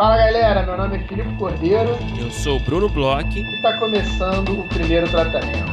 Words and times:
Fala 0.00 0.16
galera, 0.16 0.64
meu 0.64 0.78
nome 0.78 0.96
é 0.96 1.00
Filipe 1.06 1.36
Cordeiro. 1.36 1.90
Eu 2.18 2.30
sou 2.30 2.56
o 2.56 2.60
Bruno 2.60 2.88
Bloch. 2.88 3.38
E 3.38 3.56
está 3.56 3.78
começando 3.78 4.58
o 4.58 4.66
primeiro 4.66 5.06
tratamento. 5.10 5.68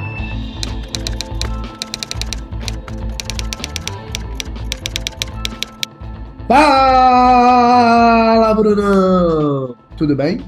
Fala, 7.20 8.54
Brunão! 8.54 9.76
Tudo 9.98 10.16
bem? 10.16 10.40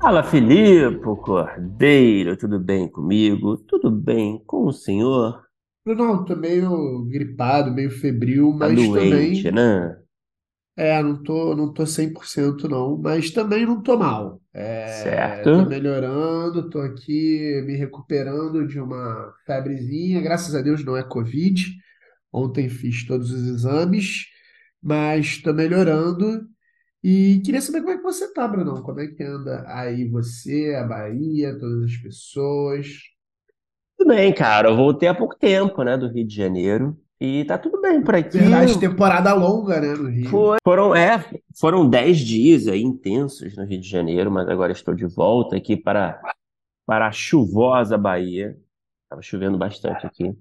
Fala, 0.00 0.22
Filipe 0.22 1.00
Cordeiro, 1.22 2.36
tudo 2.36 2.60
bem 2.60 2.86
comigo? 2.86 3.56
Tudo 3.56 3.90
bem 3.90 4.42
com 4.46 4.66
o 4.66 4.72
senhor? 4.72 5.42
Brunão, 5.86 6.22
tô 6.24 6.36
meio 6.36 7.04
gripado, 7.08 7.72
meio 7.72 7.90
febril, 7.90 8.56
Tá 8.58 8.68
mas 8.68 8.76
doente, 8.76 9.42
também. 9.42 9.52
né? 9.52 9.96
É, 10.76 11.02
não 11.02 11.22
tô, 11.22 11.56
não 11.56 11.72
tô 11.72 11.86
100% 11.86 12.68
não, 12.68 12.98
mas 12.98 13.30
também 13.30 13.64
não 13.66 13.82
tô 13.82 13.96
mal. 13.98 14.42
É, 14.52 15.48
tô 15.54 15.64
Certo? 15.64 15.66
melhorando, 15.66 16.68
tô 16.70 16.80
aqui 16.80 17.62
me 17.66 17.76
recuperando 17.76 18.66
de 18.66 18.78
uma 18.80 19.34
febrezinha. 19.46 20.20
Graças 20.20 20.54
a 20.54 20.60
Deus 20.62 20.84
não 20.84 20.96
é 20.96 21.02
Covid. 21.02 21.64
Ontem 22.32 22.68
fiz 22.68 23.06
todos 23.06 23.30
os 23.32 23.42
exames, 23.48 24.26
mas 24.82 25.38
tô 25.42 25.52
melhorando. 25.54 26.48
E 27.02 27.40
queria 27.44 27.60
saber 27.62 27.80
como 27.82 27.92
é 27.92 27.96
que 27.98 28.02
você 28.02 28.32
tá, 28.34 28.48
Brunão. 28.48 28.82
Como 28.82 29.00
é 29.00 29.06
que 29.08 29.22
anda 29.24 29.64
aí 29.68 30.08
você, 30.08 30.74
a 30.76 30.84
Bahia, 30.84 31.58
todas 31.58 31.84
as 31.84 31.96
pessoas? 31.98 32.88
Tudo 33.98 34.08
bem, 34.14 34.32
cara. 34.34 34.68
Eu 34.68 34.76
voltei 34.76 35.08
há 35.08 35.14
pouco 35.14 35.36
tempo, 35.36 35.82
né, 35.82 35.96
do 35.96 36.08
Rio 36.08 36.26
de 36.26 36.34
Janeiro. 36.34 36.98
E 37.20 37.44
tá 37.44 37.56
tudo 37.56 37.80
bem 37.80 38.02
por 38.02 38.14
aqui. 38.14 38.38
Verdade, 38.38 38.78
temporada 38.78 39.32
longa, 39.34 39.80
né, 39.80 39.94
no 39.94 40.08
Rio. 40.08 40.28
Foi- 40.28 40.58
foram, 40.62 40.94
é, 40.94 41.24
foram 41.58 41.88
10 41.88 42.18
dias 42.18 42.66
aí 42.68 42.82
intensos 42.82 43.56
no 43.56 43.64
Rio 43.64 43.80
de 43.80 43.88
Janeiro, 43.88 44.30
mas 44.30 44.48
agora 44.48 44.72
estou 44.72 44.94
de 44.94 45.06
volta 45.06 45.56
aqui 45.56 45.76
para, 45.76 46.20
para 46.86 47.06
a 47.08 47.12
chuvosa 47.12 47.96
Bahia. 47.96 48.56
Tava 49.08 49.22
chovendo 49.22 49.56
bastante 49.56 50.06
aqui. 50.06 50.36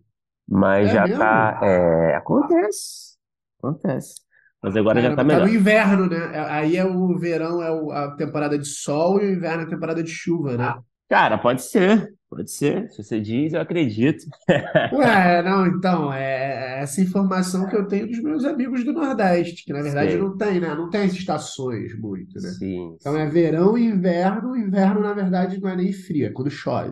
Mas 0.47 0.89
É 0.89 0.93
já 0.93 1.03
mesmo? 1.07 1.19
tá. 1.19 1.59
é, 1.63 2.15
acontece. 2.15 3.15
Acontece. 3.59 4.15
Mas 4.61 4.75
agora 4.75 4.99
já 4.99 5.09
tá 5.11 5.15
Caramba, 5.17 5.33
tá 5.35 5.39
melhor. 5.39 5.47
no 5.47 5.53
inverno, 5.55 6.09
né? 6.09 6.17
É- 6.35 6.39
Aí 6.51 6.77
é 6.77 6.83
o 6.85 7.17
verão, 7.17 7.61
é 7.61 7.97
a 7.97 8.11
temporada 8.11 8.57
de 8.57 8.65
sol 8.65 9.21
e 9.21 9.27
o 9.27 9.33
inverno 9.33 9.63
é 9.63 9.65
a 9.65 9.69
temporada 9.69 10.03
de 10.03 10.09
chuva, 10.09 10.57
né? 10.57 10.75
Cara, 11.07 11.37
pode 11.37 11.61
ser. 11.61 12.14
Pode 12.29 12.51
ser. 12.51 12.89
Se 12.91 13.03
você 13.03 13.19
diz, 13.19 13.53
eu 13.53 13.61
acredito. 13.61 14.25
Ué, 14.93 15.41
não, 15.43 15.67
então, 15.67 16.11
é 16.11 16.55
é 16.75 16.81
essa 16.81 17.01
informação 17.01 17.67
que 17.67 17.75
eu 17.75 17.87
tenho 17.87 18.07
dos 18.07 18.21
meus 18.21 18.43
amigos 18.43 18.83
do 18.83 18.91
Nordeste, 18.91 19.63
que 19.63 19.71
na 19.73 19.81
verdade 19.81 20.11
Sei. 20.11 20.19
não 20.19 20.37
tem, 20.37 20.59
né? 20.59 20.75
Não 20.75 20.89
tem 20.89 21.03
as 21.03 21.13
estações 21.13 21.97
muito, 21.97 22.39
né? 22.39 22.49
Sim, 22.49 22.95
Então 22.99 23.15
é 23.15 23.27
verão 23.27 23.77
e 23.77 23.85
inverno. 23.85 24.55
Inverno, 24.55 25.01
na 25.01 25.13
verdade, 25.13 25.59
não 25.59 25.69
é 25.69 25.75
nem 25.75 25.93
frio, 25.93 26.27
é 26.27 26.29
quando 26.31 26.49
chove. 26.49 26.91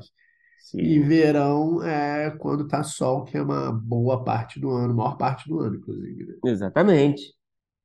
E 0.76 0.96
sim. 0.96 1.02
verão 1.02 1.84
é 1.84 2.32
quando 2.40 2.68
tá 2.68 2.82
sol, 2.84 3.26
que 3.26 3.38
é 3.38 3.42
uma 3.42 3.72
boa 3.72 4.24
parte 4.24 4.60
do 4.60 4.72
ano, 4.72 4.96
maior 4.96 5.18
parte 5.18 5.48
do 5.48 5.60
ano, 5.60 5.76
inclusive, 5.76 6.26
né? 6.26 6.34
Exatamente. 6.46 7.22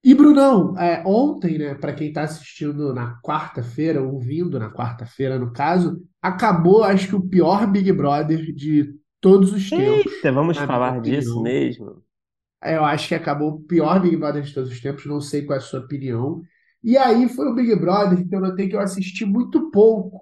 E 0.02 0.14
Brunão, 0.14 0.78
é, 0.78 1.02
ontem, 1.04 1.58
né, 1.58 1.74
para 1.74 1.92
quem 1.92 2.08
está 2.08 2.22
assistindo 2.22 2.94
na 2.94 3.20
quarta-feira, 3.20 4.00
ouvindo 4.00 4.58
na 4.58 4.70
quarta-feira, 4.70 5.38
no 5.38 5.52
caso, 5.52 6.00
acabou, 6.22 6.84
acho 6.84 7.08
que 7.08 7.16
o 7.16 7.28
pior 7.28 7.66
Big 7.66 7.92
Brother 7.92 8.52
de 8.54 8.94
todos 9.20 9.52
os 9.52 9.68
tempos, 9.68 10.12
Eita, 10.12 10.32
vamos 10.32 10.56
falar 10.58 11.00
disso 11.00 11.42
mesmo? 11.42 12.02
É, 12.62 12.76
Eu 12.76 12.84
acho 12.84 13.08
que 13.08 13.14
acabou 13.14 13.50
o 13.50 13.60
pior 13.60 14.00
Big 14.00 14.16
Brother 14.16 14.42
de 14.42 14.52
todos 14.52 14.70
os 14.70 14.80
tempos, 14.80 15.06
não 15.06 15.20
sei 15.20 15.42
qual 15.42 15.56
é 15.56 15.58
a 15.58 15.64
sua 15.64 15.80
opinião. 15.80 16.42
E 16.82 16.96
aí 16.96 17.28
foi 17.28 17.48
o 17.48 17.54
Big 17.54 17.74
Brother 17.76 18.26
que 18.26 18.34
eu 18.34 18.40
notei 18.40 18.68
que 18.68 18.76
eu 18.76 18.80
assisti 18.80 19.24
muito 19.24 19.70
pouco, 19.70 20.20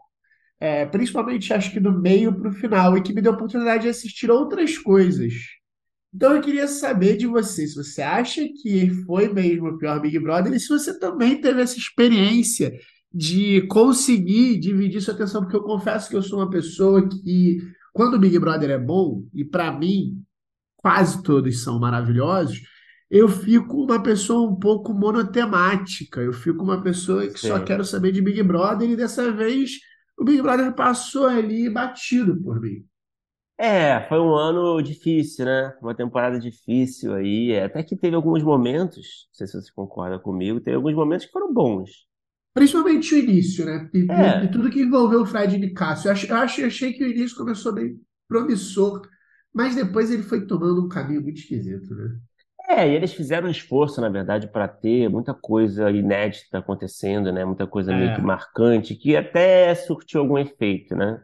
é, 0.58 0.86
principalmente 0.86 1.52
acho 1.52 1.70
que 1.70 1.80
do 1.80 1.92
meio 1.92 2.34
para 2.34 2.48
o 2.48 2.52
final, 2.52 2.96
e 2.96 3.02
que 3.02 3.12
me 3.12 3.20
deu 3.20 3.32
a 3.32 3.34
oportunidade 3.34 3.82
de 3.84 3.88
assistir 3.90 4.30
outras 4.30 4.78
coisas. 4.78 5.32
Então 6.14 6.34
eu 6.34 6.40
queria 6.40 6.66
saber 6.66 7.16
de 7.18 7.26
você, 7.26 7.66
se 7.66 7.74
você 7.74 8.00
acha 8.00 8.42
que 8.62 8.88
foi 9.04 9.28
mesmo 9.32 9.68
o 9.68 9.78
pior 9.78 10.00
Big 10.00 10.18
Brother 10.18 10.52
e 10.54 10.60
se 10.60 10.68
você 10.68 10.98
também 10.98 11.40
teve 11.40 11.60
essa 11.60 11.76
experiência 11.76 12.72
de 13.12 13.62
conseguir 13.68 14.58
dividir 14.58 15.00
sua 15.00 15.14
atenção, 15.14 15.42
porque 15.42 15.56
eu 15.56 15.62
confesso 15.62 16.08
que 16.08 16.16
eu 16.16 16.22
sou 16.22 16.40
uma 16.40 16.50
pessoa 16.50 17.08
que, 17.08 17.58
quando 17.92 18.14
o 18.14 18.18
Big 18.18 18.38
Brother 18.38 18.70
é 18.70 18.78
bom, 18.78 19.24
e 19.32 19.44
para 19.44 19.72
mim 19.72 20.22
quase 20.76 21.22
todos 21.22 21.62
são 21.62 21.80
maravilhosos, 21.80 22.60
eu 23.10 23.28
fico 23.28 23.84
uma 23.84 24.02
pessoa 24.02 24.48
um 24.48 24.56
pouco 24.56 24.92
monotemática, 24.92 26.20
eu 26.20 26.32
fico 26.32 26.62
uma 26.62 26.82
pessoa 26.82 27.26
que 27.26 27.38
só 27.38 27.58
Sim. 27.58 27.64
quero 27.64 27.84
saber 27.84 28.12
de 28.12 28.20
Big 28.20 28.42
Brother 28.42 28.90
e 28.90 28.96
dessa 28.96 29.30
vez 29.32 29.78
o 30.18 30.24
Big 30.24 30.42
Brother 30.42 30.74
passou 30.74 31.26
ali 31.26 31.68
batido 31.70 32.40
por 32.40 32.60
mim. 32.60 32.84
É, 33.58 34.06
foi 34.08 34.20
um 34.20 34.34
ano 34.34 34.82
difícil, 34.82 35.46
né? 35.46 35.74
Uma 35.80 35.94
temporada 35.94 36.38
difícil 36.38 37.14
aí. 37.14 37.58
Até 37.58 37.82
que 37.82 37.96
teve 37.96 38.14
alguns 38.14 38.42
momentos, 38.42 39.28
não 39.28 39.34
sei 39.34 39.46
se 39.46 39.62
você 39.62 39.72
concorda 39.72 40.18
comigo, 40.18 40.60
teve 40.60 40.76
alguns 40.76 40.94
momentos 40.94 41.26
que 41.26 41.32
foram 41.32 41.52
bons. 41.54 42.06
Principalmente 42.56 43.14
o 43.14 43.18
início, 43.18 43.66
né? 43.66 43.90
E, 43.94 43.98
e- 44.00 44.06
É. 44.08 44.46
e 44.46 44.50
tudo 44.50 44.70
que 44.70 44.80
envolveu 44.82 45.22
o 45.22 45.26
Fred. 45.26 45.60
Eu, 45.62 46.12
ach- 46.12 46.24
eu 46.30 46.36
ach- 46.36 46.60
achei 46.64 46.92
que 46.94 47.04
o 47.04 47.08
início 47.08 47.36
começou 47.36 47.74
bem 47.74 48.00
promissor, 48.28 49.02
mas 49.54 49.74
depois 49.76 50.10
ele 50.10 50.22
foi 50.24 50.46
tomando 50.46 50.84
um 50.86 50.88
caminho 50.88 51.22
muito 51.22 51.38
esquisito, 51.38 51.94
né? 51.94 52.18
É, 52.68 52.88
e 52.88 52.94
eles 52.94 53.12
fizeram 53.14 53.46
um 53.48 53.50
esforço, 53.50 54.00
na 54.00 54.08
verdade, 54.08 54.48
para 54.48 54.66
ter 54.66 55.08
muita 55.08 55.32
coisa 55.34 55.90
inédita 55.90 56.58
acontecendo, 56.58 57.32
né? 57.32 57.44
Muita 57.44 57.66
coisa 57.66 57.94
meio 57.94 58.12
que 58.12 58.20
É. 58.20 58.22
marcante, 58.22 58.96
que 58.96 59.16
até 59.16 59.74
surtiu 59.74 60.20
algum 60.20 60.36
efeito, 60.38 60.94
né? 60.96 61.22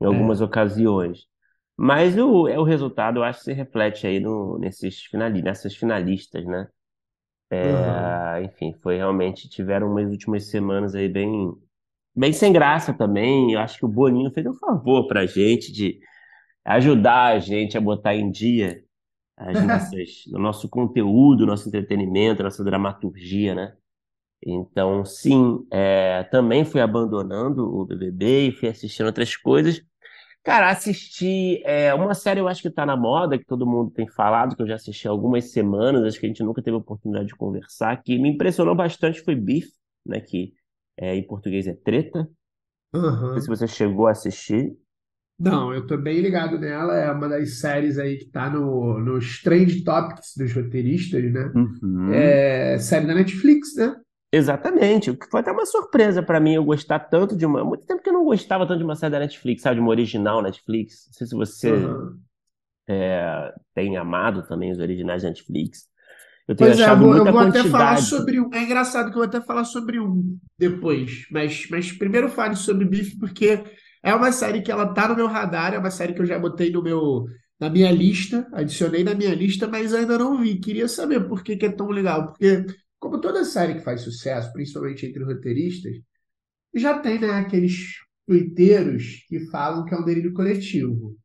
Em 0.00 0.06
algumas 0.06 0.40
É. 0.40 0.44
ocasiões. 0.44 1.26
Mas 1.76 2.16
o, 2.18 2.48
é 2.48 2.58
o 2.58 2.64
resultado, 2.64 3.18
eu 3.20 3.24
acho 3.24 3.40
que 3.40 3.44
se 3.46 3.52
reflete 3.54 4.06
aí 4.06 4.20
no, 4.20 4.58
nesses 4.58 5.02
finali, 5.04 5.42
nessas 5.42 5.76
finalistas, 5.76 6.44
né? 6.46 6.68
É, 7.50 8.42
enfim, 8.44 8.74
foi 8.82 8.96
realmente, 8.96 9.48
tiveram 9.48 9.90
umas 9.90 10.08
últimas 10.10 10.48
semanas 10.50 10.94
aí 10.94 11.08
bem, 11.08 11.52
bem 12.16 12.32
sem 12.32 12.52
graça 12.52 12.94
também. 12.94 13.52
Eu 13.52 13.60
acho 13.60 13.78
que 13.78 13.84
o 13.84 13.88
Boninho 13.88 14.32
fez 14.32 14.46
um 14.46 14.54
favor 14.54 15.08
pra 15.08 15.26
gente 15.26 15.72
de 15.72 16.00
ajudar 16.64 17.34
a 17.34 17.38
gente 17.40 17.78
a 17.78 17.80
botar 17.80 18.14
em 18.14 18.30
dia 18.30 18.84
as 19.36 19.54
nossas, 19.64 20.26
o 20.34 20.38
nosso 20.38 20.68
conteúdo, 20.68 21.46
nosso 21.46 21.68
entretenimento, 21.68 22.42
nossa 22.42 22.64
dramaturgia, 22.64 23.54
né? 23.54 23.76
Então, 24.44 25.04
sim, 25.04 25.66
é, 25.70 26.24
também 26.24 26.64
fui 26.64 26.80
abandonando 26.80 27.64
o 27.64 27.84
BBB 27.84 28.48
e 28.48 28.52
fui 28.52 28.68
assistindo 28.68 29.06
outras 29.06 29.36
coisas. 29.36 29.82
Cara, 30.42 30.70
assisti 30.70 31.62
é, 31.64 31.92
uma 31.92 32.14
série, 32.14 32.40
eu 32.40 32.48
acho 32.48 32.62
que 32.62 32.70
tá 32.70 32.86
na 32.86 32.96
moda, 32.96 33.38
que 33.38 33.44
todo 33.44 33.66
mundo 33.66 33.90
tem 33.90 34.08
falado, 34.08 34.56
que 34.56 34.62
eu 34.62 34.66
já 34.66 34.76
assisti 34.76 35.06
há 35.06 35.10
algumas 35.10 35.52
semanas, 35.52 36.02
acho 36.02 36.18
que 36.18 36.24
a 36.26 36.28
gente 36.28 36.42
nunca 36.42 36.62
teve 36.62 36.74
a 36.74 36.78
oportunidade 36.78 37.26
de 37.26 37.36
conversar, 37.36 38.02
que 38.02 38.18
me 38.18 38.30
impressionou 38.30 38.74
bastante 38.74 39.20
foi 39.20 39.34
Beef, 39.34 39.66
né? 40.06 40.20
Que 40.20 40.54
é, 40.98 41.14
em 41.14 41.26
português 41.26 41.66
é 41.66 41.74
Treta. 41.74 42.28
Não 42.92 43.32
sei 43.34 43.42
se 43.42 43.48
você 43.48 43.66
chegou 43.66 44.06
a 44.06 44.12
assistir. 44.12 44.76
Não, 45.38 45.72
eu 45.72 45.86
tô 45.86 45.96
bem 45.96 46.20
ligado 46.20 46.58
nela. 46.58 46.94
É 46.96 47.10
uma 47.10 47.28
das 47.28 47.60
séries 47.60 47.98
aí 47.98 48.18
que 48.18 48.26
tá 48.26 48.50
no, 48.50 48.98
nos 48.98 49.40
Trend 49.42 49.82
Topics 49.84 50.34
dos 50.36 50.52
roteiristas, 50.52 51.22
né? 51.32 51.52
Uhum. 51.54 52.12
É 52.12 52.78
série 52.78 53.06
da 53.06 53.14
Netflix, 53.14 53.74
né? 53.76 53.96
Exatamente, 54.32 55.10
o 55.10 55.18
que 55.18 55.26
foi 55.28 55.40
até 55.40 55.50
uma 55.50 55.66
surpresa 55.66 56.22
pra 56.22 56.38
mim 56.38 56.54
eu 56.54 56.64
gostar 56.64 57.00
tanto 57.00 57.36
de 57.36 57.44
uma. 57.44 57.64
Muito 57.64 57.84
tempo 57.84 58.02
que 58.02 58.09
gostava 58.30 58.66
tanto 58.66 58.78
de 58.78 58.84
uma 58.84 58.96
série 58.96 59.12
da 59.12 59.18
Netflix, 59.20 59.62
sabe? 59.62 59.76
De 59.76 59.80
uma 59.80 59.90
original 59.90 60.42
Netflix. 60.42 61.06
Não 61.08 61.12
sei 61.14 61.26
se 61.26 61.34
você 61.34 61.70
Aham. 61.70 62.22
é, 62.88 63.52
tem 63.74 63.96
amado 63.96 64.46
também 64.46 64.72
os 64.72 64.78
originais 64.78 65.22
da 65.22 65.28
Netflix. 65.30 65.88
Eu 66.48 66.56
tenho 66.56 66.72
Pois 66.72 66.78
é, 66.78 66.90
eu 66.90 66.96
achado 66.96 66.98
vou, 66.98 67.16
eu 67.16 67.24
muita 67.24 67.30
vou 67.30 67.40
até 67.40 67.64
falar 67.64 67.96
quantidade. 67.96 67.96
sobre 67.96 68.38
um. 68.40 68.50
É 68.52 68.62
engraçado 68.62 69.06
que 69.06 69.12
eu 69.12 69.20
vou 69.20 69.24
até 69.24 69.40
falar 69.40 69.64
sobre 69.64 69.98
um 69.98 70.38
depois, 70.58 71.26
mas, 71.30 71.66
mas 71.70 71.90
primeiro 71.92 72.28
fale 72.28 72.54
sobre 72.54 72.84
Beef, 72.84 73.18
porque 73.18 73.64
é 74.02 74.14
uma 74.14 74.30
série 74.30 74.60
que 74.60 74.70
ela 74.70 74.92
tá 74.92 75.08
no 75.08 75.16
meu 75.16 75.26
radar, 75.26 75.72
é 75.72 75.78
uma 75.78 75.90
série 75.90 76.12
que 76.12 76.20
eu 76.20 76.26
já 76.26 76.38
botei 76.38 76.70
no 76.70 76.82
meu, 76.82 77.24
na 77.58 77.70
minha 77.70 77.90
lista, 77.90 78.46
adicionei 78.52 79.02
na 79.02 79.14
minha 79.14 79.34
lista, 79.34 79.66
mas 79.66 79.94
ainda 79.94 80.18
não 80.18 80.38
vi. 80.38 80.58
Queria 80.60 80.86
saber 80.86 81.26
por 81.26 81.42
que 81.42 81.56
que 81.56 81.64
é 81.66 81.70
tão 81.72 81.88
legal, 81.88 82.26
porque 82.26 82.66
como 82.98 83.20
toda 83.20 83.42
série 83.44 83.74
que 83.74 83.80
faz 83.80 84.02
sucesso, 84.02 84.52
principalmente 84.52 85.06
entre 85.06 85.24
roteiristas, 85.24 85.94
já 86.74 86.98
tem, 87.00 87.20
né, 87.20 87.30
aqueles 87.30 87.96
tuiteiros 88.30 89.24
que 89.28 89.40
falam 89.50 89.84
que 89.84 89.94
é 89.94 89.98
um 89.98 90.04
delírio 90.04 90.32
coletivo. 90.32 91.16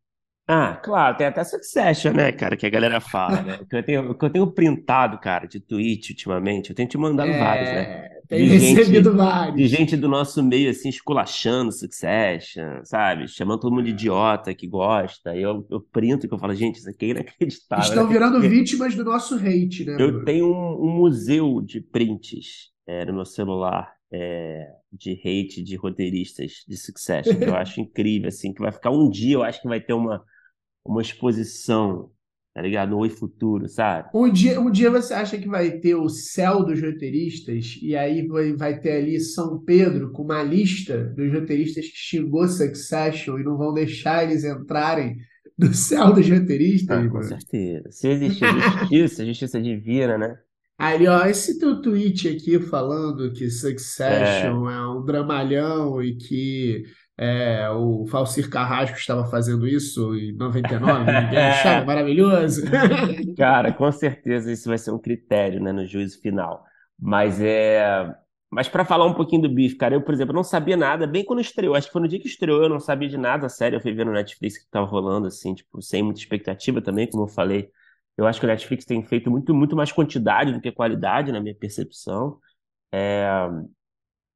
Ah, 0.48 0.76
claro, 0.84 1.18
tem 1.18 1.26
até 1.28 1.44
Succession, 1.44 2.14
né, 2.14 2.32
cara, 2.32 2.56
que 2.56 2.66
a 2.66 2.70
galera 2.70 3.00
fala, 3.02 3.42
né? 3.42 3.60
Que 3.70 3.76
eu 3.78 3.84
tenho, 3.84 4.16
que 4.18 4.26
eu 4.26 4.30
tenho 4.30 4.52
printado, 4.54 5.20
cara, 5.20 5.48
de 5.48 5.60
tweet 5.60 6.12
ultimamente, 6.14 6.70
eu 6.70 6.76
tenho 6.76 6.88
te 6.90 6.98
mandado 6.98 7.34
vários, 7.36 7.72
né? 7.74 7.90
É, 7.98 8.22
tem 8.28 8.44
De 8.44 8.60
gente, 8.60 8.76
recebido 8.76 9.12
de 9.58 9.68
vários. 9.68 9.70
gente 9.70 9.98
do 9.98 10.08
nosso 10.08 10.44
meio, 10.44 10.70
assim, 10.70 10.90
esculachando 10.90 11.72
Succession, 11.72 12.84
sabe? 12.84 13.28
Chamando 13.28 13.62
todo 13.62 13.72
mundo 13.74 13.86
de 13.86 13.92
idiota 13.92 14.54
que 14.54 14.68
gosta. 14.68 15.36
E 15.36 15.42
eu, 15.42 15.66
eu 15.70 15.82
printo 15.82 16.28
que 16.28 16.34
eu 16.34 16.40
falo, 16.40 16.54
gente, 16.56 16.78
isso 16.80 16.90
aqui 16.90 17.06
é 17.06 17.10
inacreditável. 17.10 17.84
Estão 17.84 18.08
né? 18.08 18.14
virando 18.14 18.42
vítimas 18.42 18.96
do 18.96 19.04
nosso 19.04 19.36
hate, 19.36 19.86
né, 19.86 19.98
Eu 20.00 20.12
Bruno? 20.12 20.26
tenho 20.26 20.48
um, 20.48 20.86
um 20.88 20.96
museu 20.98 21.62
de 21.62 21.82
prints 21.82 22.72
é, 22.88 23.06
no 23.06 23.14
meu 23.14 23.26
celular. 23.26 23.95
É, 24.12 24.68
de 24.92 25.14
hate 25.14 25.64
de 25.64 25.76
roteiristas 25.76 26.64
de 26.68 26.78
Succession, 26.78 27.38
que 27.38 27.46
eu 27.46 27.56
acho 27.56 27.82
incrível, 27.82 28.28
assim, 28.28 28.54
que 28.54 28.62
vai 28.62 28.72
ficar 28.72 28.92
um 28.92 29.10
dia, 29.10 29.36
eu 29.36 29.44
acho 29.44 29.62
que 29.62 29.68
vai 29.68 29.82
ter 29.82 29.94
uma, 29.94 30.24
uma 30.86 31.02
exposição, 31.02 32.12
tá 32.54 32.62
ligado? 32.62 32.98
Oi 32.98 33.10
Futuro, 33.10 33.68
sabe? 33.68 34.10
Um 34.14 34.32
dia, 34.32 34.60
um 34.60 34.72
dia 34.72 34.90
você 34.90 35.14
acha 35.14 35.38
que 35.38 35.48
vai 35.48 35.80
ter 35.80 35.96
o 35.96 36.08
céu 36.08 36.64
dos 36.64 36.82
roteiristas, 36.82 37.78
e 37.82 37.96
aí 37.96 38.28
vai, 38.28 38.54
vai 38.54 38.80
ter 38.80 38.94
ali 38.94 39.20
São 39.20 39.60
Pedro 39.64 40.12
com 40.12 40.24
uma 40.24 40.44
lista 40.44 41.04
dos 41.16 41.32
roteiristas 41.34 41.86
que 41.86 41.98
xingou 41.98 42.48
Succession 42.48 43.38
e 43.40 43.44
não 43.44 43.58
vão 43.58 43.74
deixar 43.74 44.24
eles 44.24 44.44
entrarem 44.44 45.18
no 45.58 45.74
céu 45.74 46.14
dos 46.14 46.30
roteiristas? 46.30 47.06
Ah, 47.06 47.10
com 47.10 47.22
certeza. 47.22 47.92
Se 47.92 48.08
existir 48.10 48.46
justiça, 48.48 49.26
justiça 49.26 49.62
divina, 49.62 50.18
né? 50.18 50.38
Aí, 50.78 51.08
ó, 51.08 51.26
esse 51.26 51.58
teu 51.58 51.82
tweet 51.82 52.28
aqui 52.28 52.60
falando 52.60 53.32
que 53.32 53.50
Succession 53.50 54.70
é, 54.70 54.76
é 54.76 54.88
um 54.88 55.06
dramalhão 55.06 56.04
e 56.04 56.18
que 56.18 56.84
é, 57.18 57.70
o 57.70 58.06
Falsir 58.08 58.50
Carrasco 58.50 58.98
estava 58.98 59.26
fazendo 59.26 59.66
isso 59.66 60.14
em 60.16 60.36
99, 60.36 61.12
ninguém 61.12 61.38
achava 61.40 61.86
maravilhoso. 61.86 62.64
Cara, 63.38 63.72
com 63.72 63.90
certeza 63.92 64.52
isso 64.52 64.68
vai 64.68 64.78
ser 64.78 64.92
um 64.92 65.00
critério, 65.00 65.62
né, 65.62 65.72
no 65.72 65.86
juízo 65.86 66.20
final. 66.22 66.66
Mas 67.00 67.40
é, 67.42 68.14
mas 68.50 68.70
para 68.70 68.86
falar 68.86 69.06
um 69.06 69.14
pouquinho 69.14 69.42
do 69.42 69.50
bife, 69.50 69.76
cara, 69.76 69.96
eu, 69.96 70.02
por 70.02 70.14
exemplo, 70.14 70.34
não 70.34 70.44
sabia 70.44 70.78
nada, 70.78 71.06
bem 71.06 71.26
quando 71.26 71.42
estreou. 71.42 71.76
Acho 71.76 71.88
que 71.88 71.94
foi 71.94 72.02
no 72.02 72.08
dia 72.08 72.20
que 72.20 72.28
estreou, 72.28 72.64
eu 72.64 72.70
não 72.70 72.80
sabia 72.80 73.10
de 73.10 73.18
nada, 73.18 73.50
sério. 73.50 73.76
Eu 73.76 73.82
fui 73.82 73.94
ver 73.94 74.06
no 74.06 74.14
Netflix 74.14 74.58
que 74.58 74.70
tava 74.70 74.86
rolando, 74.86 75.28
assim, 75.28 75.54
tipo, 75.54 75.82
sem 75.82 76.02
muita 76.02 76.20
expectativa 76.22 76.82
também, 76.82 77.10
como 77.10 77.24
eu 77.24 77.28
falei. 77.28 77.70
Eu 78.18 78.26
acho 78.28 78.40
que 78.40 78.46
o 78.46 78.50
Netflix 78.50 78.86
tem 78.86 79.04
feito 79.04 79.30
muito, 79.30 79.54
muito 79.54 79.76
mais 79.76 79.92
quantidade 79.92 80.54
do 80.54 80.62
que 80.62 80.72
qualidade, 80.72 81.32
na 81.32 81.42
minha 81.42 81.56
percepção. 81.56 82.40
É... 82.92 83.28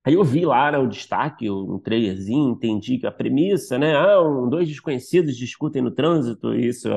Aí 0.03 0.13
eu 0.13 0.23
vi 0.23 0.45
lá 0.45 0.71
né, 0.71 0.77
o 0.77 0.87
destaque, 0.87 1.49
um 1.49 1.79
trailerzinho, 1.79 2.51
entendi 2.51 2.97
que 2.97 3.05
a 3.05 3.11
premissa, 3.11 3.77
né? 3.77 3.95
Ah, 3.95 4.21
um, 4.21 4.49
dois 4.49 4.67
desconhecidos 4.67 5.37
discutem 5.37 5.81
no 5.81 5.91
trânsito, 5.91 6.55
isso, 6.55 6.89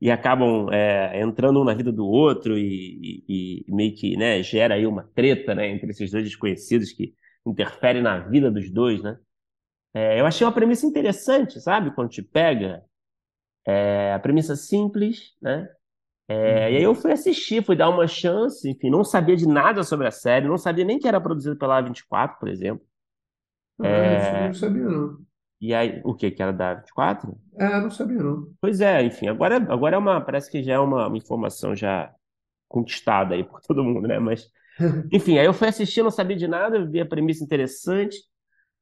e 0.00 0.10
acabam 0.10 0.68
é, 0.72 1.20
entrando 1.20 1.60
um 1.60 1.64
na 1.64 1.74
vida 1.74 1.92
do 1.92 2.06
outro 2.06 2.58
e, 2.58 3.22
e, 3.28 3.64
e, 3.68 3.74
meio 3.74 3.94
que 3.94 4.16
né, 4.16 4.42
gera 4.42 4.74
aí 4.74 4.86
uma 4.86 5.04
treta 5.14 5.54
né, 5.54 5.68
entre 5.68 5.90
esses 5.90 6.10
dois 6.10 6.24
desconhecidos 6.24 6.92
que 6.92 7.14
interfere 7.46 8.00
na 8.00 8.18
vida 8.20 8.50
dos 8.50 8.70
dois, 8.70 9.02
né? 9.02 9.18
É, 9.94 10.20
eu 10.20 10.26
achei 10.26 10.46
uma 10.46 10.52
premissa 10.52 10.86
interessante, 10.86 11.60
sabe? 11.60 11.94
Quando 11.94 12.10
te 12.10 12.22
pega, 12.22 12.84
é, 13.66 14.12
a 14.14 14.18
premissa 14.18 14.56
simples, 14.56 15.34
né? 15.40 15.68
É, 16.28 16.72
e 16.72 16.76
aí 16.76 16.82
eu 16.82 16.94
fui 16.94 17.12
assistir, 17.12 17.64
fui 17.64 17.76
dar 17.76 17.88
uma 17.88 18.06
chance, 18.08 18.68
enfim, 18.68 18.90
não 18.90 19.04
sabia 19.04 19.36
de 19.36 19.46
nada 19.46 19.84
sobre 19.84 20.08
a 20.08 20.10
série, 20.10 20.48
não 20.48 20.58
sabia 20.58 20.84
nem 20.84 20.98
que 20.98 21.06
era 21.06 21.20
produzida 21.20 21.54
pela 21.54 21.80
A24, 21.80 22.38
por 22.38 22.48
exemplo. 22.48 22.84
Ah, 23.80 23.86
é... 23.86 24.46
não 24.48 24.54
sabia 24.54 24.84
não. 24.84 25.18
E 25.60 25.72
aí, 25.72 26.02
o 26.04 26.14
que? 26.14 26.30
Que 26.30 26.42
era 26.42 26.52
da 26.52 26.74
24? 26.74 27.34
É, 27.58 27.80
não 27.80 27.90
sabia 27.90 28.18
não. 28.18 28.52
Pois 28.60 28.80
é, 28.80 29.02
enfim, 29.02 29.28
agora, 29.28 29.56
agora 29.56 29.96
é 29.96 29.98
uma, 29.98 30.20
parece 30.20 30.50
que 30.50 30.62
já 30.62 30.74
é 30.74 30.78
uma, 30.78 31.06
uma 31.06 31.16
informação 31.16 31.74
já 31.74 32.12
conquistada 32.68 33.34
aí 33.34 33.44
por 33.44 33.60
todo 33.66 33.84
mundo, 33.84 34.06
né? 34.06 34.18
Mas, 34.18 34.50
enfim, 35.12 35.38
aí 35.38 35.46
eu 35.46 35.54
fui 35.54 35.68
assistir, 35.68 36.02
não 36.02 36.10
sabia 36.10 36.36
de 36.36 36.46
nada, 36.48 36.84
vi 36.84 37.00
a 37.00 37.06
premissa 37.06 37.42
interessante, 37.42 38.18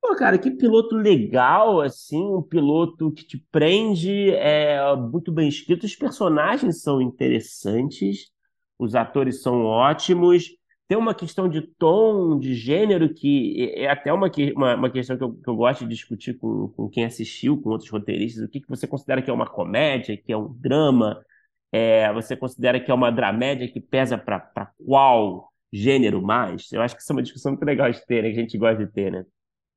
Pô, 0.07 0.15
cara, 0.17 0.39
que 0.39 0.51
piloto 0.51 0.95
legal, 0.95 1.81
assim, 1.81 2.23
um 2.23 2.43
piloto 2.43 3.11
que 3.11 3.25
te 3.25 3.39
prende, 3.51 4.31
é 4.33 4.95
muito 4.97 5.33
bem 5.33 5.49
escrito, 5.49 5.85
os 5.85 5.97
personagens 5.97 6.83
são 6.83 7.01
interessantes, 7.01 8.31
os 8.79 8.95
atores 8.95 9.41
são 9.41 9.65
ótimos, 9.65 10.51
tem 10.87 10.99
uma 10.99 11.15
questão 11.15 11.49
de 11.49 11.63
tom, 11.63 12.39
de 12.39 12.55
gênero, 12.55 13.15
que 13.15 13.73
é 13.75 13.89
até 13.89 14.13
uma, 14.13 14.31
uma, 14.55 14.75
uma 14.77 14.91
questão 14.91 15.17
que 15.17 15.25
eu, 15.25 15.33
que 15.33 15.49
eu 15.49 15.57
gosto 15.57 15.85
de 15.85 15.95
discutir 15.95 16.35
com, 16.37 16.69
com 16.69 16.87
quem 16.91 17.07
assistiu, 17.07 17.59
com 17.63 17.71
outros 17.71 17.89
roteiristas, 17.89 18.45
o 18.45 18.49
que, 18.49 18.61
que 18.61 18.69
você 18.69 18.87
considera 18.87 19.23
que 19.23 19.31
é 19.31 19.33
uma 19.33 19.49
comédia, 19.49 20.19
que 20.19 20.31
é 20.31 20.37
um 20.37 20.53
drama, 20.53 21.25
é, 21.73 22.13
você 22.13 22.37
considera 22.37 22.79
que 22.79 22.91
é 22.91 22.95
uma 22.95 23.11
dramédia 23.11 23.67
que 23.73 23.81
pesa 23.81 24.19
para 24.19 24.71
qual 24.87 25.51
gênero 25.73 26.21
mais? 26.23 26.71
Eu 26.73 26.83
acho 26.83 26.95
que 26.95 27.01
isso 27.01 27.11
é 27.11 27.17
uma 27.17 27.23
discussão 27.23 27.53
muito 27.53 27.65
legal 27.65 27.91
de 27.91 28.05
ter, 28.07 28.23
né, 28.23 28.31
que 28.31 28.37
a 28.39 28.43
gente 28.43 28.59
gosta 28.59 28.85
de 28.85 28.93
ter, 28.93 29.11
né? 29.11 29.25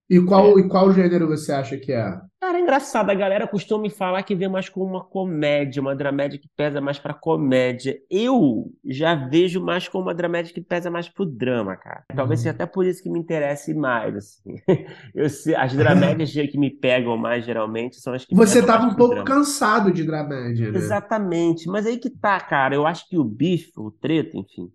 E 0.09 0.21
qual, 0.21 0.57
é. 0.57 0.62
e 0.62 0.68
qual 0.68 0.92
gênero 0.94 1.27
você 1.27 1.51
acha 1.51 1.77
que 1.77 1.92
é? 1.92 2.19
Cara, 2.39 2.59
é 2.59 2.62
engraçado. 2.62 3.09
A 3.09 3.15
galera 3.15 3.48
costuma 3.48 3.81
me 3.81 3.89
falar 3.89 4.24
que 4.24 4.36
vê 4.36 4.48
mais 4.48 4.69
como 4.69 4.86
uma 4.86 5.04
comédia, 5.04 5.81
uma 5.81 5.95
dramédia 5.95 6.39
que 6.39 6.48
pesa 6.56 6.80
mais 6.80 6.98
pra 7.00 7.13
comédia. 7.13 7.98
Eu 8.09 8.71
já 8.86 9.15
vejo 9.15 9.59
mais 9.62 9.89
como 9.89 10.06
uma 10.06 10.13
dramédia 10.13 10.54
que 10.54 10.62
pesa 10.62 10.89
mais 10.89 11.09
pro 11.09 11.25
drama, 11.25 11.75
cara. 11.75 12.06
Talvez 12.15 12.39
seja 12.39 12.51
uhum. 12.51 12.56
até 12.56 12.65
por 12.65 12.86
isso 12.86 13.04
que 13.04 13.09
me 13.09 13.19
interesse 13.19 13.74
mais, 13.74 14.15
assim. 14.15 14.56
Eu 15.13 15.30
sei, 15.30 15.56
as 15.56 15.74
dramédias 15.74 16.31
que 16.31 16.57
me 16.57 16.69
pegam 16.69 17.18
mais, 17.18 17.44
geralmente, 17.44 17.98
são 17.98 18.13
as 18.13 18.24
que 18.24 18.36
Você 18.36 18.63
tava 18.63 18.86
um 18.86 18.95
pouco 18.95 19.15
drama. 19.15 19.27
cansado 19.27 19.92
de 19.92 20.04
dramédia, 20.04 20.71
né? 20.71 20.77
Exatamente. 20.77 21.68
Mas 21.68 21.86
aí 21.86 21.98
que 21.98 22.09
tá, 22.09 22.39
cara. 22.39 22.75
Eu 22.75 22.86
acho 22.86 23.09
que 23.09 23.18
o 23.18 23.24
bife, 23.24 23.71
o 23.75 23.92
treta, 23.92 24.38
enfim, 24.38 24.71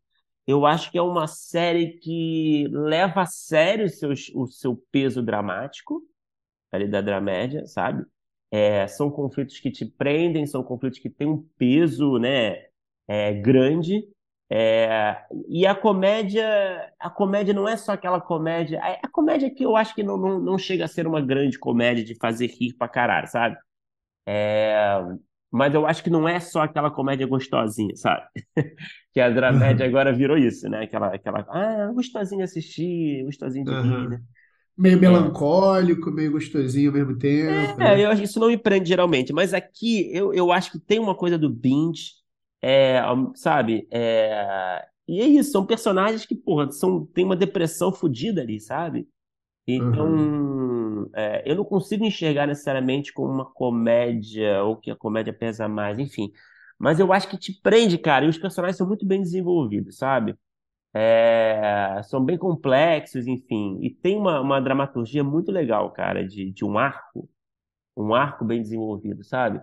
eu 0.47 0.67
acho 0.67 0.91
que 0.91 0.99
é 0.99 1.03
uma 1.03 1.27
série 1.27 1.99
que 1.99 2.69
leva 2.71 3.23
a 3.23 3.27
sério 3.27 3.87
o 3.87 3.89
seu, 3.89 4.11
o 4.35 4.47
seu 4.47 4.77
peso 4.91 5.23
dramático, 5.23 6.03
ali 6.73 6.89
da 6.89 7.01
dramédia, 7.01 7.67
sabe? 7.67 8.05
É, 8.51 8.87
são 8.87 9.11
conflitos 9.11 9.59
que 9.61 9.71
te 9.71 9.87
prendem, 9.87 10.47
são 10.47 10.63
conflitos 10.63 10.99
que 10.99 11.11
têm 11.11 11.29
um 11.29 11.43
peso, 11.59 12.19
né, 12.19 12.67
é, 13.09 13.33
grande. 13.35 14.07
É, 14.51 15.25
e 15.49 15.67
a 15.67 15.75
comédia, 15.75 16.93
a 16.99 17.09
comédia 17.09 17.55
não 17.55 17.67
é 17.67 17.77
só 17.77 17.93
aquela 17.93 18.21
comédia. 18.21 18.81
A, 18.83 19.07
a 19.07 19.09
comédia 19.11 19.51
que 19.51 19.65
eu 19.65 19.77
acho 19.77 19.95
que 19.95 20.03
não, 20.03 20.19
não, 20.19 20.39
não 20.39 20.59
chega 20.59 20.85
a 20.85 20.89
ser 20.89 21.07
uma 21.07 21.21
grande 21.23 21.59
comédia 21.59 22.05
de 22.05 22.15
fazer 22.17 22.49
rir 22.49 22.75
pra 22.75 22.89
caralho, 22.89 23.29
sabe? 23.29 23.57
Mas 25.53 25.75
eu 25.75 25.87
acho 25.87 26.03
que 26.03 26.09
não 26.09 26.27
é 26.27 26.41
só 26.41 26.63
aquela 26.63 26.91
comédia 26.91 27.27
gostosinha, 27.27 27.95
sabe? 27.95 28.25
que 29.13 29.21
a 29.21 29.29
dramédia 29.29 29.85
agora 29.85 30.11
virou 30.11 30.39
isso, 30.39 30.67
né? 30.69 30.85
Aquela, 30.85 31.09
aquela, 31.09 31.47
ah, 31.51 31.93
gostosinho 31.93 32.43
assistir, 32.43 33.23
gostosinho 33.25 33.67
de 33.67 33.71
rir, 33.71 34.09
né? 34.09 34.23
Meio 34.77 34.97
é. 34.97 35.01
melancólico, 35.01 36.09
é. 36.09 36.13
meio 36.13 36.33
gostosinho 36.33 36.91
ao 36.91 36.97
mesmo 36.97 37.19
tempo. 37.19 37.51
É, 37.51 37.77
né? 37.77 38.03
eu 38.03 38.11
acho 38.11 38.23
isso 38.23 38.41
não 38.41 38.49
me 38.49 38.57
prende 38.57 38.89
geralmente, 38.89 39.31
mas 39.31 39.53
aqui 39.53 40.11
eu, 40.17 40.33
eu 40.33 40.51
acho 40.51 40.73
que 40.73 40.79
tem 40.79 40.99
uma 40.99 41.15
coisa 41.15 41.37
do 41.37 41.51
binge, 41.51 42.13
é, 42.63 43.03
sabe? 43.35 43.87
É, 43.91 44.87
e 45.07 45.21
é 45.21 45.27
isso, 45.27 45.53
são 45.53 45.67
personagens 45.67 46.25
que, 46.25 46.35
porra, 46.35 46.71
são, 46.73 47.05
tem 47.05 47.27
uma 47.27 47.37
depressão 47.37 47.93
fodida 47.93 48.41
ali, 48.41 48.59
sabe? 48.59 49.07
Então, 49.67 50.07
uhum. 50.07 51.11
é, 51.15 51.43
eu 51.51 51.55
não 51.57 51.65
consigo 51.65 52.05
enxergar 52.05 52.47
necessariamente 52.47 53.13
como 53.13 53.33
uma 53.33 53.45
comédia, 53.45 54.63
ou 54.65 54.77
que 54.77 54.91
a 54.91 54.97
comédia 54.97 55.33
pesa 55.33 55.69
mais, 55.69 55.99
enfim. 55.99 56.33
Mas 56.79 56.99
eu 56.99 57.13
acho 57.13 57.29
que 57.29 57.39
te 57.39 57.53
prende, 57.63 57.97
cara, 57.99 58.25
e 58.25 58.29
os 58.29 58.39
personagens 58.39 58.77
são 58.77 58.87
muito 58.87 59.07
bem 59.07 59.21
desenvolvidos, 59.21 59.97
sabe? 59.99 60.37
É, 60.95 62.01
são 62.05 62.25
bem 62.25 62.37
complexos, 62.37 63.27
enfim. 63.27 63.79
E 63.83 63.91
tem 63.91 64.17
uma, 64.17 64.41
uma 64.41 64.61
dramaturgia 64.61 65.25
muito 65.25 65.53
legal, 65.53 65.91
cara, 65.93 66.27
de, 66.27 66.51
de 66.51 66.65
um 66.65 66.77
arco, 66.79 67.29
um 67.97 68.15
arco 68.15 68.45
bem 68.45 68.61
desenvolvido, 68.61 69.23
sabe? 69.25 69.63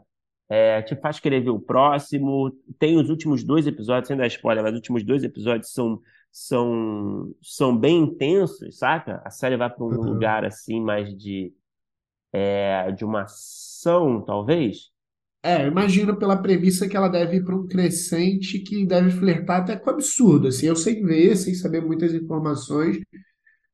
É, 0.50 0.82
te 0.82 0.96
faz 0.96 1.20
querer 1.20 1.42
ver 1.42 1.52
o 1.52 1.60
próximo. 1.60 2.52
Tem 2.80 2.98
os 2.98 3.10
últimos 3.10 3.44
dois 3.44 3.68
episódios, 3.68 4.08
sem 4.08 4.18
dar 4.18 4.28
spoiler, 4.28 4.64
mas 4.64 4.74
os 4.74 4.80
últimos 4.80 5.04
dois 5.04 5.24
episódios 5.24 5.72
são 5.72 6.02
são, 6.32 7.34
são 7.42 7.78
bem 7.78 8.04
intensos, 8.04 8.78
saca? 8.78 9.22
A 9.26 9.30
série 9.30 9.58
vai 9.58 9.70
para 9.70 9.84
um 9.84 9.90
uhum. 9.90 10.14
lugar 10.14 10.46
assim 10.46 10.82
mais 10.82 11.16
de, 11.18 11.54
é, 12.32 12.92
de 12.92 13.04
uma 13.04 13.24
ação, 13.24 14.24
talvez. 14.24 14.92
É, 15.42 15.64
eu 15.64 15.68
imagino 15.68 16.18
pela 16.18 16.42
premissa 16.42 16.88
que 16.88 16.98
ela 16.98 17.08
deve 17.08 17.38
ir 17.38 17.46
para 17.46 17.56
um 17.56 17.66
crescente 17.66 18.60
que 18.60 18.86
deve 18.86 19.10
flertar 19.10 19.62
até 19.62 19.76
com 19.78 19.90
o 19.90 19.94
absurdo. 19.94 20.48
Assim, 20.50 20.66
eu 20.68 20.76
sem 20.76 21.04
ver, 21.04 21.36
sem 21.38 21.54
saber 21.54 21.82
muitas 21.82 22.14
informações, 22.14 23.00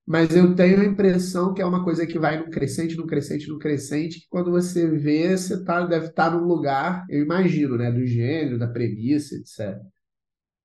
mas 0.05 0.35
eu 0.35 0.55
tenho 0.55 0.81
a 0.81 0.85
impressão 0.85 1.53
que 1.53 1.61
é 1.61 1.65
uma 1.65 1.83
coisa 1.83 2.05
que 2.05 2.19
vai 2.19 2.39
num 2.39 2.51
crescente, 2.51 2.95
num 2.95 3.07
crescente, 3.07 3.47
num 3.49 3.57
crescente, 3.57 4.19
que 4.21 4.27
quando 4.29 4.51
você 4.51 4.87
vê, 4.87 5.35
você 5.35 5.63
tá, 5.63 5.83
deve 5.85 6.07
estar 6.07 6.29
tá 6.29 6.37
num 6.37 6.45
lugar, 6.45 7.03
eu 7.09 7.23
imagino, 7.23 7.75
né, 7.77 7.91
do 7.91 8.05
gênero, 8.05 8.59
da 8.59 8.67
premissa, 8.67 9.35
etc. 9.35 9.81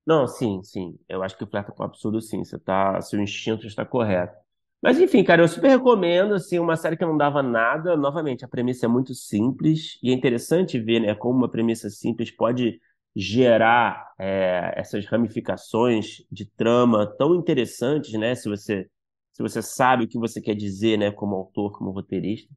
Não, 0.05 0.27
sim, 0.27 0.63
sim. 0.63 0.97
Eu 1.07 1.21
acho 1.23 1.37
que 1.37 1.45
flerta 1.45 1.71
com 1.71 1.83
o 1.83 1.85
absurdo, 1.85 2.21
sim. 2.21 2.43
Você 2.43 2.57
tá, 2.59 2.99
seu 3.01 3.21
instinto 3.21 3.67
está 3.67 3.85
correto. 3.85 4.35
Mas 4.81 4.99
enfim, 4.99 5.23
cara, 5.23 5.43
eu 5.43 5.47
super 5.47 5.69
recomendo, 5.69 6.33
assim, 6.33 6.57
uma 6.57 6.75
série 6.75 6.97
que 6.97 7.05
não 7.05 7.15
dava 7.17 7.43
nada. 7.43 7.95
Novamente, 7.95 8.43
a 8.43 8.47
premissa 8.47 8.85
é 8.87 8.89
muito 8.89 9.13
simples 9.13 9.99
e 10.01 10.09
é 10.09 10.13
interessante 10.13 10.79
ver, 10.79 10.99
né, 11.01 11.13
como 11.15 11.37
uma 11.37 11.49
premissa 11.49 11.89
simples 11.89 12.31
pode 12.31 12.79
gerar 13.15 14.11
é, 14.17 14.73
essas 14.75 15.05
ramificações 15.05 16.23
de 16.31 16.45
trama 16.45 17.05
tão 17.17 17.35
interessantes, 17.35 18.13
né, 18.13 18.33
se 18.35 18.49
você 18.49 18.89
se 19.33 19.41
você 19.41 19.61
sabe 19.61 20.03
o 20.03 20.07
que 20.09 20.19
você 20.19 20.41
quer 20.41 20.53
dizer, 20.55 20.97
né, 20.97 21.09
como 21.11 21.35
autor, 21.35 21.71
como 21.77 21.91
roteirista. 21.91 22.53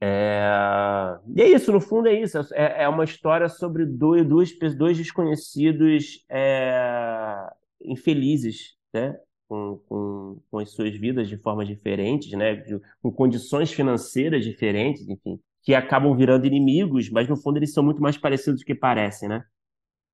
É... 0.00 1.18
E 1.34 1.42
é 1.42 1.48
isso, 1.48 1.72
no 1.72 1.80
fundo 1.80 2.08
é 2.08 2.20
isso. 2.20 2.38
É, 2.54 2.84
é 2.84 2.88
uma 2.88 3.04
história 3.04 3.48
sobre 3.48 3.84
dois, 3.84 4.26
dois, 4.26 4.52
dois 4.76 4.96
desconhecidos 4.96 6.24
é... 6.28 7.50
infelizes, 7.82 8.76
né? 8.92 9.18
com, 9.48 9.80
com, 9.88 10.40
com 10.50 10.58
as 10.58 10.70
suas 10.70 10.94
vidas 10.96 11.28
de 11.28 11.38
formas 11.38 11.66
diferentes, 11.66 12.30
né? 12.32 12.62
com 13.02 13.10
condições 13.10 13.72
financeiras 13.72 14.44
diferentes, 14.44 15.08
enfim, 15.08 15.40
que 15.62 15.74
acabam 15.74 16.14
virando 16.14 16.46
inimigos, 16.46 17.08
mas 17.10 17.26
no 17.28 17.36
fundo 17.36 17.56
eles 17.56 17.72
são 17.72 17.82
muito 17.82 18.02
mais 18.02 18.18
parecidos 18.18 18.60
do 18.60 18.66
que 18.66 18.74
parecem, 18.74 19.28
né? 19.28 19.42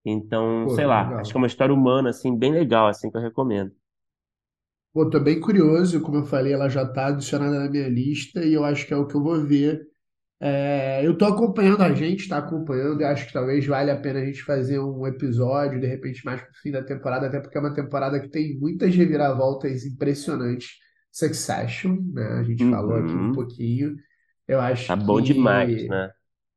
Então, 0.05 0.67
Pô, 0.67 0.75
sei 0.75 0.87
lá, 0.87 1.03
legal. 1.03 1.21
acho 1.21 1.31
que 1.33 1.37
é 1.37 1.41
uma 1.41 1.47
história 1.47 1.75
humana, 1.75 2.11
assim, 2.11 2.37
bem 2.37 2.53
legal, 2.53 2.87
assim, 2.87 3.11
que 3.11 3.17
eu 3.17 3.23
recomendo. 3.23 3.73
Pô, 4.95 5.11
tô 5.11 5.21
bem 5.21 5.41
curioso, 5.41 6.01
como 6.03 6.19
eu 6.19 6.25
falei, 6.27 6.55
ela 6.55 6.71
já 6.71 6.87
tá 6.87 7.09
adicionada 7.09 7.61
na 7.61 7.71
minha 7.71 7.89
lista 7.89 8.45
e 8.45 8.55
eu 8.55 8.65
acho 8.65 8.87
que 8.87 8.95
é 8.95 8.99
o 8.99 9.07
que 9.07 9.17
eu 9.17 9.23
vou 9.23 9.45
ver. 9.45 9.83
É, 10.41 11.07
eu 11.07 11.19
tô 11.19 11.27
acompanhando, 11.27 11.83
a 11.83 11.95
gente 11.95 12.29
tá 12.29 12.39
acompanhando, 12.39 13.01
e 13.03 13.05
acho 13.05 13.27
que 13.27 13.33
talvez 13.35 13.67
valha 13.67 13.95
a 13.95 14.01
pena 14.01 14.21
a 14.21 14.27
gente 14.27 14.43
fazer 14.45 14.81
um 14.81 15.07
episódio, 15.07 15.81
de 15.81 15.87
repente, 15.89 16.25
mais 16.25 16.43
pro 16.43 16.55
fim 16.63 16.71
da 16.73 16.83
temporada, 16.85 17.27
até 17.29 17.41
porque 17.41 17.59
é 17.59 17.61
uma 17.63 17.75
temporada 17.75 18.21
que 18.21 18.29
tem 18.31 18.59
muitas 18.61 18.95
reviravoltas 18.95 19.85
impressionantes. 19.87 20.71
Succession, 21.13 21.99
né? 22.15 22.25
A 22.41 22.45
gente 22.45 22.65
falou 22.67 22.97
aqui 22.97 23.19
um 23.19 23.27
Uhum. 23.27 23.33
pouquinho. 23.33 23.97
Eu 24.49 24.61
acho 24.61 24.95
Tá 24.95 24.97
bom 24.97 25.21
demais, 25.21 25.87
né? 25.89 26.11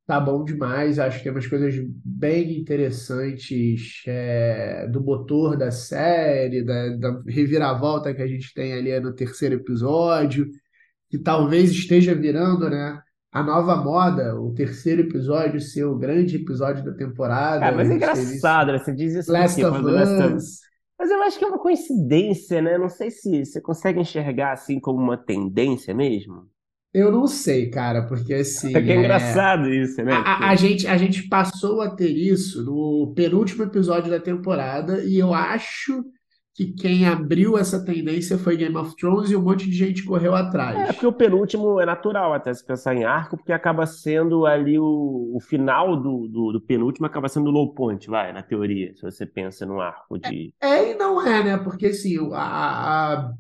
Tá 0.08 0.22
bom 0.22 0.46
demais, 0.46 1.00
acho 1.00 1.18
que 1.18 1.24
tem 1.26 1.34
umas 1.34 1.48
coisas 1.48 1.76
bem 2.06 2.58
interessantes 2.62 4.02
é, 4.08 4.88
do 4.88 5.04
motor 5.04 5.58
da 5.58 5.70
série, 5.70 6.64
da, 6.64 6.96
da 6.96 7.22
reviravolta 7.28 8.14
que 8.14 8.22
a 8.22 8.28
gente 8.28 8.54
tem 8.54 8.72
ali 8.72 8.98
no 9.02 9.14
terceiro 9.14 9.56
episódio, 9.56 10.48
que 11.10 11.18
talvez 11.18 11.72
esteja 11.72 12.16
virando, 12.16 12.70
né, 12.70 13.02
a 13.34 13.44
nova 13.44 13.76
moda, 13.76 14.40
o 14.40 14.54
terceiro 14.54 15.02
episódio 15.02 15.60
ser 15.60 15.84
o 15.84 15.98
grande 15.98 16.38
episódio 16.38 16.86
da 16.86 16.94
temporada. 16.94 17.60
Cara, 17.60 17.76
mas 17.76 17.92
é 17.92 17.96
engraçado, 17.96 18.72
né? 18.72 18.80
Você 18.80 18.94
diz 18.96 19.14
isso 19.14 19.32
Last 19.32 19.62
of 19.62 19.72
quando 19.72 19.92
Last 19.92 20.24
of- 20.24 20.36
Us. 20.36 20.60
Mas 20.98 21.12
eu 21.12 21.22
acho 21.22 21.38
que 21.38 21.46
é 21.46 21.48
uma 21.50 21.60
coincidência, 21.60 22.62
né? 22.62 22.78
Não 22.78 22.90
sei 22.90 23.12
se 23.12 23.46
você 23.46 23.62
consegue 23.62 24.00
enxergar 24.00 24.54
assim 24.54 24.80
como 24.80 25.00
uma 25.00 25.18
tendência 25.18 25.94
mesmo. 25.94 26.48
Eu 26.98 27.12
não 27.12 27.28
sei, 27.28 27.70
cara, 27.70 28.08
porque 28.08 28.34
assim, 28.34 28.76
É 28.76 28.82
que 28.82 28.92
é 28.92 28.96
é, 28.96 29.00
engraçado 29.00 29.70
isso, 29.70 30.02
né? 30.04 30.14
A, 30.14 30.18
a- 30.18 30.34
a 30.34 30.38
Porque- 30.40 30.58
gente, 30.58 30.88
a 30.88 30.98
gente 30.98 31.28
passou 31.28 31.82
a 31.82 31.90
ter 31.90 32.10
isso 32.10 32.64
no 32.64 33.14
penúltimo 33.16 33.64
episódio 33.64 34.10
da 34.10 34.20
temporada, 34.20 35.04
e 35.04 35.18
eu 35.20 35.34
acho 35.34 36.04
que 36.56 36.74
quem 36.74 37.06
abriu 37.08 37.56
essa 37.56 37.86
tendência 37.86 38.36
foi 38.36 38.58
Game 38.58 38.76
of 38.76 38.96
Thrones 38.96 39.30
e 39.30 39.36
um 39.36 39.44
monte 39.44 39.70
de 39.70 39.78
gente 39.78 40.04
correu 40.04 40.36
É, 40.36 40.40
atrás. 40.42 40.88
porque 40.88 41.06
o 41.06 41.14
penúltimo 41.14 41.80
é 41.80 41.86
natural 41.86 42.34
até 42.34 42.52
se 42.52 42.66
pensar 42.66 42.96
em 42.96 43.04
arco, 43.04 43.38
porque 43.38 43.54
acaba 43.54 43.86
sendo 43.86 44.44
ali 44.48 44.80
o, 44.80 45.34
o 45.36 45.40
final 45.40 45.96
do, 45.96 46.28
do, 46.28 46.52
do 46.54 46.60
penúltimo 46.62 47.06
acaba 47.06 47.30
sendo 47.30 47.50
o 47.50 47.52
low 47.52 47.76
point, 47.76 48.10
vai, 48.10 48.34
na 48.34 48.42
teoria, 48.42 48.92
se 48.96 49.04
você 49.04 49.24
pensa 49.24 49.68
num 49.68 49.80
arco 49.80 50.18
de. 50.18 50.52
É 50.60 50.94
e 50.94 50.96
não 50.96 51.22
é, 51.24 51.44
né? 51.44 51.58
Porque 51.58 51.86
assim, 51.88 52.18
a, 52.34 52.40
a, 52.42 53.32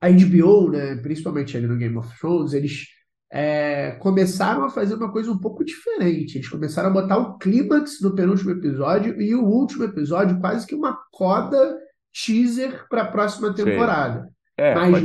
a 0.00 0.08
HBO, 0.08 0.70
né, 0.70 0.96
principalmente 0.96 1.56
ali 1.56 1.66
no 1.66 1.76
Game 1.76 1.96
of 1.96 2.08
Thrones, 2.18 2.52
eles 2.52 2.86
é, 3.32 3.92
começaram 4.00 4.64
a 4.64 4.70
fazer 4.70 4.94
uma 4.94 5.12
coisa 5.12 5.30
um 5.30 5.38
pouco 5.38 5.64
diferente. 5.64 6.36
Eles 6.38 6.48
começaram 6.48 6.88
a 6.90 6.92
botar 6.92 7.18
o 7.18 7.36
clímax 7.38 8.00
no 8.00 8.14
penúltimo 8.14 8.50
episódio 8.52 9.20
e 9.20 9.34
o 9.34 9.44
último 9.44 9.84
episódio 9.84 10.40
quase 10.40 10.66
que 10.66 10.74
uma 10.74 10.98
coda 11.12 11.76
teaser 12.12 12.86
para 12.88 13.02
a 13.02 13.10
próxima 13.12 13.48
temporada. 13.54 14.28
É, 14.56 14.74
mais 14.90 15.04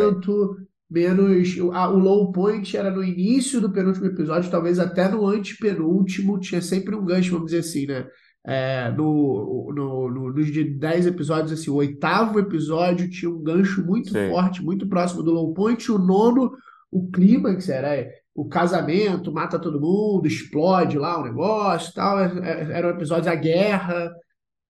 lento, 0.00 0.56
menos. 0.90 1.56
o- 1.58 1.72
a- 1.72 1.90
O 1.90 1.98
low 1.98 2.32
point 2.32 2.76
era 2.76 2.90
no 2.90 3.04
início 3.04 3.60
do 3.60 3.70
penúltimo 3.70 4.06
episódio, 4.06 4.50
talvez 4.50 4.78
até 4.78 5.08
no 5.08 5.26
antepenúltimo, 5.26 6.38
tinha 6.40 6.62
sempre 6.62 6.94
um 6.96 7.04
gancho, 7.04 7.32
vamos 7.32 7.46
dizer 7.50 7.58
assim, 7.60 7.86
né? 7.86 8.06
É, 8.50 8.90
no, 8.92 9.70
no, 9.74 10.10
no- 10.10 10.32
nos 10.32 10.50
de 10.50 10.64
10 10.64 11.06
episódios, 11.06 11.66
o 11.68 11.74
oitavo 11.74 12.38
episódio 12.38 13.10
tinha 13.10 13.30
um 13.30 13.42
gancho 13.42 13.84
muito 13.84 14.10
Sei. 14.10 14.30
forte, 14.30 14.62
muito 14.64 14.88
próximo 14.88 15.22
do 15.22 15.30
low 15.32 15.52
point, 15.52 15.92
o 15.92 15.98
nono, 15.98 16.52
o 16.90 17.10
clímax 17.10 17.68
era 17.68 18.08
o 18.34 18.48
casamento, 18.48 19.30
mata 19.30 19.58
todo 19.58 19.78
mundo, 19.78 20.26
explode 20.26 20.96
lá 20.96 21.20
o 21.20 21.24
negócio 21.24 21.92
tal, 21.92 22.18
é- 22.18 22.38
é- 22.38 22.78
eram 22.78 22.88
episódios, 22.88 23.26
a 23.26 23.34
guerra. 23.34 24.10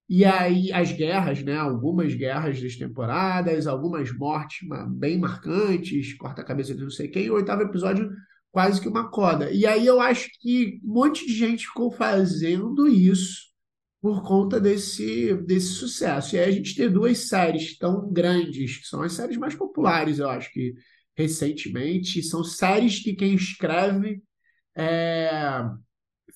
E 0.09 0.25
aí, 0.25 0.73
as 0.73 0.91
guerras, 0.91 1.43
né? 1.45 1.57
Algumas 1.57 2.15
guerras 2.15 2.61
das 2.61 2.75
temporadas, 2.77 3.67
algumas 3.69 4.11
mortes 4.11 4.67
bem 4.89 5.19
marcantes, 5.21 6.15
corta 6.17 6.43
a 6.43 6.45
cabeça 6.45 6.75
de 6.75 6.83
não 6.83 6.91
sei 6.91 7.09
quem, 7.09 7.27
e 7.27 7.31
o 7.31 7.35
oitavo 7.35 7.63
episódio 7.63 8.11
quase 8.51 8.81
que 8.81 8.89
uma 8.89 9.09
coda. 9.11 9.53
E 9.53 9.65
aí 9.67 9.87
eu 9.87 10.01
acho 10.01 10.29
que 10.41 10.81
um 10.85 10.95
monte 10.95 11.27
de 11.27 11.35
gente 11.35 11.67
ficou 11.69 11.93
fazendo 11.93 12.89
isso 12.89 13.48
por 14.01 14.23
conta 14.23 14.61
desse, 14.61 15.35
desse 15.45 15.69
sucesso. 15.75 16.37
E 16.37 16.39
aí 16.39 16.49
a 16.49 16.53
gente 16.53 16.75
tem 16.77 16.91
duas 16.93 17.29
séries 17.29 17.77
tão 17.79 18.11
grandes, 18.13 18.79
que 18.79 18.87
são 18.87 19.03
as 19.03 19.13
séries 19.15 19.37
mais 19.37 19.55
populares, 19.55 20.19
eu 20.19 20.29
acho 20.31 20.53
que 20.53 20.75
recentemente, 21.17 22.23
são 22.23 22.45
séries 22.45 23.01
que 23.01 23.15
quem 23.15 23.35
escreve 23.35 24.23
é, 24.77 25.31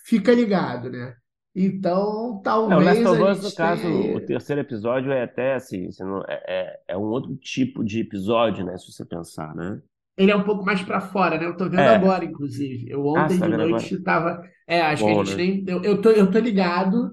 fica 0.07 0.33
ligado, 0.35 0.91
né? 0.91 1.17
Então, 1.55 2.41
É, 2.69 2.77
o 2.77 2.81
talvez 2.81 2.81
Last 2.81 3.07
of 3.09 3.21
a 3.21 3.23
Us, 3.23 3.41
no 3.43 3.53
caso, 3.53 3.89
tenha... 3.91 4.15
o 4.15 4.21
terceiro 4.21 4.61
episódio 4.61 5.11
é 5.13 5.23
até 5.25 5.55
assim, 5.55 5.89
não- 6.01 6.23
é, 6.29 6.43
é, 6.47 6.83
é 6.89 6.97
um 6.97 7.03
outro 7.03 7.37
tipo 7.37 7.85
de 7.85 8.01
episódio, 8.01 8.65
né? 8.65 8.77
Se 8.79 8.91
você 8.93 9.05
pensar, 9.05 9.55
né? 9.55 9.83
Ele 10.17 10.31
é 10.31 10.37
um 10.37 10.45
pouco 10.45 10.65
mais 10.65 10.83
pra 10.83 11.01
fora, 11.01 11.39
né? 11.39 11.47
Eu 11.47 11.57
tô 11.57 11.69
vendo 11.69 11.89
É. 11.89 11.89
agora, 11.89 12.25
inclusive. 12.25 12.91
Eu 12.91 13.05
Ah, 13.15 13.29
ontem 13.29 13.31
você 13.31 13.41
tá 13.41 13.49
de 13.49 13.53
noite 13.55 14.03
tava. 14.03 14.43
É, 14.67 14.81
acho 14.83 15.05
que 15.05 15.11
a 15.11 15.15
Bom, 15.15 15.23
gente 15.25 15.37
né? 15.37 15.37
nem. 15.37 15.65
Eu, 15.67 15.83
eu 15.83 16.01
tô, 16.01 16.11
eu 16.11 16.31
tô 16.31 16.39
ligado, 16.39 17.13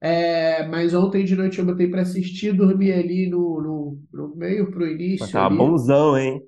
é, 0.00 0.66
mas 0.68 0.94
ontem 0.94 1.24
de 1.24 1.34
noite 1.36 1.58
eu 1.58 1.66
botei 1.66 1.88
pra 1.90 2.02
assistir, 2.02 2.52
dormi 2.54 2.92
ali 2.92 3.28
no, 3.28 3.60
no, 3.62 4.02
no 4.12 4.36
meio 4.36 4.70
pro 4.70 4.86
Mas 5.18 5.30
início 5.30 5.30
tava 5.30 5.50
ali. 5.50 5.56
bonzão, 5.56 6.16
hein? 6.18 6.42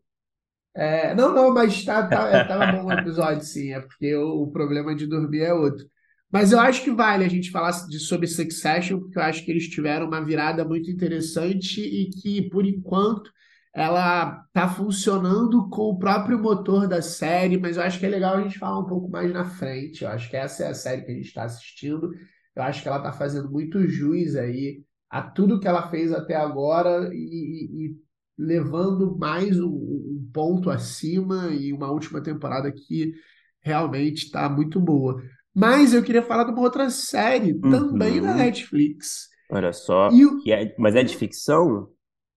É, 0.75 1.14
não, 1.14 1.35
não, 1.35 1.52
mas 1.52 1.85
tá, 1.85 2.07
tá, 2.09 2.28
é, 2.30 2.40
tava 2.40 2.66
bom 2.66 2.85
o 2.87 2.92
episódio, 2.92 3.42
sim. 3.45 3.73
É 3.73 3.80
porque 3.80 4.14
o, 4.14 4.42
o 4.45 4.50
problema 4.52 4.95
de 4.95 5.07
dormir 5.07 5.40
é 5.42 5.52
outro. 5.52 5.85
Mas 6.33 6.52
eu 6.52 6.61
acho 6.61 6.85
que 6.85 6.90
vale 6.92 7.25
a 7.25 7.28
gente 7.28 7.50
falar 7.50 7.73
de, 7.88 7.99
sobre 7.99 8.26
Succession, 8.28 9.00
porque 9.00 9.19
eu 9.19 9.23
acho 9.23 9.45
que 9.45 9.50
eles 9.50 9.69
tiveram 9.69 10.07
uma 10.07 10.25
virada 10.25 10.64
muito 10.64 10.88
interessante 10.90 11.80
e 11.80 12.09
que, 12.11 12.49
por 12.50 12.64
enquanto, 12.64 13.30
ela 13.75 14.45
tá 14.52 14.69
funcionando 14.69 15.69
com 15.71 15.83
o 15.90 15.99
próprio 15.99 16.38
motor 16.38 16.87
da 16.88 17.02
série, 17.02 17.59
mas 17.59 17.76
eu 17.76 17.83
acho 17.83 17.99
que 17.99 18.07
é 18.07 18.09
legal 18.09 18.37
a 18.37 18.42
gente 18.42 18.59
falar 18.59 18.78
um 18.78 18.87
pouco 18.87 19.09
mais 19.11 19.33
na 19.33 19.45
frente. 19.45 20.04
Eu 20.04 20.11
acho 20.11 20.30
que 20.30 20.37
essa 20.37 20.64
é 20.64 20.69
a 20.69 20.75
série 20.75 21.02
que 21.02 21.11
a 21.11 21.14
gente 21.14 21.26
está 21.26 21.45
assistindo. 21.45 22.11
Eu 22.57 22.62
acho 22.62 22.83
que 22.83 22.88
ela 22.88 23.00
tá 23.02 23.12
fazendo 23.12 23.50
muito 23.50 23.87
jus 23.88 24.35
aí 24.37 24.85
a 25.09 25.23
tudo 25.23 25.61
que 25.61 25.69
ela 25.69 25.90
fez 25.90 26.12
até 26.12 26.35
agora 26.37 27.11
e, 27.14 27.88
e- 27.90 27.97
levando 28.38 29.16
mais 29.19 29.61
um, 29.61 29.69
um 29.69 30.30
ponto 30.33 30.71
acima 30.71 31.49
e 31.52 31.73
uma 31.73 31.90
última 31.90 32.23
temporada 32.23 32.73
que 32.73 33.12
realmente 33.61 34.25
está 34.26 34.49
muito 34.49 34.80
boa. 34.80 35.23
Mas 35.54 35.92
eu 35.92 36.02
queria 36.02 36.23
falar 36.23 36.45
de 36.45 36.52
uma 36.52 36.62
outra 36.62 36.88
série, 36.90 37.54
também 37.54 38.21
da 38.23 38.33
Uhum. 38.33 38.35
Netflix. 38.35 39.28
Olha 39.50 39.73
só. 39.73 40.11
O- 40.11 40.50
é- 40.52 40.75
mas 40.78 40.95
é 40.97 41.02
de 41.04 41.16
ficção? 41.16 41.92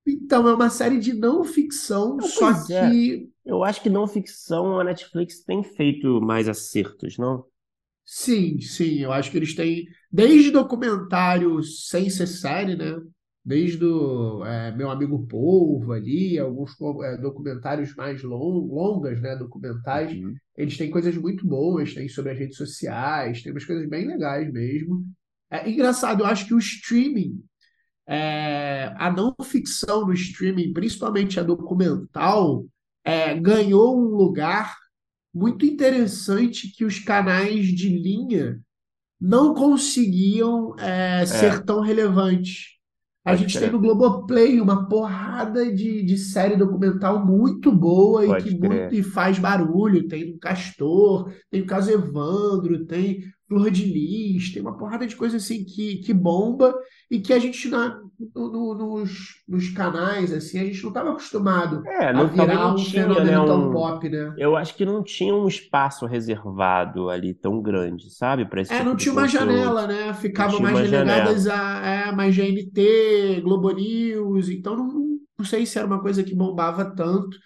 então, 0.06 0.48
é 0.48 0.54
uma 0.54 0.70
série 0.70 1.00
de 1.00 1.14
não 1.14 1.44
ficção, 1.44 2.20
Não, 2.20 2.30
só 2.32 2.52
é. 2.72 3.00
que, 3.00 3.30
Eu 3.46 3.64
acho 3.64 3.82
que 3.82 3.90
não 3.90 4.08
ficção 4.08 4.80
a 4.80 4.84
Netflix 4.84 5.44
tem 5.44 5.64
feito 5.64 6.22
mais 6.22 6.48
acertos, 6.50 7.18
não? 7.18 7.46
Sim, 8.06 8.60
sim, 8.60 9.00
eu 9.00 9.12
acho 9.12 9.32
que 9.32 9.38
eles 9.38 9.56
têm, 9.56 9.86
desde 10.12 10.52
documentários 10.52 11.88
sem 11.90 12.10
ser 12.10 12.28
série, 12.28 12.76
né? 12.76 12.96
Desde 13.46 13.84
o 13.84 14.46
é, 14.46 14.72
Meu 14.72 14.90
Amigo 14.90 15.28
Polvo 15.28 15.92
ali, 15.92 16.40
alguns 16.40 16.72
é, 17.04 17.18
documentários 17.18 17.94
mais 17.96 18.24
long, 18.24 18.68
longas, 18.68 19.22
né? 19.22 19.36
Documentais. 19.36 20.14
Uhum. 20.14 20.34
Eles 20.56 20.78
têm 20.78 20.90
coisas 20.90 21.18
muito 21.18 21.46
boas, 21.46 21.94
tem 21.94 22.08
sobre 22.08 22.32
as 22.32 22.40
redes 22.40 22.56
sociais, 22.56 23.42
tem 23.42 23.52
umas 23.52 23.66
coisas 23.66 23.88
bem 23.90 24.08
legais 24.08 24.52
mesmo. 24.52 25.06
É 25.50 25.70
engraçado, 25.70 26.22
eu 26.22 26.26
acho 26.26 26.48
que 26.48 26.54
o 26.54 26.58
streaming, 26.58 27.44
é, 28.08 28.94
a 28.98 29.12
não 29.12 29.36
ficção 29.44 30.06
no 30.06 30.14
streaming, 30.14 30.74
principalmente 30.74 31.40
a 31.40 31.44
documental, 31.44 32.66
é, 33.04 33.38
ganhou 33.38 33.98
um 33.98 34.16
lugar 34.16 34.76
muito 35.34 35.66
interessante 35.66 36.72
que 36.72 36.86
os 36.86 37.00
canais 37.00 37.68
de 37.68 37.90
linha 37.90 38.62
não 39.20 39.54
conseguiam 39.54 40.76
é, 40.78 41.26
ser 41.26 41.64
tão 41.64 41.80
relevantes. 41.80 42.74
A 43.26 43.32
Pode 43.32 43.44
gente 43.44 43.58
crer. 43.58 43.70
tem 43.70 43.72
no 43.72 43.80
Globoplay 43.80 44.60
uma 44.60 44.88
porrada 44.90 45.74
de, 45.74 46.04
de 46.04 46.18
série 46.18 46.58
documental 46.58 47.26
muito 47.26 47.72
boa 47.72 48.26
e 48.26 48.44
que 48.44 48.58
crer. 48.58 48.70
muito 48.70 48.96
e 48.96 49.02
faz 49.02 49.40
barulho. 49.40 50.10
Tem 50.10 50.34
o 50.34 50.38
Castor, 50.38 51.32
tem 51.50 51.62
o 51.62 51.66
caso 51.66 51.90
Evandro, 51.90 52.86
tem 52.86 53.24
Flor 53.48 53.72
de 53.72 53.86
Lis, 53.86 54.52
tem 54.52 54.62
uma 54.62 54.78
porrada 54.78 55.08
de 55.08 55.16
coisa 55.16 55.38
assim 55.38 55.64
que, 55.64 55.98
que 55.98 56.14
bomba 56.14 56.76
e 57.10 57.22
que 57.22 57.32
a 57.32 57.40
gente 57.40 57.70
na, 57.70 57.98
no- 58.36 58.52
no- 58.52 58.76
nos, 59.00 59.12
nos 59.48 59.70
canais 59.70 60.32
assim 60.34 60.60
a 60.60 60.66
gente 60.66 60.82
não 60.84 60.90
estava 60.90 61.12
acostumado 61.12 61.86
É, 61.86 62.14
a 62.14 62.24
não, 62.24 62.34
talvez 62.34 62.60
virar 62.60 62.74
um 62.76 62.86
tinha, 62.86 62.86
fenômeno 62.86 63.26
né, 63.26 63.40
tão 63.46 63.70
um- 63.70 63.70
pop, 63.70 64.08
né? 64.10 64.34
Eu 64.36 64.56
acho 64.56 64.76
que 64.76 64.86
não 64.86 65.04
tinha 65.04 65.36
um 65.36 65.48
espaço 65.48 66.06
reservado 66.08 67.10
ali 67.10 67.34
tão 67.36 67.62
grande, 67.62 68.10
sabe? 68.10 68.48
Esse 68.62 68.74
É, 68.74 68.84
tipo 68.84 68.84
não 68.84 68.96
tinha 68.96 69.12
uma 69.14 69.28
conteúdo. 69.28 69.28
janela, 69.28 69.86
né? 69.88 70.14
Ficavam 70.16 70.60
mais 70.60 70.80
uma 70.80 70.80
relegadas 70.80 71.48
a, 71.48 71.86
é, 72.10 72.12
mais 72.12 72.34
GNT, 72.36 73.42
Globo 73.42 73.72
News, 73.72 74.50
então 74.50 74.76
não, 74.76 75.20
não 75.38 75.46
sei 75.46 75.66
se 75.66 75.78
era 75.78 75.86
uma 75.88 76.02
coisa 76.02 76.24
que 76.24 76.34
bombava 76.36 76.86
tanto. 76.96 77.38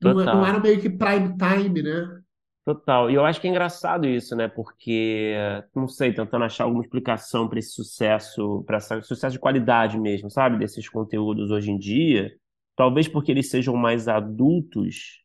Não, 0.00 0.14
não 0.14 0.46
era 0.46 0.60
meio 0.60 0.80
que 0.80 0.90
prime 0.90 1.36
time, 1.38 1.82
né? 1.82 2.22
Total. 2.64 3.10
E 3.10 3.14
eu 3.14 3.24
acho 3.26 3.40
que 3.40 3.46
é 3.46 3.50
engraçado 3.50 4.06
isso, 4.06 4.34
né? 4.34 4.48
Porque, 4.48 5.34
não 5.74 5.86
sei, 5.86 6.14
tentando 6.14 6.44
achar 6.44 6.64
alguma 6.64 6.82
explicação 6.82 7.46
para 7.46 7.58
esse 7.58 7.72
sucesso, 7.72 8.64
para 8.66 8.78
esse 8.78 9.02
sucesso 9.02 9.34
de 9.34 9.38
qualidade 9.38 9.98
mesmo, 9.98 10.30
sabe? 10.30 10.56
Desses 10.56 10.88
conteúdos 10.88 11.50
hoje 11.50 11.70
em 11.70 11.78
dia. 11.78 12.34
Talvez 12.74 13.06
porque 13.06 13.30
eles 13.30 13.50
sejam 13.50 13.76
mais 13.76 14.08
adultos, 14.08 15.22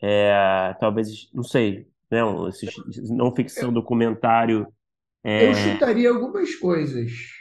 é, 0.00 0.74
talvez, 0.78 1.28
não 1.34 1.42
sei, 1.42 1.88
né? 2.08 2.20
Esses 2.48 2.70
não 3.10 3.34
ficção 3.34 3.72
documentário. 3.72 4.66
É... 5.24 5.48
Eu 5.50 5.54
chutaria 5.54 6.10
algumas 6.10 6.54
coisas. 6.54 7.37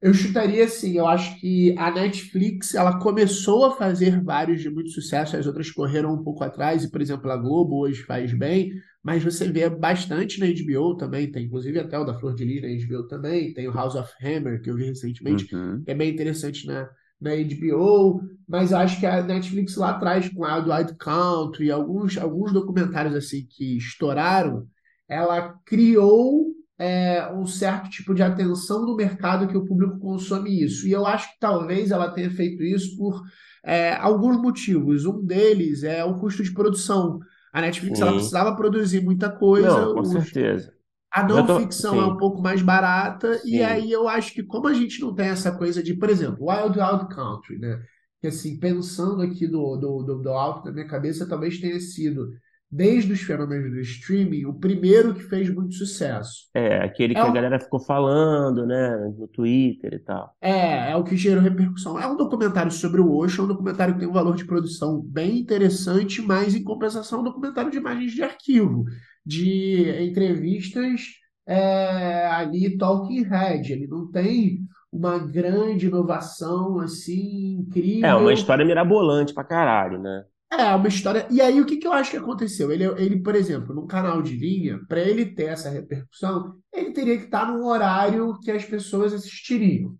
Eu 0.00 0.12
chutaria 0.12 0.64
assim, 0.64 0.98
eu 0.98 1.06
acho 1.06 1.40
que 1.40 1.74
a 1.78 1.90
Netflix 1.90 2.74
ela 2.74 2.98
começou 2.98 3.64
a 3.64 3.76
fazer 3.76 4.22
vários 4.22 4.60
de 4.60 4.68
muito 4.68 4.90
sucesso, 4.90 5.36
as 5.36 5.46
outras 5.46 5.70
correram 5.70 6.12
um 6.12 6.22
pouco 6.22 6.44
atrás, 6.44 6.84
e 6.84 6.90
por 6.90 7.00
exemplo 7.00 7.30
a 7.30 7.36
Globo 7.36 7.78
hoje 7.78 8.02
faz 8.02 8.32
bem, 8.32 8.72
mas 9.02 9.24
você 9.24 9.50
vê 9.50 9.70
bastante 9.70 10.38
na 10.38 10.46
HBO 10.46 10.96
também, 10.96 11.32
tem 11.32 11.46
inclusive 11.46 11.78
até 11.78 11.98
o 11.98 12.04
da 12.04 12.14
Flor 12.14 12.34
de 12.34 12.44
Lis 12.44 12.60
na 12.60 12.86
HBO 12.86 13.08
também, 13.08 13.54
tem 13.54 13.68
o 13.68 13.72
House 13.72 13.94
of 13.94 14.12
Hammer 14.22 14.60
que 14.60 14.68
eu 14.68 14.76
vi 14.76 14.84
recentemente, 14.84 15.54
uhum. 15.54 15.82
que 15.82 15.90
é 15.90 15.94
bem 15.94 16.12
interessante 16.12 16.66
na, 16.66 16.90
na 17.18 17.30
HBO, 17.34 18.20
mas 18.46 18.72
eu 18.72 18.78
acho 18.78 19.00
que 19.00 19.06
a 19.06 19.22
Netflix 19.22 19.76
lá 19.76 19.90
atrás 19.90 20.28
com 20.28 20.44
a 20.44 20.58
Wild 20.58 20.94
Country, 20.98 21.70
alguns, 21.70 22.18
alguns 22.18 22.52
documentários 22.52 23.14
assim 23.14 23.46
que 23.48 23.78
estouraram, 23.78 24.68
ela 25.08 25.54
criou 25.64 26.55
é, 26.78 27.32
um 27.32 27.46
certo 27.46 27.88
tipo 27.88 28.14
de 28.14 28.22
atenção 28.22 28.84
do 28.84 28.96
mercado 28.96 29.48
que 29.48 29.56
o 29.56 29.64
público 29.64 29.98
consome 29.98 30.62
isso. 30.62 30.86
E 30.86 30.92
eu 30.92 31.06
acho 31.06 31.28
que 31.32 31.38
talvez 31.40 31.90
ela 31.90 32.10
tenha 32.10 32.30
feito 32.30 32.62
isso 32.62 32.96
por 32.96 33.22
é, 33.64 33.94
alguns 33.94 34.36
motivos. 34.36 35.04
Um 35.04 35.24
deles 35.24 35.82
é 35.82 36.04
o 36.04 36.18
custo 36.18 36.42
de 36.42 36.52
produção. 36.52 37.18
A 37.52 37.60
Netflix 37.60 38.00
ela 38.00 38.12
precisava 38.12 38.54
produzir 38.54 39.02
muita 39.02 39.30
coisa. 39.30 39.68
Não, 39.68 39.94
com 39.94 40.00
os... 40.00 40.10
certeza. 40.10 40.72
A 41.10 41.26
não 41.26 41.46
tô... 41.46 41.60
ficção 41.60 41.94
Sim. 41.94 42.00
é 42.00 42.04
um 42.04 42.16
pouco 42.18 42.42
mais 42.42 42.60
barata, 42.60 43.38
Sim. 43.38 43.56
e 43.56 43.62
aí 43.62 43.90
eu 43.90 44.06
acho 44.06 44.34
que, 44.34 44.42
como 44.42 44.68
a 44.68 44.74
gente 44.74 45.00
não 45.00 45.14
tem 45.14 45.28
essa 45.28 45.50
coisa 45.50 45.82
de, 45.82 45.94
por 45.94 46.10
exemplo, 46.10 46.46
Wild 46.46 46.78
Wild 46.78 47.08
Country, 47.08 47.58
né? 47.58 47.80
Que 48.20 48.26
assim, 48.26 48.58
pensando 48.58 49.22
aqui 49.22 49.46
do, 49.46 49.76
do, 49.76 50.02
do, 50.02 50.22
do 50.22 50.28
alto 50.28 50.64
da 50.64 50.72
minha 50.72 50.86
cabeça, 50.86 51.26
talvez 51.26 51.58
tenha 51.58 51.80
sido 51.80 52.28
desde 52.70 53.12
os 53.12 53.20
fenômenos 53.20 53.70
do 53.70 53.80
streaming, 53.80 54.44
o 54.44 54.54
primeiro 54.54 55.14
que 55.14 55.22
fez 55.22 55.48
muito 55.48 55.74
sucesso. 55.74 56.48
É, 56.54 56.78
aquele 56.82 57.14
que 57.14 57.20
é 57.20 57.22
a 57.22 57.30
galera 57.30 57.60
ficou 57.60 57.80
falando, 57.80 58.66
né, 58.66 58.96
no 59.16 59.28
Twitter 59.28 59.94
e 59.94 59.98
tal. 60.00 60.34
É, 60.40 60.90
é 60.90 60.96
o 60.96 61.04
que 61.04 61.16
gerou 61.16 61.42
repercussão. 61.42 61.98
É 61.98 62.06
um 62.06 62.16
documentário 62.16 62.72
sobre 62.72 63.00
o 63.00 63.12
Osho, 63.14 63.42
é 63.42 63.44
um 63.44 63.48
documentário 63.48 63.94
que 63.94 64.00
tem 64.00 64.08
um 64.08 64.12
valor 64.12 64.34
de 64.34 64.44
produção 64.44 65.00
bem 65.00 65.38
interessante, 65.38 66.20
mas 66.20 66.54
em 66.54 66.64
compensação 66.64 67.18
é 67.18 67.22
um 67.22 67.24
documentário 67.24 67.70
de 67.70 67.78
imagens 67.78 68.12
de 68.12 68.22
arquivo, 68.22 68.84
de 69.24 69.88
entrevistas 70.02 71.02
é, 71.46 72.26
ali 72.26 72.76
talking 72.76 73.22
head, 73.22 73.72
ele 73.72 73.86
não 73.86 74.10
tem 74.10 74.58
uma 74.92 75.18
grande 75.18 75.86
inovação 75.86 76.80
assim 76.80 77.58
incrível. 77.60 78.08
É, 78.08 78.14
uma 78.14 78.32
história 78.32 78.64
mirabolante 78.64 79.32
pra 79.32 79.44
caralho, 79.44 80.00
né? 80.00 80.24
É, 80.58 80.74
uma 80.74 80.88
história. 80.88 81.26
E 81.30 81.40
aí, 81.40 81.60
o 81.60 81.66
que, 81.66 81.76
que 81.76 81.86
eu 81.86 81.92
acho 81.92 82.10
que 82.10 82.16
aconteceu? 82.16 82.72
Ele, 82.72 82.84
ele, 82.84 83.20
por 83.20 83.34
exemplo, 83.34 83.74
num 83.74 83.86
canal 83.86 84.22
de 84.22 84.36
linha, 84.36 84.80
para 84.88 85.00
ele 85.00 85.26
ter 85.26 85.50
essa 85.50 85.68
repercussão, 85.68 86.54
ele 86.72 86.92
teria 86.92 87.18
que 87.18 87.24
estar 87.24 87.46
num 87.46 87.66
horário 87.66 88.38
que 88.40 88.50
as 88.50 88.64
pessoas 88.64 89.12
assistiriam. 89.12 89.94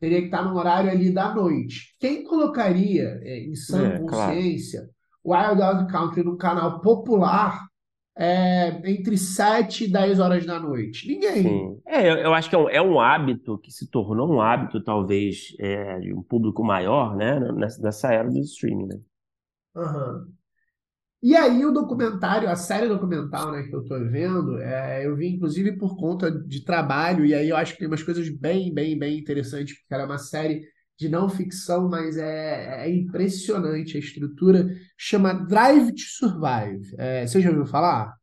Teria 0.00 0.20
que 0.20 0.26
estar 0.26 0.42
num 0.42 0.56
horário 0.56 0.90
ali 0.90 1.10
da 1.10 1.34
noite. 1.34 1.94
Quem 2.00 2.24
colocaria 2.24 3.20
é, 3.22 3.40
em 3.40 3.54
sã 3.54 3.86
é, 3.86 3.98
consciência 3.98 4.88
claro. 5.22 5.58
Wild 5.58 5.78
Wild 5.78 5.92
Country 5.92 6.24
num 6.24 6.36
canal 6.36 6.80
popular 6.80 7.66
é, 8.18 8.80
entre 8.90 9.16
7 9.16 9.84
e 9.84 9.92
10 9.92 10.18
horas 10.18 10.46
da 10.46 10.58
noite? 10.58 11.06
Ninguém. 11.06 11.42
Sim. 11.42 11.80
É, 11.86 12.10
eu, 12.10 12.16
eu 12.16 12.34
acho 12.34 12.48
que 12.48 12.56
é 12.56 12.58
um, 12.58 12.68
é 12.68 12.82
um, 12.82 12.98
hábito 12.98 13.58
que 13.58 13.70
se 13.70 13.88
tornou 13.90 14.28
um 14.32 14.40
hábito, 14.40 14.82
talvez, 14.82 15.54
é, 15.60 16.00
de 16.00 16.12
um 16.12 16.22
público 16.22 16.64
maior, 16.64 17.14
né? 17.14 17.38
Nessa, 17.54 17.82
nessa 17.82 18.12
era 18.12 18.28
do 18.28 18.40
streaming, 18.40 18.86
né? 18.86 19.00
Uhum. 19.80 20.32
E 21.22 21.36
aí 21.36 21.64
o 21.66 21.72
documentário, 21.72 22.48
a 22.48 22.56
série 22.56 22.88
documental, 22.88 23.52
né, 23.52 23.64
que 23.64 23.74
eu 23.74 23.84
tô 23.84 23.98
vendo, 24.08 24.58
é, 24.58 25.06
eu 25.06 25.14
vi 25.16 25.28
inclusive 25.28 25.76
por 25.76 25.96
conta 25.96 26.30
de 26.30 26.64
trabalho, 26.64 27.26
e 27.26 27.34
aí 27.34 27.48
eu 27.48 27.56
acho 27.56 27.74
que 27.74 27.80
tem 27.80 27.88
umas 27.88 28.02
coisas 28.02 28.28
bem, 28.30 28.72
bem, 28.72 28.98
bem 28.98 29.18
interessantes, 29.18 29.78
porque 29.78 29.92
ela 29.92 30.04
é 30.04 30.06
uma 30.06 30.18
série 30.18 30.66
de 30.98 31.08
não 31.08 31.28
ficção, 31.28 31.88
mas 31.88 32.16
é, 32.16 32.86
é 32.86 32.90
impressionante 32.90 33.96
a 33.96 34.00
estrutura. 34.00 34.68
Chama 34.96 35.32
Drive 35.32 35.92
to 35.92 36.00
Survive. 36.00 36.94
É, 36.98 37.26
você 37.26 37.40
já 37.40 37.50
ouviu 37.50 37.66
falar? 37.66 38.14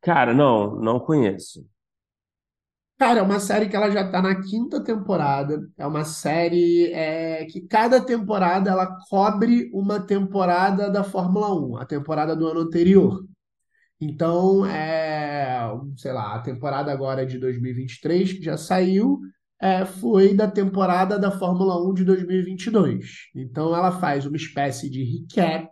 Cara, 0.00 0.34
não, 0.34 0.76
não 0.80 0.98
conheço. 0.98 1.64
Cara, 3.02 3.18
é 3.18 3.22
uma 3.22 3.40
série 3.40 3.68
que 3.68 3.74
ela 3.74 3.90
já 3.90 4.08
tá 4.08 4.22
na 4.22 4.40
quinta 4.40 4.80
temporada. 4.80 5.68
É 5.76 5.84
uma 5.84 6.04
série 6.04 6.92
é, 6.92 7.44
que 7.46 7.60
cada 7.62 8.00
temporada 8.00 8.70
ela 8.70 8.96
cobre 9.10 9.68
uma 9.74 9.98
temporada 9.98 10.88
da 10.88 11.02
Fórmula 11.02 11.52
1, 11.52 11.78
a 11.78 11.84
temporada 11.84 12.36
do 12.36 12.46
ano 12.46 12.60
anterior. 12.60 13.26
Então, 14.00 14.64
é, 14.64 15.68
sei 15.96 16.12
lá, 16.12 16.36
a 16.36 16.42
temporada 16.42 16.92
agora 16.92 17.26
de 17.26 17.40
2023, 17.40 18.34
que 18.34 18.42
já 18.44 18.56
saiu, 18.56 19.18
é, 19.60 19.84
foi 19.84 20.32
da 20.32 20.48
temporada 20.48 21.18
da 21.18 21.32
Fórmula 21.32 21.84
1 21.84 21.94
de 21.94 22.04
2022. 22.04 23.30
Então, 23.34 23.74
ela 23.74 23.90
faz 23.90 24.26
uma 24.26 24.36
espécie 24.36 24.88
de 24.88 25.02
recap 25.02 25.68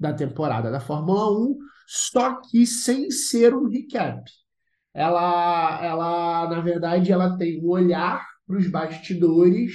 da 0.00 0.14
temporada 0.14 0.70
da 0.70 0.80
Fórmula 0.80 1.30
1, 1.30 1.58
só 1.86 2.40
que 2.40 2.66
sem 2.66 3.10
ser 3.10 3.54
um 3.54 3.68
recap 3.68 4.24
ela, 4.98 5.80
ela 5.80 6.50
na 6.50 6.60
verdade, 6.60 7.12
ela 7.12 7.38
tem 7.38 7.62
um 7.62 7.68
olhar 7.68 8.26
para 8.44 8.58
os 8.58 8.66
bastidores 8.68 9.72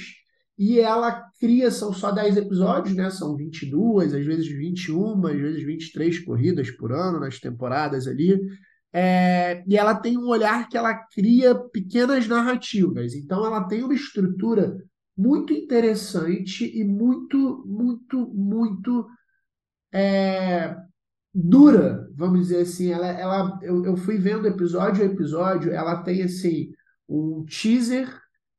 e 0.58 0.78
ela 0.78 1.30
cria, 1.40 1.70
são 1.70 1.94
só 1.94 2.12
10 2.12 2.36
episódios, 2.36 2.94
né? 2.94 3.08
São 3.08 3.34
22, 3.34 4.12
às 4.12 4.24
vezes 4.24 4.46
21, 4.46 5.26
às 5.26 5.40
vezes 5.40 5.64
23 5.64 6.18
corridas 6.26 6.70
por 6.72 6.92
ano 6.92 7.18
nas 7.18 7.40
temporadas 7.40 8.06
ali. 8.06 8.38
É, 8.92 9.64
e 9.66 9.76
ela 9.78 9.94
tem 9.94 10.18
um 10.18 10.28
olhar 10.28 10.68
que 10.68 10.76
ela 10.76 10.94
cria 10.94 11.54
pequenas 11.54 12.28
narrativas. 12.28 13.14
Então 13.14 13.46
ela 13.46 13.66
tem 13.66 13.82
uma 13.82 13.94
estrutura 13.94 14.76
muito 15.16 15.54
interessante 15.54 16.70
e 16.78 16.84
muito, 16.84 17.64
muito, 17.66 18.26
muito 18.34 19.06
é, 19.90 20.76
dura, 21.34 22.08
vamos 22.14 22.40
dizer 22.40 22.60
assim. 22.60 22.92
Ela, 22.92 23.08
ela, 23.08 23.58
eu, 23.62 23.84
eu 23.84 23.96
fui 23.96 24.18
vendo 24.18 24.46
episódio 24.46 25.02
a 25.02 25.06
episódio, 25.06 25.72
ela 25.72 26.02
tem 26.02 26.22
assim 26.22 26.70
um 27.08 27.44
teaser 27.44 28.08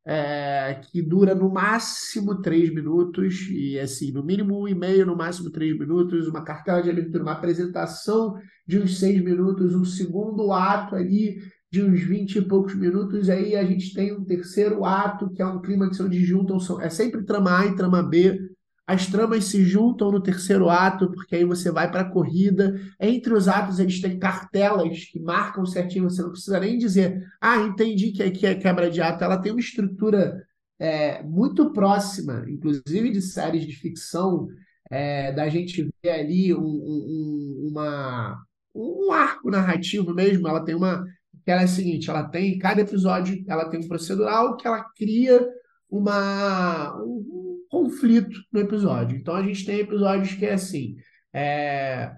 é, 0.05 0.79
que 0.83 1.01
dura 1.01 1.33
no 1.33 1.51
máximo 1.51 2.39
três 2.41 2.71
minutos, 2.71 3.47
e 3.49 3.79
assim, 3.79 4.11
no 4.11 4.23
mínimo 4.23 4.61
um 4.61 4.67
e 4.67 4.75
meio, 4.75 5.05
no 5.05 5.15
máximo 5.15 5.49
três 5.49 5.77
minutos, 5.77 6.27
uma 6.27 6.43
cartela 6.43 6.83
de 6.83 6.91
leitura, 6.91 7.23
uma 7.23 7.31
apresentação 7.31 8.35
de 8.67 8.77
uns 8.77 8.99
seis 8.99 9.23
minutos, 9.23 9.73
um 9.73 9.85
segundo 9.85 10.51
ato 10.51 10.95
ali 10.95 11.37
de 11.71 11.81
uns 11.81 11.99
vinte 12.01 12.35
e 12.35 12.41
poucos 12.41 12.75
minutos, 12.75 13.29
aí 13.29 13.55
a 13.55 13.65
gente 13.65 13.93
tem 13.93 14.13
um 14.13 14.23
terceiro 14.23 14.85
ato, 14.85 15.29
que 15.31 15.41
é 15.41 15.45
um 15.45 15.59
clima 15.59 15.89
que 15.89 16.01
onde 16.01 16.23
juntam, 16.23 16.59
são, 16.59 16.79
é 16.79 16.89
sempre 16.89 17.25
trama 17.25 17.59
A 17.59 17.65
e 17.65 17.75
trama 17.75 18.03
B, 18.03 18.39
as 18.87 19.07
tramas 19.07 19.45
se 19.45 19.63
juntam 19.63 20.11
no 20.11 20.21
terceiro 20.21 20.69
ato, 20.69 21.11
porque 21.11 21.35
aí 21.35 21.43
você 21.43 21.71
vai 21.71 21.89
para 21.89 22.01
a 22.01 22.09
corrida. 22.09 22.79
Entre 22.99 23.33
os 23.33 23.47
atos, 23.47 23.79
eles 23.79 23.99
têm 23.99 24.19
cartelas 24.19 25.05
que 25.05 25.19
marcam 25.19 25.65
certinho, 25.65 26.09
você 26.09 26.21
não 26.21 26.31
precisa 26.31 26.59
nem 26.59 26.77
dizer, 26.77 27.23
ah, 27.41 27.57
entendi 27.57 28.11
que 28.11 28.21
aqui 28.21 28.45
é 28.45 28.53
quebra 28.53 28.89
de 28.91 29.01
ato. 29.01 29.23
Ela 29.23 29.37
tem 29.37 29.51
uma 29.51 29.59
estrutura 29.59 30.45
é, 30.77 31.23
muito 31.23 31.71
próxima, 31.73 32.45
inclusive 32.47 33.09
de 33.11 33.21
séries 33.21 33.65
de 33.65 33.73
ficção, 33.75 34.47
é, 34.91 35.31
da 35.31 35.49
gente 35.49 35.89
ver 36.03 36.11
ali 36.11 36.53
um, 36.53 36.59
um, 36.59 37.67
uma, 37.71 38.39
um 38.75 39.11
arco 39.11 39.49
narrativo 39.49 40.13
mesmo. 40.13 40.47
Ela 40.47 40.63
tem 40.63 40.75
uma. 40.75 41.03
ela 41.45 41.61
é 41.61 41.63
a 41.65 41.67
seguinte: 41.67 42.09
ela 42.09 42.23
tem, 42.23 42.59
cada 42.59 42.81
episódio, 42.81 43.43
ela 43.47 43.67
tem 43.67 43.79
um 43.79 43.87
procedural 43.87 44.55
que 44.57 44.67
ela 44.67 44.83
cria 44.95 45.47
uma, 45.89 46.95
um, 47.01 47.44
conflito 47.75 48.39
no 48.53 48.61
episódio. 48.61 49.17
Então 49.17 49.35
a 49.35 49.43
gente 49.43 49.65
tem 49.65 49.79
episódios 49.79 50.33
que 50.33 50.45
é 50.45 50.53
assim. 50.53 50.95
É, 51.33 52.13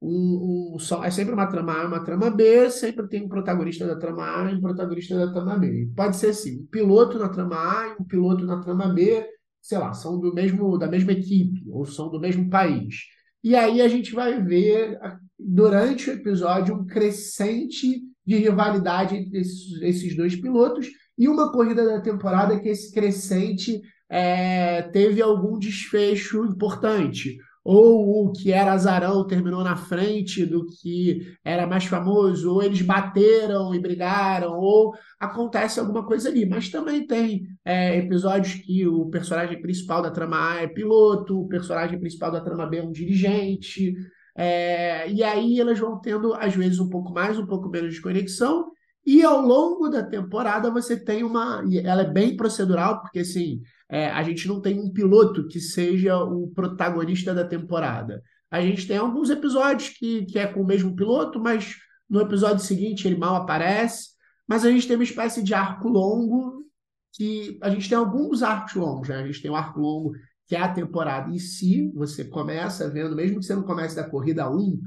um, 0.00 0.76
é 1.02 1.10
sempre 1.10 1.34
uma 1.34 1.48
trama 1.48 1.72
A 1.72 1.86
uma 1.86 2.04
trama 2.04 2.30
B, 2.30 2.70
sempre 2.70 3.08
tem 3.08 3.24
um 3.24 3.28
protagonista 3.28 3.84
da 3.86 3.96
trama 3.96 4.22
A 4.22 4.52
e 4.52 4.54
um 4.54 4.60
protagonista 4.60 5.16
da 5.16 5.32
trama 5.32 5.58
B. 5.58 5.90
Pode 5.96 6.16
ser 6.16 6.28
assim, 6.28 6.62
um 6.62 6.66
piloto 6.66 7.18
na 7.18 7.28
trama 7.28 7.56
A 7.56 7.88
e 7.88 8.02
um 8.02 8.04
piloto 8.04 8.46
na 8.46 8.60
trama 8.60 8.88
B, 8.88 9.26
sei 9.60 9.78
lá, 9.78 9.92
são 9.92 10.20
do 10.20 10.32
mesmo, 10.32 10.78
da 10.78 10.86
mesma 10.86 11.12
equipe, 11.12 11.64
ou 11.68 11.84
são 11.84 12.08
do 12.08 12.20
mesmo 12.20 12.48
país. 12.48 12.94
E 13.42 13.56
aí 13.56 13.82
a 13.82 13.88
gente 13.88 14.14
vai 14.14 14.40
ver, 14.40 14.96
durante 15.36 16.08
o 16.08 16.12
episódio, 16.12 16.74
um 16.74 16.86
crescente 16.86 18.02
de 18.24 18.36
rivalidade 18.36 19.16
entre 19.16 19.40
esses, 19.40 19.82
esses 19.82 20.16
dois 20.16 20.36
pilotos 20.36 20.88
e 21.18 21.26
uma 21.26 21.50
corrida 21.50 21.84
da 21.84 22.00
temporada 22.00 22.60
que 22.60 22.68
esse 22.68 22.92
crescente 22.92 23.80
é, 24.10 24.82
teve 24.82 25.22
algum 25.22 25.58
desfecho 25.58 26.44
importante? 26.44 27.38
Ou 27.62 28.26
o 28.26 28.32
que 28.32 28.52
era 28.52 28.72
azarão 28.72 29.26
terminou 29.26 29.62
na 29.62 29.76
frente 29.76 30.46
do 30.46 30.66
que 30.66 31.36
era 31.44 31.66
mais 31.66 31.84
famoso, 31.84 32.52
ou 32.54 32.62
eles 32.62 32.80
bateram 32.82 33.74
e 33.74 33.78
brigaram, 33.78 34.58
ou 34.58 34.94
acontece 35.18 35.78
alguma 35.78 36.04
coisa 36.06 36.30
ali. 36.30 36.46
Mas 36.46 36.70
também 36.70 37.06
tem 37.06 37.46
é, 37.64 37.96
episódios 37.98 38.54
que 38.54 38.86
o 38.86 39.06
personagem 39.10 39.60
principal 39.60 40.02
da 40.02 40.10
trama 40.10 40.54
A 40.54 40.62
é 40.62 40.66
piloto, 40.66 41.38
o 41.38 41.48
personagem 41.48 42.00
principal 42.00 42.32
da 42.32 42.40
trama 42.40 42.66
B 42.66 42.78
é 42.78 42.82
um 42.82 42.90
dirigente, 42.92 43.94
é, 44.36 45.10
e 45.10 45.22
aí 45.22 45.60
elas 45.60 45.78
vão 45.78 46.00
tendo, 46.00 46.34
às 46.34 46.54
vezes, 46.54 46.78
um 46.78 46.88
pouco 46.88 47.12
mais, 47.12 47.38
um 47.38 47.46
pouco 47.46 47.68
menos 47.68 47.94
de 47.94 48.00
conexão, 48.00 48.70
e 49.04 49.22
ao 49.22 49.40
longo 49.40 49.88
da 49.88 50.02
temporada 50.02 50.70
você 50.70 50.98
tem 50.98 51.24
uma. 51.24 51.64
Ela 51.82 52.02
é 52.02 52.10
bem 52.10 52.36
procedural, 52.36 53.00
porque 53.00 53.20
assim, 53.20 53.60
é, 53.88 54.10
a 54.10 54.22
gente 54.22 54.46
não 54.46 54.60
tem 54.60 54.78
um 54.78 54.92
piloto 54.92 55.48
que 55.48 55.60
seja 55.60 56.16
o 56.22 56.48
protagonista 56.48 57.34
da 57.34 57.44
temporada. 57.44 58.22
A 58.50 58.60
gente 58.60 58.86
tem 58.86 58.98
alguns 58.98 59.30
episódios 59.30 59.90
que, 59.90 60.26
que 60.26 60.38
é 60.38 60.46
com 60.46 60.60
o 60.62 60.66
mesmo 60.66 60.94
piloto, 60.94 61.40
mas 61.40 61.76
no 62.08 62.20
episódio 62.20 62.64
seguinte 62.64 63.06
ele 63.06 63.16
mal 63.16 63.36
aparece. 63.36 64.10
Mas 64.46 64.64
a 64.64 64.70
gente 64.70 64.86
tem 64.86 64.96
uma 64.96 65.04
espécie 65.04 65.42
de 65.42 65.54
arco 65.54 65.88
longo, 65.88 66.64
que 67.12 67.58
a 67.62 67.70
gente 67.70 67.88
tem 67.88 67.96
alguns 67.96 68.42
arcos 68.42 68.74
longos, 68.74 69.08
né? 69.08 69.16
A 69.16 69.26
gente 69.26 69.40
tem 69.40 69.50
o 69.50 69.54
um 69.54 69.56
arco 69.56 69.80
longo 69.80 70.12
que 70.50 70.56
é 70.56 70.60
a 70.60 70.72
temporada 70.72 71.30
em 71.30 71.38
si, 71.38 71.92
você 71.94 72.24
começa 72.24 72.90
vendo, 72.90 73.14
mesmo 73.14 73.38
que 73.38 73.46
você 73.46 73.54
não 73.54 73.62
comece 73.62 73.94
da 73.94 74.10
corrida 74.10 74.50
1, 74.50 74.80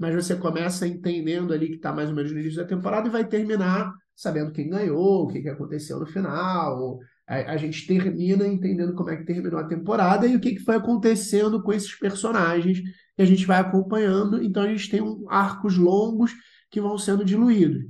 mas 0.00 0.14
você 0.14 0.34
começa 0.34 0.86
entendendo 0.86 1.52
ali 1.52 1.68
que 1.68 1.74
está 1.74 1.92
mais 1.92 2.08
ou 2.08 2.14
menos 2.14 2.32
no 2.32 2.40
início 2.40 2.56
da 2.56 2.66
temporada 2.66 3.06
e 3.06 3.10
vai 3.10 3.22
terminar 3.22 3.92
sabendo 4.16 4.50
quem 4.50 4.70
ganhou, 4.70 5.24
o 5.24 5.26
que, 5.26 5.42
que 5.42 5.48
aconteceu 5.50 6.00
no 6.00 6.06
final. 6.06 6.98
A, 7.28 7.52
a, 7.52 7.56
gente 7.58 7.86
termina 7.86 8.46
entendendo 8.46 8.94
como 8.94 9.10
é 9.10 9.16
que 9.16 9.26
terminou 9.26 9.60
a 9.60 9.68
temporada 9.68 10.26
e 10.26 10.34
o 10.34 10.40
que, 10.40 10.52
que 10.52 10.64
foi 10.64 10.76
acontecendo 10.76 11.62
com 11.62 11.70
esses 11.70 11.94
personagens 11.98 12.80
que 12.80 13.22
a 13.22 13.26
gente 13.26 13.44
vai 13.44 13.60
acompanhando. 13.60 14.42
Então 14.42 14.62
a 14.62 14.68
gente 14.68 14.88
tem 14.90 15.02
um, 15.02 15.26
arcos 15.28 15.76
longos 15.76 16.32
que 16.70 16.80
vão 16.80 16.96
sendo 16.96 17.22
diluídos. 17.22 17.84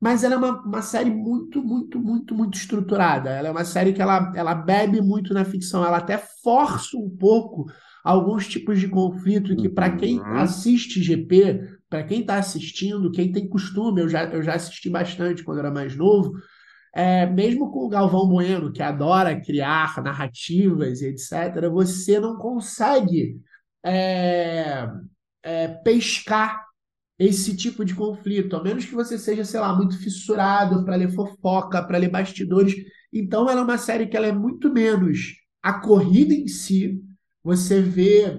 Mas 0.00 0.24
ela 0.24 0.34
é 0.34 0.38
uma, 0.38 0.60
uma 0.62 0.82
série 0.82 1.10
muito, 1.10 1.62
muito, 1.62 2.00
muito, 2.00 2.34
muito 2.34 2.58
estruturada. 2.58 3.30
Ela 3.30 3.46
é 3.48 3.50
uma 3.52 3.64
série 3.64 3.92
que 3.92 4.02
ela, 4.02 4.32
ela 4.34 4.54
bebe 4.54 5.00
muito 5.00 5.32
na 5.32 5.44
ficção, 5.44 5.84
ela 5.84 5.98
até 5.98 6.18
força 6.18 6.96
um 6.96 7.08
pouco 7.08 7.66
alguns 8.02 8.48
tipos 8.48 8.80
de 8.80 8.88
conflito 8.88 9.54
que, 9.56 9.68
para 9.68 9.96
quem 9.96 10.18
uhum. 10.18 10.36
assiste 10.36 11.02
GP, 11.02 11.78
para 11.88 12.02
quem 12.02 12.20
está 12.20 12.36
assistindo, 12.36 13.12
quem 13.12 13.30
tem 13.30 13.48
costume, 13.48 14.00
eu 14.00 14.08
já, 14.08 14.24
eu 14.24 14.42
já 14.42 14.54
assisti 14.54 14.88
bastante 14.90 15.44
quando 15.44 15.58
era 15.58 15.70
mais 15.70 15.94
novo, 15.94 16.32
é, 16.94 17.26
mesmo 17.26 17.70
com 17.70 17.86
o 17.86 17.88
Galvão 17.88 18.28
Bueno, 18.28 18.72
que 18.72 18.82
adora 18.82 19.40
criar 19.40 20.02
narrativas 20.02 21.00
e 21.00 21.06
etc., 21.06 21.68
você 21.70 22.20
não 22.20 22.36
consegue 22.36 23.40
é, 23.84 24.88
é, 25.42 25.68
pescar 25.68 26.66
esse 27.18 27.56
tipo 27.56 27.84
de 27.84 27.94
conflito, 27.94 28.56
a 28.56 28.62
menos 28.62 28.84
que 28.84 28.94
você 28.94 29.16
seja, 29.16 29.44
sei 29.44 29.60
lá, 29.60 29.74
muito 29.74 29.96
fissurado 29.98 30.84
para 30.84 30.96
ler 30.96 31.10
fofoca, 31.12 31.82
para 31.82 31.98
ler 31.98 32.10
bastidores. 32.10 32.74
Então, 33.12 33.48
ela 33.48 33.60
é 33.60 33.64
uma 33.64 33.78
série 33.78 34.06
que 34.06 34.16
ela 34.16 34.26
é 34.26 34.32
muito 34.32 34.72
menos 34.72 35.34
a 35.62 35.74
corrida 35.74 36.34
em 36.34 36.48
si, 36.48 37.00
você 37.42 37.80
vê 37.80 38.38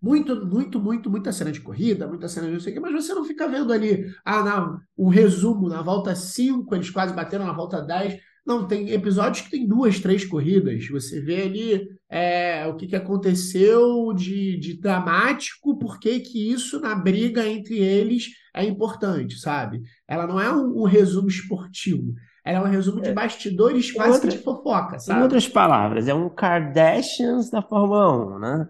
muito, 0.00 0.46
muito, 0.46 0.80
muito, 0.80 1.10
muita 1.10 1.32
cena 1.32 1.50
de 1.50 1.60
corrida, 1.60 2.06
muita 2.06 2.28
cena 2.28 2.46
de 2.46 2.52
não 2.52 2.60
sei 2.60 2.72
o 2.72 2.74
quê, 2.74 2.80
mas 2.80 2.92
você 2.92 3.12
não 3.14 3.24
fica 3.24 3.48
vendo 3.48 3.72
ali, 3.72 4.06
ah, 4.24 4.42
não, 4.44 4.80
o 4.96 5.08
resumo, 5.08 5.68
na 5.68 5.82
volta 5.82 6.14
5, 6.14 6.74
eles 6.74 6.90
quase 6.90 7.12
bateram 7.12 7.46
na 7.46 7.52
volta 7.52 7.80
10. 7.82 8.20
Não, 8.46 8.66
tem 8.66 8.90
episódios 8.90 9.44
que 9.44 9.50
tem 9.50 9.66
duas, 9.66 10.00
três 10.00 10.24
corridas. 10.24 10.88
Você 10.88 11.20
vê 11.20 11.42
ali 11.42 11.88
é, 12.08 12.66
o 12.66 12.76
que, 12.76 12.86
que 12.86 12.96
aconteceu 12.96 14.12
de, 14.14 14.58
de 14.58 14.80
dramático, 14.80 15.78
por 15.78 15.98
que 15.98 16.22
isso 16.34 16.80
na 16.80 16.94
briga 16.94 17.46
entre 17.46 17.78
eles 17.78 18.28
é 18.54 18.64
importante, 18.64 19.38
sabe? 19.38 19.82
Ela 20.06 20.26
não 20.26 20.40
é 20.40 20.50
um, 20.50 20.80
um 20.80 20.84
resumo 20.84 21.28
esportivo. 21.28 22.14
É 22.48 22.58
um 22.58 22.64
resumo 22.64 23.00
de 23.00 23.10
é. 23.10 23.12
bastidores 23.12 23.92
quase 23.92 24.14
outra, 24.14 24.30
de 24.30 24.38
fofoca, 24.38 24.98
sabe? 24.98 25.20
Em 25.20 25.22
outras 25.22 25.46
palavras, 25.46 26.08
é 26.08 26.14
um 26.14 26.30
Kardashians 26.30 27.50
da 27.50 27.60
Fórmula 27.60 28.36
1, 28.36 28.38
né? 28.38 28.68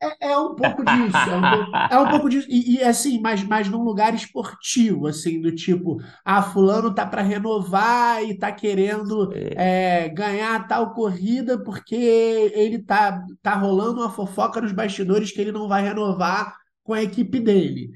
É, 0.00 0.30
é 0.30 0.38
um 0.38 0.54
pouco 0.54 0.84
disso, 0.84 1.16
é 1.16 1.36
um 1.36 1.40
pouco, 1.40 1.76
é 1.76 1.98
um 1.98 2.10
pouco 2.10 2.28
disso, 2.28 2.46
e, 2.48 2.76
e, 2.76 2.84
assim, 2.84 3.20
mas, 3.20 3.42
mas 3.42 3.68
num 3.68 3.82
lugar 3.82 4.14
esportivo, 4.14 5.06
assim, 5.06 5.40
do 5.40 5.52
tipo, 5.54 6.00
ah, 6.24 6.42
fulano 6.42 6.94
tá 6.94 7.06
para 7.06 7.22
renovar 7.22 8.22
e 8.22 8.36
tá 8.36 8.52
querendo 8.52 9.32
é. 9.32 10.04
É, 10.04 10.08
ganhar 10.08 10.66
tal 10.68 10.92
corrida 10.92 11.56
porque 11.62 11.94
ele 12.54 12.78
tá, 12.80 13.24
tá 13.42 13.54
rolando 13.54 14.00
uma 14.00 14.10
fofoca 14.10 14.60
nos 14.60 14.72
bastidores 14.72 15.32
que 15.32 15.40
ele 15.40 15.52
não 15.52 15.68
vai 15.68 15.82
renovar 15.82 16.54
com 16.84 16.92
a 16.92 17.02
equipe 17.02 17.40
dele. 17.40 17.90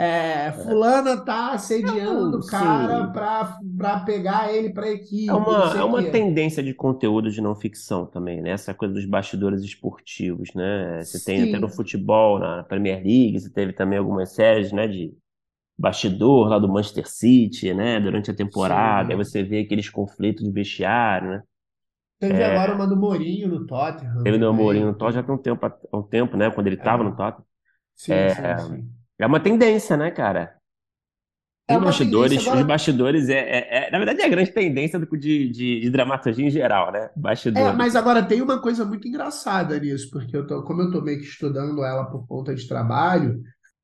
É, 0.00 0.52
fulana 0.52 1.16
tá 1.16 1.54
assediando 1.54 2.38
o 2.38 2.46
cara 2.46 3.08
para 3.08 4.00
pegar 4.06 4.54
ele 4.54 4.70
para 4.72 4.88
equipe. 4.88 5.28
É 5.28 5.34
uma, 5.34 5.76
é 5.76 5.82
uma 5.82 6.02
tendência 6.04 6.62
de 6.62 6.72
conteúdo 6.72 7.32
de 7.32 7.40
não 7.40 7.56
ficção 7.56 8.06
também, 8.06 8.40
né? 8.40 8.50
Essa 8.50 8.72
coisa 8.72 8.94
dos 8.94 9.04
bastidores 9.04 9.60
esportivos, 9.64 10.54
né? 10.54 11.02
Você 11.02 11.24
tem 11.24 11.42
Sim. 11.42 11.48
até 11.48 11.58
no 11.58 11.68
futebol, 11.68 12.38
na 12.38 12.62
Premier 12.62 12.98
League, 12.98 13.40
você 13.40 13.50
teve 13.50 13.72
também 13.72 13.98
algumas 13.98 14.32
séries, 14.32 14.70
né, 14.70 14.86
de 14.86 15.12
bastidor 15.76 16.48
lá 16.48 16.60
do 16.60 16.68
Manchester 16.68 17.08
City, 17.08 17.74
né, 17.74 17.98
durante 17.98 18.30
a 18.30 18.34
temporada. 18.34 19.08
Sim. 19.08 19.12
Aí 19.14 19.18
você 19.18 19.42
vê 19.42 19.62
aqueles 19.62 19.90
conflitos 19.90 20.44
de 20.44 20.52
vestiário, 20.52 21.28
né? 21.28 21.42
Teve 22.20 22.40
é... 22.40 22.46
agora 22.46 22.72
uma 22.72 22.86
do 22.86 22.96
Mourinho 22.96 23.48
no 23.48 23.66
Tottenham. 23.66 24.22
Teve 24.22 24.38
do 24.38 24.54
Mourinho 24.54 24.86
no 24.86 24.94
Tottenham 24.94 25.12
já 25.12 25.22
tem 25.24 25.34
um 25.34 25.38
tempo, 25.38 25.72
um 25.92 26.02
tempo, 26.02 26.36
né, 26.36 26.50
quando 26.52 26.68
ele 26.68 26.76
estava 26.76 27.02
é. 27.02 27.06
no 27.06 27.16
Tottenham. 27.16 27.44
Sim, 27.96 28.12
é... 28.12 28.58
sim, 28.58 28.76
sim. 28.76 28.97
É 29.18 29.26
uma 29.26 29.40
tendência, 29.40 29.96
né, 29.96 30.10
cara? 30.10 30.58
É 31.70 31.76
os 31.76 31.84
bastidores, 31.84 32.40
agora... 32.40 32.60
os 32.60 32.66
bastidores 32.66 33.28
é, 33.28 33.38
é, 33.38 33.88
é, 33.88 33.90
na 33.90 33.98
verdade 33.98 34.22
é 34.22 34.24
a 34.24 34.28
grande 34.28 34.50
tendência 34.50 34.98
de, 34.98 35.48
de, 35.50 35.80
de 35.80 35.90
dramaturgia 35.90 36.46
em 36.46 36.50
geral, 36.50 36.90
né? 36.90 37.10
Bastidores. 37.14 37.68
É, 37.68 37.72
mas 37.74 37.94
agora 37.94 38.22
tem 38.24 38.40
uma 38.40 38.58
coisa 38.58 38.86
muito 38.86 39.06
engraçada 39.06 39.78
nisso, 39.78 40.08
porque 40.10 40.34
eu 40.34 40.46
tô, 40.46 40.62
como 40.62 40.80
eu 40.80 40.90
tô 40.90 41.02
meio 41.02 41.18
que 41.18 41.26
estudando 41.26 41.84
ela 41.84 42.06
por 42.06 42.26
conta 42.26 42.54
de 42.54 42.66
trabalho, 42.66 43.42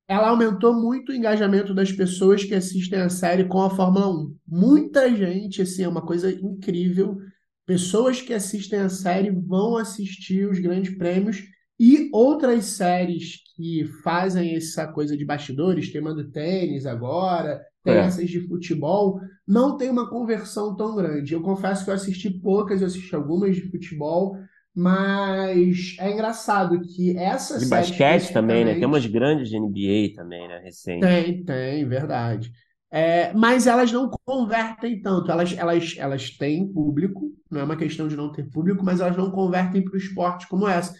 ela 0.09 0.31
aumentou 0.31 0.73
muito 0.73 1.13
o 1.13 1.15
engajamento 1.15 1.75
das 1.75 1.93
pessoas 1.93 2.43
que 2.43 2.55
assistem 2.55 3.01
a 3.01 3.11
série 3.11 3.45
com 3.45 3.61
a 3.61 3.69
Fórmula 3.69 4.09
1. 4.09 4.37
Muita 4.49 5.15
gente, 5.15 5.61
assim, 5.61 5.83
é 5.83 5.89
uma 5.89 6.03
coisa 6.03 6.33
incrível. 6.33 7.19
Pessoas 7.67 8.21
que 8.21 8.33
assistem 8.33 8.81
a 8.81 8.89
série 8.89 9.31
vão 9.31 9.77
assistir 9.77 10.49
os 10.49 10.59
grandes 10.59 10.97
prêmios 10.97 11.43
e 11.79 12.09
outras 12.13 12.65
séries 12.67 13.41
que 13.57 13.85
fazem 14.03 14.57
essa 14.57 14.87
coisa 14.87 15.17
de 15.17 15.25
bastidores, 15.25 15.93
tema 15.93 16.15
do 16.15 16.31
tênis 16.31 16.87
agora, 16.87 17.61
tem 17.83 17.95
é. 17.95 17.99
essas 17.99 18.29
de 18.29 18.41
futebol, 18.41 19.21
não 19.47 19.77
tem 19.77 19.91
uma 19.91 20.09
conversão 20.09 20.75
tão 20.75 20.97
grande. 20.97 21.35
Eu 21.35 21.43
confesso 21.43 21.85
que 21.85 21.91
eu 21.91 21.95
assisti 21.95 22.31
poucas, 22.31 22.81
eu 22.81 22.87
assisti 22.87 23.15
algumas 23.15 23.57
de 23.57 23.71
futebol, 23.71 24.37
mas 24.75 25.97
é 26.01 26.11
engraçado 26.11 26.81
que 26.81 27.17
essa 27.17 27.59
de 27.59 27.67
basquete 27.67 28.33
também, 28.33 28.65
né? 28.65 28.75
Tem 28.75 28.87
umas 28.87 29.07
grandes 29.07 29.49
de 29.49 29.59
NBA 29.59 30.15
também, 30.17 30.49
né? 30.49 30.61
Recente. 30.65 31.01
Tem, 31.01 31.45
tem, 31.45 31.87
verdade. 31.87 32.51
É, 32.91 33.33
mas 33.33 33.67
elas 33.67 33.91
não 33.91 34.09
convertem 34.25 35.03
tanto. 35.03 35.31
Elas, 35.31 35.53
elas, 35.59 35.95
elas 35.99 36.31
têm 36.31 36.73
público, 36.73 37.31
não 37.51 37.61
é 37.61 37.65
uma 37.65 37.77
questão 37.77 38.09
de 38.09 38.17
não 38.17 38.31
ter 38.31 38.49
público, 38.49 38.85
mas 38.85 39.01
elas 39.01 39.17
não 39.17 39.31
convertem 39.31 39.83
para 39.83 39.95
o 39.95 39.99
esporte 39.99 40.49
como 40.49 40.67
essa. 40.69 40.95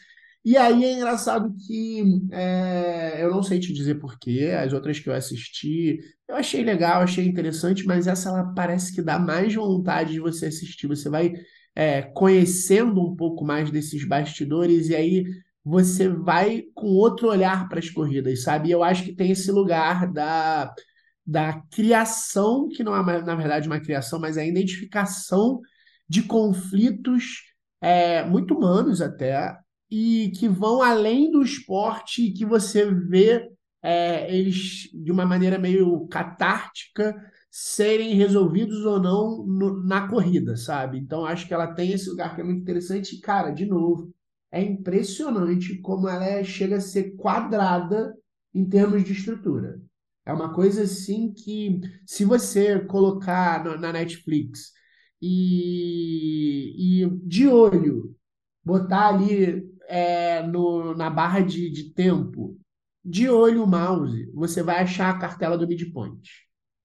E 0.45 0.57
aí 0.59 0.85
é 0.85 0.93
engraçado 0.93 1.55
que 1.67 2.03
é, 2.31 3.25
eu 3.25 3.31
não 3.31 3.43
sei 3.43 3.59
te 3.59 3.73
dizer 3.73 3.95
porquê, 3.95 4.51
as 4.59 4.73
outras 4.75 4.99
que 4.99 5.09
eu 5.09 5.15
assisti, 5.15 5.99
eu 6.29 6.37
achei 6.37 6.63
legal, 6.63 7.01
achei 7.03 7.27
interessante, 7.27 7.85
mas 7.87 8.07
essa 8.07 8.29
ela 8.29 8.53
parece 8.55 8.95
que 8.95 9.01
dá 9.01 9.19
mais 9.19 9.55
vontade 9.55 10.13
de 10.13 10.21
você 10.21 10.47
assistir. 10.47 10.87
Você 10.87 11.09
vai 11.09 11.33
é, 11.75 12.03
conhecendo 12.03 13.01
um 13.01 13.17
pouco 13.17 13.43
mais 13.45 13.71
desses 13.71 14.07
bastidores 14.07 14.89
e 14.91 14.95
aí 14.97 15.25
você 15.65 16.09
vai 16.11 16.65
com 16.75 16.89
outro 16.89 17.29
olhar 17.29 17.67
para 17.69 17.79
as 17.79 17.89
corridas, 17.89 18.43
sabe? 18.43 18.69
E 18.69 18.73
eu 18.73 18.83
acho 18.85 19.03
que 19.05 19.15
tem 19.15 19.31
esse 19.31 19.51
lugar 19.51 20.13
da, 20.13 20.75
da 21.27 21.63
criação, 21.73 22.69
que 22.69 22.85
não 22.85 22.95
é 22.95 23.23
na 23.23 23.35
verdade 23.35 23.67
uma 23.67 23.81
criação, 23.81 24.21
mas 24.21 24.37
é 24.37 24.43
a 24.43 24.47
identificação 24.47 25.61
de 26.09 26.23
conflitos 26.23 27.43
é, 27.81 28.23
muito 28.25 28.55
humanos 28.55 29.01
até, 29.01 29.57
e 29.91 30.33
que 30.37 30.49
vão 30.49 30.83
além 30.83 31.31
do 31.31 31.43
esporte 31.43 32.27
e 32.27 32.33
que 32.33 32.45
você 32.45 32.91
vê 32.91 33.51
é, 33.83 34.35
eles 34.35 34.89
de 34.93 35.13
uma 35.13 35.27
maneira 35.27 35.59
meio 35.59 36.07
catártica 36.09 37.15
serem 37.51 38.15
resolvidos 38.15 38.85
ou 38.85 39.01
não 39.01 39.47
no, 39.47 39.85
na 39.85 40.09
corrida, 40.09 40.57
sabe? 40.57 40.99
Então 40.99 41.25
acho 41.25 41.47
que 41.47 41.55
ela 41.55 41.73
tem 41.73 41.93
esse 41.93 42.11
lugar 42.11 42.35
que 42.35 42.41
é 42.41 42.45
muito 42.45 42.63
interessante. 42.63 43.17
E, 43.17 43.21
cara, 43.21 43.51
de 43.51 43.67
novo, 43.67 44.13
é 44.51 44.63
impressionante 44.63 45.79
como 45.81 46.09
ela 46.09 46.25
é, 46.25 46.43
chega 46.43 46.77
a 46.77 46.81
ser 46.81 47.15
quadrada 47.17 48.15
em 48.55 48.69
termos 48.69 49.05
de 49.05 49.13
estrutura. 49.13 49.81
É 50.27 50.33
uma 50.33 50.53
coisa 50.55 50.83
assim 50.83 51.33
que, 51.33 51.81
se 52.07 52.25
você 52.25 52.81
colocar 52.81 53.63
na, 53.65 53.77
na 53.77 53.93
Netflix 53.93 54.73
e, 55.21 57.03
e 57.05 57.11
de 57.23 57.47
olho 57.47 58.17
botar 58.65 59.09
ali 59.09 59.74
é, 59.89 60.43
no, 60.43 60.95
na 60.95 61.11
barra 61.11 61.41
de, 61.41 61.71
de 61.71 61.93
tempo, 61.93 62.59
de 63.05 63.29
olho 63.29 63.65
o 63.65 63.67
mouse, 63.67 64.31
você 64.33 64.63
vai 64.63 64.83
achar 64.83 65.11
a 65.11 65.19
cartela 65.19 65.59
do 65.59 65.67
midpoint. 65.69 66.31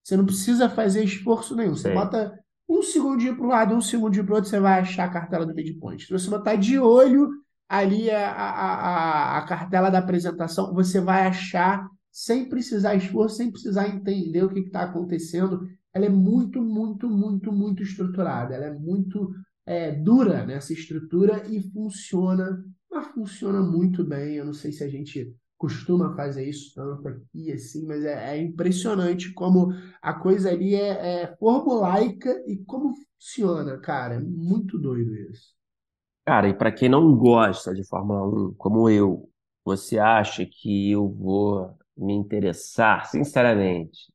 Você 0.03 0.17
não 0.17 0.25
precisa 0.25 0.69
fazer 0.69 1.03
esforço 1.03 1.55
nenhum. 1.55 1.75
Você 1.75 1.89
Sim. 1.89 1.93
bota 1.93 2.37
um 2.67 2.81
segundinho 2.81 3.35
para 3.35 3.45
um 3.45 3.49
lado, 3.49 3.75
um 3.75 3.81
segundinho 3.81 4.25
para 4.25 4.33
o 4.33 4.35
outro, 4.35 4.49
você 4.49 4.59
vai 4.59 4.79
achar 4.79 5.05
a 5.05 5.09
cartela 5.09 5.45
do 5.45 5.55
midpoint. 5.55 6.05
Se 6.05 6.11
você 6.11 6.29
botar 6.29 6.55
de 6.55 6.77
olho 6.77 7.29
ali 7.67 8.09
a, 8.09 8.31
a, 8.31 8.73
a, 8.73 9.37
a 9.37 9.41
cartela 9.43 9.89
da 9.89 9.99
apresentação, 9.99 10.73
você 10.73 10.99
vai 10.99 11.27
achar 11.27 11.87
sem 12.11 12.49
precisar 12.49 12.95
esforço, 12.95 13.37
sem 13.37 13.51
precisar 13.51 13.87
entender 13.87 14.43
o 14.43 14.49
que 14.49 14.59
está 14.59 14.83
acontecendo. 14.83 15.67
Ela 15.93 16.05
é 16.05 16.09
muito, 16.09 16.61
muito, 16.61 17.09
muito, 17.09 17.51
muito 17.51 17.81
estruturada. 17.83 18.53
Ela 18.53 18.65
é 18.65 18.73
muito 18.73 19.31
é, 19.65 19.91
dura 19.91 20.45
nessa 20.45 20.73
estrutura 20.73 21.43
e 21.47 21.61
funciona, 21.71 22.63
mas 22.91 23.07
funciona 23.07 23.61
muito 23.61 24.03
bem. 24.03 24.35
Eu 24.35 24.45
não 24.45 24.53
sei 24.53 24.71
se 24.71 24.83
a 24.83 24.89
gente 24.89 25.33
costuma 25.57 26.15
fazer 26.15 26.47
isso 26.49 26.73
tanto 26.73 27.07
aqui 27.07 27.51
assim, 27.51 27.85
mas 27.85 28.03
é, 28.05 28.35
é 28.37 28.41
impressionante 28.41 29.33
como 29.33 29.73
a 30.01 30.13
coisa 30.13 30.49
ali 30.51 30.75
é, 30.75 31.23
é 31.23 31.35
formulaica 31.37 32.31
e 32.47 32.57
como 32.65 32.93
funciona, 32.95 33.77
cara. 33.79 34.15
É 34.15 34.19
muito 34.19 34.77
doido 34.79 35.13
isso. 35.15 35.53
Cara, 36.25 36.47
e 36.47 36.53
para 36.53 36.71
quem 36.71 36.87
não 36.89 37.15
gosta 37.17 37.73
de 37.73 37.83
Fórmula 37.87 38.25
1, 38.27 38.53
como 38.55 38.89
eu, 38.89 39.29
você 39.65 39.97
acha 39.97 40.45
que 40.45 40.91
eu 40.91 41.09
vou 41.09 41.75
me 41.97 42.13
interessar, 42.13 43.05
sinceramente? 43.07 44.11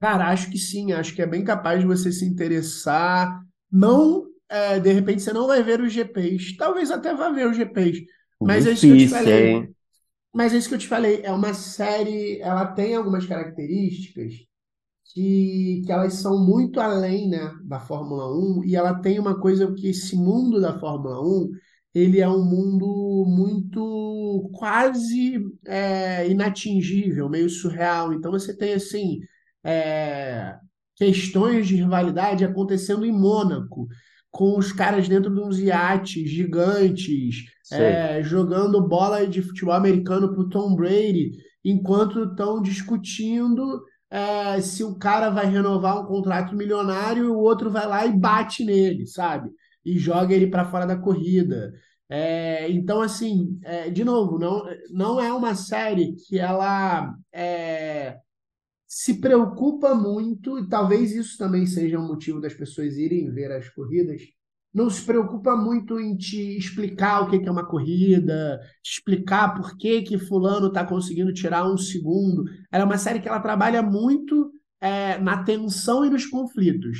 Cara, 0.00 0.28
acho 0.30 0.50
que 0.50 0.58
sim, 0.58 0.92
acho 0.92 1.14
que 1.14 1.22
é 1.22 1.26
bem 1.26 1.44
capaz 1.44 1.80
de 1.80 1.86
você 1.86 2.12
se 2.12 2.24
interessar. 2.24 3.42
Não, 3.70 4.27
é, 4.48 4.80
de 4.80 4.92
repente 4.92 5.22
você 5.22 5.32
não 5.32 5.46
vai 5.46 5.62
ver 5.62 5.80
os 5.80 5.92
GPs, 5.92 6.56
talvez 6.56 6.90
até 6.90 7.14
vá 7.14 7.30
ver 7.30 7.48
os 7.48 7.56
GPs, 7.56 8.04
mas 8.42 8.66
é 8.66 8.72
isso 8.72 8.86
que 8.86 8.92
eu 8.92 8.96
te 8.96 9.06
Difícil, 9.06 9.08
falei. 9.08 9.46
hein? 9.46 9.74
Mas 10.34 10.52
é 10.54 10.58
isso 10.58 10.68
que 10.68 10.74
eu 10.74 10.78
te 10.78 10.88
falei, 10.88 11.22
é 11.24 11.32
uma 11.32 11.54
série, 11.54 12.40
ela 12.40 12.66
tem 12.66 12.94
algumas 12.96 13.26
características 13.26 14.34
que, 15.14 15.82
que 15.86 15.92
elas 15.92 16.14
são 16.14 16.44
muito 16.44 16.80
além, 16.80 17.28
né, 17.28 17.54
da 17.64 17.80
Fórmula 17.80 18.26
1, 18.32 18.64
e 18.64 18.76
ela 18.76 18.94
tem 19.00 19.18
uma 19.18 19.40
coisa 19.40 19.72
que 19.74 19.88
esse 19.88 20.16
mundo 20.16 20.60
da 20.60 20.78
Fórmula 20.78 21.20
1, 21.22 21.50
ele 21.94 22.20
é 22.20 22.28
um 22.28 22.44
mundo 22.44 23.24
muito 23.28 24.50
quase 24.54 25.40
é, 25.66 26.28
inatingível, 26.30 27.28
meio 27.28 27.48
surreal. 27.50 28.12
Então 28.12 28.30
você 28.30 28.56
tem 28.56 28.74
assim 28.74 29.20
é, 29.64 30.56
questões 30.96 31.66
de 31.66 31.76
rivalidade 31.76 32.44
acontecendo 32.44 33.04
em 33.06 33.12
Mônaco, 33.12 33.88
com 34.30 34.58
os 34.58 34.72
caras 34.72 35.08
dentro 35.08 35.34
de 35.34 35.40
uns 35.40 35.58
iates 35.58 36.28
gigantes, 36.30 37.44
é, 37.72 38.22
jogando 38.22 38.86
bola 38.86 39.26
de 39.26 39.42
futebol 39.42 39.74
americano 39.74 40.32
pro 40.32 40.48
Tom 40.48 40.74
Brady, 40.74 41.32
enquanto 41.64 42.24
estão 42.24 42.62
discutindo 42.62 43.82
é, 44.10 44.60
se 44.60 44.82
o 44.82 44.94
cara 44.96 45.28
vai 45.30 45.46
renovar 45.46 46.00
um 46.00 46.06
contrato 46.06 46.56
milionário 46.56 47.24
e 47.24 47.28
o 47.28 47.38
outro 47.38 47.70
vai 47.70 47.86
lá 47.86 48.06
e 48.06 48.16
bate 48.16 48.64
nele, 48.64 49.06
sabe? 49.06 49.50
E 49.84 49.98
joga 49.98 50.34
ele 50.34 50.46
para 50.46 50.64
fora 50.64 50.86
da 50.86 50.96
corrida. 50.96 51.72
É, 52.08 52.70
então, 52.70 53.02
assim, 53.02 53.58
é, 53.62 53.90
de 53.90 54.02
novo, 54.02 54.38
não, 54.38 54.64
não 54.90 55.20
é 55.20 55.32
uma 55.32 55.54
série 55.54 56.14
que 56.16 56.38
ela 56.38 57.14
é, 57.32 58.16
se 58.88 59.20
preocupa 59.20 59.94
muito, 59.94 60.58
e 60.58 60.66
talvez 60.66 61.14
isso 61.14 61.36
também 61.36 61.66
seja 61.66 61.98
um 61.98 62.06
motivo 62.08 62.40
das 62.40 62.54
pessoas 62.54 62.96
irem 62.96 63.30
ver 63.30 63.52
as 63.52 63.68
corridas, 63.68 64.22
não 64.72 64.88
se 64.88 65.04
preocupa 65.04 65.54
muito 65.54 66.00
em 66.00 66.16
te 66.16 66.56
explicar 66.56 67.22
o 67.22 67.30
que 67.30 67.46
é 67.46 67.50
uma 67.50 67.66
corrida, 67.66 68.60
te 68.82 68.92
explicar 68.92 69.54
por 69.54 69.76
que 69.76 70.02
que 70.02 70.18
fulano 70.18 70.68
está 70.68 70.86
conseguindo 70.86 71.32
tirar 71.32 71.70
um 71.70 71.76
segundo. 71.76 72.44
Ela 72.70 72.84
é 72.84 72.86
uma 72.86 72.98
série 72.98 73.20
que 73.20 73.28
ela 73.28 73.40
trabalha 73.40 73.82
muito 73.82 74.52
é, 74.80 75.18
na 75.18 75.42
tensão 75.42 76.04
e 76.04 76.10
nos 76.10 76.26
conflitos. 76.26 76.98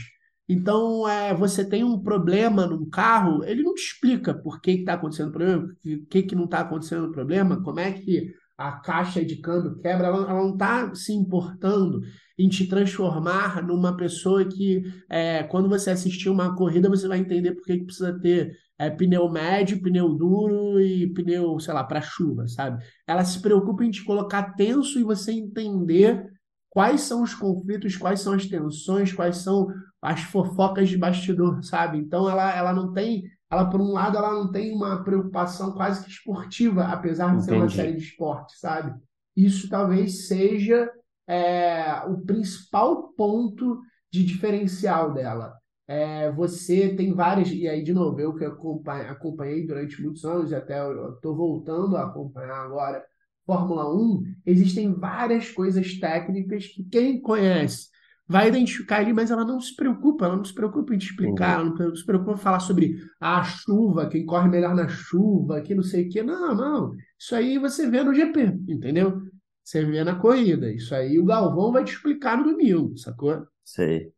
Então, 0.48 1.06
é, 1.08 1.34
você 1.34 1.64
tem 1.64 1.84
um 1.84 2.00
problema 2.00 2.66
num 2.66 2.88
carro, 2.88 3.44
ele 3.44 3.62
não 3.62 3.74
te 3.74 3.82
explica 3.82 4.34
por 4.34 4.60
que 4.60 4.70
está 4.72 4.94
acontecendo 4.94 5.28
o 5.28 5.32
problema, 5.32 5.64
o 5.64 6.06
que, 6.06 6.22
que 6.22 6.34
não 6.34 6.44
está 6.44 6.60
acontecendo 6.60 7.06
o 7.06 7.12
problema, 7.12 7.62
como 7.62 7.80
é 7.80 7.92
que 7.92 8.32
a 8.58 8.72
caixa 8.72 9.24
de 9.24 9.36
câmbio 9.36 9.78
quebra, 9.80 10.08
ela, 10.08 10.28
ela 10.28 10.42
não 10.42 10.52
está 10.52 10.92
se 10.92 11.12
importando 11.12 12.00
em 12.36 12.48
te 12.48 12.66
transformar 12.66 13.64
numa 13.64 13.96
pessoa 13.96 14.44
que, 14.44 14.82
é, 15.08 15.44
quando 15.44 15.68
você 15.68 15.90
assistir 15.90 16.28
uma 16.28 16.56
corrida, 16.56 16.88
você 16.88 17.06
vai 17.06 17.18
entender 17.18 17.52
por 17.52 17.62
que 17.62 17.84
precisa 17.84 18.18
ter 18.18 18.52
é, 18.76 18.90
pneu 18.90 19.30
médio, 19.30 19.80
pneu 19.80 20.12
duro 20.14 20.80
e 20.80 21.12
pneu, 21.14 21.58
sei 21.60 21.72
lá, 21.72 21.84
para 21.84 22.00
chuva, 22.00 22.48
sabe? 22.48 22.84
Ela 23.06 23.24
se 23.24 23.40
preocupa 23.40 23.84
em 23.84 23.90
te 23.90 24.04
colocar 24.04 24.54
tenso 24.54 24.98
e 24.98 25.04
você 25.04 25.32
entender 25.32 26.26
quais 26.68 27.02
são 27.02 27.22
os 27.22 27.34
conflitos, 27.34 27.96
quais 27.96 28.20
são 28.20 28.32
as 28.32 28.46
tensões, 28.46 29.12
quais 29.12 29.38
são 29.38 29.68
as 30.02 30.20
fofocas 30.20 30.88
de 30.88 30.96
bastidor, 30.96 31.62
sabe? 31.62 31.98
Então 31.98 32.28
ela, 32.28 32.54
ela 32.56 32.72
não 32.72 32.92
tem, 32.92 33.24
ela 33.50 33.68
por 33.70 33.80
um 33.80 33.92
lado 33.92 34.16
ela 34.18 34.32
não 34.32 34.50
tem 34.50 34.74
uma 34.74 35.02
preocupação 35.02 35.72
quase 35.72 36.04
que 36.04 36.10
esportiva, 36.10 36.84
apesar 36.84 37.36
de 37.36 37.44
ser 37.44 37.52
uma 37.52 37.64
Entendi. 37.64 37.76
série 37.76 37.96
de 37.96 38.02
esporte, 38.02 38.58
sabe? 38.58 38.94
Isso 39.36 39.68
talvez 39.68 40.26
seja 40.26 40.90
é, 41.26 42.02
o 42.08 42.18
principal 42.18 43.08
ponto 43.14 43.80
de 44.12 44.24
diferencial 44.24 45.12
dela. 45.14 45.54
É, 45.86 46.30
você 46.32 46.94
tem 46.94 47.14
várias, 47.14 47.50
e 47.50 47.66
aí 47.66 47.82
de 47.82 47.94
novo, 47.94 48.20
eu 48.20 48.34
que 48.34 48.44
acompanhei, 48.44 49.06
acompanhei 49.06 49.66
durante 49.66 50.02
muitos 50.02 50.24
anos, 50.24 50.50
e 50.50 50.54
até 50.54 50.80
eu 50.80 51.14
estou 51.14 51.34
voltando 51.34 51.96
a 51.96 52.04
acompanhar 52.04 52.64
agora 52.64 53.02
Fórmula 53.46 53.90
1, 53.94 54.22
existem 54.44 54.92
várias 54.92 55.50
coisas 55.50 55.98
técnicas 55.98 56.66
que 56.66 56.84
quem 56.84 57.18
conhece 57.18 57.88
vai 58.28 58.48
identificar 58.48 58.98
ali, 58.98 59.12
mas 59.12 59.30
ela 59.30 59.44
não 59.44 59.58
se 59.60 59.74
preocupa, 59.74 60.26
ela 60.26 60.36
não 60.36 60.44
se 60.44 60.52
preocupa 60.52 60.94
em 60.94 60.98
te 60.98 61.06
explicar, 61.06 61.60
ela 61.60 61.64
não 61.64 61.96
se 61.96 62.04
preocupa 62.04 62.32
em 62.32 62.36
falar 62.36 62.60
sobre 62.60 62.96
a 63.18 63.42
chuva, 63.42 64.08
quem 64.08 64.26
corre 64.26 64.48
melhor 64.48 64.74
na 64.74 64.86
chuva, 64.86 65.62
que 65.62 65.74
não 65.74 65.82
sei 65.82 66.06
o 66.06 66.10
quê. 66.10 66.22
Não, 66.22 66.54
não. 66.54 66.94
Isso 67.18 67.34
aí 67.34 67.58
você 67.58 67.88
vê 67.88 68.02
no 68.02 68.14
GP, 68.14 68.40
entendeu? 68.68 69.22
Você 69.64 69.84
vê 69.84 70.04
na 70.04 70.14
corrida. 70.14 70.70
Isso 70.70 70.94
aí 70.94 71.18
o 71.18 71.24
Galvão 71.24 71.72
vai 71.72 71.84
te 71.84 71.92
explicar 71.92 72.36
no 72.36 72.44
domingo, 72.44 72.96
sacou? 72.98 73.46
Sei. 73.64 74.12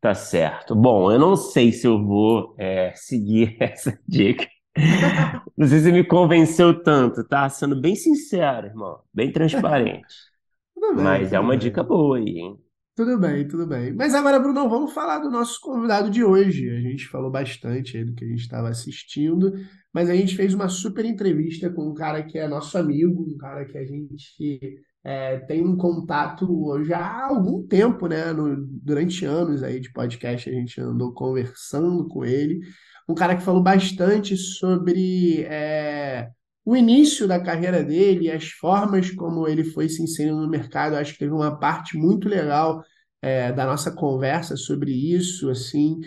Tá 0.00 0.14
certo. 0.14 0.76
Bom, 0.76 1.10
eu 1.10 1.18
não 1.18 1.34
sei 1.34 1.72
se 1.72 1.86
eu 1.86 2.04
vou 2.04 2.54
é, 2.58 2.92
seguir 2.94 3.56
essa 3.60 3.98
dica. 4.06 4.46
Não 5.56 5.66
sei 5.66 5.80
se 5.80 5.90
me 5.90 6.04
convenceu 6.04 6.82
tanto, 6.82 7.24
tá? 7.24 7.48
Sendo 7.48 7.80
bem 7.80 7.96
sincero, 7.96 8.68
irmão. 8.68 9.00
Bem 9.12 9.32
transparente. 9.32 10.06
Mas 10.94 11.32
é 11.32 11.40
uma 11.40 11.56
dica 11.56 11.82
boa 11.82 12.18
aí, 12.18 12.38
hein? 12.38 12.67
Tudo 12.98 13.16
bem, 13.16 13.46
tudo 13.46 13.64
bem. 13.64 13.92
Mas 13.94 14.12
agora, 14.12 14.40
Bruno, 14.40 14.68
vamos 14.68 14.92
falar 14.92 15.20
do 15.20 15.30
nosso 15.30 15.60
convidado 15.60 16.10
de 16.10 16.24
hoje. 16.24 16.68
A 16.68 16.80
gente 16.80 17.06
falou 17.06 17.30
bastante 17.30 17.96
aí 17.96 18.04
do 18.04 18.12
que 18.12 18.24
a 18.24 18.28
gente 18.28 18.40
estava 18.40 18.68
assistindo, 18.68 19.52
mas 19.94 20.10
a 20.10 20.16
gente 20.16 20.34
fez 20.34 20.52
uma 20.52 20.68
super 20.68 21.04
entrevista 21.04 21.70
com 21.70 21.88
um 21.90 21.94
cara 21.94 22.24
que 22.24 22.36
é 22.36 22.48
nosso 22.48 22.76
amigo, 22.76 23.22
um 23.22 23.36
cara 23.38 23.64
que 23.66 23.78
a 23.78 23.84
gente 23.84 24.82
é, 25.04 25.38
tem 25.38 25.64
um 25.64 25.76
contato 25.76 26.82
já 26.82 26.98
há 26.98 27.26
algum 27.28 27.64
tempo, 27.68 28.08
né? 28.08 28.32
No- 28.32 28.66
durante 28.82 29.24
anos 29.24 29.62
aí 29.62 29.78
de 29.78 29.92
podcast, 29.92 30.50
a 30.50 30.52
gente 30.52 30.80
andou 30.80 31.12
conversando 31.14 32.08
com 32.08 32.24
ele. 32.24 32.58
Um 33.08 33.14
cara 33.14 33.36
que 33.36 33.44
falou 33.44 33.62
bastante 33.62 34.36
sobre 34.36 35.42
é, 35.44 36.28
o 36.70 36.76
início 36.76 37.26
da 37.28 37.40
carreira 37.42 37.82
dele, 37.84 38.30
as 38.30 38.48
formas 38.50 39.10
como 39.10 39.48
ele 39.48 39.64
foi 39.64 39.88
se 39.88 40.02
inserindo 40.02 40.40
no 40.40 40.48
mercado. 40.50 40.96
Acho 40.96 41.12
que 41.14 41.18
teve 41.20 41.32
uma 41.32 41.58
parte 41.58 41.96
muito 41.96 42.28
legal 42.28 42.82
é, 43.22 43.52
da 43.52 43.66
nossa 43.66 43.90
conversa 43.92 44.56
sobre 44.56 44.92
isso, 44.92 45.50
assim, 45.50 46.00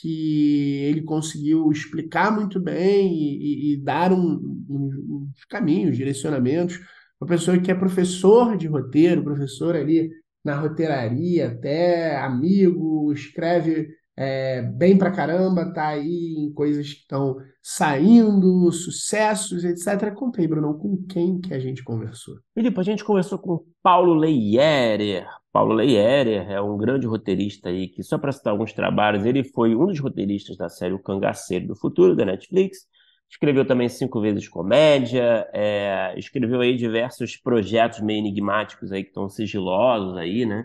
que 0.00 0.82
ele 0.84 1.02
conseguiu 1.02 1.70
explicar 1.70 2.30
muito 2.34 2.60
bem 2.60 3.12
e, 3.14 3.72
e- 3.72 3.74
e 3.74 3.82
dar 3.84 4.12
um- 4.12 4.64
um- 4.68 5.26
uns 5.32 5.44
caminhos, 5.46 5.96
direcionamentos. 5.96 6.78
Uma 7.20 7.28
pessoa 7.28 7.58
que 7.60 7.70
é 7.70 7.74
professor 7.74 8.56
de 8.56 8.66
roteiro, 8.66 9.22
professor 9.24 9.74
ali 9.76 10.10
na 10.44 10.56
roteiraria, 10.60 11.48
até 11.48 12.16
amigo, 12.16 13.12
escreve 13.12 13.88
é, 14.16 14.62
bem 14.62 14.96
pra 14.96 15.10
caramba, 15.10 15.72
tá 15.74 15.88
aí 15.88 16.34
em 16.38 16.52
coisas 16.54 16.90
que 16.90 17.00
estão 17.00 17.36
saindo, 17.62 18.72
sucessos, 18.72 19.62
etc. 19.62 20.10
Conta 20.14 20.40
aí, 20.40 20.48
Bruno, 20.48 20.78
com 20.78 20.96
quem 21.06 21.38
que 21.38 21.52
a 21.52 21.58
gente 21.60 21.84
conversou? 21.84 22.36
Filipe, 22.54 22.80
a 22.80 22.82
gente 22.82 23.04
conversou 23.04 23.38
com 23.38 23.64
Paulo 23.82 24.14
Leierer. 24.14 25.26
Paulo 25.52 25.74
Leierer 25.74 26.50
é 26.50 26.60
um 26.60 26.78
grande 26.78 27.06
roteirista 27.06 27.68
aí, 27.68 27.88
que 27.88 28.02
só 28.02 28.16
para 28.16 28.32
citar 28.32 28.52
alguns 28.52 28.72
trabalhos, 28.72 29.24
ele 29.26 29.44
foi 29.44 29.74
um 29.74 29.86
dos 29.86 30.00
roteiristas 30.00 30.56
da 30.56 30.68
série 30.68 30.94
O 30.94 30.98
Cangaceiro 30.98 31.66
do 31.66 31.76
Futuro, 31.76 32.16
da 32.16 32.24
Netflix. 32.24 32.86
Escreveu 33.28 33.66
também 33.66 33.88
Cinco 33.88 34.20
Vezes 34.20 34.48
Comédia, 34.48 35.46
é, 35.52 36.14
escreveu 36.16 36.60
aí 36.60 36.76
diversos 36.76 37.36
projetos 37.36 38.00
meio 38.00 38.20
enigmáticos 38.20 38.92
aí 38.92 39.02
que 39.02 39.08
estão 39.08 39.28
sigilosos 39.28 40.16
aí, 40.16 40.46
né? 40.46 40.64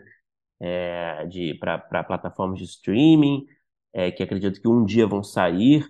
É, 0.62 1.28
para 1.60 2.04
plataformas 2.04 2.60
de 2.60 2.66
streaming, 2.66 3.46
é, 3.94 4.12
que 4.12 4.24
acredito 4.24 4.62
que 4.62 4.68
um 4.68 4.86
dia 4.86 5.08
vão 5.08 5.24
sair. 5.24 5.86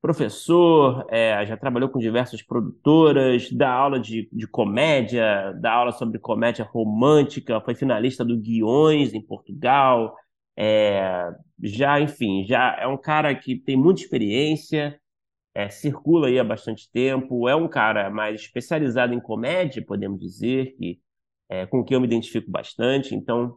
professor, 0.00 1.06
é, 1.10 1.44
já 1.46 1.56
trabalhou 1.56 1.88
com 1.88 1.98
diversas 1.98 2.42
produtoras, 2.42 3.50
dá 3.52 3.70
aula 3.72 3.98
de, 4.00 4.28
de 4.32 4.46
comédia, 4.46 5.52
dá 5.60 5.72
aula 5.72 5.92
sobre 5.92 6.18
comédia 6.18 6.64
romântica, 6.64 7.60
foi 7.60 7.74
finalista 7.74 8.24
do 8.24 8.38
Guiões 8.38 9.14
em 9.14 9.22
Portugal, 9.22 10.14
é, 10.56 11.32
já, 11.62 12.00
enfim, 12.00 12.44
já 12.44 12.76
é 12.80 12.86
um 12.86 12.96
cara 12.96 13.34
que 13.34 13.56
tem 13.56 13.76
muita 13.76 14.02
experiência, 14.02 14.98
é, 15.54 15.68
circula 15.70 16.28
aí 16.28 16.38
há 16.38 16.44
bastante 16.44 16.90
tempo, 16.92 17.48
é 17.48 17.56
um 17.56 17.68
cara 17.68 18.10
mais 18.10 18.42
especializado 18.42 19.14
em 19.14 19.20
comédia, 19.20 19.84
podemos 19.84 20.20
dizer, 20.20 20.74
que, 20.76 21.00
é, 21.48 21.66
com 21.66 21.84
quem 21.84 21.96
eu 21.96 22.00
me 22.00 22.06
identifico 22.06 22.50
bastante, 22.50 23.14
então 23.14 23.56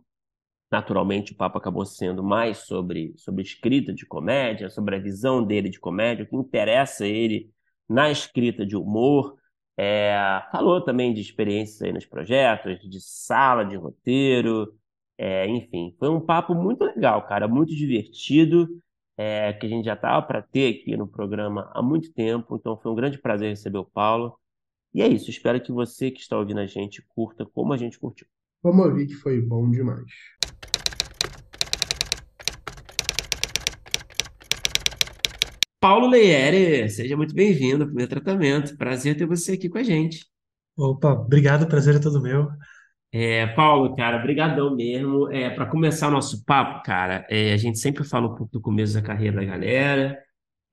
naturalmente 0.71 1.31
o 1.33 1.35
papo 1.35 1.57
acabou 1.57 1.85
sendo 1.85 2.23
mais 2.23 2.59
sobre, 2.59 3.13
sobre 3.17 3.43
escrita 3.43 3.93
de 3.93 4.05
comédia, 4.05 4.69
sobre 4.69 4.95
a 4.95 4.99
visão 4.99 5.43
dele 5.43 5.69
de 5.69 5.79
comédia, 5.79 6.25
o 6.25 6.27
que 6.27 6.35
interessa 6.35 7.05
ele 7.05 7.51
na 7.87 8.11
escrita 8.11 8.65
de 8.65 8.75
humor. 8.75 9.35
É, 9.77 10.41
falou 10.51 10.81
também 10.83 11.13
de 11.13 11.21
experiências 11.21 11.81
aí 11.81 11.93
nos 11.93 12.05
projetos, 12.05 12.79
de 12.89 12.99
sala 12.99 13.63
de 13.63 13.75
roteiro, 13.75 14.75
é, 15.17 15.47
enfim, 15.47 15.95
foi 15.99 16.09
um 16.09 16.19
papo 16.21 16.53
muito 16.53 16.83
legal, 16.83 17.25
cara, 17.27 17.47
muito 17.47 17.75
divertido, 17.75 18.67
é, 19.17 19.53
que 19.53 19.65
a 19.65 19.69
gente 19.69 19.85
já 19.85 19.93
estava 19.93 20.21
para 20.25 20.41
ter 20.41 20.75
aqui 20.75 20.95
no 20.95 21.07
programa 21.07 21.71
há 21.73 21.81
muito 21.81 22.13
tempo, 22.13 22.55
então 22.55 22.77
foi 22.77 22.91
um 22.91 22.95
grande 22.95 23.17
prazer 23.17 23.49
receber 23.49 23.79
o 23.79 23.85
Paulo. 23.85 24.39
E 24.93 25.01
é 25.01 25.07
isso, 25.07 25.29
espero 25.29 25.61
que 25.61 25.71
você 25.71 26.11
que 26.11 26.21
está 26.21 26.37
ouvindo 26.37 26.59
a 26.59 26.65
gente 26.67 27.01
curta 27.09 27.45
como 27.45 27.73
a 27.73 27.77
gente 27.77 27.99
curtiu. 27.99 28.27
Vamos 28.63 28.85
ouvir 28.85 29.07
que 29.07 29.13
foi 29.13 29.41
bom 29.41 29.69
demais. 29.69 30.11
Paulo 35.79 36.07
Leiere, 36.07 36.89
seja 36.89 37.15
muito 37.15 37.33
bem-vindo 37.35 37.83
ao 37.83 37.87
primeiro 37.87 38.09
tratamento. 38.09 38.75
Prazer 38.77 39.15
ter 39.15 39.27
você 39.27 39.53
aqui 39.53 39.69
com 39.69 39.77
a 39.77 39.83
gente. 39.83 40.25
Opa, 40.75 41.13
obrigado, 41.13 41.67
prazer 41.67 41.95
é 41.95 41.99
todo 41.99 42.21
meu. 42.21 42.49
É, 43.11 43.47
Paulo, 43.47 43.95
cara, 43.95 44.17
brigadão 44.19 44.75
mesmo. 44.75 45.31
É, 45.31 45.49
para 45.49 45.65
começar 45.67 46.07
o 46.07 46.11
nosso 46.11 46.43
papo, 46.45 46.83
cara, 46.83 47.25
é, 47.29 47.53
a 47.53 47.57
gente 47.57 47.79
sempre 47.79 48.03
fala 48.03 48.27
um 48.27 48.35
pouco 48.35 48.51
do 48.53 48.61
começo 48.61 48.93
da 48.95 49.01
carreira 49.01 49.37
da 49.37 49.45
galera. 49.45 50.19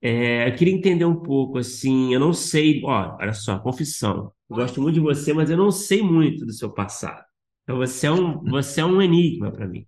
É, 0.02 0.48
eu 0.48 0.56
queria 0.56 0.74
entender 0.74 1.04
um 1.04 1.16
pouco, 1.22 1.58
assim, 1.58 2.12
eu 2.12 2.20
não 2.20 2.32
sei, 2.32 2.82
ó, 2.84 3.16
olha 3.20 3.32
só, 3.32 3.58
confissão. 3.58 4.32
Eu 4.50 4.56
gosto 4.56 4.80
muito 4.82 4.94
de 4.94 5.00
você, 5.00 5.32
mas 5.32 5.50
eu 5.50 5.56
não 5.56 5.70
sei 5.70 6.02
muito 6.02 6.44
do 6.46 6.52
seu 6.52 6.70
passado. 6.72 7.24
Então 7.64 7.76
você 7.78 8.06
é 8.06 8.12
um, 8.12 8.42
você 8.44 8.80
é 8.80 8.84
um 8.84 9.02
enigma 9.02 9.50
para 9.50 9.66
mim. 9.66 9.86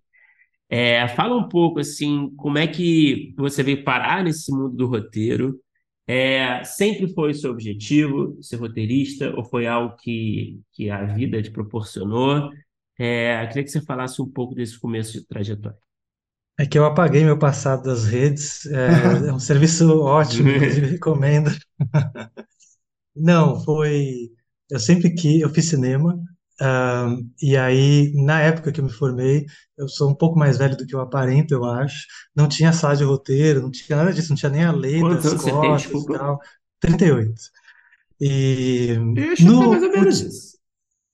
É, 0.69 1.07
fala 1.09 1.37
um 1.37 1.49
pouco 1.49 1.79
assim, 1.79 2.35
como 2.37 2.59
é 2.59 2.67
que 2.67 3.35
você 3.37 3.63
veio 3.63 3.85
parar 3.85 4.25
nesse 4.25 4.51
mundo 4.53 4.77
do 4.77 4.87
roteiro? 4.87 5.61
É, 6.09 6.63
sempre 6.65 7.13
foi 7.13 7.35
seu 7.35 7.51
objetivo 7.51 8.39
ser 8.43 8.57
roteirista 8.57 9.35
ou 9.37 9.45
foi 9.45 9.67
algo 9.67 9.97
que, 9.97 10.61
que 10.73 10.91
a 10.91 11.05
vida 11.05 11.43
te 11.43 11.51
proporcionou? 11.51 12.51
É, 12.99 13.47
queria 13.49 13.65
que 13.65 13.71
você 13.71 13.81
falasse 13.81 14.21
um 14.23 14.29
pouco 14.29 14.55
desse 14.55 14.79
começo 14.79 15.13
de 15.13 15.27
trajetória. 15.27 15.79
É 16.59 16.65
que 16.65 16.79
eu 16.79 16.87
apaguei 16.87 17.23
meu 17.23 17.39
passado 17.39 17.83
das 17.83 18.07
redes, 18.07 18.65
é, 18.67 19.29
é 19.29 19.33
um 19.33 19.39
serviço 19.39 19.87
ótimo, 20.01 20.49
inclusive 20.49 20.87
recomendo. 20.87 21.51
Não, 23.15 23.63
foi. 23.63 24.31
Eu 24.71 24.79
sempre 24.79 25.15
que 25.15 25.41
eu 25.41 25.51
fiz 25.51 25.67
cinema, 25.67 26.19
Uh, 26.61 27.23
e 27.43 27.57
aí, 27.57 28.13
na 28.15 28.41
época 28.41 28.73
que 28.73 28.81
eu 28.81 28.85
me 28.85 28.91
formei, 28.93 29.45
eu 29.77 29.89
sou 29.89 30.11
um 30.11 30.15
pouco 30.15 30.39
mais 30.39 30.57
velho 30.59 30.77
do 30.77 30.87
que 30.87 30.95
eu 30.95 31.01
aparento, 31.01 31.53
eu 31.53 31.65
acho. 31.65 32.07
Não 32.35 32.49
tinha 32.49 32.73
sala 32.73 32.97
de 32.97 33.05
roteiro, 33.05 33.63
não 33.63 33.71
tinha 33.71 33.97
nada 33.99 34.13
disso, 34.13 34.31
não 34.31 34.37
tinha 34.37 34.51
nem 34.51 34.65
a 34.65 34.73
lei 34.73 35.03
Quantos 35.03 35.25
das 35.25 35.27
anos 35.27 35.43
você 35.43 35.53
tem, 35.53 35.75
cotas 35.75 36.03
e 36.03 36.07
desculpa? 36.07 36.13
tal. 36.13 36.39
38. 36.81 37.43
E 38.21 38.97
Ixi, 39.17 39.51
foi 39.57 39.67
no, 39.67 39.73
mais 39.73 39.83
ou 39.83 39.91
no 39.95 40.07
menos 40.07 40.21
isso. 40.21 40.57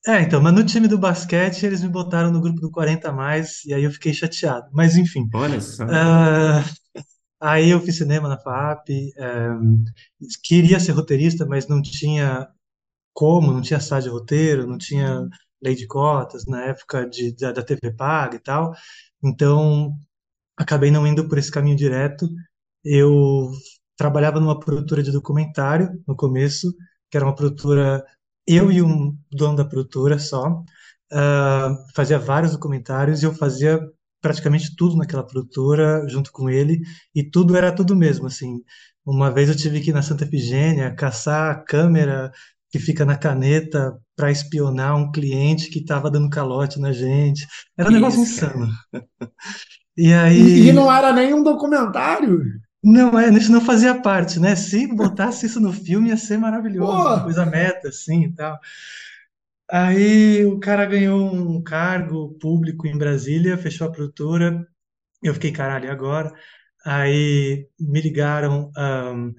é, 0.07 0.21
então, 0.23 0.41
mas 0.41 0.53
no 0.53 0.65
time 0.67 0.89
do 0.89 0.99
basquete 0.99 1.65
eles 1.65 1.81
me 1.83 1.89
botaram 1.89 2.31
no 2.33 2.41
grupo 2.41 2.61
do 2.61 2.71
40 2.71 3.11
a 3.11 3.13
mais, 3.13 3.65
e 3.65 3.73
aí 3.73 3.85
eu 3.85 3.91
fiquei 3.91 4.13
chateado. 4.13 4.69
Mas 4.73 4.97
enfim, 4.97 5.29
Olha 5.33 5.61
só. 5.61 5.85
ah, 5.89 6.65
aí 7.41 7.71
eu 7.71 7.81
fiz 7.81 7.99
cinema 7.99 8.29
na 8.29 8.39
FAP, 8.39 8.91
ah, 9.19 9.59
queria 10.45 10.81
ser 10.81 10.93
roteirista, 10.93 11.47
mas 11.47 11.69
não 11.69 11.83
tinha 11.83 12.49
como, 13.13 13.53
não 13.53 13.61
tinha 13.61 13.81
sala 13.81 14.03
de 14.03 14.09
roteiro, 14.09 14.67
não 14.67 14.79
tinha 14.79 15.29
lei 15.63 15.75
de 15.75 15.87
cotas 15.87 16.47
na 16.47 16.65
época 16.65 17.09
de, 17.09 17.35
da, 17.37 17.53
da 17.53 17.63
TV 17.63 17.93
paga 17.93 18.37
e 18.37 18.41
tal. 18.41 18.73
Então, 19.23 19.95
acabei 20.57 20.91
não 20.91 21.07
indo 21.07 21.29
por 21.29 21.39
esse 21.39 21.51
caminho 21.51 21.77
direto. 21.77 22.29
Eu 22.85 23.51
trabalhava 23.97 24.41
numa 24.41 24.59
produtora 24.59 25.03
de 25.03 25.13
documentário 25.13 26.03
no 26.07 26.17
começo, 26.17 26.75
que 27.11 27.17
era 27.17 27.27
uma 27.27 27.35
produtora, 27.35 28.05
eu 28.47 28.73
e 28.73 28.83
um 28.83 29.17
dono 29.31 29.57
da 29.57 29.65
produtora 29.65 30.19
só, 30.19 30.63
ah, 31.13 31.77
fazia 31.95 32.19
vários 32.19 32.53
documentários 32.53 33.23
e 33.23 33.27
eu 33.27 33.35
fazia 33.35 33.81
praticamente 34.21 34.75
tudo 34.77 34.97
naquela 34.97 35.25
produtora 35.27 36.07
junto 36.09 36.33
com 36.33 36.49
ele 36.49 36.81
e 37.15 37.23
tudo 37.29 37.57
era 37.57 37.75
tudo 37.75 37.95
mesmo, 37.97 38.27
assim. 38.27 38.61
Uma 39.05 39.31
vez 39.33 39.49
eu 39.49 39.57
tive 39.57 39.81
que 39.81 39.91
ir 39.91 39.93
na 39.93 40.03
Santa 40.03 40.25
Efigênia 40.25 40.95
caçar 40.95 41.51
a 41.51 41.57
câmera 41.57 42.33
que 42.73 42.81
fica 42.81 43.05
na 43.05 43.17
caneta 43.19 43.97
para 44.17 44.33
espionar 44.33 44.97
um 44.97 45.13
cliente 45.13 45.71
que 45.71 45.81
estava 45.81 46.11
dando 46.11 46.31
calote 46.31 46.81
na 46.81 46.93
gente. 46.93 47.47
Era 47.79 47.91
um 47.91 47.93
negócio 47.93 48.23
isso, 48.23 48.41
cara. 48.41 48.57
insano. 48.57 48.69
E 49.97 50.13
aí, 50.13 50.69
e 50.69 50.73
não 50.73 50.91
era 50.91 51.13
nem 51.13 51.35
um 51.35 51.43
documentário. 51.43 52.41
não 52.83 53.19
é, 53.19 53.31
isso 53.31 53.53
não 53.53 53.61
fazia 53.61 54.01
parte, 54.01 54.41
né? 54.41 54.57
Se 54.57 54.87
botasse 54.87 55.47
isso 55.47 55.61
no 55.61 55.73
filme 55.73 56.09
ia 56.09 56.17
ser 56.17 56.39
maravilhoso, 56.39 57.09
uma 57.09 57.23
coisa 57.23 57.47
meta, 57.47 57.89
assim, 57.89 58.25
e 58.25 58.35
tal. 58.35 58.59
Aí 59.71 60.45
o 60.45 60.59
cara 60.61 60.85
ganhou 60.87 61.19
um 61.35 61.63
cargo 61.63 62.37
público 62.41 62.87
em 62.87 62.97
Brasília, 62.99 63.57
fechou 63.57 63.87
a 63.89 63.93
produtora, 63.93 64.67
eu 65.23 65.35
fiquei, 65.35 65.53
caralho, 65.53 65.91
agora? 65.91 66.33
Aí 66.85 67.69
me 67.81 68.01
ligaram, 68.01 68.71
ahm, 68.77 69.33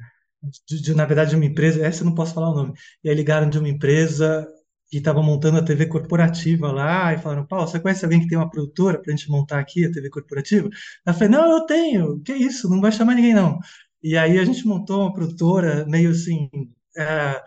de, 0.67 0.81
de- 0.81 0.95
na 0.95 1.05
verdade, 1.05 1.31
de 1.31 1.35
uma 1.35 1.45
empresa, 1.45 1.85
essa 1.85 2.01
eu 2.03 2.05
não 2.05 2.15
posso 2.15 2.33
falar 2.33 2.49
o 2.51 2.55
nome, 2.55 2.73
e 3.03 3.09
aí 3.09 3.15
ligaram 3.15 3.49
de 3.49 3.57
uma 3.59 3.69
empresa 3.69 4.47
que 4.89 4.97
estava 4.97 5.21
montando 5.23 5.57
a 5.57 5.63
TV 5.65 5.87
corporativa 5.87 6.71
lá, 6.71 7.13
e 7.13 7.17
falaram, 7.17 7.45
Paulo, 7.47 7.67
você 7.67 7.79
conhece 7.79 8.05
alguém 8.05 8.21
que 8.21 8.27
tem 8.27 8.37
uma 8.37 8.49
produtora 8.49 9.01
para 9.01 9.11
a 9.13 9.15
gente 9.15 9.29
montar 9.29 9.59
aqui 9.59 9.85
a 9.85 9.91
TV 9.91 10.09
corporativa? 10.09 10.69
Eu 11.05 11.13
falei, 11.13 11.29
não, 11.29 11.51
eu 11.51 11.65
tenho, 11.65 12.21
que 12.21 12.33
isso, 12.33 12.69
não 12.69 12.79
vai 12.81 12.91
chamar 12.91 13.15
ninguém 13.15 13.33
não. 13.33 13.59
E 14.03 14.17
aí 14.17 14.37
a 14.37 14.45
gente 14.45 14.65
montou 14.67 15.01
uma 15.01 15.13
produtora 15.13 15.85
meio 15.87 16.11
assim, 16.11 16.49
é, 16.97 17.41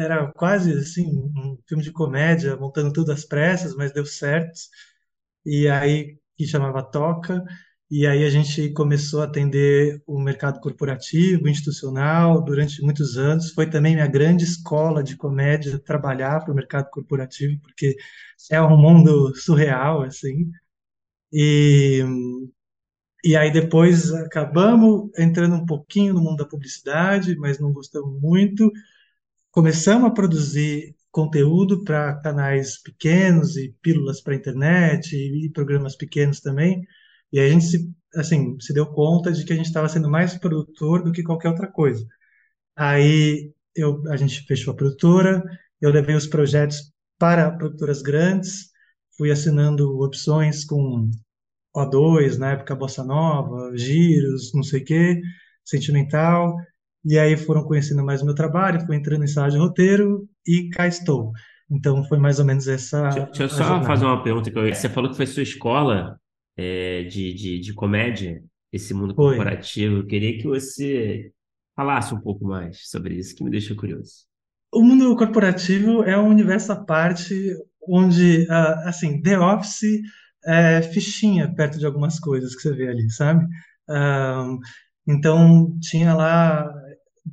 era 0.00 0.32
quase 0.32 0.72
assim, 0.72 1.06
um 1.06 1.58
filme 1.68 1.82
de 1.84 1.92
comédia, 1.92 2.56
montando 2.56 2.92
tudo 2.92 3.12
às 3.12 3.24
pressas, 3.24 3.74
mas 3.74 3.92
deu 3.92 4.06
certo 4.06 4.52
e 5.44 5.68
aí 5.68 6.18
que 6.36 6.46
chamava 6.46 6.82
Toca, 6.82 7.42
e 7.90 8.06
aí 8.06 8.24
a 8.24 8.30
gente 8.30 8.70
começou 8.72 9.22
a 9.22 9.24
atender 9.26 10.02
o 10.06 10.20
mercado 10.20 10.60
corporativo, 10.60 11.48
institucional, 11.48 12.42
durante 12.42 12.82
muitos 12.82 13.16
anos. 13.16 13.52
Foi 13.52 13.68
também 13.70 13.94
minha 13.94 14.06
grande 14.08 14.44
escola 14.44 15.02
de 15.04 15.16
comédia 15.16 15.78
trabalhar 15.78 16.40
para 16.40 16.52
o 16.52 16.54
mercado 16.56 16.90
corporativo, 16.90 17.60
porque 17.60 17.96
é 18.50 18.60
um 18.60 18.76
mundo 18.76 19.34
surreal, 19.36 20.02
assim. 20.02 20.50
E, 21.32 22.02
e 23.24 23.36
aí 23.36 23.52
depois 23.52 24.12
acabamos 24.12 25.10
entrando 25.18 25.56
um 25.56 25.66
pouquinho 25.66 26.14
no 26.14 26.20
mundo 26.20 26.36
da 26.38 26.44
publicidade, 26.48 27.36
mas 27.36 27.58
não 27.58 27.72
gostamos 27.72 28.20
muito. 28.20 28.70
Começamos 29.50 30.08
a 30.10 30.14
produzir 30.14 30.96
conteúdo 31.10 31.84
para 31.84 32.16
canais 32.20 32.78
pequenos 32.82 33.56
e 33.56 33.74
pílulas 33.82 34.20
para 34.20 34.34
internet 34.36 35.14
e, 35.16 35.46
e 35.46 35.50
programas 35.50 35.96
pequenos 35.96 36.40
também. 36.40 36.86
E 37.32 37.40
aí 37.40 37.48
a 37.48 37.52
gente 37.52 37.64
se, 37.64 37.92
assim, 38.14 38.58
se 38.60 38.72
deu 38.72 38.86
conta 38.86 39.32
de 39.32 39.44
que 39.44 39.52
a 39.52 39.56
gente 39.56 39.66
estava 39.66 39.88
sendo 39.88 40.08
mais 40.10 40.36
produtor 40.38 41.02
do 41.02 41.12
que 41.12 41.22
qualquer 41.22 41.48
outra 41.48 41.66
coisa. 41.66 42.06
Aí 42.76 43.52
eu, 43.74 44.02
a 44.08 44.16
gente 44.16 44.42
fechou 44.46 44.72
a 44.72 44.76
produtora, 44.76 45.42
eu 45.80 45.90
levei 45.90 46.14
os 46.14 46.26
projetos 46.26 46.92
para 47.18 47.50
produtoras 47.50 48.02
grandes, 48.02 48.70
fui 49.16 49.30
assinando 49.30 50.00
opções 50.00 50.64
com 50.64 51.10
O2, 51.74 52.38
na 52.38 52.52
época 52.52 52.74
Bossa 52.74 53.04
Nova, 53.04 53.76
Giros, 53.76 54.52
não 54.54 54.62
sei 54.62 54.80
o 54.82 54.84
quê, 54.84 55.20
Sentimental, 55.64 56.56
e 57.04 57.18
aí 57.18 57.36
foram 57.36 57.64
conhecendo 57.64 58.04
mais 58.04 58.22
o 58.22 58.24
meu 58.24 58.34
trabalho, 58.34 58.84
fui 58.86 58.96
entrando 58.96 59.24
em 59.24 59.28
sala 59.28 59.50
de 59.50 59.58
roteiro 59.58 60.28
e 60.46 60.68
cá 60.70 60.86
estou. 60.86 61.32
Então 61.70 62.04
foi 62.04 62.18
mais 62.18 62.38
ou 62.38 62.44
menos 62.44 62.68
essa 62.68 63.08
Deixa, 63.08 63.42
eu 63.42 63.48
só 63.48 63.56
fazer 63.82 64.02
jornada. 64.02 64.06
uma 64.06 64.22
pergunta 64.22 64.50
que 64.50 64.58
eu... 64.58 64.74
Você 64.74 64.88
falou 64.88 65.10
que 65.10 65.16
foi 65.16 65.26
sua 65.26 65.42
escola 65.42 66.18
é, 66.56 67.04
de, 67.04 67.32
de, 67.34 67.58
de 67.60 67.74
comédia, 67.74 68.42
esse 68.72 68.94
mundo 68.94 69.14
Foi. 69.14 69.36
corporativo. 69.36 69.98
Eu 69.98 70.06
queria 70.06 70.38
que 70.38 70.44
você 70.44 71.32
falasse 71.74 72.14
um 72.14 72.20
pouco 72.20 72.46
mais 72.46 72.88
sobre 72.88 73.14
isso, 73.16 73.34
que 73.34 73.44
me 73.44 73.50
deixa 73.50 73.74
curioso. 73.74 74.26
O 74.72 74.82
mundo 74.82 75.14
corporativo 75.16 76.02
é 76.02 76.18
um 76.18 76.28
universo 76.28 76.72
à 76.72 76.76
parte 76.76 77.34
onde, 77.88 78.46
ah, 78.50 78.88
assim, 78.88 79.20
The 79.22 79.38
Office 79.38 80.00
é 80.44 80.82
fichinha 80.82 81.52
perto 81.54 81.78
de 81.78 81.86
algumas 81.86 82.18
coisas 82.18 82.54
que 82.54 82.62
você 82.62 82.72
vê 82.74 82.88
ali, 82.88 83.10
sabe? 83.10 83.46
Ah, 83.88 84.56
então, 85.06 85.78
tinha 85.80 86.14
lá 86.14 86.68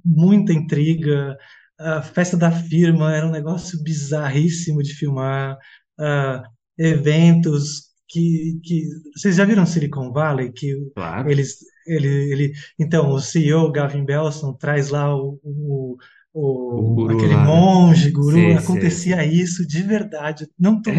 muita 0.04 0.54
intriga. 0.54 1.38
A 1.80 2.02
festa 2.02 2.38
da 2.38 2.52
firma 2.52 3.16
era 3.16 3.28
um 3.28 3.32
negócio 3.32 3.82
bizarríssimo 3.84 4.82
de 4.84 4.94
filmar. 4.94 5.58
Uh, 6.00 6.42
eventos 6.78 7.93
que, 8.14 8.60
que 8.64 8.84
vocês 9.16 9.36
já 9.36 9.46
viram 9.46 9.66
Silicon 9.66 10.12
Valley 10.12 10.52
que 10.54 10.76
Claro. 10.96 11.30
eles 11.32 11.58
ele, 11.88 12.08
ele 12.34 12.54
então 12.80 13.12
o 13.12 13.20
CEO 13.20 13.72
Gavin 13.72 14.06
Belson 14.06 14.54
traz 14.54 14.90
lá 14.90 15.16
o, 15.16 15.40
o, 15.44 15.98
O 16.76 16.82
o- 16.96 16.98
guru 16.98 17.10
aquele 17.10 17.28
lá, 17.30 17.50
né? 17.50 17.50
monge 17.50 18.12
guru 18.12 18.56
sei. 18.56 18.58
acontecia 18.58 19.26
isso 19.26 19.68
de 19.68 19.82
verdade 19.84 20.48
não 20.60 20.82
para 20.82 20.94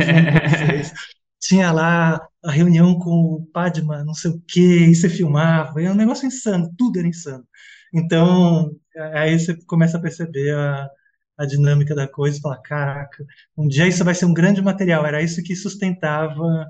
vocês 0.46 0.92
tinha 1.40 1.72
lá 1.72 2.20
a 2.44 2.50
reunião 2.50 2.98
com 2.98 3.10
o 3.36 3.46
Padma 3.52 4.04
não 4.04 4.14
sei 4.14 4.30
o 4.32 4.42
quê 4.46 4.60
e 4.88 4.94
você 4.94 5.08
filmava 5.08 5.82
era 5.82 5.92
um 5.92 5.96
negócio 5.96 6.26
insano 6.26 6.72
tudo 6.78 6.98
era 6.98 7.08
insano 7.08 7.44
então 7.92 8.70
aí 9.14 9.38
você 9.38 9.56
começa 9.66 9.98
a 9.98 10.00
perceber 10.00 10.54
a 10.54 10.88
a 11.36 11.44
dinâmica 11.46 11.94
da 11.96 12.06
coisa 12.06 12.38
e 12.38 12.40
fala, 12.40 12.62
caraca, 12.62 13.24
um 13.58 13.66
dia 13.66 13.88
isso 13.88 14.04
vai 14.04 14.14
ser 14.14 14.24
um 14.24 14.32
grande 14.32 14.62
material. 14.62 15.04
Era 15.04 15.20
isso 15.20 15.42
que 15.42 15.56
sustentava 15.56 16.64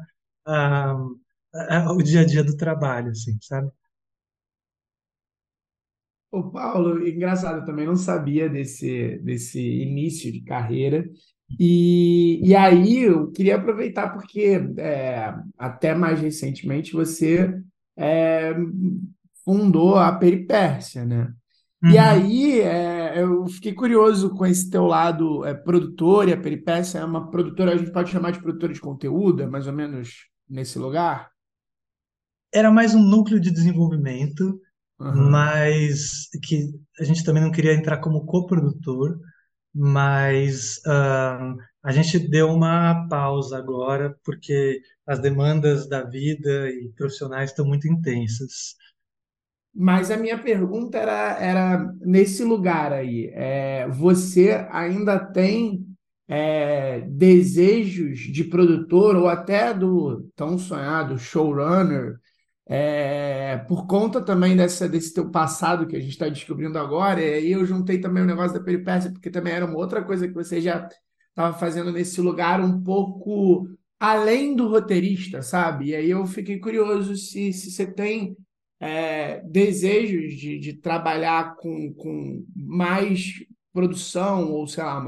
o 1.97 2.03
dia 2.03 2.21
a 2.23 2.25
dia 2.27 2.45
do 2.45 2.57
trabalho, 2.57 3.11
assim, 3.11 3.37
sabe? 3.41 3.71
Ô, 6.31 6.51
Paulo, 6.51 7.07
engraçado, 7.07 7.59
eu 7.61 7.65
também 7.65 7.87
não 7.87 7.95
sabia 7.97 8.49
desse, 8.49 9.19
desse 9.19 9.61
início 9.61 10.33
de 10.33 10.41
carreira. 10.43 11.09
E, 11.59 12.41
e 12.45 12.57
aí 12.57 12.99
eu 13.05 13.31
queria 13.31 13.55
aproveitar 13.57 14.09
porque 14.13 14.61
é, 14.79 15.33
até 15.57 15.95
mais 15.95 16.21
recentemente 16.21 16.93
você 16.93 17.55
é, 17.97 18.53
fundou 19.45 19.97
a 19.97 20.13
Peripécia, 20.13 21.05
né? 21.05 21.33
E 21.89 21.99
Uhum. 21.99 21.99
aí 21.99 22.61
é, 22.63 23.23
eu 23.23 23.47
fiquei 23.49 23.75
curioso 23.75 24.31
com 24.31 24.47
esse 24.47 24.71
teu 24.71 24.87
lado 24.87 25.45
é, 25.45 25.55
produtor, 25.55 26.29
e 26.29 26.33
a 26.33 26.37
Peripécia 26.41 26.99
é 27.01 27.05
uma 27.05 27.31
produtora, 27.31 27.75
a 27.75 27.77
gente 27.77 27.93
pode 27.93 28.11
chamar 28.11 28.33
de 28.33 28.41
produtora 28.41 28.73
de 28.73 28.81
conteúdo, 28.81 29.43
é 29.43 29.47
mais 29.47 29.67
ou 29.67 29.73
menos 29.75 30.27
nesse 30.49 30.79
lugar? 30.79 31.33
Era 32.53 32.71
mais 32.71 32.95
um 32.95 33.03
núcleo 33.03 33.41
de 33.41 33.51
desenvolvimento, 33.51 34.61
Aham. 35.01 35.31
mas 35.31 36.29
que 36.45 36.71
a 37.01 37.05
gente 37.05 37.25
também 37.25 37.43
não 37.43 37.51
queria 37.51 37.75
entrar 37.75 37.99
como 37.99 38.25
coprodutor, 38.27 39.19
mas 39.75 40.81
ah, 40.87 41.55
a 41.83 41.93
gente 41.93 42.19
deu 42.19 42.49
uma 42.51 43.09
pausa 43.09 43.59
agora 43.59 44.17
porque 44.25 44.81
as 45.07 45.21
demandas 45.21 45.89
da 45.89 46.03
vida 46.05 46.71
e 46.71 46.93
profissionais 46.97 47.51
estão 47.51 47.67
muito 47.67 47.89
intensas. 47.89 48.77
Mas 49.77 50.11
a 50.11 50.17
minha 50.17 50.39
pergunta 50.41 50.99
era, 50.99 51.37
era 51.41 51.93
nesse 52.01 52.45
lugar 52.45 52.93
aí. 52.93 53.31
É, 53.35 53.89
você 53.89 54.67
ainda 54.71 55.19
tem 55.19 55.84
é, 56.29 57.01
desejos 57.03 58.19
de 58.21 58.45
produtor 58.45 59.17
ou 59.17 59.29
até 59.29 59.75
do 59.75 60.31
tão 60.35 60.59
sonhado 60.59 61.19
showrunner, 61.19 62.19
é, 62.67 63.59
por 63.69 63.87
conta 63.87 64.23
também 64.23 64.57
dessa, 64.57 64.89
desse 64.89 65.13
teu 65.13 65.31
passado 65.31 65.87
que 65.87 65.97
a 65.97 66.01
gente 66.01 66.13
está 66.13 66.29
descobrindo 66.29 66.79
agora? 66.79 67.21
E 67.21 67.35
aí 67.35 67.53
eu 67.53 67.65
juntei 67.67 67.99
também 68.01 68.23
o 68.23 68.27
negócio 68.27 68.59
da 68.59 68.65
peripécia, 68.65 69.13
porque 69.13 69.31
também 69.31 69.53
era 69.53 69.67
uma 69.67 69.77
outra 69.77 70.03
coisa 70.03 70.27
que 70.27 70.35
você 70.35 70.61
já 70.61 70.89
estava 71.29 71.57
fazendo 71.59 71.93
nesse 71.93 72.21
lugar 72.21 72.61
um 72.61 72.83
pouco 72.83 73.69
além 73.99 74.55
do 74.55 74.69
roteirista, 74.69 75.43
sabe? 75.43 75.87
E 75.87 75.95
aí 75.97 76.11
eu 76.11 76.27
fiquei 76.27 76.59
curioso 76.59 77.17
se, 77.17 77.53
se 77.53 77.71
você 77.71 77.87
tem 77.87 78.37
é, 78.81 79.41
desejos 79.41 80.35
de, 80.35 80.59
de 80.59 80.75
trabalhar 80.75 81.57
com, 81.57 81.93
com 81.95 82.45
mais 82.55 83.45
produção, 83.73 84.53
ou 84.53 84.67
sei 84.67 84.85
lá, 84.85 85.01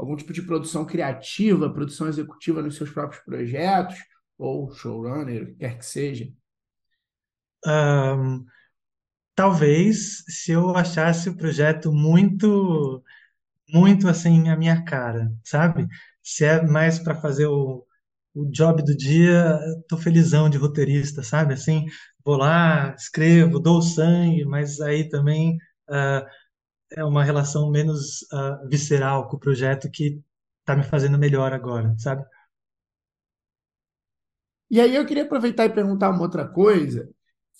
algum 0.00 0.16
tipo 0.16 0.32
de 0.32 0.42
produção 0.42 0.84
criativa, 0.86 1.72
produção 1.72 2.08
executiva 2.08 2.62
nos 2.62 2.76
seus 2.76 2.90
próprios 2.90 3.22
projetos, 3.24 3.96
ou 4.38 4.70
showrunner, 4.72 5.56
quer 5.58 5.78
que 5.78 5.86
seja. 5.86 6.32
Ah, 7.64 8.16
talvez 9.34 10.24
se 10.28 10.52
eu 10.52 10.76
achasse 10.76 11.28
o 11.28 11.36
projeto 11.36 11.92
muito 11.92 13.02
muito 13.72 14.08
assim 14.08 14.48
a 14.50 14.56
minha 14.56 14.84
cara, 14.84 15.32
sabe? 15.44 15.86
Se 16.22 16.44
é 16.44 16.62
mais 16.66 16.98
para 16.98 17.14
fazer 17.20 17.46
o, 17.46 17.86
o 18.34 18.46
job 18.52 18.82
do 18.84 18.96
dia, 18.96 19.58
tô 19.88 19.96
felizão 19.98 20.50
de 20.50 20.58
roteirista, 20.58 21.22
sabe? 21.22 21.54
Assim, 21.54 21.86
vou 22.24 22.36
lá, 22.36 22.94
escrevo, 22.98 23.60
dou 23.60 23.82
sangue, 23.82 24.44
mas 24.46 24.80
aí 24.80 25.08
também 25.08 25.58
ah, 25.90 26.26
é 26.96 27.04
uma 27.04 27.24
relação 27.24 27.70
menos 27.70 28.26
ah, 28.32 28.60
visceral 28.68 29.28
com 29.28 29.36
o 29.36 29.40
projeto 29.40 29.90
que 29.90 30.20
tá 30.64 30.76
me 30.76 30.82
fazendo 30.82 31.18
melhor 31.18 31.52
agora, 31.52 31.94
sabe? 31.98 32.24
E 34.70 34.80
aí 34.80 34.94
eu 34.94 35.04
queria 35.04 35.24
aproveitar 35.24 35.64
e 35.64 35.70
perguntar 35.70 36.10
uma 36.10 36.22
outra 36.22 36.46
coisa, 36.46 37.08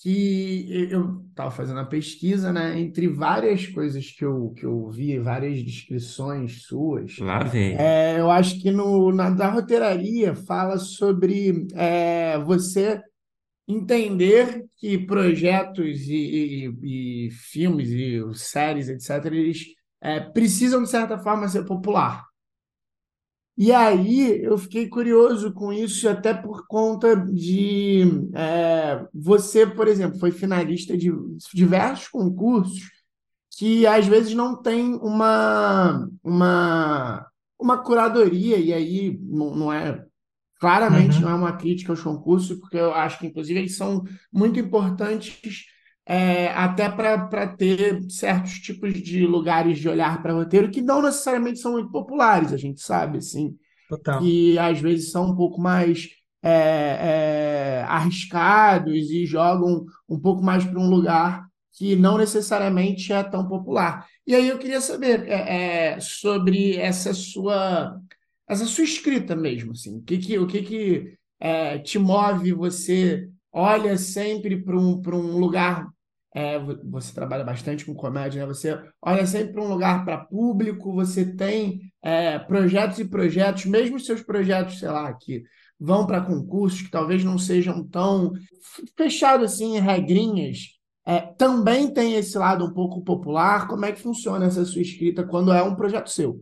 que 0.01 0.65
eu 0.89 1.23
estava 1.29 1.51
fazendo 1.51 1.79
a 1.79 1.85
pesquisa, 1.85 2.51
né, 2.51 2.79
entre 2.79 3.07
várias 3.07 3.67
coisas 3.67 4.09
que 4.11 4.25
eu, 4.25 4.51
que 4.51 4.65
eu 4.65 4.89
vi, 4.89 5.19
várias 5.19 5.61
descrições 5.63 6.63
suas, 6.63 7.19
Lá 7.19 7.43
vem. 7.43 7.77
é, 7.77 8.19
eu 8.19 8.31
acho 8.31 8.59
que 8.59 8.71
no, 8.71 9.11
na 9.11 9.29
da 9.29 9.49
roteiraria 9.49 10.33
fala 10.33 10.77
sobre 10.77 11.67
é, 11.75 12.39
você 12.39 13.01
entender 13.67 14.65
que 14.77 14.97
projetos 15.05 16.01
e, 16.07 16.67
e- 16.83 17.27
e 17.27 17.31
filmes 17.31 17.89
e 17.89 18.21
séries, 18.35 18.89
etc., 18.89 19.35
eles 19.35 19.65
é, 20.01 20.19
precisam, 20.19 20.83
de 20.83 20.89
certa 20.89 21.17
forma, 21.19 21.47
ser 21.47 21.65
popular. 21.65 22.25
E 23.57 23.71
aí 23.71 24.41
eu 24.43 24.57
fiquei 24.57 24.87
curioso 24.89 25.53
com 25.53 25.71
isso, 25.71 26.07
até 26.09 26.33
por 26.33 26.65
conta 26.67 27.15
de 27.15 28.03
é, 28.33 29.05
você, 29.13 29.67
por 29.67 29.87
exemplo, 29.87 30.17
foi 30.19 30.31
finalista 30.31 30.97
de 30.97 31.11
diversos 31.53 32.07
concursos 32.07 32.89
que 33.57 33.85
às 33.87 34.07
vezes 34.07 34.33
não 34.35 34.61
tem 34.61 34.95
uma, 34.95 36.07
uma, 36.23 37.27
uma 37.59 37.83
curadoria, 37.83 38.57
e 38.57 38.73
aí 38.73 39.19
não, 39.23 39.55
não 39.55 39.73
é 39.73 40.05
Claramente 40.61 41.21
não 41.21 41.29
é 41.31 41.33
Uhum, 41.33 41.35
uma 41.35 41.57
crítica 41.57 41.91
aos 41.93 42.01
concursos, 42.03 42.57
porque 42.59 42.77
eu 42.77 42.93
acho 42.95 43.19
que, 43.19 43.27
inclusive, 43.27 43.59
eles 43.59 43.77
são 43.77 44.03
muito 44.33 44.59
importantes 44.59 45.65
é, 46.05 46.49
até 46.49 46.89
para 46.89 47.47
ter 47.57 48.01
certos 48.11 48.53
tipos 48.59 48.93
de 49.01 49.27
lugares 49.27 49.79
de 49.79 49.89
olhar 49.89 50.21
para 50.21 50.33
roteiro 50.33 50.71
que 50.71 50.81
não 50.81 51.01
necessariamente 51.01 51.59
são 51.59 51.73
muito 51.73 51.91
populares, 51.91 52.53
a 52.53 52.57
gente 52.57 52.81
sabe, 52.81 53.19
assim, 53.19 53.57
total. 53.87 54.21
que 54.21 54.57
às 54.59 54.79
vezes 54.79 55.11
são 55.11 55.31
um 55.31 55.35
pouco 55.35 55.59
mais 55.61 56.09
é, 56.43 57.79
é, 57.81 57.83
arriscados 57.87 58.93
e 59.11 59.25
jogam 59.25 59.85
um 60.09 60.19
pouco 60.19 60.43
mais 60.43 60.63
para 60.65 60.79
um 60.79 60.89
lugar 60.89 61.45
que 61.73 61.95
não 61.95 62.17
necessariamente 62.17 63.13
é 63.13 63.23
tão 63.23 63.47
popular. 63.47 64.07
E 64.27 64.35
aí 64.35 64.47
eu 64.49 64.59
queria 64.59 64.81
saber 64.81 65.27
é, 65.27 65.93
é, 65.95 65.99
sobre 65.99 66.75
essa 66.77 67.13
sua 67.13 67.97
essa 68.51 68.65
sua 68.65 68.83
escrita 68.83 69.35
mesmo, 69.35 69.71
assim, 69.71 69.97
o 69.97 70.01
que 70.03 70.17
que, 70.17 70.37
o 70.39 70.47
que, 70.47 70.61
que 70.61 71.17
é, 71.39 71.79
te 71.79 71.97
move, 71.99 72.53
você 72.53 73.29
olha 73.51 73.97
sempre 73.97 74.61
para 74.61 74.77
um, 74.77 75.01
um 75.05 75.37
lugar, 75.37 75.87
é, 76.33 76.59
vo- 76.59 76.79
você 76.89 77.13
trabalha 77.13 77.43
bastante 77.43 77.85
com 77.85 77.93
comédia, 77.93 78.41
né? 78.41 78.47
Você 78.47 78.79
olha 79.01 79.25
sempre 79.25 79.53
para 79.53 79.63
um 79.63 79.69
lugar 79.69 80.05
para 80.05 80.17
público, 80.17 80.93
você 80.93 81.25
tem 81.25 81.81
é, 82.01 82.39
projetos 82.39 82.99
e 82.99 83.05
projetos, 83.05 83.65
mesmo 83.65 83.99
seus 83.99 84.21
projetos, 84.21 84.79
sei 84.79 84.89
lá, 84.89 85.13
que 85.13 85.43
vão 85.79 86.05
para 86.05 86.21
concursos 86.21 86.81
que 86.83 86.91
talvez 86.91 87.23
não 87.23 87.37
sejam 87.37 87.83
tão 87.87 88.33
fechados 88.97 89.53
assim 89.53 89.77
em 89.77 89.79
regrinhas, 89.79 90.77
é, 91.05 91.19
também 91.19 91.91
tem 91.91 92.13
esse 92.15 92.37
lado 92.37 92.65
um 92.65 92.73
pouco 92.73 93.01
popular. 93.03 93.67
Como 93.67 93.85
é 93.85 93.91
que 93.91 93.99
funciona 94.01 94.45
essa 94.45 94.63
sua 94.65 94.81
escrita 94.81 95.25
quando 95.25 95.51
é 95.51 95.61
um 95.63 95.75
projeto 95.75 96.09
seu? 96.09 96.41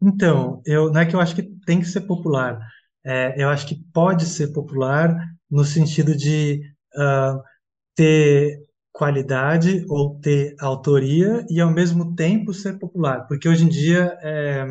Então, 0.00 0.62
eu, 0.64 0.92
não 0.92 1.00
é 1.00 1.06
que 1.06 1.14
eu 1.16 1.20
acho 1.20 1.34
que 1.34 1.42
tem 1.66 1.80
que 1.80 1.86
ser 1.86 2.02
popular, 2.02 2.58
é, 3.04 3.42
eu 3.42 3.48
acho 3.48 3.66
que 3.66 3.74
pode 3.92 4.26
ser 4.26 4.52
popular 4.52 5.16
no 5.50 5.64
sentido 5.64 6.14
de 6.16 6.60
ah, 6.96 7.40
ter 7.96 8.60
qualidade 8.92 9.84
ou 9.88 10.20
ter 10.20 10.56
autoria 10.60 11.46
e 11.50 11.60
ao 11.60 11.70
mesmo 11.70 12.14
tempo 12.16 12.54
ser 12.54 12.78
popular, 12.78 13.26
porque 13.28 13.48
hoje 13.48 13.64
em 13.64 13.68
dia 13.68 14.18
é, 14.22 14.66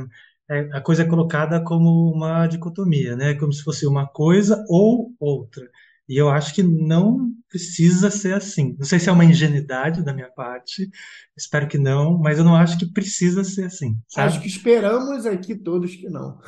é- 0.50 0.70
a 0.78 0.82
coisa 0.82 1.04
é 1.04 1.08
colocada 1.08 1.64
como 1.64 2.12
uma 2.14 2.48
dicotomia, 2.48 3.16
né? 3.16 3.34
Como 3.36 3.54
se 3.54 3.64
fosse 3.64 3.86
uma 3.88 4.08
coisa 4.08 4.64
ou 4.70 5.14
outra. 5.20 5.70
E 6.08 6.16
eu 6.18 6.30
acho 6.30 6.54
que 6.54 6.64
não 6.64 7.32
precisa 7.50 8.10
ser 8.12 8.34
assim. 8.34 8.76
Não 8.78 8.86
sei 8.86 9.00
se 9.00 9.10
é 9.10 9.12
uma 9.12 9.26
ingenuidade 9.26 10.04
da 10.04 10.14
minha 10.14 10.30
parte, 10.30 10.90
espero 11.36 11.68
que 11.68 11.78
não, 11.78 12.18
mas 12.20 12.38
eu 12.38 12.44
não 12.46 12.56
acho 12.56 12.78
que 12.78 12.92
precisa 12.92 13.44
ser 13.44 13.66
assim, 13.66 13.96
Acho 14.16 14.36
sabe? 14.36 14.40
que 14.42 14.48
esperamos 14.48 15.26
aqui 15.26 15.56
todos 15.56 15.96
que 15.96 16.10
não. 16.10 16.40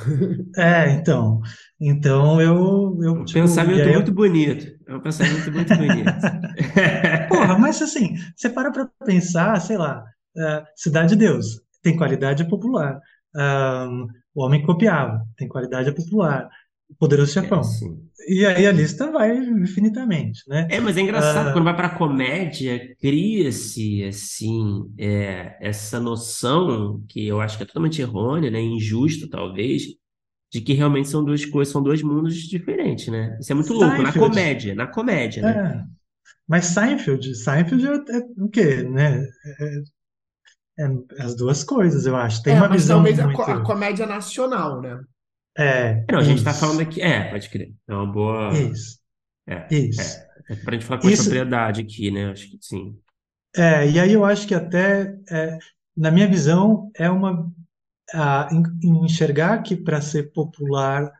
É, 0.57 0.91
então, 0.91 1.39
então 1.79 2.41
eu, 2.41 2.97
É 3.01 3.07
eu 3.07 3.13
um 3.13 3.25
tipo, 3.25 3.39
pensamento 3.41 3.87
aí 3.87 3.93
eu, 3.93 3.93
muito 3.93 4.13
bonito. 4.13 4.67
É 4.87 4.95
um 4.95 5.01
pensamento 5.01 5.51
muito 5.51 5.75
bonito. 5.75 6.11
porra, 7.29 7.57
mas 7.57 7.81
assim, 7.81 8.15
você 8.35 8.49
para 8.49 8.71
pra 8.71 8.89
pensar, 9.05 9.59
sei 9.61 9.77
lá, 9.77 10.03
ah, 10.37 10.65
Cidade 10.75 11.09
de 11.09 11.15
Deus 11.17 11.61
tem 11.81 11.95
qualidade 11.95 12.47
popular, 12.49 12.99
O 14.33 14.43
Homem 14.43 14.63
Copiava 14.65 15.21
tem 15.37 15.47
qualidade 15.47 15.91
popular, 15.93 16.49
O 16.89 16.95
Poderoso 16.95 17.31
É, 17.39 17.61
Chefão. 17.61 17.63
sim. 17.63 18.09
E 18.27 18.45
aí 18.45 18.65
a 18.67 18.71
lista 18.71 19.11
vai 19.11 19.35
infinitamente, 19.37 20.41
né? 20.47 20.71
É, 20.71 20.79
mas 20.79 20.97
é 20.97 21.01
engraçado, 21.01 21.51
Ah, 21.51 21.51
quando 21.51 21.63
vai 21.63 21.75
para 21.75 21.89
comédia, 21.97 22.95
cria-se, 22.97 24.03
assim, 24.03 24.93
é, 24.99 25.57
essa 25.67 25.99
noção, 25.99 27.03
que 27.09 27.25
eu 27.27 27.41
acho 27.41 27.57
que 27.57 27.63
é 27.63 27.65
totalmente 27.65 28.01
errônea, 28.01 28.51
né, 28.51 28.61
injusta, 28.61 29.27
talvez, 29.27 29.83
de 30.51 30.61
que 30.61 30.73
realmente 30.73 31.09
são 31.09 31.23
duas 31.25 31.45
coisas, 31.45 31.71
são 31.71 31.81
dois 31.83 32.03
mundos 32.03 32.35
diferentes, 32.47 33.07
né? 33.07 33.37
Isso 33.39 33.51
é 33.51 33.55
muito 33.55 33.73
louco, 33.73 34.01
na 34.03 34.11
Seinfeld, 34.11 34.13
comédia, 34.13 34.75
na 34.75 34.87
comédia, 34.87 35.43
né? 35.43 35.61
é, 35.63 35.83
mas 36.47 36.67
Seinfeld, 36.67 37.35
Seinfeld 37.35 37.87
é, 37.87 38.17
é 38.17 38.43
o 38.43 38.49
quê, 38.49 38.83
né? 38.83 39.25
É 40.79 41.23
as 41.23 41.35
duas 41.35 41.63
coisas, 41.63 42.05
eu 42.07 42.15
acho. 42.15 42.41
Tem 42.41 42.53
É, 42.53 42.55
uma 42.55 42.67
mas 42.67 42.71
visão 42.71 43.05
talvez 43.05 43.19
a, 43.19 43.29
co- 43.31 43.43
muito. 43.43 43.51
a 43.55 43.61
comédia 43.61 44.05
nacional, 44.05 44.81
né? 44.81 44.99
É, 45.59 46.05
É, 46.07 46.13
Não, 46.13 46.19
a 46.19 46.23
gente 46.23 46.43
tá 46.43 46.53
falando 46.53 46.81
aqui, 46.81 47.01
é, 47.01 47.29
pode 47.29 47.49
crer, 47.49 47.73
é 47.87 47.93
uma 47.93 48.11
boa, 48.11 48.73
isso, 48.73 48.99
é, 49.47 49.55
isso. 49.69 50.19
é, 50.49 50.53
é 50.53 50.55
pra 50.57 50.75
gente 50.75 50.85
falar 50.85 51.01
com 51.01 51.11
Isso, 51.11 51.11
propriedade 51.11 51.81
aqui, 51.81 52.11
né? 52.11 52.31
Acho 52.31 52.49
que 52.51 52.57
sim. 52.61 53.01
é, 53.55 53.89
e 53.89 53.99
aí 53.99 54.13
eu 54.13 54.23
acho 54.25 54.47
que 54.47 54.53
até, 54.55 55.15
é, 55.29 55.57
na 55.95 56.11
minha 56.11 56.27
visão, 56.27 56.91
é 56.95 57.09
uma. 57.09 57.51
A, 58.13 58.49
en- 58.53 59.03
enxergar 59.05 59.63
que 59.63 59.75
para 59.77 60.01
ser 60.01 60.31
popular 60.33 61.11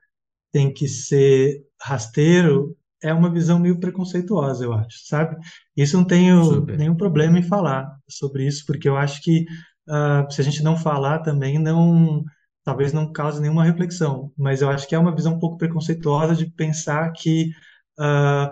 tem 0.53 0.73
que 0.73 0.87
ser 0.87 1.65
rasteiro 1.81 2.77
é 3.03 3.13
uma 3.13 3.31
visão 3.33 3.59
meio 3.59 3.79
preconceituosa, 3.79 4.63
eu 4.65 4.73
acho, 4.73 4.99
sabe? 5.07 5.37
Isso 5.77 5.97
não 5.97 6.05
tenho 6.05 6.67
Super. 6.67 6.75
nenhum 6.75 6.95
problema 6.97 7.39
em 7.39 7.43
falar 7.43 7.97
sobre 8.09 8.47
isso, 8.47 8.65
porque 8.67 8.89
eu 8.89 8.97
acho 8.97 9.21
que 9.23 9.45
ah, 9.89 10.27
se 10.31 10.41
a 10.41 10.43
gente 10.45 10.63
não 10.63 10.77
falar 10.77 11.19
também, 11.21 11.59
não, 11.59 12.23
talvez 12.69 12.93
não 12.93 13.11
cause 13.11 13.41
nenhuma 13.41 13.63
reflexão, 13.63 14.31
mas 14.37 14.61
eu 14.61 14.69
acho 14.69 14.87
que 14.87 14.93
é 14.93 14.99
uma 14.99 15.15
visão 15.15 15.33
um 15.33 15.39
pouco 15.39 15.57
preconceituosa 15.57 16.35
de 16.35 16.45
pensar 16.51 17.11
que 17.13 17.49
ah, 17.99 18.51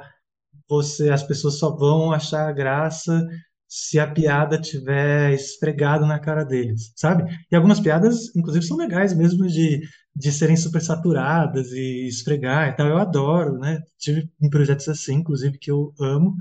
você, 0.67 1.09
as 1.11 1.21
pessoas 1.23 1.59
só 1.59 1.75
vão 1.75 2.11
achar 2.11 2.51
graça 2.53 3.23
se 3.67 3.99
a 3.99 4.07
piada 4.11 4.59
tiver 4.59 5.33
esfregado 5.33 6.05
na 6.07 6.19
cara 6.19 6.43
deles, 6.43 6.91
sabe? 6.95 7.31
E 7.51 7.55
algumas 7.55 7.79
piadas, 7.79 8.35
inclusive, 8.35 8.65
são 8.65 8.75
legais 8.77 9.13
mesmo 9.13 9.45
de, 9.45 9.81
de 10.15 10.31
serem 10.31 10.55
super 10.57 10.81
saturadas 10.81 11.71
e 11.71 12.07
esfregar 12.07 12.69
e 12.69 12.75
tal. 12.75 12.87
Eu 12.87 12.97
adoro, 12.97 13.59
né? 13.59 13.79
Tive 13.99 14.31
projetos 14.49 14.87
assim, 14.89 15.15
inclusive, 15.15 15.59
que 15.59 15.69
eu 15.69 15.93
amo, 16.01 16.35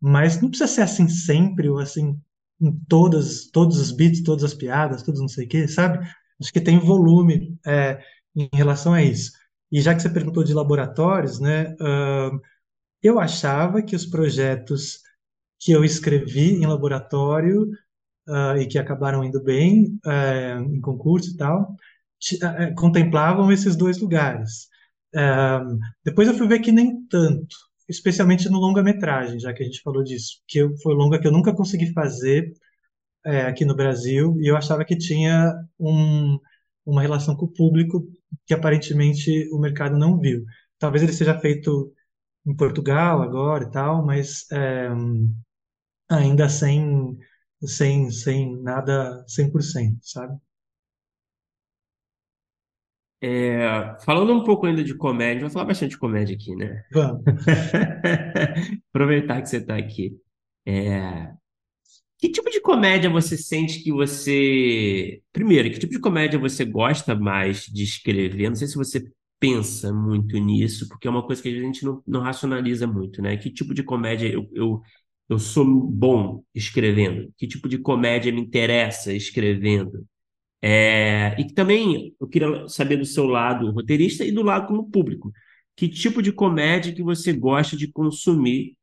mas 0.00 0.40
não 0.40 0.48
precisa 0.48 0.68
ser 0.68 0.82
assim 0.82 1.08
sempre 1.08 1.68
ou 1.68 1.78
assim 1.78 2.18
em 2.60 2.72
todas, 2.88 3.50
todos 3.50 3.78
os 3.78 3.92
beats, 3.92 4.22
todas 4.22 4.44
as 4.44 4.54
piadas, 4.54 5.02
todos 5.02 5.20
não 5.20 5.28
sei 5.28 5.46
o 5.46 5.48
quê, 5.48 5.68
sabe? 5.68 5.98
Acho 6.40 6.52
que 6.52 6.60
tem 6.60 6.78
volume 6.78 7.58
é, 7.66 8.00
em 8.34 8.48
relação 8.52 8.92
a 8.92 9.02
isso. 9.02 9.32
E 9.70 9.80
já 9.80 9.94
que 9.94 10.00
você 10.00 10.08
perguntou 10.10 10.44
de 10.44 10.54
laboratórios, 10.54 11.40
né? 11.40 11.74
ah, 11.80 12.30
eu 13.02 13.18
achava 13.20 13.82
que 13.82 13.96
os 13.96 14.06
projetos 14.06 15.00
que 15.60 15.72
eu 15.72 15.84
escrevi 15.84 16.54
em 16.54 16.66
laboratório 16.66 17.68
ah, 18.28 18.56
e 18.58 18.66
que 18.66 18.78
acabaram 18.78 19.24
indo 19.24 19.42
bem 19.42 19.98
eh, 20.06 20.58
em 20.60 20.80
concurso 20.80 21.30
e 21.32 21.36
tal, 21.36 21.76
ah, 22.42 22.64
eh, 22.64 22.74
contemplavam 22.74 23.50
esses 23.52 23.76
dois 23.76 23.98
lugares. 24.00 24.68
Ah, 25.14 25.64
depois 26.04 26.28
eu 26.28 26.34
fui 26.34 26.46
ver 26.48 26.60
que 26.60 26.72
nem 26.72 27.06
tanto, 27.08 27.56
especialmente 27.88 28.48
no 28.50 28.58
longa-metragem, 28.58 29.40
já 29.40 29.52
que 29.52 29.62
a 29.62 29.66
gente 29.66 29.82
falou 29.82 30.02
disso, 30.04 30.40
que 30.46 30.58
eu, 30.58 30.76
foi 30.78 30.94
longa 30.94 31.20
que 31.20 31.26
eu 31.26 31.32
nunca 31.32 31.54
consegui 31.54 31.92
fazer 31.92 32.52
eh, 33.28 33.42
aqui 33.46 33.64
no 33.66 33.76
Brasil 33.76 34.36
e 34.40 34.48
eu 34.50 34.56
achava 34.56 34.84
que 34.84 34.96
tinha 34.98 35.54
um- 35.80 36.38
uma 36.86 37.02
relação 37.02 37.36
com 37.36 37.46
o 37.46 37.52
público 37.54 38.06
que 38.46 38.54
aparentemente 38.54 39.48
o 39.52 39.60
mercado 39.60 39.98
não 39.98 40.18
viu. 40.18 40.44
Talvez 40.78 41.02
ele 41.04 41.12
seja 41.14 41.38
feito 41.40 41.92
em 42.46 42.56
Portugal 42.56 43.22
agora 43.22 43.64
e 43.64 43.72
tal, 43.72 44.04
mas 44.06 44.46
é, 44.52 44.88
ainda 46.10 46.48
sem, 46.50 47.16
sem, 47.64 48.10
sem 48.10 48.60
nada 48.62 49.24
100%, 49.26 49.98
sabe? 50.02 50.38
É, 53.20 53.96
falando 54.04 54.32
um 54.32 54.44
pouco 54.44 54.66
ainda 54.66 54.84
de 54.84 54.94
comédia, 54.96 55.40
vou 55.42 55.50
falar 55.50 55.64
bastante 55.66 55.90
de 55.92 55.98
comédia 55.98 56.36
aqui, 56.36 56.54
né? 56.54 56.84
Vamos. 56.90 57.24
Aproveitar 58.90 59.40
que 59.42 59.48
você 59.48 59.58
está 59.58 59.76
aqui. 59.76 60.18
É, 60.66 61.32
que 62.18 62.28
tipo 62.30 62.50
de 62.50 62.60
comédia 62.60 63.08
você 63.10 63.36
sente 63.36 63.82
que 63.82 63.92
você. 63.92 65.22
Primeiro, 65.32 65.70
que 65.70 65.78
tipo 65.78 65.92
de 65.92 66.00
comédia 66.00 66.38
você 66.38 66.64
gosta 66.64 67.14
mais 67.14 67.64
de 67.66 67.84
escrever? 67.84 68.48
Não 68.48 68.56
sei 68.56 68.66
se 68.68 68.76
você 68.76 69.04
pensa 69.40 69.92
muito 69.92 70.36
nisso, 70.38 70.88
porque 70.88 71.06
é 71.06 71.10
uma 71.10 71.24
coisa 71.24 71.40
que 71.42 71.48
a 71.48 71.60
gente 71.60 71.84
não, 71.84 72.02
não 72.06 72.20
racionaliza 72.20 72.86
muito, 72.86 73.22
né? 73.22 73.36
Que 73.36 73.50
tipo 73.50 73.72
de 73.74 73.82
comédia 73.84 74.28
eu, 74.28 74.48
eu, 74.52 74.82
eu 75.28 75.38
sou 75.38 75.64
bom 75.64 76.42
escrevendo? 76.54 77.32
Que 77.38 77.46
tipo 77.46 77.68
de 77.68 77.78
comédia 77.78 78.32
me 78.32 78.40
interessa 78.40 79.12
escrevendo? 79.12 80.04
É, 80.62 81.40
e 81.40 81.52
também 81.54 82.14
eu 82.20 82.28
queria 82.28 82.68
saber 82.68 82.96
do 82.96 83.04
seu 83.04 83.26
lado 83.26 83.70
roteirista 83.72 84.24
e 84.24 84.32
do 84.32 84.42
lado 84.42 84.66
como 84.68 84.90
público. 84.90 85.32
Que 85.76 85.88
tipo 85.88 86.20
de 86.22 86.32
comédia 86.32 86.92
que 86.94 87.02
você 87.02 87.32
gosta 87.32 87.76
de 87.76 87.90
consumir? 87.92 88.76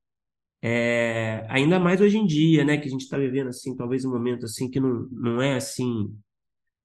É, 0.62 1.46
ainda 1.50 1.80
mais 1.80 2.02
hoje 2.02 2.18
em 2.18 2.26
dia, 2.26 2.64
né, 2.66 2.78
que 2.78 2.88
a 2.88 2.92
gente 2.92 3.02
está 3.04 3.18
vivendo 3.18 3.50
assim, 3.50 3.76
talvez 3.76 4.04
um 4.06 4.12
momento 4.12 4.46
assim 4.46 4.70
que 4.70 4.80
não, 4.80 5.08
não 5.12 5.42
é 5.42 5.56
assim, 5.56 6.18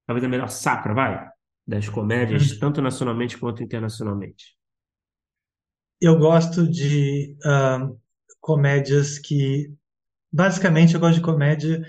talvez 0.06 0.24
a 0.24 0.28
melhor 0.28 0.48
safra, 0.50 0.94
vai, 0.94 1.28
das 1.66 1.88
comédias, 1.88 2.52
Hum. 2.52 2.58
tanto 2.60 2.82
nacionalmente 2.82 3.38
quanto 3.38 3.62
internacionalmente. 3.62 4.56
Eu 6.00 6.18
gosto 6.18 6.66
de 6.68 7.36
ah, 7.44 7.88
comédias 8.40 9.18
que. 9.18 9.72
Basicamente, 10.32 10.94
eu 10.94 11.00
gosto 11.00 11.16
de 11.16 11.22
comédia 11.22 11.82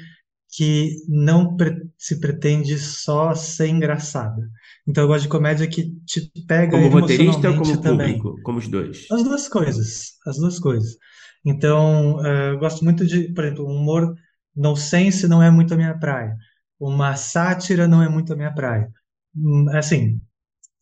que 0.50 0.98
não 1.10 1.58
pre- 1.58 1.90
se 1.98 2.20
pretende 2.20 2.78
só 2.80 3.36
ser 3.36 3.68
engraçada. 3.70 4.50
Então, 4.88 5.04
eu 5.06 5.10
gosto 5.10 5.24
de 5.24 5.30
comédia 5.30 5.68
que 5.68 5.92
te 6.06 6.32
pega 6.48 6.78
Como 6.78 6.88
roteirista 6.90 7.50
ou 7.50 7.58
como 7.58 7.82
também. 7.82 8.16
público? 8.16 8.42
Como 8.44 8.58
os 8.60 8.68
dois. 8.68 9.08
As 9.12 9.24
duas 9.24 9.48
coisas, 9.50 10.14
as 10.28 10.38
duas 10.38 10.60
coisas. 10.60 10.98
Então, 11.46 12.24
eu 12.26 12.60
gosto 12.60 12.84
muito 12.84 13.06
de, 13.06 13.34
por 13.34 13.44
exemplo, 13.46 13.66
um 13.68 13.76
humor 13.78 14.16
nonsense 14.56 15.28
não 15.28 15.42
é 15.42 15.50
muito 15.52 15.74
a 15.74 15.78
minha 15.78 15.98
praia. 15.98 16.36
Uma 16.80 17.16
sátira 17.16 17.88
não 17.88 18.02
é 18.04 18.10
muito 18.10 18.34
a 18.34 18.36
minha 18.36 18.54
praia. 18.54 18.90
Hum, 19.36 19.68
Assim, 19.76 20.22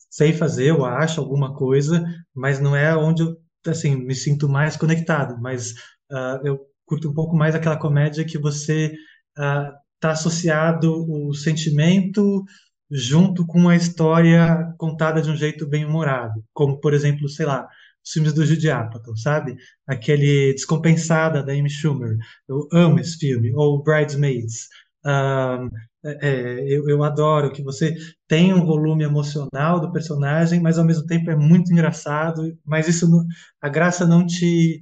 sei 0.10 0.34
fazer, 0.34 0.68
eu 0.70 0.86
acho 0.86 1.20
alguma 1.22 1.54
coisa, 1.56 2.04
mas 2.36 2.60
não 2.60 2.76
é 2.76 2.96
onde 2.96 3.24
eu, 3.24 3.38
assim, 3.68 3.96
me 3.96 4.16
sinto 4.16 4.50
mais 4.50 4.78
conectado. 4.78 5.40
Mas 5.42 5.74
ah, 6.12 6.40
eu 6.44 6.60
curto 6.86 7.10
um 7.10 7.14
pouco 7.14 7.36
mais 7.36 7.56
aquela 7.56 7.78
comédia 7.78 8.26
que 8.26 8.38
você 8.40 8.94
está 9.36 10.12
associado 10.12 11.06
o 11.10 11.34
sentimento 11.34 12.44
junto 12.92 13.46
com 13.46 13.70
a 13.70 13.76
história 13.76 14.74
contada 14.78 15.22
de 15.22 15.30
um 15.30 15.36
jeito 15.36 15.68
bem 15.68 15.86
humorado, 15.86 16.44
como 16.54 16.80
por 16.80 16.94
exemplo, 16.94 17.30
sei 17.30 17.46
lá, 17.46 17.68
os 18.06 18.12
filmes 18.12 18.34
do 18.34 18.46
Judy 18.46 18.70
Apatow, 18.70 19.16
sabe? 19.18 19.56
Aquele 19.88 20.54
Descompensada 20.54 21.44
da 21.44 21.54
Amy 21.54 21.70
Schumer. 21.70 22.18
Eu 22.48 22.68
amo 22.74 23.00
esse 23.00 23.18
filme. 23.18 23.52
Ou 23.56 23.82
Bridesmaids. 23.84 24.68
Ah, 25.06 25.68
é, 26.04 26.30
é, 26.30 26.60
eu, 26.74 26.88
eu 26.90 27.04
adoro 27.04 27.52
que 27.52 27.62
você 27.64 27.94
tem 28.28 28.54
um 28.54 28.66
volume 28.66 29.04
emocional 29.04 29.80
do 29.80 29.92
personagem, 29.92 30.60
mas 30.62 30.78
ao 30.78 30.86
mesmo 30.86 31.06
tempo 31.06 31.30
é 31.30 31.36
muito 31.36 31.72
engraçado. 31.72 32.58
Mas 32.66 32.88
isso, 32.88 33.10
não- 33.10 33.26
a 33.62 33.70
graça 33.70 34.06
não 34.06 34.26
te, 34.26 34.80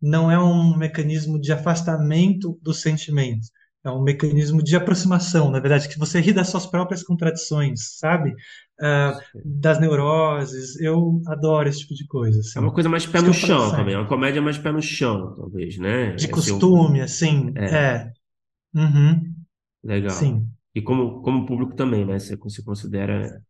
não 0.00 0.30
é 0.30 0.38
um 0.38 0.76
mecanismo 0.76 1.40
de 1.40 1.52
afastamento 1.52 2.58
dos 2.62 2.80
sentimentos. 2.80 3.50
É 3.84 3.90
um 3.90 4.02
mecanismo 4.02 4.62
de 4.62 4.76
aproximação, 4.76 5.50
na 5.50 5.58
verdade, 5.60 5.88
que 5.88 5.98
você 5.98 6.20
ri 6.20 6.32
das 6.32 6.48
suas 6.48 6.66
próprias 6.66 7.02
contradições, 7.02 7.98
sabe? 7.98 8.32
Ah, 8.82 9.18
das 9.44 9.80
neuroses. 9.80 10.80
Eu 10.80 11.22
adoro 11.26 11.68
esse 11.68 11.80
tipo 11.80 11.94
de 11.94 12.06
coisa, 12.06 12.40
É 12.54 12.60
uma 12.60 12.72
assim. 12.72 12.74
coisa 12.74 12.88
mais 12.88 13.06
pé 13.06 13.20
no 13.20 13.30
é 13.30 13.30
o 13.32 13.38
prato 13.40 13.60
chão 13.60 13.74
também, 13.74 13.94
é 13.94 13.98
certo. 13.98 13.98
uma 13.98 14.08
comédia 14.08 14.42
mais 14.42 14.58
pé 14.58 14.70
no 14.72 14.82
chão, 14.82 15.34
talvez, 15.36 15.78
né? 15.78 16.12
De 16.16 16.26
Assim, 16.30 16.52
um- 16.52 16.66
costume, 16.66 17.00
assim, 17.02 17.54
é, 17.56 17.70
é. 17.70 18.12
Uhum, 18.74 19.34
legal. 19.82 20.34
sim. 20.34 20.52
E 20.74 20.80
como, 20.82 21.22
como 21.22 21.46
público 21.46 21.74
também, 21.76 22.04
né? 22.06 22.18
Você 22.18 22.36
se 22.48 22.64
considera 22.64 23.42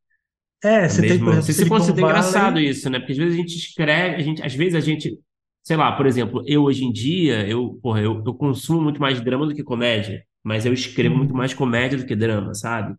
É, 0.65 0.89
você 0.89 1.05
tem, 1.05 1.23
por 1.23 1.33
mesma. 1.33 1.35
exemplo, 1.35 1.47
Você 1.47 1.53
se 1.55 1.67
considera 1.67 2.03
engraçado 2.03 2.61
Valley. 2.61 2.61
isso, 2.61 2.89
né? 2.91 2.99
Porque 2.99 3.13
às 3.13 3.19
vezes 3.19 3.35
a 3.35 3.37
gente 3.39 3.57
escreve, 3.57 4.17
a 4.17 4.21
gente, 4.21 4.43
às 4.43 4.55
vezes 4.55 4.75
a 4.75 4.81
gente 4.81 5.19
sei 5.63 5.77
lá, 5.77 5.93
por 5.97 6.07
exemplo, 6.07 6.43
eu 6.47 6.65
hoje 6.65 6.85
em 6.85 6.93
dia, 6.93 7.47
eu, 7.49 7.79
porra, 7.83 8.01
eu, 8.01 8.23
eu 8.27 8.35
consumo 8.35 8.81
muito 8.83 9.01
mais 9.01 9.21
drama 9.21 9.47
do 9.47 9.55
que 9.55 9.63
comédia, 9.63 10.25
mas 10.43 10.67
eu 10.67 10.73
escrevo 10.73 11.17
muito 11.17 11.33
Uhum. 11.33 11.37
mais 11.37 11.55
comédia 11.55 11.97
do 11.99 12.05
que 12.07 12.17
drama, 12.17 12.53
sabe? 12.55 12.97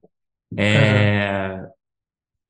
É, 0.57 1.61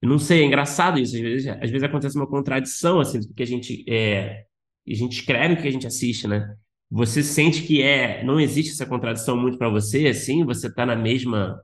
eu 0.04 0.10
não 0.10 0.20
sei, 0.20 0.42
é 0.42 0.46
engraçado 0.46 1.00
isso. 1.00 1.16
Às 1.16 1.22
vezes, 1.22 1.48
às 1.48 1.72
vezes 1.72 1.84
acontece 1.84 2.18
uma 2.18 2.28
contradição, 2.28 3.00
assim, 3.00 3.22
do 3.22 3.34
que 3.34 3.42
a 3.42 3.48
gente 3.48 3.86
é, 3.88 4.44
a 4.86 4.94
gente 4.94 5.14
escreve 5.14 5.54
o 5.54 5.62
que 5.62 5.68
a 5.70 5.72
gente 5.72 5.88
assiste, 5.88 6.28
né? 6.28 6.54
Você 6.92 7.24
sente 7.24 7.64
que 7.64 7.82
é, 7.82 8.22
não 8.22 8.38
existe 8.38 8.74
essa 8.74 8.86
contradição 8.86 9.38
muito 9.38 9.58
pra 9.58 9.70
você, 9.70 10.08
assim? 10.08 10.44
Você 10.44 10.70
tá 10.70 10.86
na 10.86 10.98
mesma, 10.98 11.58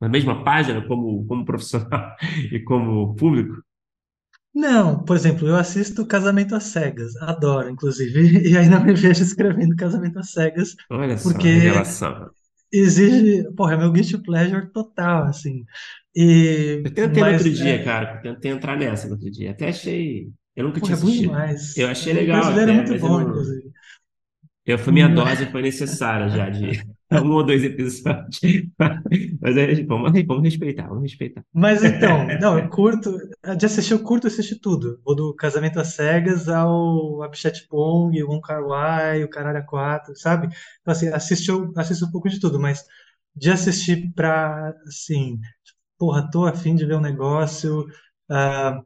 na 0.00 0.08
mesma 0.08 0.42
página 0.42 0.84
como, 0.88 1.24
como 1.26 1.44
profissional 1.44 2.16
e 2.50 2.58
como 2.64 3.14
público? 3.14 3.62
Não, 4.52 5.04
por 5.04 5.14
exemplo, 5.14 5.46
eu 5.46 5.54
assisto 5.54 6.04
Casamento 6.04 6.56
às 6.56 6.64
Cegas, 6.64 7.14
adoro, 7.18 7.70
inclusive, 7.70 8.42
e 8.50 8.68
não 8.68 8.84
me 8.84 8.94
vejo 8.94 9.22
escrevendo 9.22 9.76
Casamento 9.76 10.18
às 10.18 10.32
Cegas, 10.32 10.74
Olha 10.90 11.16
só, 11.16 11.30
porque 11.30 11.48
revelação. 11.48 12.28
Exige, 12.80 13.44
porra, 13.56 13.74
é 13.74 13.76
meu 13.76 13.92
guilty 13.92 14.18
pleasure 14.18 14.70
total, 14.72 15.24
assim. 15.24 15.64
E, 16.14 16.84
Eu 16.84 16.94
tentei 16.94 17.24
no 17.24 17.30
outro 17.32 17.50
mas, 17.50 17.52
dia, 17.52 17.76
é, 17.76 17.82
cara, 17.82 18.20
eu 18.24 18.34
tentei 18.34 18.50
entrar 18.52 18.76
nessa 18.76 19.06
no 19.08 19.14
outro 19.14 19.30
dia. 19.30 19.50
Até 19.52 19.68
achei. 19.68 20.32
Eu 20.54 20.64
nunca 20.64 20.80
tinha 20.80 20.94
porra, 20.94 20.96
é 20.96 21.00
bom 21.00 21.10
assistido. 21.10 21.50
Eu 21.74 21.88
demais. 21.88 21.88
achei 21.88 22.12
O 22.12 22.14
legal 22.14 22.28
brasileiro 22.28 22.70
é 22.70 22.74
até, 22.74 22.74
muito 22.74 22.94
mas 22.94 23.04
eu 23.04 23.08
bom, 23.08 23.20
não. 23.20 23.22
inclusive. 23.22 23.72
Eu 24.66 24.78
fui 24.78 24.92
minha 24.92 25.08
dose 25.08 25.46
foi 25.50 25.62
necessária 25.62 26.28
já 26.28 26.48
de 26.50 26.82
um 27.22 27.32
ou 27.32 27.44
dois 27.44 27.62
episódios. 27.62 28.40
Mas 29.40 29.56
aí, 29.56 29.84
vamos, 29.84 30.12
vamos 30.26 30.42
respeitar, 30.42 30.88
vamos 30.88 31.02
respeitar. 31.02 31.44
Mas 31.52 31.84
então, 31.84 32.26
não, 32.40 32.58
eu 32.58 32.68
curto, 32.68 33.16
de 33.56 33.66
assistir, 33.66 33.92
eu 33.92 34.02
curto 34.02 34.26
assistir 34.26 34.58
tudo. 34.60 35.00
Vou 35.04 35.14
do 35.14 35.34
Casamento 35.34 35.78
às 35.80 35.94
Cegas 35.94 36.48
ao 36.48 37.22
Apichat 37.22 37.66
Pong, 37.68 38.22
o 38.22 38.28
Wong 38.28 38.40
Kar-wai, 38.40 39.24
o 39.24 39.30
Caralho 39.30 39.58
a 39.58 39.62
Quatro, 39.62 40.16
sabe? 40.16 40.48
Então, 40.80 40.92
assim, 40.92 41.08
assisto, 41.08 41.50
eu 41.50 41.72
assisto 41.76 42.06
um 42.06 42.10
pouco 42.10 42.28
de 42.28 42.40
tudo, 42.40 42.58
mas 42.60 42.84
de 43.36 43.50
assistir 43.50 44.12
pra, 44.14 44.74
assim, 44.86 45.38
porra, 45.98 46.28
tô 46.30 46.46
a 46.46 46.52
fim 46.52 46.74
de 46.74 46.84
ver 46.86 46.96
um 46.96 47.00
negócio 47.00 47.86
ah, 48.30 48.80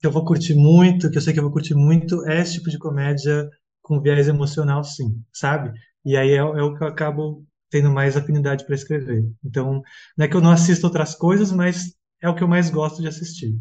que 0.00 0.06
eu 0.06 0.10
vou 0.10 0.24
curtir 0.24 0.54
muito, 0.54 1.10
que 1.10 1.18
eu 1.18 1.22
sei 1.22 1.32
que 1.32 1.38
eu 1.38 1.44
vou 1.44 1.52
curtir 1.52 1.74
muito, 1.74 2.26
é 2.28 2.40
esse 2.40 2.54
tipo 2.54 2.70
de 2.70 2.78
comédia 2.78 3.48
com 3.82 4.00
viés 4.00 4.28
emocional, 4.28 4.82
sim, 4.84 5.22
sabe? 5.32 5.72
E 6.04 6.16
aí 6.16 6.30
é, 6.32 6.36
é 6.36 6.42
o 6.42 6.74
que 6.76 6.82
eu 6.84 6.88
acabo 6.88 7.44
tendo 7.70 7.90
mais 7.90 8.16
afinidade 8.16 8.64
para 8.64 8.74
escrever. 8.74 9.24
Então, 9.44 9.82
não 10.16 10.24
é 10.24 10.28
que 10.28 10.36
eu 10.36 10.40
não 10.40 10.50
assisto 10.50 10.86
outras 10.86 11.14
coisas, 11.14 11.52
mas 11.52 11.94
é 12.20 12.28
o 12.28 12.34
que 12.34 12.42
eu 12.42 12.48
mais 12.48 12.70
gosto 12.70 13.00
de 13.02 13.08
assistir. 13.08 13.58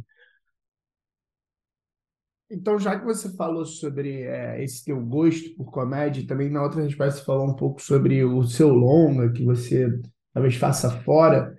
Então, 2.50 2.78
já 2.78 2.98
que 2.98 3.06
você 3.06 3.36
falou 3.36 3.66
sobre 3.66 4.22
é, 4.22 4.64
esse 4.64 4.86
teu 4.86 5.04
gosto 5.04 5.56
por 5.56 5.72
comédia, 5.72 6.28
também 6.28 6.50
na 6.50 6.62
outra 6.62 6.84
resposta 6.84 7.20
você 7.20 7.26
falou 7.26 7.48
um 7.48 7.56
pouco 7.56 7.82
sobre 7.82 8.24
o 8.24 8.44
seu 8.44 8.70
longa, 8.70 9.32
que 9.32 9.44
você 9.44 9.88
talvez 10.32 10.56
faça 10.56 10.92
fora. 11.02 11.56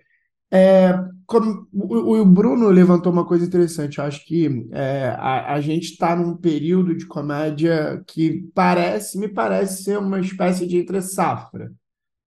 É, 0.50 0.94
como 1.26 1.66
o, 1.72 2.20
o 2.20 2.24
Bruno 2.24 2.68
levantou 2.68 3.12
uma 3.12 3.26
coisa 3.26 3.44
interessante. 3.44 3.98
Eu 3.98 4.04
acho 4.04 4.24
que 4.24 4.68
é, 4.72 5.08
a, 5.18 5.54
a 5.54 5.60
gente 5.60 5.90
está 5.90 6.14
num 6.14 6.36
período 6.36 6.96
de 6.96 7.06
comédia 7.06 8.02
que 8.06 8.48
parece, 8.54 9.18
me 9.18 9.28
parece 9.28 9.82
ser 9.82 9.98
uma 9.98 10.20
espécie 10.20 10.66
de 10.66 10.78
entre-safra, 10.78 11.72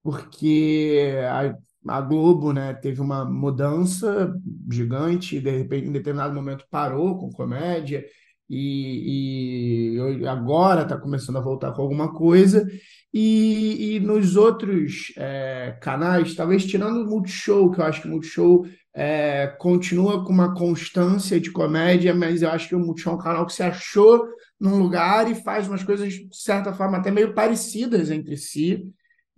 porque 0.04 1.14
a, 1.30 1.96
a 1.98 2.02
Globo, 2.02 2.52
né, 2.54 2.74
teve 2.74 3.02
uma 3.02 3.26
mudança 3.26 4.34
gigante, 4.72 5.40
de 5.40 5.58
repente, 5.58 5.88
em 5.88 5.92
determinado 5.92 6.34
momento 6.34 6.66
parou 6.70 7.18
com 7.18 7.30
comédia, 7.30 8.06
e, 8.50 9.96
e 9.96 10.28
agora 10.28 10.82
está 10.82 10.98
começando 10.98 11.38
a 11.38 11.42
voltar 11.42 11.72
com 11.72 11.82
alguma 11.82 12.12
coisa. 12.14 12.68
E, 13.14 13.96
e 13.96 14.00
nos 14.00 14.36
outros 14.36 15.14
é, 15.18 15.78
canais, 15.82 16.36
talvez 16.36 16.66
tirando 16.66 17.02
o 17.02 17.10
Multishow, 17.10 17.72
que 17.72 17.80
eu 17.80 17.86
acho 17.86 18.02
que 18.02 18.08
o 18.08 18.12
Multishow 18.12 18.66
é, 18.94 19.48
continua 19.60 20.24
com 20.24 20.32
uma 20.32 20.54
constância 20.54 21.40
de 21.40 21.52
comédia, 21.52 22.14
mas 22.14 22.42
eu 22.42 22.50
acho 22.50 22.70
que 22.70 22.76
o 22.76 22.80
Multishow 22.80 23.14
é 23.14 23.16
um 23.16 23.20
canal 23.20 23.46
que 23.46 23.54
se 23.54 23.64
achou 23.64 24.28
num 24.60 24.78
lugar 24.78 25.30
e 25.30 25.36
faz 25.36 25.68
umas 25.68 25.84
coisas, 25.84 26.14
de 26.14 26.28
certa 26.32 26.74
forma, 26.74 26.98
até 26.98 27.10
meio 27.10 27.34
parecidas 27.34 28.12
entre 28.12 28.36
si. 28.36 28.84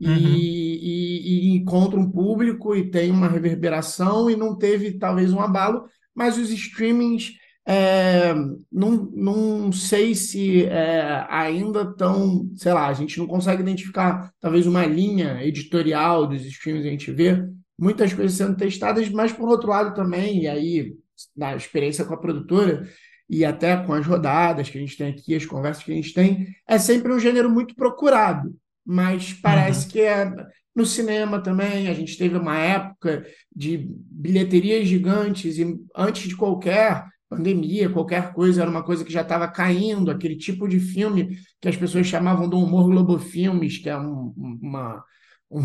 Uhum, 0.01 0.17
E, 0.17 1.51
e, 1.51 1.55
encontra 1.55 1.99
um 1.99 2.09
público 2.09 2.75
e 2.75 2.89
tem 2.89 3.11
uma 3.11 3.27
reverberação 3.27 4.29
e 4.29 4.35
não 4.35 4.57
teve 4.57 4.97
talvez 4.97 5.31
um 5.31 5.39
abalo, 5.39 5.85
mas 6.15 6.37
os 6.37 6.49
streamings 6.49 7.33
é, 7.67 8.33
não, 8.71 9.09
não 9.13 9.71
sei 9.71 10.15
se 10.15 10.65
é, 10.65 11.25
ainda 11.29 11.83
estão, 11.83 12.49
sei 12.55 12.73
lá, 12.73 12.87
a 12.87 12.93
gente 12.93 13.19
não 13.19 13.27
consegue 13.27 13.61
identificar 13.61 14.33
talvez 14.39 14.65
uma 14.65 14.85
linha 14.85 15.43
editorial 15.43 16.25
dos 16.25 16.43
streams 16.45 16.81
que 16.81 16.87
a 16.87 16.91
gente 16.91 17.11
vê, 17.11 17.47
muitas 17.77 18.13
coisas 18.13 18.35
sendo 18.35 18.57
testadas, 18.57 19.09
mas 19.09 19.31
por 19.31 19.47
outro 19.47 19.69
lado 19.69 19.93
também, 19.93 20.43
e 20.43 20.47
aí 20.47 20.95
na 21.35 21.55
experiência 21.55 22.05
com 22.05 22.13
a 22.13 22.19
produtora 22.19 22.87
e 23.29 23.45
até 23.45 23.77
com 23.77 23.93
as 23.93 24.05
rodadas 24.05 24.69
que 24.69 24.77
a 24.77 24.81
gente 24.81 24.97
tem 24.97 25.09
aqui, 25.09 25.35
as 25.35 25.45
conversas 25.45 25.83
que 25.83 25.91
a 25.91 25.95
gente 25.95 26.13
tem, 26.13 26.47
é 26.67 26.77
sempre 26.77 27.13
um 27.13 27.19
gênero 27.19 27.49
muito 27.49 27.75
procurado, 27.75 28.53
mas 28.85 29.33
parece 29.33 29.85
uhum, 29.85 29.91
que 29.91 30.01
é 30.01 30.31
no 30.75 30.85
cinema 30.85 31.41
também, 31.41 31.89
a 31.89 31.93
gente 31.93 32.17
teve 32.17 32.37
uma 32.37 32.57
época 32.57 33.25
de 33.53 33.89
bilheterias 34.09 34.87
gigantes 34.87 35.57
e 35.57 35.77
antes 35.95 36.29
de 36.29 36.35
qualquer 36.35 37.05
pandemia, 37.29 37.89
qualquer 37.89 38.33
coisa, 38.33 38.61
era 38.61 38.69
uma 38.69 38.83
coisa 38.83 39.03
que 39.03 39.11
já 39.11 39.21
estava 39.21 39.47
caindo, 39.47 40.11
aquele 40.11 40.35
tipo 40.35 40.67
de 40.67 40.79
filme 40.79 41.37
que 41.59 41.67
as 41.67 41.77
pessoas 41.77 42.07
chamavam 42.07 42.47
do 42.47 42.57
humor 42.57 42.89
globofilmes, 42.89 43.77
que 43.77 43.89
é 43.89 43.97
um, 43.97 44.33
uma, 44.61 45.03
um, 45.49 45.63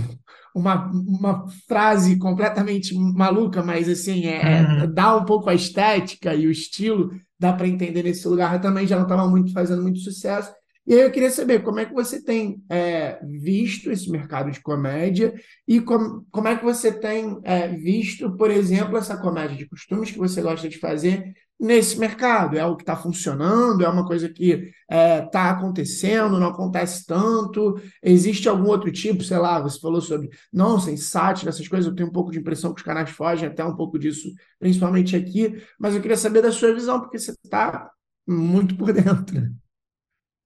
uma, 0.54 0.90
uma 0.92 1.48
frase 1.68 2.18
completamente 2.18 2.94
maluca, 2.94 3.62
mas 3.62 3.88
assim, 3.88 4.26
é, 4.26 4.40
é, 4.40 4.62
uhum. 4.62 4.94
dá 4.94 5.16
um 5.16 5.24
pouco 5.24 5.50
a 5.50 5.54
estética 5.54 6.34
e 6.34 6.46
o 6.46 6.50
estilo, 6.50 7.10
dá 7.38 7.52
para 7.52 7.68
entender 7.68 8.02
nesse 8.02 8.26
lugar, 8.26 8.60
também 8.60 8.86
já 8.86 8.96
não 8.96 9.04
estava 9.04 9.28
muito 9.28 9.52
fazendo 9.52 9.82
muito 9.82 9.98
sucesso. 9.98 10.52
E 10.86 10.94
aí 10.94 11.00
eu 11.00 11.10
queria 11.10 11.30
saber 11.30 11.64
como 11.64 11.80
é 11.80 11.84
que 11.84 11.92
você 11.92 12.22
tem 12.22 12.62
é, 12.68 13.18
visto 13.24 13.90
esse 13.90 14.08
mercado 14.08 14.52
de 14.52 14.60
comédia 14.60 15.34
e 15.66 15.80
com, 15.80 16.24
como 16.30 16.46
é 16.46 16.56
que 16.56 16.64
você 16.64 16.92
tem 16.92 17.40
é, 17.42 17.68
visto, 17.68 18.36
por 18.36 18.50
exemplo, 18.50 18.96
essa 18.96 19.16
comédia 19.16 19.56
de 19.56 19.68
costumes 19.68 20.12
que 20.12 20.18
você 20.18 20.40
gosta 20.40 20.68
de 20.68 20.78
fazer 20.78 21.34
nesse 21.58 21.98
mercado. 21.98 22.56
É 22.56 22.64
o 22.64 22.76
que 22.76 22.82
está 22.82 22.94
funcionando, 22.96 23.84
é 23.84 23.88
uma 23.88 24.06
coisa 24.06 24.28
que 24.28 24.52
está 24.52 24.72
é, 24.88 25.22
tá 25.22 25.50
acontecendo, 25.50 26.38
não 26.38 26.48
acontece 26.48 27.04
tanto. 27.04 27.80
Existe 28.02 28.48
algum 28.48 28.68
outro 28.68 28.92
tipo, 28.92 29.24
sei 29.24 29.38
lá, 29.38 29.60
você 29.60 29.80
falou 29.80 30.00
sobre 30.00 30.30
nonsense, 30.52 31.02
sátira, 31.02 31.50
essas 31.50 31.66
coisas, 31.66 31.88
eu 31.88 31.96
tenho 31.96 32.08
um 32.08 32.12
pouco 32.12 32.30
de 32.30 32.38
impressão 32.38 32.72
que 32.72 32.80
os 32.80 32.86
canais 32.86 33.10
fogem 33.10 33.48
até 33.48 33.64
um 33.64 33.74
pouco 33.74 33.98
disso, 33.98 34.32
principalmente 34.58 35.16
aqui, 35.16 35.60
mas 35.80 35.94
eu 35.94 36.00
queria 36.00 36.16
saber 36.16 36.42
da 36.42 36.52
sua 36.52 36.72
visão, 36.72 37.00
porque 37.00 37.18
você 37.18 37.32
está 37.32 37.90
muito 38.26 38.76
por 38.76 38.92
dentro. 38.92 39.65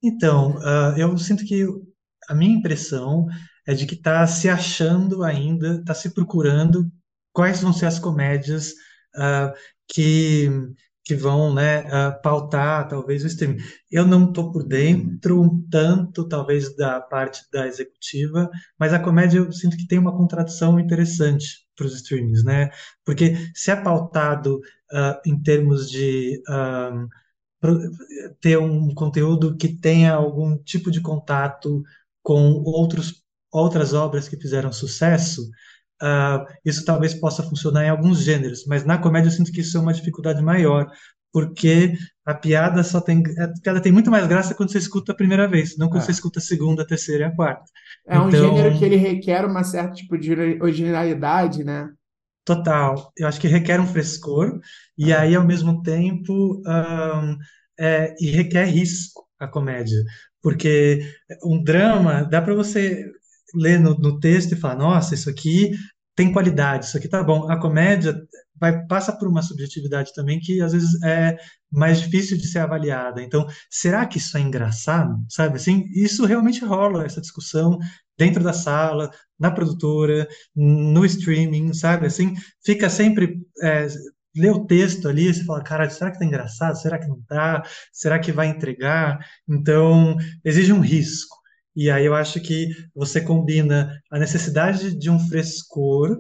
Então, 0.03 0.59
ah, 0.63 0.95
eu 0.97 1.17
sinto 1.19 1.45
que 1.45 1.65
a 2.29 2.35
minha 2.35 2.57
impressão 2.57 3.27
é 3.67 3.75
de 3.75 3.87
que 3.87 3.95
está 3.95 4.27
se 4.27 4.49
achando 4.49 5.23
ainda, 5.23 5.81
está 5.81 5.95
se 5.95 6.11
procurando 6.15 6.91
quais 7.33 7.61
vão 7.63 7.73
ser 7.73 7.87
as 7.87 7.99
comédias 7.99 8.73
ah, 9.17 9.53
que, 9.89 10.49
que 11.05 11.15
vão, 11.15 11.53
né, 11.55 11.81
ah, 11.93 12.13
pautar 12.13 12.89
talvez 12.89 13.25
o 13.25 13.27
streaming. 13.27 13.59
Eu 13.91 14.07
não 14.07 14.29
estou 14.29 14.51
por 14.53 14.67
dentro 14.67 15.43
um 15.43 15.67
tanto, 15.71 16.27
talvez, 16.29 16.75
da 16.77 17.01
parte 17.01 17.43
da 17.53 17.67
executiva, 17.67 18.51
mas 18.79 18.93
a 18.95 18.99
comédia 18.99 19.39
eu 19.39 19.53
sinto 19.53 19.77
que 19.77 19.87
tem 19.87 19.99
uma 19.99 20.17
contradição 20.17 20.81
interessante 20.81 21.67
para 21.77 21.87
os 21.87 21.95
streamings, 21.97 22.45
né? 22.45 22.71
Porque 23.05 23.35
se 23.55 23.71
é 23.71 23.77
pautado 23.77 24.61
em 25.25 25.41
termos 25.43 25.89
de 25.91 26.43
ter 28.41 28.59
um 28.59 28.93
conteúdo 28.95 29.57
que 29.57 29.69
tenha 29.69 30.15
algum 30.15 30.57
tipo 30.59 30.91
de 30.91 31.01
contato 31.01 31.83
com 32.23 32.53
outros, 32.65 33.23
outras 33.53 33.93
obras 33.95 34.29
que 34.29 34.37
fizeram 34.37 34.73
sucesso, 34.73 35.43
ah, 36.03 36.45
isso 36.65 36.85
talvez 36.85 37.15
possa 37.15 37.43
funcionar 37.43 37.85
em 37.85 37.91
alguns 37.91 38.23
gêneros, 38.23 38.65
mas 38.67 38.85
na 38.85 38.99
comédia 38.99 39.29
eu 39.29 39.33
sinto 39.33 39.53
que 39.53 39.61
isso 39.61 39.77
é 39.77 39.81
uma 39.81 39.93
dificuldade 39.93 40.43
maior, 40.43 40.87
porque 41.33 41.95
a 42.25 42.35
piada 42.35 42.83
só 42.83 43.01
tem, 43.01 43.23
a 43.39 43.49
piada 43.63 43.81
tem 43.83 43.93
muito 43.93 44.11
mais 44.11 44.27
graça 44.27 44.55
quando 44.55 44.73
você 44.73 44.79
escuta 44.79 45.13
a 45.13 45.15
primeira 45.15 45.49
vez, 45.49 45.77
não 45.79 45.89
quando 45.89 46.03
você 46.05 46.11
É. 46.11 46.13
escuta 46.13 46.39
a 46.39 46.43
segunda, 46.43 46.83
a 46.83 46.87
terceira 46.87 47.25
e 47.25 47.27
a 47.29 47.35
quarta. 47.35 47.65
É 48.07 48.19
um 48.21 48.31
gênero 48.33 48.77
que 48.77 48.85
Então, 48.85 48.85
ele 48.85 48.97
requer 48.97 49.45
uma 49.45 49.63
certa 49.65 49.93
tipo 49.95 50.19
de 50.19 50.33
originalidade, 50.61 51.65
né? 51.65 51.89
Total, 52.51 53.13
eu 53.17 53.29
acho 53.29 53.41
que 53.41 53.47
requer 53.47 53.79
um 53.81 53.87
frescor 53.87 54.59
e 54.99 55.13
aí 55.13 55.37
ao 55.37 55.47
mesmo 55.47 55.85
tempo 55.85 56.61
ahn, 56.67 57.37
é, 57.79 58.13
e 58.19 58.29
requer 58.29 58.65
risco 58.65 59.25
a 59.39 59.47
comédia, 59.47 60.03
porque 60.43 61.01
um 61.45 61.63
drama 61.63 62.25
dá 62.25 62.43
para 62.43 62.53
você 62.53 63.07
ler 63.55 63.79
no, 63.79 63.95
no 63.95 64.19
texto 64.19 64.51
e 64.51 64.57
falar, 64.57 64.75
nossa, 64.75 65.15
isso 65.15 65.31
aqui 65.31 65.71
tem 66.17 66.33
qualidade, 66.33 66.87
isso 66.87 66.97
aqui 66.97 67.07
tá 67.09 67.23
bom. 67.23 67.49
A 67.49 67.57
comédia 67.57 68.21
vai, 68.57 68.85
passa 68.87 69.13
por 69.17 69.29
uma 69.29 69.43
subjetividade 69.43 70.13
também 70.13 70.41
que 70.41 70.61
às 70.61 70.73
vezes 70.73 71.01
é 71.05 71.37
mais 71.71 72.01
difícil 72.01 72.37
de 72.37 72.49
ser 72.49 72.59
avaliada. 72.59 73.23
Então, 73.23 73.47
será 73.71 74.05
que 74.07 74.19
isso 74.19 74.37
é 74.37 74.41
engraçado? 74.41 75.17
Sabe 75.29 75.55
assim? 75.55 75.85
Isso 75.95 76.27
realmente 76.27 76.65
rola, 76.65 77.05
essa 77.05 77.21
discussão 77.21 77.79
dentro 78.21 78.45
da 78.45 78.53
sala, 78.53 79.11
na 79.39 79.51
produtora, 79.51 80.29
no 80.55 81.07
streaming, 81.07 81.73
sabe? 81.73 82.07
Assim, 82.07 82.35
fica 82.63 82.91
sempre. 82.91 83.41
É, 83.63 83.87
lê 84.37 84.51
o 84.51 84.65
texto 84.67 85.09
ali, 85.09 85.33
você 85.33 85.43
fala, 85.43 85.65
cara, 85.65 85.91
será 85.91 86.11
que 86.11 86.19
tá 86.19 86.25
engraçado? 86.25 86.77
Será 86.77 86.99
que 86.99 87.09
não 87.09 87.21
tá? 87.23 87.65
Será 87.93 88.19
que 88.19 88.31
vai 88.31 88.47
entregar? 88.47 89.19
Então, 89.49 90.17
exige 90.45 90.73
um 90.73 90.81
risco. 90.81 91.37
E 91.75 91.91
aí 91.91 92.05
eu 92.05 92.15
acho 92.15 92.41
que 92.41 92.69
você 92.95 93.21
combina 93.21 93.91
a 94.11 94.19
necessidade 94.19 94.97
de 94.97 95.11
um 95.11 95.19
frescor 95.19 96.17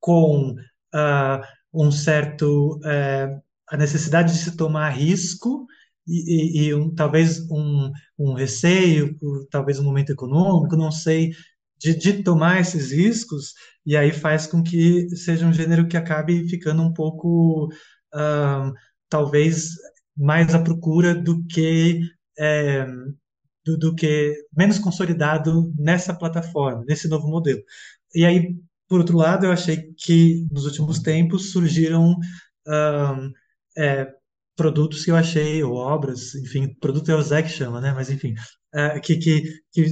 com 0.00 0.50
uh, 0.50 1.40
um 1.72 1.90
certo 1.90 2.78
uh, 2.78 3.42
a 3.70 3.76
necessidade 3.76 4.32
de 4.32 4.38
se 4.38 4.56
tomar 4.56 4.90
risco 4.90 5.66
e, 6.06 6.66
e, 6.66 6.74
um, 6.74 6.94
talvez 6.94 7.40
um, 7.50 7.90
um 8.18 8.34
receio 8.34 9.16
talvez 9.50 9.78
um 9.78 9.84
momento 9.84 10.10
econômico, 10.10 10.76
não 10.76 10.90
sei, 10.90 11.32
de, 11.78 11.94
de 11.94 12.22
tomar 12.22 12.60
esses 12.60 12.92
riscos 12.92 13.54
e 13.86 13.96
aí 13.96 14.12
faz 14.12 14.46
com 14.46 14.62
que 14.62 15.08
seja 15.16 15.46
um 15.46 15.52
gênero 15.52 15.88
que 15.88 15.96
acabe 15.96 16.48
ficando 16.48 16.82
um 16.82 16.92
pouco 16.92 17.66
uh, 18.14 18.72
talvez 19.08 19.70
mais 20.16 20.54
à 20.54 20.62
procura 20.62 21.14
do 21.14 21.44
que 21.46 22.00
é, 22.38 22.86
do, 23.64 23.78
do, 23.78 23.94
que 23.94 24.34
menos 24.56 24.78
consolidado 24.78 25.72
nessa 25.78 26.14
plataforma, 26.14 26.84
nesse 26.86 27.08
novo 27.08 27.28
modelo. 27.28 27.62
E 28.14 28.24
aí, 28.24 28.54
por 28.88 29.00
outro 29.00 29.16
lado, 29.16 29.46
eu 29.46 29.52
achei 29.52 29.92
que 29.96 30.46
nos 30.50 30.64
últimos 30.66 31.00
tempos 31.00 31.52
surgiram 31.52 32.16
um, 32.66 33.32
é, 33.76 34.06
produtos 34.56 35.04
que 35.04 35.10
eu 35.10 35.16
achei, 35.16 35.62
ou 35.62 35.74
obras, 35.74 36.34
enfim, 36.34 36.74
produto 36.80 37.10
é 37.10 37.14
o 37.14 37.22
Zé 37.22 37.42
que 37.42 37.48
chama, 37.48 37.80
né? 37.80 37.92
Mas 37.92 38.10
enfim, 38.10 38.34
é, 38.74 38.98
que, 39.00 39.16
que, 39.16 39.42
que 39.72 39.86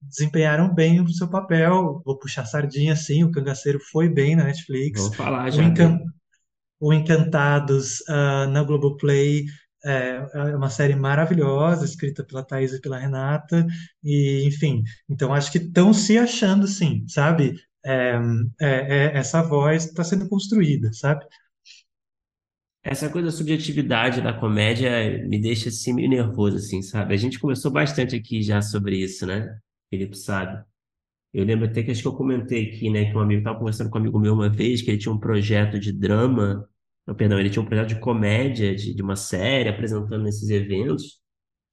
desempenharam 0.00 0.72
bem 0.74 1.00
o 1.00 1.08
seu 1.08 1.28
papel. 1.28 2.02
Vou 2.04 2.18
puxar 2.18 2.44
sardinha, 2.46 2.96
sim, 2.96 3.24
o 3.24 3.30
Cangaceiro 3.30 3.78
foi 3.90 4.08
bem 4.08 4.36
na 4.36 4.44
Netflix. 4.44 5.00
Vou 5.00 5.12
falar 5.12 5.50
já. 5.50 5.62
O, 5.62 5.66
Encan... 5.66 5.98
o 6.80 6.92
Encantados 6.92 8.00
uh, 8.00 8.50
na 8.50 8.62
Globoplay 8.62 9.44
é, 9.84 10.26
é 10.34 10.56
uma 10.56 10.70
série 10.70 10.94
maravilhosa, 10.94 11.84
escrita 11.84 12.24
pela 12.24 12.44
Thaís 12.44 12.72
e 12.72 12.80
pela 12.80 12.98
Renata, 12.98 13.66
e 14.04 14.44
enfim, 14.46 14.82
então 15.08 15.32
acho 15.32 15.50
que 15.50 15.58
estão 15.58 15.92
se 15.92 16.18
achando, 16.18 16.66
sim, 16.66 17.04
sabe? 17.08 17.54
É, 17.84 18.18
é, 18.60 18.68
é 18.68 19.16
essa 19.16 19.42
voz 19.42 19.86
está 19.86 20.04
sendo 20.04 20.28
construída, 20.28 20.92
sabe? 20.92 21.24
Essa 22.82 23.10
coisa 23.10 23.26
da 23.26 23.32
subjetividade 23.32 24.22
da 24.22 24.32
comédia 24.32 25.26
me 25.28 25.40
deixa 25.40 25.68
assim 25.68 25.92
meio 25.92 26.08
nervoso, 26.08 26.56
assim, 26.56 26.80
sabe? 26.82 27.14
A 27.14 27.16
gente 27.16 27.38
conversou 27.38 27.70
bastante 27.70 28.16
aqui 28.16 28.42
já 28.42 28.62
sobre 28.62 28.96
isso, 28.98 29.26
né? 29.26 29.58
Felipe 29.90 30.16
sabe. 30.16 30.64
Eu 31.32 31.44
lembro 31.44 31.66
até 31.66 31.82
que 31.82 31.90
acho 31.90 32.02
que 32.02 32.08
eu 32.08 32.16
comentei 32.16 32.70
aqui, 32.70 32.90
né, 32.90 33.10
que 33.10 33.16
um 33.16 33.20
amigo 33.20 33.40
estava 33.40 33.58
conversando 33.58 33.90
com 33.90 33.98
um 33.98 34.00
amigo 34.02 34.18
meu 34.18 34.34
uma 34.34 34.48
vez, 34.48 34.82
que 34.82 34.90
ele 34.90 34.98
tinha 34.98 35.12
um 35.14 35.18
projeto 35.20 35.78
de 35.78 35.92
drama 35.92 36.68
não, 37.06 37.14
perdão, 37.14 37.38
ele 37.40 37.50
tinha 37.50 37.62
um 37.62 37.66
projeto 37.66 37.88
de 37.88 38.00
comédia, 38.00 38.74
de, 38.74 38.94
de 38.94 39.02
uma 39.02 39.16
série, 39.16 39.68
apresentando 39.68 40.22
nesses 40.22 40.48
eventos, 40.48 41.20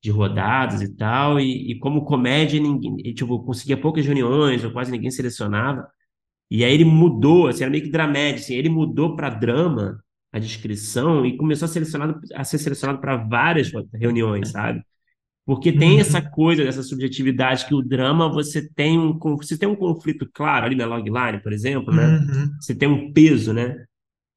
de 0.03 0.11
rodadas 0.11 0.81
e 0.81 0.95
tal, 0.95 1.39
e, 1.39 1.71
e 1.71 1.79
como 1.79 2.05
comédia, 2.05 2.59
ninguém, 2.59 2.95
ele, 2.99 3.13
tipo, 3.13 3.43
conseguia 3.43 3.79
poucas 3.79 4.05
reuniões, 4.05 4.63
ou 4.63 4.71
quase 4.71 4.91
ninguém 4.91 5.11
selecionava, 5.11 5.87
e 6.51 6.63
aí 6.65 6.73
ele 6.73 6.85
mudou, 6.85 7.47
assim, 7.47 7.63
era 7.63 7.71
meio 7.71 7.83
que 7.83 7.91
dramédia, 7.91 8.41
assim, 8.41 8.55
ele 8.55 8.69
mudou 8.69 9.15
para 9.15 9.29
drama 9.29 10.03
a 10.31 10.39
descrição 10.39 11.25
e 11.25 11.37
começou 11.37 11.65
a, 11.65 11.69
selecionado, 11.69 12.19
a 12.33 12.43
ser 12.43 12.57
selecionado 12.57 12.99
para 12.99 13.17
várias 13.17 13.71
reuniões, 13.93 14.49
sabe? 14.49 14.81
Porque 15.45 15.71
tem 15.71 15.93
uhum. 15.93 15.99
essa 15.99 16.21
coisa 16.21 16.63
dessa 16.63 16.83
subjetividade 16.83 17.65
que 17.65 17.73
o 17.73 17.81
drama 17.81 18.29
você 18.29 18.67
tem 18.73 18.99
um 18.99 19.17
você 19.17 19.57
tem 19.57 19.67
um 19.67 19.75
conflito 19.75 20.29
claro 20.33 20.65
ali 20.65 20.75
na 20.75 20.85
logline, 20.85 21.41
por 21.41 21.53
exemplo, 21.53 21.93
né? 21.93 22.05
Uhum. 22.05 22.51
Você 22.59 22.75
tem 22.75 22.89
um 22.89 23.13
peso, 23.13 23.53
né? 23.53 23.75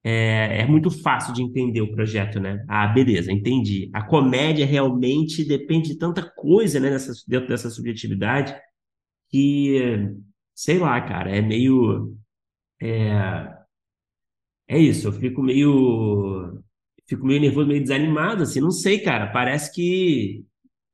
é, 0.03 0.62
é 0.62 0.66
muito 0.66 0.91
fácil 0.91 1.34
de 1.34 1.43
entender 1.43 1.80
o 1.82 1.93
projeto, 1.93 2.41
né? 2.41 2.64
Ah, 2.68 2.86
beleza, 2.86 3.30
entendi. 3.32 3.91
A 3.93 4.03
comédia 4.03 4.64
realmente 4.64 5.45
depende 5.45 5.91
de 5.91 5.99
tanta 5.99 6.22
coisa, 6.22 6.80
né, 6.80 6.91
nessa, 6.91 7.12
dentro 7.28 7.49
dessa 7.49 7.68
subjetividade, 7.68 8.55
que, 9.28 10.09
sei 10.55 10.78
lá, 10.78 11.01
cara, 11.01 11.30
é 11.30 11.41
meio. 11.43 12.16
É, 12.80 13.59
é 14.71 14.79
isso, 14.79 15.09
eu 15.09 15.12
fico 15.12 15.43
meio. 15.43 16.62
Fico 17.09 17.27
meio 17.27 17.41
nervoso, 17.41 17.66
meio 17.66 17.83
desanimado, 17.83 18.45
assim, 18.45 18.61
não 18.61 18.71
sei, 18.71 19.01
cara. 19.01 19.27
Parece 19.27 19.75
que. 19.75 20.45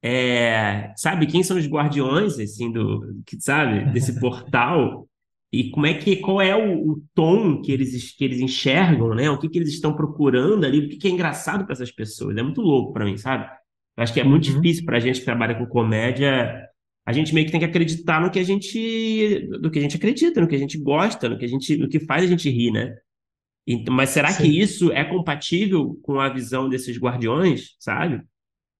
É, 0.02 0.92
sabe 0.96 1.26
quem 1.26 1.42
são 1.42 1.58
os 1.58 1.66
guardiões, 1.66 2.38
assim, 2.38 2.72
do, 2.72 3.22
que, 3.26 3.38
sabe, 3.40 3.92
desse 3.92 4.18
portal? 4.20 5.06
e 5.52 5.70
como 5.70 5.86
é 5.86 5.94
que 5.94 6.16
qual 6.16 6.40
é 6.40 6.54
o, 6.56 6.92
o, 6.92 7.02
tom 7.14 7.60
que 7.62 7.72
eles, 7.72 8.12
que 8.12 8.24
eles 8.24 8.40
enxergam, 8.40 9.14
né? 9.14 9.30
O 9.30 9.38
que, 9.38 9.48
que 9.48 9.58
eles 9.58 9.70
estão 9.70 9.94
procurando 9.94 10.64
ali, 10.64 10.80
o 10.80 10.88
que, 10.88 10.96
que 10.96 11.08
é 11.08 11.10
engraçado 11.10 11.64
para 11.64 11.72
essas 11.72 11.90
pessoas. 11.90 12.36
É 12.36 12.42
muito 12.42 12.60
louco 12.60 12.92
para 12.92 13.04
mim, 13.04 13.16
sabe? 13.16 13.44
Eu 13.96 14.02
acho 14.02 14.12
que 14.12 14.20
é 14.20 14.24
muito 14.24 14.48
uhum. 14.48 14.60
difícil 14.60 14.84
para 14.84 14.96
a 14.96 15.00
gente 15.00 15.20
que 15.20 15.24
trabalha 15.24 15.54
com 15.54 15.66
comédia. 15.66 16.62
A 17.06 17.12
gente 17.12 17.32
meio 17.32 17.46
que 17.46 17.52
tem 17.52 17.60
que 17.60 17.66
acreditar 17.66 18.20
no 18.20 18.30
que 18.30 18.38
a 18.38 18.42
gente, 18.42 19.48
do 19.60 19.70
que 19.70 19.78
a 19.78 19.82
gente 19.82 19.96
acredita, 19.96 20.40
no 20.40 20.48
que 20.48 20.56
a 20.56 20.58
gente 20.58 20.78
gosta, 20.78 21.28
no 21.28 21.38
que 21.38 21.44
a 21.44 21.48
gente, 21.48 21.76
no 21.76 21.88
que 21.88 22.00
faz 22.00 22.24
a 22.24 22.26
gente 22.26 22.50
rir, 22.50 22.72
né? 22.72 22.94
Mas 23.90 24.10
será 24.10 24.30
Sim. 24.30 24.42
que 24.42 24.60
isso 24.60 24.92
é 24.92 25.04
compatível 25.04 25.98
com 26.02 26.20
a 26.20 26.28
visão 26.28 26.68
desses 26.68 26.98
guardiões, 26.98 27.74
sabe? 27.80 28.22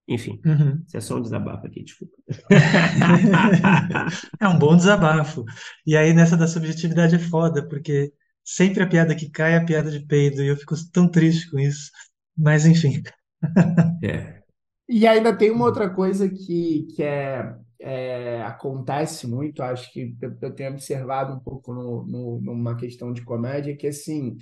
Enfim, 0.09 0.41
uhum. 0.47 0.81
isso 0.87 0.97
é 0.97 1.01
só 1.01 1.17
um 1.17 1.23
desabafo 1.23 1.67
aqui, 1.67 1.83
desculpa. 1.83 2.15
é 4.41 4.47
um 4.47 4.57
bom 4.57 4.77
desabafo. 4.77 5.45
E 5.85 5.97
aí, 5.97 6.13
nessa 6.13 6.37
da 6.37 6.47
subjetividade 6.47 7.17
é 7.17 7.19
foda, 7.19 7.69
porque 7.69 8.13
sempre 8.45 8.85
a 8.85 8.87
piada 8.87 9.17
que 9.17 9.29
cai 9.29 9.55
é 9.55 9.57
a 9.57 9.65
piada 9.65 9.91
de 9.91 10.07
peido, 10.07 10.43
e 10.43 10.47
eu 10.47 10.57
fico 10.57 10.77
tão 10.93 11.11
triste 11.11 11.51
com 11.51 11.59
isso. 11.59 11.91
Mas, 12.39 12.65
enfim. 12.65 13.03
é. 14.05 14.43
E 14.89 15.09
ainda 15.09 15.37
tem 15.37 15.51
uma 15.51 15.65
outra 15.65 15.91
coisa 15.91 16.29
que, 16.29 16.87
que 16.95 17.03
é, 17.03 17.57
é 17.81 18.43
acontece 18.43 19.27
muito, 19.27 19.61
acho 19.61 19.93
que 19.93 20.17
eu, 20.23 20.37
eu 20.41 20.55
tenho 20.55 20.71
observado 20.71 21.35
um 21.35 21.41
pouco 21.41 21.75
no, 21.75 22.07
no, 22.07 22.41
numa 22.41 22.77
questão 22.77 23.13
de 23.13 23.23
comédia, 23.23 23.77
que 23.77 23.89
assim, 23.89 24.39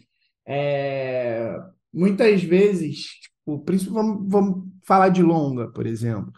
é, 0.46 1.56
muitas 1.92 2.42
vezes, 2.42 3.06
tipo, 3.20 3.64
vamos, 3.90 4.30
vamos 4.30 4.68
falar 4.84 5.08
de 5.08 5.22
longa, 5.22 5.70
por 5.70 5.86
exemplo. 5.86 6.32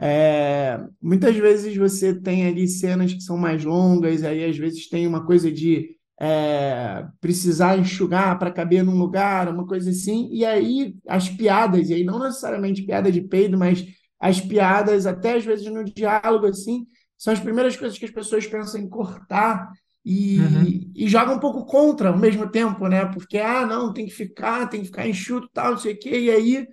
É, 0.00 0.80
muitas 1.00 1.36
vezes 1.36 1.76
você 1.76 2.14
tem 2.20 2.46
ali 2.46 2.66
cenas 2.66 3.12
que 3.14 3.20
são 3.20 3.36
mais 3.36 3.64
longas, 3.64 4.24
aí 4.24 4.44
às 4.44 4.56
vezes 4.56 4.88
tem 4.88 5.06
uma 5.06 5.24
coisa 5.24 5.50
de 5.52 5.96
é, 6.20 7.06
precisar 7.20 7.78
enxugar 7.78 8.38
para 8.38 8.50
caber 8.50 8.82
num 8.82 8.98
lugar, 8.98 9.48
uma 9.48 9.66
coisa 9.66 9.90
assim, 9.90 10.28
e 10.32 10.44
aí 10.44 10.96
as 11.06 11.28
piadas, 11.28 11.90
e 11.90 11.94
aí 11.94 12.04
não 12.04 12.18
necessariamente 12.18 12.82
piada 12.82 13.10
de 13.10 13.20
peido, 13.20 13.58
mas 13.58 13.84
as 14.18 14.40
piadas, 14.40 15.06
até 15.06 15.34
às 15.34 15.44
vezes 15.44 15.66
no 15.66 15.84
diálogo, 15.84 16.46
assim, 16.46 16.86
são 17.16 17.32
as 17.32 17.40
primeiras 17.40 17.76
coisas 17.76 17.98
que 17.98 18.04
as 18.04 18.10
pessoas 18.10 18.46
pensam 18.46 18.80
em 18.80 18.88
cortar 18.88 19.70
e, 20.04 20.38
uhum. 20.38 20.92
e 20.94 21.08
jogam 21.08 21.36
um 21.36 21.40
pouco 21.40 21.64
contra 21.64 22.10
ao 22.10 22.18
mesmo 22.18 22.50
tempo, 22.50 22.86
né? 22.88 23.06
Porque, 23.06 23.38
ah, 23.38 23.64
não, 23.64 23.92
tem 23.92 24.06
que 24.06 24.12
ficar, 24.12 24.68
tem 24.68 24.80
que 24.80 24.86
ficar 24.86 25.08
enxuto, 25.08 25.48
tal, 25.52 25.72
não 25.72 25.78
sei 25.78 25.94
o 25.94 25.98
quê, 25.98 26.20
e 26.20 26.30
aí 26.30 26.66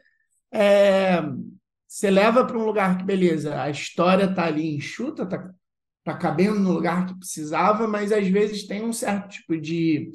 é, 0.52 1.22
você 1.88 2.10
leva 2.10 2.46
para 2.46 2.58
um 2.58 2.66
lugar 2.66 2.98
que, 2.98 3.04
beleza, 3.06 3.62
a 3.62 3.70
história 3.70 4.26
está 4.26 4.46
ali 4.46 4.76
enxuta, 4.76 5.24
está 5.24 5.50
tá 6.04 6.18
cabendo 6.18 6.60
no 6.60 6.74
lugar 6.74 7.06
que 7.06 7.18
precisava, 7.18 7.88
mas 7.88 8.12
às 8.12 8.28
vezes 8.28 8.68
tem 8.68 8.84
um 8.84 8.94
certo 8.94 9.30
tipo 9.30 9.60
de 9.60 10.12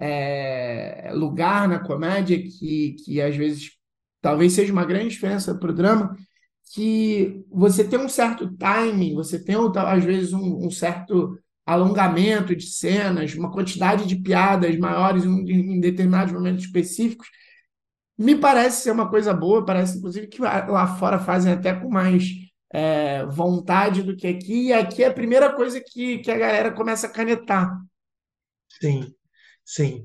é, 0.00 1.10
lugar 1.14 1.68
na 1.68 1.78
comédia 1.78 2.40
que, 2.42 2.96
que 3.04 3.20
às 3.20 3.36
vezes 3.36 3.72
talvez 4.20 4.52
seja 4.52 4.72
uma 4.72 4.84
grande 4.84 5.10
diferença 5.10 5.54
para 5.54 5.70
o 5.70 5.74
drama, 5.74 6.14
que 6.74 7.42
você 7.50 7.82
tem 7.84 7.98
um 7.98 8.08
certo 8.08 8.54
timing, 8.56 9.14
você 9.14 9.42
tem 9.42 9.56
às 9.76 10.04
vezes 10.04 10.32
um, 10.32 10.66
um 10.66 10.70
certo 10.70 11.38
alongamento 11.68 12.56
de 12.56 12.64
cenas, 12.64 13.34
uma 13.34 13.52
quantidade 13.52 14.06
de 14.06 14.16
piadas 14.16 14.74
maiores 14.78 15.24
em, 15.24 15.78
determinados 15.78 16.32
momentos 16.32 16.64
específicos, 16.64 17.28
me 18.16 18.34
parece 18.34 18.82
ser 18.82 18.90
uma 18.90 19.08
coisa 19.10 19.34
boa, 19.34 19.64
parece 19.64 19.98
inclusive 19.98 20.28
que 20.28 20.40
lá 20.40 20.86
fora 20.96 21.18
fazem 21.18 21.52
até 21.52 21.74
com 21.74 21.90
mais 21.90 22.24
é, 22.72 23.26
vontade 23.26 24.02
do 24.02 24.16
que 24.16 24.26
aqui, 24.26 24.68
e 24.68 24.72
aqui 24.72 25.04
é 25.04 25.08
a 25.08 25.12
primeira 25.12 25.52
coisa 25.54 25.78
que, 25.78 26.18
que 26.18 26.30
a 26.30 26.38
galera 26.38 26.72
começa 26.72 27.06
a 27.06 27.10
canetar. 27.10 27.78
Sim, 28.80 29.14
sim. 29.62 30.04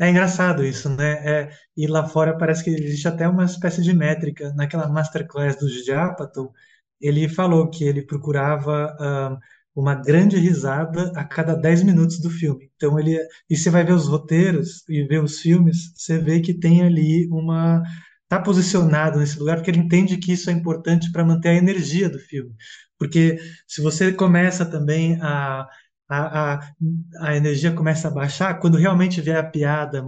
É 0.00 0.10
engraçado 0.10 0.64
isso, 0.64 0.88
né? 0.90 1.12
É, 1.24 1.50
e 1.76 1.86
lá 1.86 2.08
fora 2.08 2.36
parece 2.36 2.64
que 2.64 2.70
existe 2.70 3.06
até 3.06 3.28
uma 3.28 3.44
espécie 3.44 3.80
de 3.82 3.94
métrica. 3.94 4.52
Naquela 4.54 4.88
masterclass 4.88 5.56
do 5.56 5.68
Japton, 5.68 6.52
ele 7.00 7.28
falou 7.28 7.70
que 7.70 7.84
ele 7.84 8.02
procurava 8.02 8.96
uh, 9.00 9.38
uma 9.74 9.94
grande 9.94 10.36
risada 10.36 11.12
a 11.16 11.24
cada 11.24 11.54
10 11.54 11.82
minutos 11.82 12.20
do 12.20 12.30
filme. 12.30 12.70
Então 12.76 12.98
ele 12.98 13.18
e 13.50 13.56
você 13.56 13.70
vai 13.70 13.84
ver 13.84 13.92
os 13.92 14.06
roteiros 14.08 14.88
e 14.88 15.04
ver 15.04 15.22
os 15.22 15.40
filmes, 15.40 15.92
você 15.96 16.18
vê 16.18 16.40
que 16.40 16.54
tem 16.54 16.82
ali 16.82 17.28
uma 17.30 17.82
tá 18.28 18.40
posicionado 18.40 19.18
nesse 19.18 19.38
lugar 19.38 19.56
porque 19.56 19.70
ele 19.70 19.80
entende 19.80 20.16
que 20.18 20.32
isso 20.32 20.48
é 20.50 20.52
importante 20.52 21.10
para 21.12 21.24
manter 21.24 21.50
a 21.50 21.54
energia 21.54 22.08
do 22.08 22.18
filme. 22.18 22.54
Porque 22.98 23.38
se 23.66 23.80
você 23.82 24.12
começa 24.12 24.64
também 24.66 25.18
a 25.20 25.66
a, 26.08 26.54
a, 26.56 26.72
a 27.20 27.36
energia 27.36 27.72
começa 27.72 28.08
a 28.08 28.10
baixar, 28.10 28.60
quando 28.60 28.76
realmente 28.78 29.20
vier 29.20 29.38
a 29.38 29.42
piada 29.42 30.04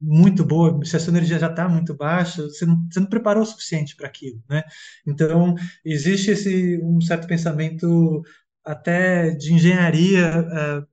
muito 0.00 0.44
boa, 0.44 0.78
se 0.84 0.96
a 0.96 1.00
sua 1.00 1.12
energia 1.12 1.38
já 1.38 1.48
está 1.48 1.68
muito 1.68 1.96
baixa, 1.96 2.42
você 2.42 2.66
não, 2.66 2.86
você 2.90 3.00
não 3.00 3.06
preparou 3.08 3.42
o 3.42 3.46
suficiente 3.46 3.96
para 3.96 4.06
aquilo, 4.06 4.42
né? 4.48 4.62
Então, 5.06 5.54
existe 5.84 6.30
esse 6.32 6.78
um 6.82 7.00
certo 7.00 7.26
pensamento 7.26 8.22
até 8.64 9.30
de 9.30 9.52
engenharia 9.52 10.40
uh, 10.40 10.86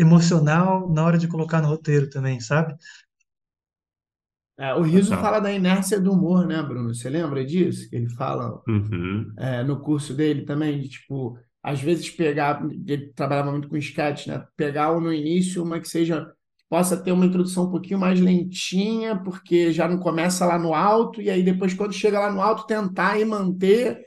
emocional 0.00 0.90
na 0.92 1.04
hora 1.04 1.18
de 1.18 1.28
colocar 1.28 1.60
no 1.60 1.68
roteiro 1.68 2.08
também, 2.08 2.40
sabe? 2.40 2.74
É, 4.58 4.74
o 4.74 4.82
Riso 4.82 5.16
fala 5.16 5.40
da 5.40 5.50
inércia 5.50 5.98
do 5.98 6.12
humor, 6.12 6.46
né, 6.46 6.62
Bruno? 6.62 6.94
Você 6.94 7.08
lembra 7.08 7.42
disso? 7.44 7.88
Ele 7.90 8.10
fala 8.10 8.60
uhum. 8.68 9.32
é, 9.38 9.64
no 9.64 9.80
curso 9.80 10.12
dele 10.12 10.44
também, 10.44 10.78
de 10.78 10.88
tipo, 10.90 11.38
às 11.62 11.80
vezes 11.80 12.10
pegar, 12.10 12.62
ele 12.86 13.10
trabalhava 13.14 13.50
muito 13.50 13.68
com 13.68 13.76
sketch, 13.78 14.26
né? 14.26 14.44
Pegar 14.58 14.92
no 15.00 15.12
início 15.12 15.62
uma 15.62 15.80
que 15.80 15.88
seja 15.88 16.30
possa 16.68 16.96
ter 16.96 17.10
uma 17.10 17.26
introdução 17.26 17.64
um 17.64 17.70
pouquinho 17.70 17.98
mais 17.98 18.20
lentinha, 18.20 19.16
porque 19.16 19.72
já 19.72 19.88
não 19.88 19.98
começa 19.98 20.46
lá 20.46 20.56
no 20.56 20.72
alto, 20.72 21.20
e 21.20 21.28
aí 21.28 21.42
depois, 21.42 21.74
quando 21.74 21.92
chega 21.92 22.20
lá 22.20 22.30
no 22.30 22.40
alto, 22.40 22.66
tentar 22.66 23.18
e 23.18 23.24
manter 23.24 23.98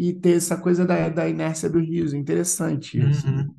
e 0.00 0.14
ter 0.14 0.38
essa 0.38 0.56
coisa 0.56 0.86
da, 0.86 1.10
da 1.10 1.28
inércia 1.28 1.68
do 1.68 1.78
riso. 1.78 2.16
Interessante 2.16 2.98
isso. 2.98 3.26
Uhum. 3.26 3.54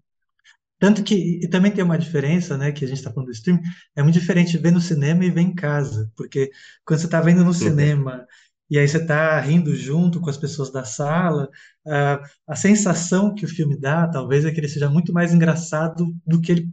Tanto 0.80 1.04
que, 1.04 1.40
e 1.44 1.48
também 1.48 1.72
tem 1.72 1.84
uma 1.84 2.00
diferença, 2.00 2.58
né, 2.58 2.72
que 2.72 2.84
a 2.84 2.88
gente 2.88 2.98
está 2.98 3.12
falando 3.12 3.28
do 3.28 3.34
streaming, 3.34 3.62
é 3.96 4.02
muito 4.02 4.20
diferente 4.20 4.58
ver 4.58 4.72
no 4.72 4.82
cinema 4.82 5.24
e 5.24 5.30
ver 5.30 5.42
em 5.42 5.54
casa, 5.54 6.12
porque 6.18 6.50
quando 6.84 7.00
você 7.00 7.06
está 7.06 7.22
vendo 7.22 7.42
no 7.42 7.48
uhum. 7.48 7.54
cinema 7.54 8.26
e 8.68 8.80
aí 8.80 8.88
você 8.88 8.98
está 8.98 9.40
rindo 9.40 9.76
junto 9.76 10.20
com 10.20 10.32
as 10.32 10.38
pessoas 10.38 10.72
da 10.72 10.84
sala, 10.84 11.48
uh, 11.86 12.28
a 12.48 12.56
sensação 12.56 13.36
que 13.36 13.46
o 13.46 13.48
filme 13.48 13.80
dá, 13.80 14.08
talvez, 14.08 14.44
é 14.44 14.52
que 14.52 14.60
ele 14.60 14.68
seja 14.68 14.90
muito 14.90 15.14
mais 15.14 15.32
engraçado 15.32 16.12
do 16.26 16.42
que 16.42 16.52
ele 16.52 16.70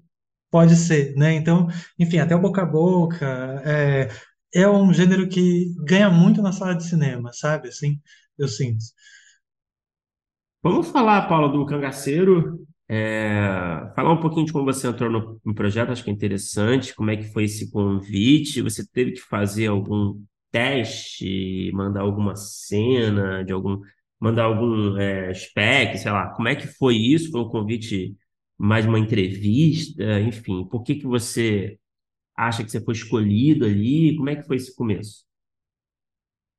pode 0.50 0.76
ser, 0.76 1.14
né? 1.14 1.34
Então, 1.34 1.68
enfim, 1.98 2.18
até 2.18 2.34
o 2.34 2.40
boca 2.40 2.62
a 2.62 2.66
boca 2.66 3.62
é, 3.66 4.08
é 4.54 4.66
um 4.66 4.94
gênero 4.94 5.28
que 5.28 5.74
ganha 5.84 6.08
muito 6.08 6.40
na 6.40 6.52
sala 6.52 6.74
de 6.74 6.84
cinema, 6.84 7.30
sabe? 7.34 7.68
Assim, 7.68 8.00
eu 8.38 8.48
sinto. 8.48 8.84
Vamos 10.62 10.88
falar, 10.90 11.28
Paulo, 11.28 11.48
do 11.48 11.66
Cangaceiro. 11.66 12.66
É, 12.88 13.92
falar 13.94 14.12
um 14.12 14.20
pouquinho 14.20 14.46
de 14.46 14.52
como 14.52 14.64
você 14.64 14.88
entrou 14.88 15.10
no, 15.10 15.40
no, 15.44 15.54
projeto, 15.54 15.90
acho 15.90 16.02
que 16.02 16.10
é 16.10 16.12
interessante. 16.12 16.94
Como 16.94 17.10
é 17.10 17.16
que 17.16 17.32
foi 17.32 17.44
esse 17.44 17.70
convite? 17.70 18.62
Você 18.62 18.86
teve 18.86 19.12
que 19.12 19.20
fazer 19.20 19.66
algum 19.66 20.20
teste, 20.50 21.70
mandar 21.74 22.00
alguma 22.00 22.34
cena 22.34 23.44
de 23.44 23.52
algum, 23.52 23.80
mandar 24.18 24.44
algum 24.44 24.96
é, 24.96 25.32
spec, 25.34 25.98
sei 25.98 26.10
lá. 26.10 26.28
Como 26.34 26.48
é 26.48 26.56
que 26.56 26.66
foi 26.66 26.96
isso? 26.96 27.30
Foi 27.30 27.40
um 27.42 27.48
convite 27.48 28.16
mais 28.58 28.84
uma 28.84 28.98
entrevista, 28.98 30.20
enfim, 30.20 30.64
por 30.64 30.82
que 30.82 30.96
que 30.96 31.06
você 31.06 31.78
acha 32.36 32.64
que 32.64 32.70
você 32.70 32.80
foi 32.80 32.94
escolhido 32.94 33.64
ali? 33.64 34.16
Como 34.16 34.28
é 34.28 34.34
que 34.34 34.42
foi 34.42 34.56
esse 34.56 34.74
começo? 34.74 35.24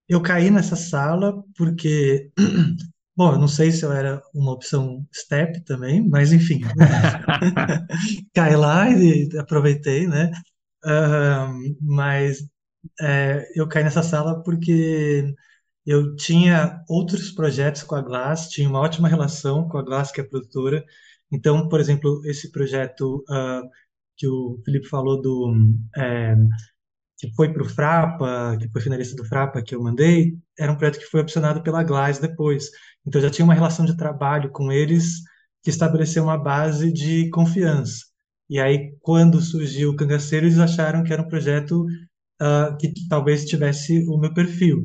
Eu 0.08 0.22
caí 0.22 0.50
nessa 0.50 0.78
sala 0.78 1.44
porque, 1.56 2.32
bom, 3.20 3.34
eu 3.34 3.40
não 3.40 3.50
sei 3.50 3.70
se 3.70 3.84
eu 3.84 3.92
era 3.92 4.22
uma 4.34 4.54
opção 4.54 5.06
step 5.14 5.62
também, 5.66 6.08
mas 6.08 6.32
enfim, 6.32 6.62
caí 8.34 8.56
lá 8.56 8.90
e 8.90 9.30
aproveitei, 9.38 10.08
né? 10.08 10.32
Uh, 10.86 11.76
mas 11.82 12.40
é, 13.02 13.46
eu 13.56 13.68
caí 13.68 13.84
nessa 13.84 14.04
sala 14.04 14.42
porque 14.44 15.34
eu 15.86 16.16
tinha 16.16 16.82
outros 16.88 17.32
projetos 17.32 17.84
com 17.84 17.96
a 17.96 18.02
Glass, 18.02 18.50
tinha 18.50 18.70
uma 18.70 18.80
ótima 18.80 19.10
relação 19.10 19.68
com 19.68 19.78
a 19.78 19.84
Glass, 19.84 20.12
que 20.14 20.22
é 20.22 20.24
produtora, 20.24 20.86
então, 21.32 21.68
por 21.70 21.82
exemplo, 21.82 22.22
esse 22.26 22.52
projeto 22.52 23.18
uh, 23.30 23.70
que 24.18 24.28
o 24.28 24.62
Felipe 24.66 24.88
falou 24.88 25.22
do 25.22 25.54
é, 25.98 26.36
que 27.20 27.34
foi 27.36 27.52
para 27.52 27.64
o 27.64 27.70
Frapa, 27.70 28.58
que 28.60 28.70
foi 28.70 28.82
finalista 28.82 29.16
do 29.16 29.26
Frapa 29.26 29.62
que 29.62 29.76
eu 29.76 29.84
mandei, 29.84 30.38
era 30.58 30.72
um 30.72 30.78
projeto 30.78 31.00
que 31.00 31.06
foi 31.06 31.20
opcionado 31.22 31.62
pela 31.62 31.84
Glass 31.84 32.20
depois. 32.20 32.70
Então 33.06 33.22
já 33.22 33.30
tinha 33.30 33.46
uma 33.46 33.54
relação 33.54 33.86
de 33.86 33.98
trabalho 33.98 34.52
com 34.52 34.72
eles 34.72 35.22
que 35.64 35.70
estabeleceu 35.70 36.24
uma 36.24 36.38
base 36.38 36.92
de 36.92 37.30
confiança. 37.30 38.06
E 38.50 38.60
aí, 38.60 38.96
quando 39.02 39.42
surgiu 39.42 39.92
o 39.92 39.96
Cangaceiro, 39.96 40.46
eles 40.46 40.60
acharam 40.60 41.04
que 41.04 41.14
era 41.14 41.22
um 41.22 41.28
projeto 41.28 41.86
uh, 42.42 42.78
que 42.80 42.92
talvez 43.08 43.46
tivesse 43.46 44.04
o 44.08 44.18
meu 44.18 44.34
perfil. 44.34 44.84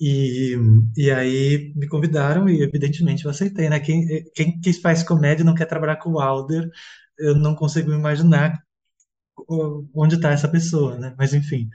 E, 0.00 0.56
e 0.96 1.10
aí 1.10 1.72
me 1.76 1.86
convidaram 1.86 2.48
e 2.48 2.62
evidentemente 2.62 3.24
eu 3.24 3.30
aceitei, 3.30 3.68
né? 3.68 3.80
Quem, 3.80 4.06
quem, 4.34 4.60
quem 4.60 4.72
faz 4.72 5.02
comédia 5.02 5.44
não 5.44 5.54
quer 5.54 5.66
trabalhar 5.66 5.96
com 5.96 6.12
o 6.12 6.20
Alder, 6.20 6.68
eu 7.18 7.34
não 7.36 7.54
consigo 7.54 7.92
imaginar 7.92 8.58
onde 9.94 10.16
está 10.16 10.30
essa 10.30 10.48
pessoa, 10.48 10.98
né? 10.98 11.14
Mas 11.18 11.34
enfim. 11.34 11.68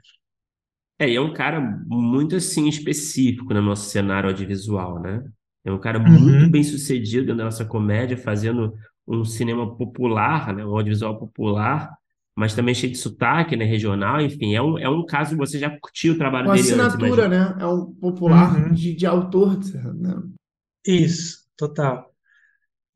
É, 0.99 1.09
e 1.09 1.15
é 1.15 1.21
um 1.21 1.33
cara 1.33 1.59
muito 1.87 2.35
assim 2.35 2.67
específico 2.67 3.53
no 3.53 3.61
nosso 3.61 3.89
cenário 3.89 4.29
audiovisual, 4.29 5.01
né? 5.01 5.23
É 5.65 5.71
um 5.71 5.79
cara 5.79 5.99
muito 5.99 6.45
Uhum. 6.45 6.51
bem 6.51 6.63
sucedido 6.63 7.35
na 7.35 7.45
nossa 7.45 7.65
comédia, 7.65 8.17
fazendo 8.17 8.73
um 9.07 9.25
cinema 9.25 9.75
popular, 9.77 10.53
né? 10.55 10.65
Um 10.65 10.75
audiovisual 10.75 11.17
popular, 11.19 11.91
mas 12.35 12.53
também 12.55 12.75
cheio 12.75 12.91
de 12.91 12.97
sotaque, 12.99 13.55
né, 13.55 13.65
regional, 13.65 14.21
enfim, 14.21 14.55
é 14.55 14.61
um, 14.61 14.77
é 14.77 14.89
um 14.89 15.05
caso 15.05 15.31
que 15.31 15.37
você 15.37 15.57
já 15.59 15.69
curtiu 15.79 16.13
o 16.13 16.17
trabalho 16.17 16.47
Uma 16.47 16.53
dele 16.53 16.71
antes, 16.73 16.95
assinatura, 16.95 17.25
imagina. 17.25 17.55
né? 17.55 17.63
É 17.63 17.67
um 17.67 17.93
popular 17.95 18.55
Uhum. 18.57 18.73
de, 18.73 18.95
de 18.95 19.05
autor, 19.05 19.57
né? 19.95 20.21
Isso, 20.85 21.45
total. 21.57 22.13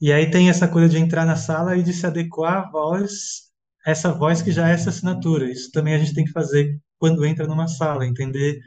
E 0.01 0.11
aí 0.13 0.30
tem 0.32 0.49
essa 0.49 0.67
coisa 0.67 0.89
de 0.89 0.97
entrar 0.97 1.26
na 1.26 1.36
sala 1.36 1.78
e 1.78 1.84
de 1.84 1.93
se 1.93 2.05
adequar 2.05 2.67
à 2.67 2.72
voz, 2.72 3.49
essa 3.86 4.13
voz 4.13 4.41
que 4.41 4.51
já 4.51 4.70
é 4.70 4.74
essa 4.74 4.89
assinatura. 4.89 5.51
Isso 5.51 5.72
também 5.72 5.93
a 5.95 5.99
gente 5.99 6.13
tem 6.13 6.26
que 6.26 6.32
fazer 6.32 6.80
quando 6.99 7.26
entra 7.26 7.47
numa 7.47 7.67
sala, 7.67 8.05
entender 8.05 8.59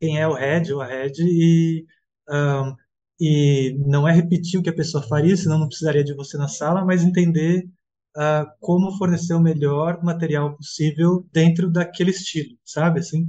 quem 0.00 0.18
é 0.20 0.26
o 0.28 0.34
head 0.34 0.72
ou 0.72 0.80
a 0.82 0.86
head 0.86 1.14
e, 1.22 1.86
um, 2.30 2.74
e 3.20 3.76
não 3.86 4.06
é 4.06 4.12
repetir 4.12 4.58
o 4.58 4.62
que 4.62 4.70
a 4.70 4.74
pessoa 4.74 5.02
faria, 5.02 5.36
senão 5.36 5.58
não 5.58 5.68
precisaria 5.68 6.04
de 6.04 6.14
você 6.14 6.36
na 6.36 6.48
sala, 6.48 6.84
mas 6.84 7.02
entender 7.02 7.68
uh, 8.16 8.46
como 8.60 8.96
fornecer 8.96 9.34
o 9.34 9.40
melhor 9.40 10.02
material 10.02 10.56
possível 10.56 11.26
dentro 11.32 11.70
daquele 11.70 12.10
estilo, 12.10 12.56
sabe? 12.64 13.00
Assim. 13.00 13.28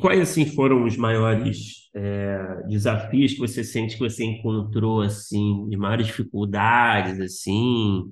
Quais 0.00 0.20
assim 0.20 0.46
foram 0.46 0.84
os 0.84 0.96
maiores 0.96 1.90
é, 1.94 2.62
desafios 2.68 3.32
que 3.32 3.40
você 3.40 3.64
sente 3.64 3.96
que 3.96 4.08
você 4.08 4.24
encontrou 4.24 5.02
assim, 5.02 5.68
de 5.68 5.76
maiores 5.76 6.06
dificuldades 6.06 7.20
assim? 7.20 8.04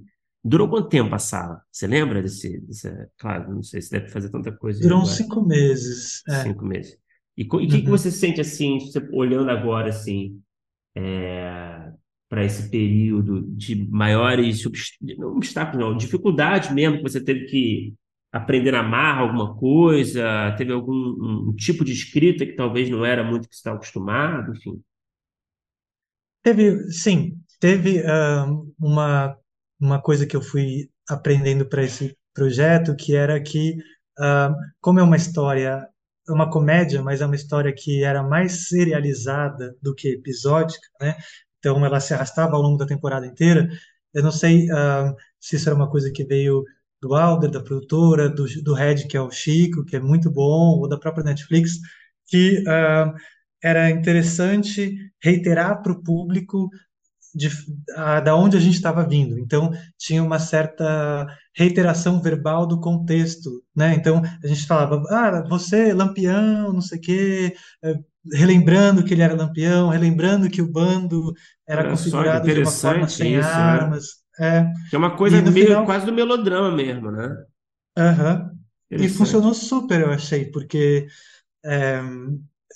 Durou 0.42 0.68
quanto 0.68 0.88
tempo 0.88 1.14
a 1.14 1.18
sala? 1.18 1.62
Você 1.70 1.86
lembra 1.86 2.22
desse, 2.22 2.60
desse... 2.60 2.90
Claro, 3.18 3.54
não 3.54 3.62
sei 3.62 3.80
se 3.80 3.90
deve 3.90 4.08
fazer 4.08 4.30
tanta 4.30 4.50
coisa 4.50 4.80
Durou 4.80 5.02
uns 5.02 5.10
cinco 5.10 5.44
meses. 5.44 6.22
É. 6.28 6.42
Cinco 6.42 6.64
meses. 6.64 6.96
E 7.38 7.44
o 7.44 7.48
que, 7.48 7.68
que 7.68 7.76
Uhum. 7.76 7.84
você 7.84 8.10
sente 8.10 8.40
assim, 8.40 8.80
você 8.80 8.98
olhando 9.12 9.48
agora 9.48 9.90
assim, 9.90 10.40
é, 10.96 11.92
para 12.28 12.44
esse 12.44 12.68
período 12.68 13.42
de 13.56 13.88
maiores 13.88 14.64
não 15.16 15.36
obstáculos, 15.36 15.78
não, 15.78 15.96
dificuldades 15.96 16.72
mesmo, 16.72 16.96
que 16.96 17.04
você 17.04 17.22
teve 17.24 17.46
que 17.46 17.94
aprender 18.32 18.72
na 18.72 18.82
marra 18.82 19.20
alguma 19.20 19.56
coisa, 19.56 20.52
teve 20.58 20.72
algum 20.72 20.92
um, 20.92 21.54
tipo 21.54 21.84
de 21.84 21.92
escrita 21.92 22.44
que 22.44 22.56
talvez 22.56 22.90
não 22.90 23.04
era 23.06 23.22
muito 23.22 23.48
que 23.48 23.54
você 23.54 23.60
estava 23.60 23.76
acostumado, 23.76 24.52
enfim. 24.56 24.82
Teve, 26.42 26.90
sim, 26.90 27.38
teve 27.60 28.02
ah, 28.04 28.46
uma, 28.80 29.38
uma 29.80 30.02
coisa 30.02 30.26
que 30.26 30.36
eu 30.36 30.42
fui 30.42 30.90
aprendendo 31.08 31.64
para 31.66 31.84
esse 31.84 32.18
projeto, 32.34 32.96
que 32.96 33.14
era 33.14 33.40
que, 33.40 33.76
ah, 34.18 34.52
como 34.80 34.98
é 34.98 35.04
uma 35.04 35.16
história, 35.16 35.88
uma 36.34 36.50
comédia, 36.50 37.02
mas 37.02 37.20
é 37.20 37.26
uma 37.26 37.34
história 37.36 37.72
que 37.72 38.04
era 38.04 38.22
mais 38.22 38.68
serializada 38.68 39.76
do 39.82 39.94
que 39.94 40.08
episódica, 40.08 40.86
né? 41.00 41.16
Então 41.58 41.84
ela 41.84 42.00
se 42.00 42.14
arrastava 42.14 42.56
ao 42.56 42.62
longo 42.62 42.78
da 42.78 42.86
temporada 42.86 43.26
inteira. 43.26 43.68
Eu 44.14 44.22
não 44.22 44.32
sei 44.32 44.70
ah, 44.70 45.14
se 45.40 45.56
isso 45.56 45.68
era 45.68 45.76
uma 45.76 45.90
coisa 45.90 46.10
que 46.12 46.24
veio 46.24 46.64
do 47.00 47.14
Alder, 47.14 47.50
da 47.50 47.62
produtora, 47.62 48.28
do, 48.28 48.46
do 48.62 48.74
Red, 48.74 49.06
que 49.08 49.16
é 49.16 49.20
o 49.20 49.30
Chico, 49.30 49.84
que 49.84 49.96
é 49.96 50.00
muito 50.00 50.30
bom, 50.30 50.78
ou 50.80 50.88
da 50.88 50.98
própria 50.98 51.24
Netflix, 51.24 51.72
que 52.26 52.64
ah, 52.68 53.14
era 53.62 53.90
interessante 53.90 54.96
reiterar 55.22 55.82
para 55.82 55.92
o 55.92 56.02
público 56.02 56.68
de, 57.38 57.48
a, 57.94 58.18
da 58.20 58.34
onde 58.34 58.56
a 58.56 58.60
gente 58.60 58.74
estava 58.74 59.06
vindo. 59.06 59.38
Então, 59.38 59.70
tinha 59.96 60.22
uma 60.22 60.40
certa 60.40 61.26
reiteração 61.54 62.20
verbal 62.20 62.66
do 62.66 62.80
contexto, 62.80 63.62
né? 63.74 63.94
Então, 63.94 64.20
a 64.42 64.46
gente 64.46 64.66
falava, 64.66 65.00
ah, 65.08 65.44
você, 65.48 65.94
lampião, 65.94 66.72
não 66.72 66.80
sei 66.80 66.98
o 66.98 67.00
quê, 67.00 67.54
eh, 67.84 67.94
relembrando 68.32 69.04
que 69.04 69.14
ele 69.14 69.22
era 69.22 69.36
lampião, 69.36 69.88
relembrando 69.88 70.50
que 70.50 70.60
o 70.60 70.70
bando 70.70 71.32
era 71.66 71.82
Olha 71.82 71.90
configurado 71.90 72.46
de 72.46 72.60
uma 72.60 72.70
forma 72.70 73.08
sem 73.08 73.36
isso, 73.36 73.48
né? 73.48 73.54
armas. 73.54 74.04
É. 74.40 74.66
Que 74.90 74.96
é 74.96 74.98
uma 74.98 75.16
coisa 75.16 75.40
meio 75.40 75.66
final, 75.66 75.84
quase 75.84 76.06
do 76.06 76.12
melodrama 76.12 76.70
mesmo, 76.72 77.10
né? 77.10 77.36
aham. 77.96 78.50
E 78.90 79.08
funcionou 79.08 79.52
super, 79.52 80.00
eu 80.00 80.10
achei, 80.10 80.46
porque 80.46 81.06
é, 81.64 82.00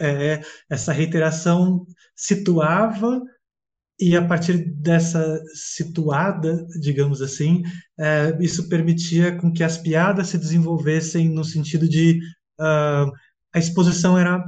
é, 0.00 0.42
essa 0.68 0.92
reiteração 0.92 1.86
situava 2.14 3.22
e 4.02 4.16
a 4.16 4.26
partir 4.26 4.58
dessa 4.80 5.40
situada, 5.54 6.66
digamos 6.80 7.22
assim, 7.22 7.62
é, 7.96 8.36
isso 8.40 8.68
permitia 8.68 9.36
com 9.38 9.52
que 9.52 9.62
as 9.62 9.78
piadas 9.78 10.26
se 10.28 10.38
desenvolvessem 10.38 11.28
no 11.28 11.44
sentido 11.44 11.88
de 11.88 12.18
ah, 12.58 13.06
a 13.54 13.58
exposição 13.60 14.18
era 14.18 14.42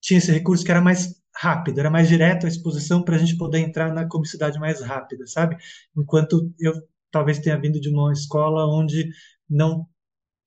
tinha 0.00 0.18
esse 0.18 0.30
recurso 0.30 0.64
que 0.64 0.70
era 0.70 0.80
mais 0.80 1.20
rápido, 1.34 1.80
era 1.80 1.90
mais 1.90 2.08
direto 2.08 2.46
a 2.46 2.48
exposição 2.48 3.02
para 3.02 3.16
a 3.16 3.18
gente 3.18 3.36
poder 3.36 3.58
entrar 3.58 3.92
na 3.92 4.06
comicidade 4.06 4.58
mais 4.60 4.80
rápida, 4.80 5.26
sabe? 5.26 5.56
Enquanto 5.96 6.52
eu 6.60 6.72
talvez 7.10 7.40
tenha 7.40 7.60
vindo 7.60 7.80
de 7.80 7.88
uma 7.88 8.12
escola 8.12 8.66
onde 8.66 9.10
não 9.50 9.86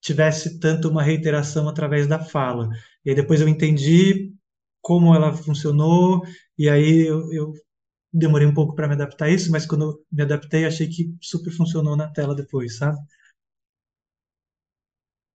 tivesse 0.02 0.60
tanto 0.60 0.90
uma 0.90 1.04
reiteração 1.04 1.68
através 1.68 2.08
da 2.08 2.20
fala. 2.20 2.70
E 3.06 3.10
aí 3.10 3.16
depois 3.16 3.42
eu 3.42 3.48
entendi 3.50 4.34
como 4.82 5.14
ela 5.14 5.34
funcionou, 5.34 6.24
e 6.58 6.70
aí 6.70 7.08
eu, 7.08 7.32
eu 7.34 7.54
demorei 8.14 8.47
um 8.47 8.53
pouco 8.53 8.76
para 8.76 8.88
me 8.88 8.93
adaptar 8.95 9.26
a 9.26 9.30
isso, 9.32 9.51
mas 9.51 9.66
quando 9.66 10.03
me 10.12 10.24
adaptei, 10.24 10.66
achei 10.66 10.88
que 10.88 11.16
super 11.22 11.51
funcionou 11.51 11.95
na 11.97 12.07
tela 12.12 12.36
depois, 12.36 12.78
sabe? 12.78 12.97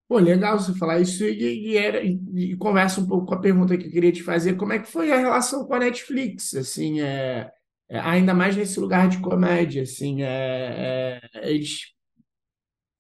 Pô, 0.09 0.19
legal 0.19 0.59
você 0.59 0.73
falar 0.75 1.01
isso 1.01 1.25
e, 1.25 1.73
e 1.73 1.77
era, 1.77 2.01
e, 2.05 2.21
e 2.53 2.57
conversa 2.57 3.01
um 3.01 3.07
pouco 3.09 3.27
com 3.27 3.35
a 3.35 3.41
pergunta 3.41 3.77
que 3.77 3.87
eu 3.87 3.91
queria 3.91 4.13
te 4.13 4.23
fazer. 4.23 4.55
Como 4.57 4.73
é 4.73 4.79
que 4.79 4.87
foi 4.91 5.11
a 5.13 5.19
relação 5.19 5.67
com 5.67 5.75
a 5.75 5.81
Netflix? 5.81 6.55
Assim, 6.55 7.01
é, 7.01 7.51
é, 7.89 7.99
ainda 7.99 8.33
mais 8.33 8.57
nesse 8.57 8.79
lugar 8.79 9.09
de 9.09 9.19
comédia, 9.21 9.83
assim, 9.83 10.23
é, 10.23 11.21
é, 11.35 11.51
eles 11.51 11.93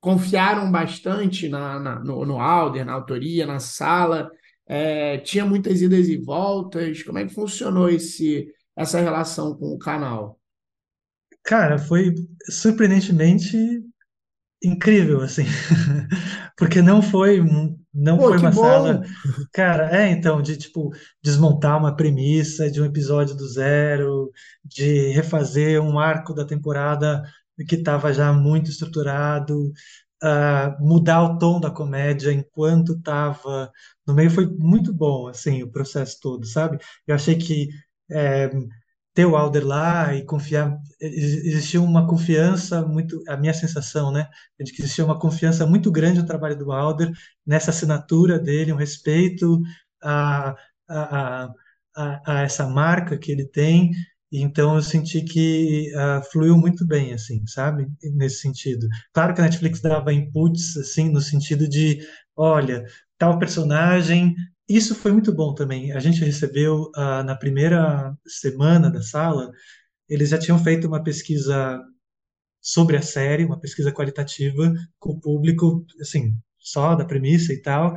confiaram 0.01 0.70
bastante 0.70 1.49
na, 1.49 1.79
na- 1.81 1.99
no, 2.01 2.24
no 2.24 2.41
Alder, 2.41 2.85
na 2.85 2.93
autoria, 2.93 3.47
na 3.47 3.59
sala. 3.61 4.31
É, 4.66 5.18
tinha 5.18 5.45
muitas 5.45 5.81
idas 5.83 6.09
e 6.09 6.16
voltas. 6.16 7.03
Como 7.03 7.18
é 7.18 7.27
que 7.27 7.35
funcionou 7.35 7.89
esse, 7.89 8.53
essa 8.77 9.01
relação 9.01 9.57
com 9.57 9.72
o 9.74 9.79
canal? 9.79 10.39
Cara, 11.45 11.79
foi 11.79 12.14
surpreendentemente 12.51 13.57
incrível, 14.62 15.20
assim, 15.20 15.45
porque 16.57 16.83
não 16.83 17.03
foi, 17.03 17.41
não 17.95 18.18
Pô, 18.18 18.29
foi 18.29 18.39
uma 18.39 18.53
sala, 18.53 18.95
bom! 18.95 19.03
cara, 19.53 19.97
é, 19.97 20.11
então, 20.11 20.43
de, 20.43 20.57
tipo, 20.57 20.91
desmontar 21.22 21.79
uma 21.79 21.95
premissa 21.95 22.70
de 22.70 22.81
um 22.81 22.85
episódio 22.85 23.37
do 23.37 23.49
zero, 23.49 24.31
de 24.64 25.09
refazer 25.12 25.81
um 25.81 25.99
arco 25.99 26.35
da 26.35 26.45
temporada 26.45 27.22
que 27.68 27.77
estava 27.77 28.12
já 28.12 28.33
muito 28.33 28.70
estruturado, 28.70 29.72
ah, 30.22 30.77
mudar 30.81 31.22
o 31.22 31.39
tom 31.39 31.61
da 31.61 31.70
comédia 31.70 32.33
enquanto 32.33 32.95
estava 32.95 33.70
no 34.07 34.14
meio, 34.14 34.31
foi 34.31 34.47
muito 34.47 34.93
bom, 34.93 35.29
assim, 35.29 35.62
o 35.62 35.70
processo 35.70 36.18
todo, 36.20 36.47
sabe? 36.47 36.79
Eu 37.07 37.14
achei 37.14 37.37
que 37.37 37.68
é, 38.11 38.51
ter 39.15 39.25
o 39.27 39.37
Alder 39.37 39.67
lá 39.67 40.15
e 40.15 40.25
confiar, 40.25 40.77
ex- 41.01 41.45
existia 41.47 41.81
uma 41.81 42.07
confiança 42.07 42.83
muito, 42.87 43.23
a 43.29 43.37
minha 43.37 43.55
sensação, 43.55 44.13
né, 44.13 44.29
é 44.59 44.65
de 44.65 44.73
que 44.73 44.83
existia 44.83 45.05
uma 45.05 45.19
confiança 45.19 45.67
muito 45.67 45.91
grande 45.91 46.21
no 46.21 46.27
trabalho 46.27 46.57
do 46.59 46.73
Alder, 46.73 47.11
nessa 47.47 47.71
assinatura 47.71 48.39
dele, 48.39 48.73
um 48.73 48.77
respeito 48.77 49.61
a, 50.03 50.55
a, 50.89 51.45
a, 51.97 52.23
a, 52.27 52.43
essa 52.43 52.67
marca 52.69 53.17
que 53.19 53.33
ele 53.33 53.47
tem, 53.47 53.91
então 54.31 54.75
eu 54.77 54.83
senti 54.83 55.23
que 55.23 55.93
ah, 55.97 56.21
fluiu 56.33 56.57
muito 56.57 56.87
bem, 56.87 57.13
assim, 57.15 57.47
sabe, 57.47 57.87
nesse 58.15 58.41
sentido. 58.41 58.87
Claro 59.13 59.33
que 59.35 59.41
a 59.41 59.45
Netflix 59.45 59.81
dava 59.81 60.13
inputs, 60.13 60.77
assim, 60.77 61.09
no 61.11 61.21
sentido 61.21 61.69
de, 61.69 62.01
olha, 62.37 62.85
tal 63.19 63.39
personagem 63.39 64.35
isso 64.69 64.95
foi 64.95 65.12
muito 65.12 65.33
bom 65.33 65.55
também. 65.55 65.93
A 65.93 66.01
gente 66.01 66.25
recebeu, 66.25 66.91
ah, 66.97 67.23
na 67.23 67.37
primeira 67.37 68.17
semana 68.27 68.91
da 68.91 69.03
sala, 69.03 69.51
eles 70.09 70.31
já 70.31 70.39
tinham 70.39 70.59
feito 70.59 70.87
uma 70.89 71.03
pesquisa 71.03 71.83
sobre 72.61 72.97
a 72.97 73.03
série, 73.03 73.45
uma 73.45 73.61
pesquisa 73.61 73.93
qualitativa 73.93 74.73
com 74.99 75.12
o 75.12 75.21
público, 75.21 75.85
assim, 76.01 76.35
só 76.59 76.95
da 76.97 77.05
premissa 77.05 77.53
e 77.53 77.62
tal, 77.62 77.95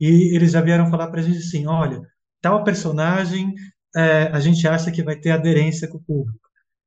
e 0.00 0.34
eles 0.36 0.52
já 0.52 0.60
vieram 0.60 0.90
falar 0.90 1.08
para 1.10 1.20
a 1.20 1.22
gente 1.24 1.38
assim, 1.38 1.66
olha, 1.66 2.00
tal 2.40 2.64
personagem, 2.64 3.54
eh, 3.96 4.30
a 4.32 4.40
gente 4.40 4.66
acha 4.68 4.90
que 4.92 5.02
vai 5.02 5.16
ter 5.18 5.30
aderência 5.30 5.88
com 5.88 5.98
o 5.98 6.02
público. 6.02 6.40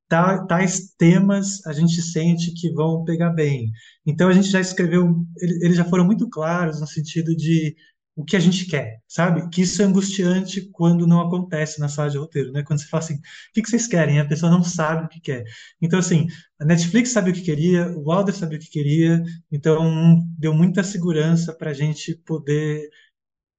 Ta- 0.08 0.44
Tais 0.46 0.94
temas 0.98 1.64
a 1.66 1.72
gente 1.72 2.00
sente 2.02 2.52
que 2.54 2.70
vão 2.72 3.04
pegar 3.04 3.30
bem. 3.30 3.70
Então 4.06 4.28
a 4.28 4.32
gente 4.32 4.48
já 4.48 4.60
escreveu, 4.60 5.06
ele- 5.38 5.64
eles 5.64 5.76
já 5.76 5.84
foram 5.84 6.04
muito 6.04 6.28
claros 6.28 6.80
no 6.80 6.86
sentido 6.86 7.34
de 7.36 7.74
o 8.16 8.24
que 8.24 8.36
a 8.36 8.40
gente 8.40 8.66
quer, 8.66 9.00
sabe? 9.08 9.48
Que 9.50 9.62
isso 9.62 9.82
é 9.82 9.84
angustiante 9.84 10.68
quando 10.70 11.06
não 11.06 11.20
acontece 11.20 11.80
na 11.80 11.88
sala 11.88 12.10
de 12.10 12.18
roteiro, 12.18 12.52
né? 12.52 12.62
Quando 12.62 12.80
você 12.80 12.86
fala 12.86 13.02
assim, 13.02 13.16
o 13.16 13.20
que 13.54 13.68
vocês 13.68 13.86
querem? 13.86 14.16
E 14.16 14.20
a 14.20 14.26
pessoa 14.26 14.52
não 14.52 14.62
sabe 14.62 15.06
o 15.06 15.08
que 15.08 15.20
quer. 15.20 15.44
Então, 15.82 15.98
assim, 15.98 16.26
a 16.60 16.64
Netflix 16.64 17.10
sabia 17.10 17.32
o 17.32 17.36
que 17.36 17.42
queria, 17.42 17.88
o 17.96 18.08
Wilder 18.08 18.34
sabia 18.34 18.58
o 18.58 18.60
que 18.60 18.70
queria, 18.70 19.22
então 19.50 20.24
deu 20.38 20.54
muita 20.54 20.84
segurança 20.84 21.52
para 21.52 21.70
a 21.70 21.74
gente 21.74 22.14
poder 22.24 22.88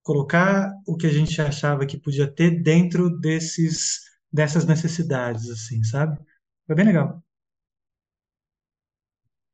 colocar 0.03 0.71
o 0.87 0.95
que 0.95 1.07
a 1.07 1.11
gente 1.11 1.41
achava 1.41 1.85
que 1.85 1.97
podia 1.97 2.27
ter 2.27 2.61
dentro 2.61 3.09
desses 3.19 4.01
dessas 4.31 4.65
necessidades, 4.65 5.49
assim, 5.49 5.81
sabe? 5.83 6.19
Foi 6.67 6.75
bem 6.75 6.85
legal. 6.85 7.23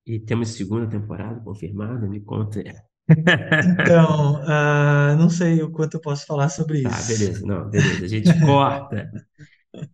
E 0.06 0.20
temos 0.20 0.49
segunda 0.49 0.89
temporada 0.89 1.39
confirmada, 1.41 2.08
me 2.08 2.20
conta. 2.20 2.62
Então, 3.64 4.41
ah, 4.47 5.16
não 5.18 5.30
sei 5.30 5.62
o 5.62 5.72
quanto 5.72 5.95
eu 5.97 6.02
posso 6.02 6.26
falar 6.26 6.49
sobre 6.49 6.82
Tá, 6.82 6.89
isso. 6.89 7.08
beleza. 7.08 7.45
Não, 7.45 7.70
beleza. 7.70 8.06
A 8.06 8.08
gente 8.08 8.34
corta. 8.39 9.12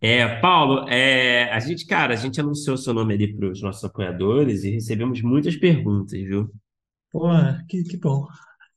É, 0.00 0.40
Paulo, 0.40 0.88
é, 0.88 1.52
a 1.52 1.60
gente, 1.60 1.86
cara, 1.86 2.14
a 2.14 2.16
gente 2.16 2.40
anunciou 2.40 2.76
seu 2.76 2.94
nome 2.94 3.14
ali 3.14 3.34
para 3.36 3.50
os 3.50 3.62
nossos 3.62 3.84
apoiadores 3.84 4.64
e 4.64 4.70
recebemos 4.72 5.22
muitas 5.22 5.56
perguntas, 5.56 6.18
viu? 6.20 6.50
Pô, 7.10 7.28
que, 7.68 7.82
que 7.84 7.96
bom. 7.98 8.26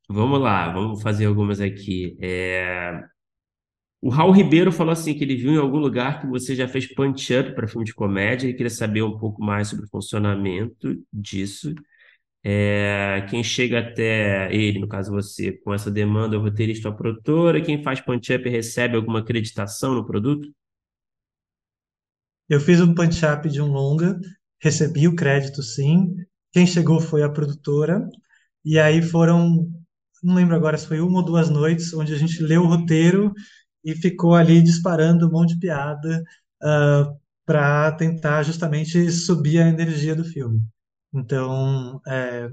Vamos 0.09 0.41
lá, 0.41 0.71
vamos 0.73 1.01
fazer 1.01 1.25
algumas 1.25 1.61
aqui. 1.61 2.17
É, 2.21 3.01
o 4.01 4.09
Raul 4.09 4.31
Ribeiro 4.31 4.71
falou 4.71 4.91
assim 4.93 5.13
que 5.13 5.23
ele 5.23 5.35
viu 5.35 5.51
em 5.53 5.57
algum 5.57 5.77
lugar 5.77 6.21
que 6.21 6.27
você 6.27 6.55
já 6.55 6.67
fez 6.67 6.87
punch-up 6.93 7.53
para 7.53 7.67
filme 7.67 7.85
de 7.85 7.93
comédia 7.93 8.47
e 8.49 8.53
queria 8.53 8.69
saber 8.69 9.03
um 9.03 9.17
pouco 9.17 9.43
mais 9.43 9.67
sobre 9.69 9.85
o 9.85 9.89
funcionamento 9.89 10.95
disso. 11.13 11.73
É, 12.43 13.25
quem 13.29 13.43
chega 13.43 13.79
até 13.79 14.53
ele, 14.53 14.79
no 14.79 14.87
caso 14.87 15.11
você, 15.11 15.51
com 15.51 15.73
essa 15.73 15.91
demanda 15.91 16.35
é 16.35 16.39
o 16.39 16.41
roteirista 16.41 16.89
ou 16.89 16.93
a 16.93 16.97
produtora. 16.97 17.61
Quem 17.61 17.83
faz 17.83 18.01
punch-up 18.01 18.47
recebe 18.49 18.95
alguma 18.95 19.19
acreditação 19.19 19.93
no 19.93 20.05
produto? 20.05 20.49
Eu 22.49 22.59
fiz 22.59 22.81
um 22.81 22.93
punch-up 22.93 23.47
de 23.47 23.61
um 23.61 23.71
longa, 23.71 24.19
recebi 24.61 25.07
o 25.07 25.15
crédito, 25.15 25.61
sim. 25.61 26.15
Quem 26.51 26.67
chegou 26.67 26.99
foi 26.99 27.23
a 27.23 27.29
produtora, 27.29 28.05
e 28.65 28.77
aí 28.77 29.01
foram, 29.01 29.69
não 30.21 30.35
lembro 30.35 30.55
agora 30.55 30.77
se 30.77 30.87
foi 30.87 30.99
uma 30.99 31.19
ou 31.19 31.25
duas 31.25 31.49
noites, 31.49 31.93
onde 31.93 32.13
a 32.13 32.17
gente 32.17 32.43
leu 32.43 32.63
o 32.63 32.67
roteiro 32.67 33.31
e 33.85 33.95
ficou 33.95 34.35
ali 34.35 34.61
disparando 34.61 35.27
um 35.27 35.31
monte 35.31 35.53
de 35.53 35.59
piada, 35.59 36.23
para 37.45 37.91
tentar 37.93 38.43
justamente 38.43 39.11
subir 39.11 39.59
a 39.59 39.67
energia 39.67 40.15
do 40.15 40.23
filme. 40.23 40.61
Então, 41.13 42.01
é, 42.07 42.49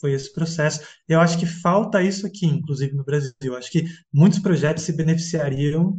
foi 0.00 0.12
esse 0.12 0.32
processo. 0.32 0.80
Eu 1.08 1.20
acho 1.20 1.38
que 1.38 1.46
falta 1.46 2.02
isso 2.02 2.26
aqui, 2.26 2.46
inclusive 2.46 2.94
no 2.94 3.04
Brasil. 3.04 3.34
Eu 3.42 3.56
acho 3.56 3.70
que 3.70 3.84
muitos 4.12 4.38
projetos 4.40 4.84
se 4.84 4.92
beneficiariam 4.96 5.96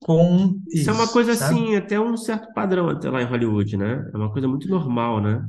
com 0.00 0.60
Isso 0.72 0.88
é 0.90 0.92
uma 0.94 1.06
isso, 1.06 1.12
coisa 1.12 1.34
sabe? 1.34 1.60
assim, 1.60 1.76
até 1.76 1.98
um 2.00 2.16
certo 2.16 2.52
padrão 2.54 2.88
até 2.88 3.10
lá 3.10 3.20
em 3.22 3.26
Hollywood, 3.26 3.76
né? 3.76 4.08
É 4.12 4.16
uma 4.16 4.32
coisa 4.32 4.48
muito 4.48 4.66
normal, 4.68 5.20
né? 5.20 5.46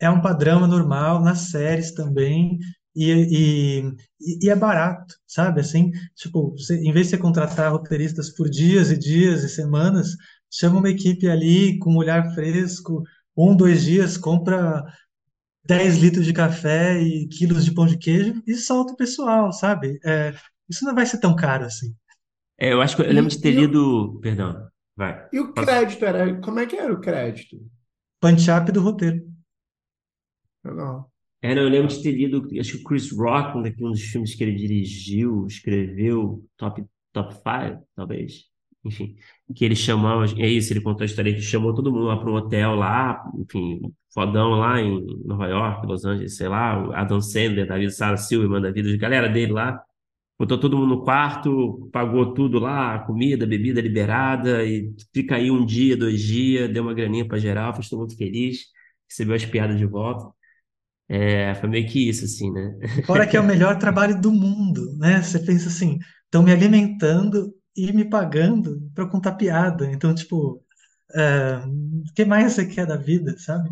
É 0.00 0.08
um 0.10 0.20
padrão 0.20 0.66
normal 0.66 1.22
nas 1.22 1.50
séries 1.50 1.92
também. 1.92 2.58
E, 2.94 3.10
e, 3.10 3.80
e 4.20 4.46
e 4.46 4.50
é 4.50 4.56
barato, 4.56 5.14
sabe? 5.26 5.60
Assim, 5.60 5.90
tipo, 6.16 6.52
você, 6.52 6.76
em 6.76 6.92
vez 6.92 7.06
de 7.06 7.10
você 7.12 7.18
contratar 7.18 7.70
roteiristas 7.72 8.30
por 8.34 8.48
dias 8.50 8.90
e 8.90 8.98
dias 8.98 9.44
e 9.44 9.48
semanas, 9.48 10.08
chama 10.50 10.78
uma 10.78 10.90
equipe 10.90 11.28
ali 11.28 11.78
com 11.78 11.92
um 11.92 11.96
olhar 11.98 12.34
fresco, 12.34 13.02
um, 13.36 13.56
dois 13.56 13.82
dias, 13.84 14.16
compra 14.18 14.84
10 15.70 15.98
litros 15.98 16.24
de 16.26 16.32
café 16.32 17.00
e 17.02 17.28
quilos 17.28 17.64
de 17.64 17.72
pão 17.74 17.86
de 17.86 17.98
queijo 17.98 18.42
e 18.46 18.54
solta 18.56 18.92
o 18.92 18.96
pessoal, 18.96 19.52
sabe? 19.52 19.98
É, 20.04 20.34
isso 20.68 20.84
não 20.84 20.94
vai 20.94 21.06
ser 21.06 21.18
tão 21.20 21.36
caro 21.36 21.64
assim. 21.66 21.94
É, 22.58 22.72
eu 22.72 22.80
acho 22.82 22.96
que 22.96 23.02
eu 23.02 23.12
lembro 23.12 23.30
E, 23.30 23.30
de 23.30 23.40
ter 23.40 23.52
e, 23.52 23.58
o- 23.58 23.66
lido. 23.66 24.18
Perdão, 24.20 24.68
vai. 24.96 25.28
e 25.32 25.40
o 25.40 25.52
crédito 25.52 26.04
era. 26.04 26.40
Como 26.40 26.60
é 26.60 26.66
que 26.66 26.76
era 26.76 26.92
o 26.92 27.00
crédito? 27.00 27.56
Punch-up 28.20 28.72
do 28.72 28.80
roteiro. 28.80 29.20
Legal. 30.64 31.10
É, 31.42 31.54
não, 31.54 31.62
eu 31.62 31.68
lembro 31.70 31.88
de 31.88 32.02
ter 32.02 32.12
lido, 32.12 32.46
acho 32.60 32.72
que 32.72 32.78
o 32.82 32.84
Chris 32.84 33.10
Rock, 33.12 33.56
um 33.56 33.62
daqueles 33.62 33.82
um 33.88 33.90
dos 33.92 34.02
filmes 34.02 34.34
que 34.34 34.44
ele 34.44 34.54
dirigiu, 34.56 35.46
escreveu, 35.46 36.44
Top 36.56 36.84
top 37.12 37.34
5, 37.34 37.86
talvez. 37.94 38.49
Enfim, 38.82 39.14
que 39.54 39.64
ele 39.64 39.76
chamou, 39.76 40.24
é 40.24 40.48
isso, 40.48 40.72
ele 40.72 40.80
contou 40.80 41.02
a 41.02 41.06
história 41.06 41.34
que 41.34 41.42
chamou 41.42 41.74
todo 41.74 41.92
mundo 41.92 42.06
lá 42.06 42.16
para 42.16 42.30
um 42.30 42.34
hotel 42.34 42.74
lá, 42.74 43.22
enfim, 43.38 43.80
fodão 44.12 44.52
lá 44.52 44.80
em 44.80 45.04
Nova 45.24 45.46
York, 45.46 45.86
Los 45.86 46.04
Angeles, 46.04 46.36
sei 46.36 46.48
lá, 46.48 46.98
Adam 46.98 47.20
Sandler, 47.20 47.68
David 47.68 47.92
Sara 47.92 48.16
Silverman 48.16 48.62
da 48.62 48.70
vida, 48.70 48.88
de 48.88 48.96
galera 48.96 49.28
dele 49.28 49.52
lá, 49.52 49.82
botou 50.38 50.56
todo 50.56 50.78
mundo 50.78 50.96
no 50.96 51.04
quarto, 51.04 51.90
pagou 51.92 52.32
tudo 52.32 52.58
lá, 52.58 53.00
comida, 53.00 53.46
bebida 53.46 53.82
liberada, 53.82 54.64
e 54.64 54.90
fica 55.12 55.36
aí 55.36 55.50
um 55.50 55.66
dia, 55.66 55.94
dois 55.94 56.18
dias, 56.22 56.72
deu 56.72 56.82
uma 56.82 56.94
graninha 56.94 57.28
para 57.28 57.36
geral, 57.36 57.74
fez 57.74 57.90
todo 57.90 58.00
mundo 58.00 58.16
feliz, 58.16 58.60
recebeu 59.06 59.34
as 59.36 59.44
piadas 59.44 59.78
de 59.78 59.84
volta. 59.84 60.32
É, 61.06 61.54
foi 61.56 61.68
meio 61.68 61.86
que 61.86 62.08
isso, 62.08 62.24
assim, 62.24 62.50
né? 62.50 62.78
Fora 63.04 63.26
que 63.26 63.36
é 63.36 63.40
o 63.40 63.44
melhor 63.44 63.76
trabalho 63.78 64.18
do 64.18 64.32
mundo, 64.32 64.96
né? 64.96 65.20
Você 65.20 65.38
pensa 65.40 65.68
assim, 65.68 65.98
estão 66.24 66.42
me 66.42 66.52
alimentando 66.52 67.52
e 67.88 67.92
me 67.92 68.04
pagando 68.04 68.90
para 68.94 69.08
contar 69.08 69.32
piada. 69.32 69.90
Então, 69.90 70.14
tipo, 70.14 70.62
é, 71.14 71.56
o 71.66 72.12
que 72.14 72.24
mais 72.24 72.52
você 72.52 72.66
quer 72.66 72.86
da 72.86 72.96
vida, 72.96 73.36
sabe? 73.38 73.70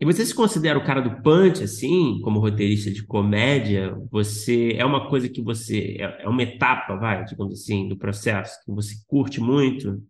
E 0.00 0.04
você 0.06 0.24
se 0.24 0.34
considera 0.34 0.78
o 0.78 0.84
cara 0.84 1.02
do 1.02 1.22
punch, 1.22 1.62
assim, 1.62 2.20
como 2.22 2.40
roteirista 2.40 2.90
de 2.90 3.04
comédia? 3.04 3.94
Você 4.10 4.72
é 4.72 4.84
uma 4.84 5.10
coisa 5.10 5.28
que 5.28 5.42
você 5.42 5.96
é, 6.00 6.24
é 6.24 6.28
uma 6.28 6.42
etapa, 6.42 6.96
vai, 6.96 7.22
digamos 7.24 7.60
assim, 7.60 7.86
do 7.86 7.98
processo 7.98 8.58
que 8.64 8.72
você 8.72 8.94
curte 9.06 9.40
muito? 9.40 10.02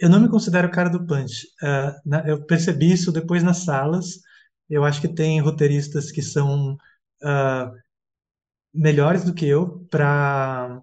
Eu 0.00 0.08
não 0.08 0.20
me 0.20 0.30
considero 0.30 0.68
o 0.68 0.70
cara 0.70 0.88
do 0.88 1.06
punch. 1.06 1.46
Uh, 1.62 2.08
na, 2.08 2.26
eu 2.26 2.42
percebi 2.46 2.90
isso 2.90 3.12
depois 3.12 3.42
nas 3.42 3.64
salas. 3.64 4.20
Eu 4.70 4.82
acho 4.82 5.00
que 5.00 5.08
tem 5.08 5.40
roteiristas 5.40 6.10
que 6.10 6.22
são 6.22 6.74
uh, 7.22 7.72
melhores 8.72 9.24
do 9.24 9.34
que 9.34 9.46
eu 9.46 9.86
para 9.90 10.82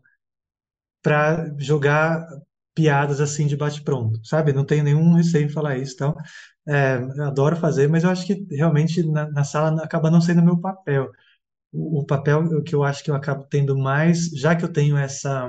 para 1.06 1.54
jogar 1.60 2.28
piadas 2.74 3.22
assim 3.22 3.46
de 3.46 3.56
bate-pronto, 3.56 4.20
sabe? 4.26 4.52
Não 4.52 4.66
tenho 4.66 4.84
nenhum 4.84 5.14
receio 5.14 5.46
em 5.46 5.50
falar 5.50 5.78
isso, 5.78 5.94
então 5.94 6.16
é, 6.68 6.96
adoro 7.22 7.56
fazer, 7.56 7.88
mas 7.88 8.04
eu 8.04 8.10
acho 8.10 8.26
que 8.26 8.44
realmente 8.50 9.04
na, 9.04 9.30
na 9.30 9.44
sala 9.44 9.84
acaba 9.84 10.10
não 10.10 10.20
sendo 10.20 10.42
meu 10.42 10.60
papel. 10.60 11.12
O, 11.72 12.00
o 12.02 12.06
papel 12.08 12.64
que 12.64 12.74
eu 12.74 12.84
acho 12.84 13.04
que 13.04 13.12
eu 13.12 13.16
acabo 13.16 13.46
tendo 13.52 13.78
mais, 13.78 14.30
já 14.32 14.56
que 14.56 14.66
eu 14.66 14.74
tenho 14.74 14.98
essa 14.98 15.48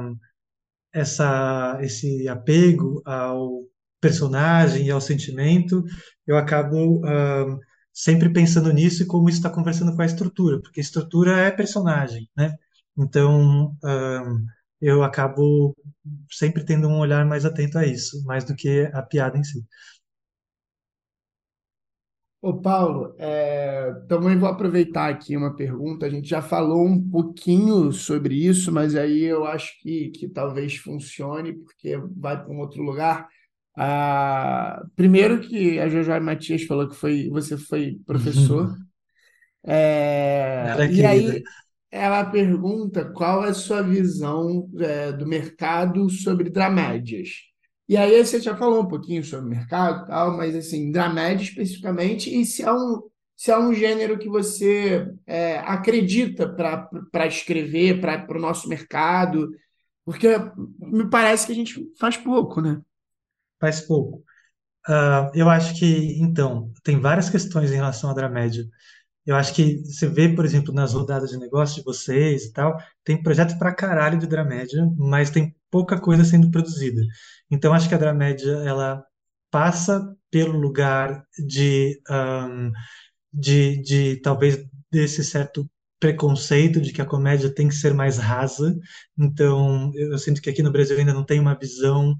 essa 0.92 1.78
esse 1.80 2.28
apego 2.28 3.02
ao 3.07 3.64
personagem 4.00 4.86
e 4.86 4.90
ao 4.90 5.00
sentimento, 5.00 5.82
eu 6.26 6.36
acabo 6.36 6.98
uh, 6.98 7.59
sempre 7.94 8.30
pensando 8.32 8.72
nisso 8.72 9.02
e 9.02 9.07
como 9.07 9.28
isso 9.28 9.38
está 9.38 9.50
conversando 9.50 9.96
com 9.96 10.02
a 10.02 10.07
estrutura, 10.07 10.61
porque 10.61 10.80
estrutura 10.80 11.38
é 11.38 11.50
personagem, 11.50 12.28
né? 12.36 12.54
Então, 12.98 13.70
uh, 13.84 14.55
eu 14.81 15.03
acabo 15.03 15.74
sempre 16.31 16.64
tendo 16.64 16.89
um 16.89 16.99
olhar 16.99 17.24
mais 17.24 17.45
atento 17.45 17.79
a 17.79 17.87
isso, 17.87 18.22
mais 18.24 18.45
do 18.45 18.55
que 18.55 18.91
a 18.93 19.03
piada 19.03 19.39
em 19.39 19.45
si. 19.45 19.64
Ô, 22.41 22.61
Paulo, 22.61 23.14
é, 23.18 23.93
também 24.09 24.39
vou 24.39 24.49
aproveitar 24.49 25.09
aqui 25.11 25.37
uma 25.37 25.57
pergunta. 25.57 26.07
A 26.07 26.11
gente 26.11 26.29
já 26.29 26.41
falou 26.41 26.87
um 26.87 27.11
pouquinho 27.11 27.91
sobre 27.93 28.37
isso, 28.37 28.70
mas 28.70 28.95
aí 28.95 29.24
eu 29.24 29.45
acho 29.45 29.72
que, 29.81 30.11
que 30.11 30.29
talvez 30.29 30.77
funcione, 30.77 31.55
porque 31.55 31.97
vai 32.16 32.41
para 32.41 32.53
um 32.53 32.61
outro 32.61 32.83
lugar. 32.83 33.27
Ah, 33.77 34.81
primeiro 34.95 35.41
que 35.41 35.79
a 35.81 35.89
Jojo 35.89 36.20
Matias 36.20 36.62
falou 36.62 36.89
que 36.89 36.95
foi, 36.95 37.29
você 37.31 37.57
foi 37.57 37.99
professor. 38.07 38.74
É, 39.68 40.89
e 40.93 41.05
aí 41.05 41.43
ela 41.91 42.24
pergunta 42.24 43.05
qual 43.05 43.45
é 43.45 43.51
a 43.51 43.55
sua 43.55 43.82
visão 43.82 44.68
é, 44.78 45.12
do 45.12 45.26
mercado 45.26 46.09
sobre 46.11 46.51
dramédias. 46.51 47.28
E 47.89 47.97
aí 47.97 48.24
você 48.24 48.41
já 48.41 48.57
falou 48.57 48.82
um 48.82 48.89
pouquinho 48.89 49.24
sobre 49.24 49.47
o 49.47 49.51
mercado 49.51 50.07
tal, 50.07 50.37
mas 50.37 50.57
assim, 50.57 50.91
dramédia 50.91 51.45
especificamente, 51.45 52.34
e 52.34 52.45
se 52.45 52.62
é 52.62 52.72
um, 52.72 53.03
se 53.37 53.51
é 53.51 53.59
um 53.59 53.72
gênero 53.72 54.18
que 54.18 54.28
você 54.28 55.09
é, 55.24 55.59
acredita 55.59 56.49
para 56.49 57.26
escrever 57.26 58.01
para 58.01 58.37
o 58.37 58.41
nosso 58.41 58.68
mercado, 58.68 59.51
porque 60.05 60.28
me 60.80 61.09
parece 61.09 61.47
que 61.47 61.53
a 61.53 61.55
gente 61.55 61.93
faz 61.99 62.16
pouco, 62.16 62.61
né? 62.61 62.80
Faz 63.61 63.80
pouco. 63.80 64.22
Uh, 64.89 65.30
eu 65.34 65.51
acho 65.51 65.76
que, 65.76 66.20
então, 66.20 66.72
tem 66.84 67.01
várias 67.01 67.28
questões 67.28 67.72
em 67.72 67.76
relação 67.76 68.11
à 68.11 68.14
dramédia. 68.14 68.64
Eu 69.27 69.35
acho 69.35 69.53
que 69.53 69.83
você 69.85 70.09
vê, 70.09 70.29
por 70.29 70.45
exemplo, 70.45 70.72
nas 70.72 70.95
rodadas 70.95 71.31
de 71.31 71.37
negócio 71.37 71.77
de 71.77 71.85
vocês 71.85 72.45
e 72.45 72.53
tal, 72.53 72.79
tem 73.05 73.20
projeto 73.20 73.59
pra 73.59 73.74
caralho 73.74 74.18
de 74.18 74.27
dramédia, 74.27 74.89
mas 74.97 75.31
tem 75.31 75.55
pouca 75.70 76.01
coisa 76.01 76.24
sendo 76.24 76.51
produzida. 76.51 77.03
Então, 77.51 77.74
acho 77.74 77.89
que 77.89 77.95
a 77.95 77.99
dramédia, 77.99 78.53
ela 78.64 79.05
passa 79.51 80.14
pelo 80.31 80.59
lugar 80.59 81.27
de, 81.39 82.01
um, 82.09 82.70
de, 83.33 83.83
de 83.83 84.16
talvez 84.22 84.64
desse 84.91 85.24
certo 85.24 85.68
preconceito 85.99 86.81
de 86.81 86.93
que 86.93 87.03
a 87.03 87.07
comédia 87.07 87.53
tem 87.53 87.68
que 87.68 87.74
ser 87.74 87.93
mais 87.95 88.18
rasa. 88.18 88.79
Então, 89.18 89.91
eu 89.95 90.18
sinto 90.18 90.41
que 90.41 90.51
aqui 90.51 90.62
no 90.62 90.72
Brasil 90.72 90.97
ainda 90.97 91.12
não 91.12 91.24
tem 91.24 91.41
uma 91.41 91.59
visão 91.59 92.14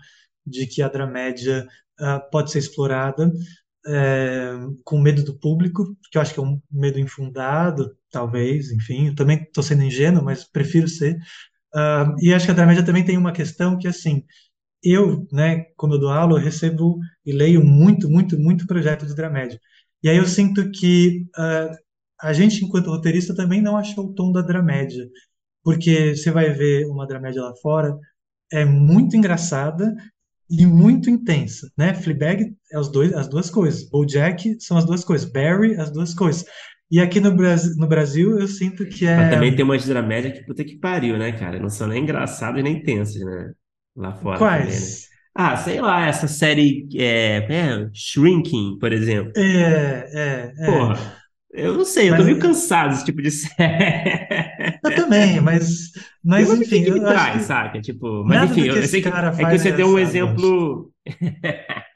de 0.45 0.67
que 0.67 0.83
a 0.83 0.89
dramédia 0.89 1.67
uh, 2.01 2.31
pode 2.31 2.51
ser 2.51 2.59
explorada 2.59 3.31
é, 3.87 4.53
com 4.85 5.01
medo 5.01 5.23
do 5.25 5.39
público, 5.39 5.97
que 6.11 6.19
eu 6.19 6.23
acho 6.23 6.35
que 6.35 6.41
é 6.41 6.43
um 6.43 6.61
medo 6.71 6.99
infundado, 6.99 7.97
talvez, 8.11 8.71
enfim, 8.71 9.09
eu 9.09 9.15
também 9.15 9.43
estou 9.43 9.63
sendo 9.63 9.83
ingênuo, 9.83 10.25
mas 10.25 10.45
prefiro 10.45 10.89
ser. 10.89 11.17
Uh, 11.75 12.17
e 12.21 12.33
acho 12.33 12.47
que 12.47 12.53
a 12.53 12.55
dramédia 12.55 12.85
também 12.85 13.05
tem 13.05 13.19
uma 13.19 13.33
questão 13.33 13.79
que, 13.79 13.87
assim, 13.89 14.25
eu, 14.83 15.27
né, 15.33 15.65
como 15.77 15.95
eu 15.95 16.01
dou 16.01 16.11
aula, 16.11 16.39
eu 16.39 16.45
recebo 16.45 16.99
e 17.25 17.33
leio 17.33 17.65
muito, 17.65 18.09
muito, 18.11 18.39
muito 18.39 18.67
projeto 18.67 19.07
de 19.07 19.15
dramédia. 19.15 19.61
E 20.03 20.09
aí 20.09 20.17
eu 20.17 20.27
sinto 20.27 20.71
que 20.71 21.27
uh, 21.39 21.77
a 22.21 22.33
gente, 22.33 22.65
enquanto 22.65 22.91
roteirista, 22.91 23.35
também 23.35 23.61
não 23.63 23.77
achou 23.77 24.07
o 24.07 24.15
tom 24.15 24.33
da 24.33 24.43
dramédia. 24.43 25.09
Porque 25.63 26.15
você 26.15 26.31
vai 26.31 26.51
ver 26.53 26.87
uma 26.87 27.07
dramédia 27.07 27.43
lá 27.43 27.53
fora, 27.61 27.99
é 28.53 28.65
muito 28.65 29.17
engraçada 29.17 29.95
e 30.49 30.65
muito 30.67 31.11
intensa, 31.11 31.69
né? 31.77 31.95
Fleabag 31.95 32.55
é 32.73 32.79
os 32.79 32.91
dois, 32.91 33.13
as 33.13 33.29
duas 33.29 33.51
coisas. 33.51 33.89
BoJack 33.89 34.57
são 34.61 34.77
as 34.77 34.85
duas 34.85 35.05
coisas. 35.05 35.31
Barry, 35.31 35.75
as 35.77 35.91
duas 35.91 36.15
coisas. 36.15 36.45
E 36.91 37.01
aqui 37.01 37.21
no 37.21 37.33
Brasil, 37.33 37.75
no 37.77 37.89
Brasil 37.89 38.39
eu 38.39 38.47
sinto 38.47 38.87
que 38.87 39.07
é. 39.07 39.17
Mas 39.17 39.31
também 39.31 39.55
tem 39.55 39.65
umas 39.65 39.85
dramédia 39.85 40.31
que 40.31 40.45
puta 40.45 40.65
que 40.65 40.79
pariu, 40.79 41.19
né, 41.19 41.33
cara? 41.33 41.59
Não 41.59 41.69
são 41.69 41.89
nem 41.89 42.03
engraçadas 42.03 42.63
nem 42.63 42.83
tensas, 42.83 43.21
né? 43.21 43.53
Lá 43.97 44.13
fora 44.13 44.39
Quais? 44.39 44.67
também, 44.67 44.81
né? 44.81 45.07
Ah, 45.39 45.57
sei 45.57 45.81
lá, 45.83 46.07
essa 46.07 46.27
série 46.27 46.89
é, 46.95 47.47
é 47.51 47.91
Shrinking, 47.93 48.79
por 48.79 48.93
exemplo. 48.93 49.33
É, 49.37 50.09
é, 50.15 50.53
é. 50.59 50.67
Porra, 50.67 51.17
eu 51.57 51.75
não 51.75 51.85
sei, 51.85 52.09
eu 52.09 52.13
Mas- 52.13 52.21
tô 52.21 52.27
meio 52.27 52.39
cansado 52.39 52.91
desse 52.91 53.05
tipo 53.05 53.23
de 53.23 53.31
série. 53.33 54.79
Eu 54.85 54.95
também, 54.95 55.41
mas, 55.41 55.91
mas 56.25 56.49
Mas 56.49 56.61
enfim, 56.61 56.85
que 56.85 56.91
eu 56.91 57.01
traz, 57.01 57.37
que 57.39 57.43
saca? 57.45 57.81
Tipo, 57.81 58.25
mas 58.25 58.51
enfim, 58.51 58.67
eu 58.67 58.83
sei 58.87 59.03
que 59.03 59.09
é 59.09 59.13
que 59.51 59.59
você 59.59 59.73
deu 59.73 59.87
um 59.89 59.93
eu 59.93 59.99
exemplo. 59.99 60.93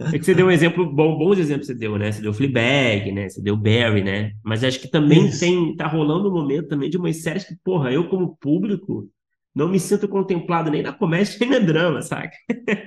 É 0.00 0.18
que 0.18 0.24
você 0.24 0.34
deu 0.34 0.46
um 0.46 0.50
exemplo 0.50 0.90
bom, 0.90 1.18
bons 1.18 1.38
exemplos 1.38 1.66
você 1.66 1.74
deu, 1.74 1.98
né? 1.98 2.10
Você 2.10 2.22
deu 2.22 2.32
Fleabag, 2.32 3.12
né? 3.12 3.28
Você 3.28 3.42
deu 3.42 3.56
Barry, 3.56 4.02
né? 4.02 4.32
Mas 4.42 4.64
acho 4.64 4.80
que 4.80 4.88
também 4.88 5.26
Isso. 5.26 5.40
tem, 5.40 5.76
tá 5.76 5.86
rolando 5.86 6.30
um 6.30 6.32
momento 6.32 6.68
também 6.68 6.88
de 6.88 6.96
umas 6.96 7.22
séries 7.22 7.44
que, 7.44 7.54
porra, 7.62 7.90
eu 7.92 8.08
como 8.08 8.36
público 8.38 9.06
não 9.54 9.68
me 9.68 9.78
sinto 9.78 10.08
contemplado 10.08 10.70
nem 10.70 10.82
na 10.82 10.92
comédia 10.92 11.36
nem 11.40 11.50
no 11.50 11.66
drama, 11.66 12.00
saca? 12.00 12.30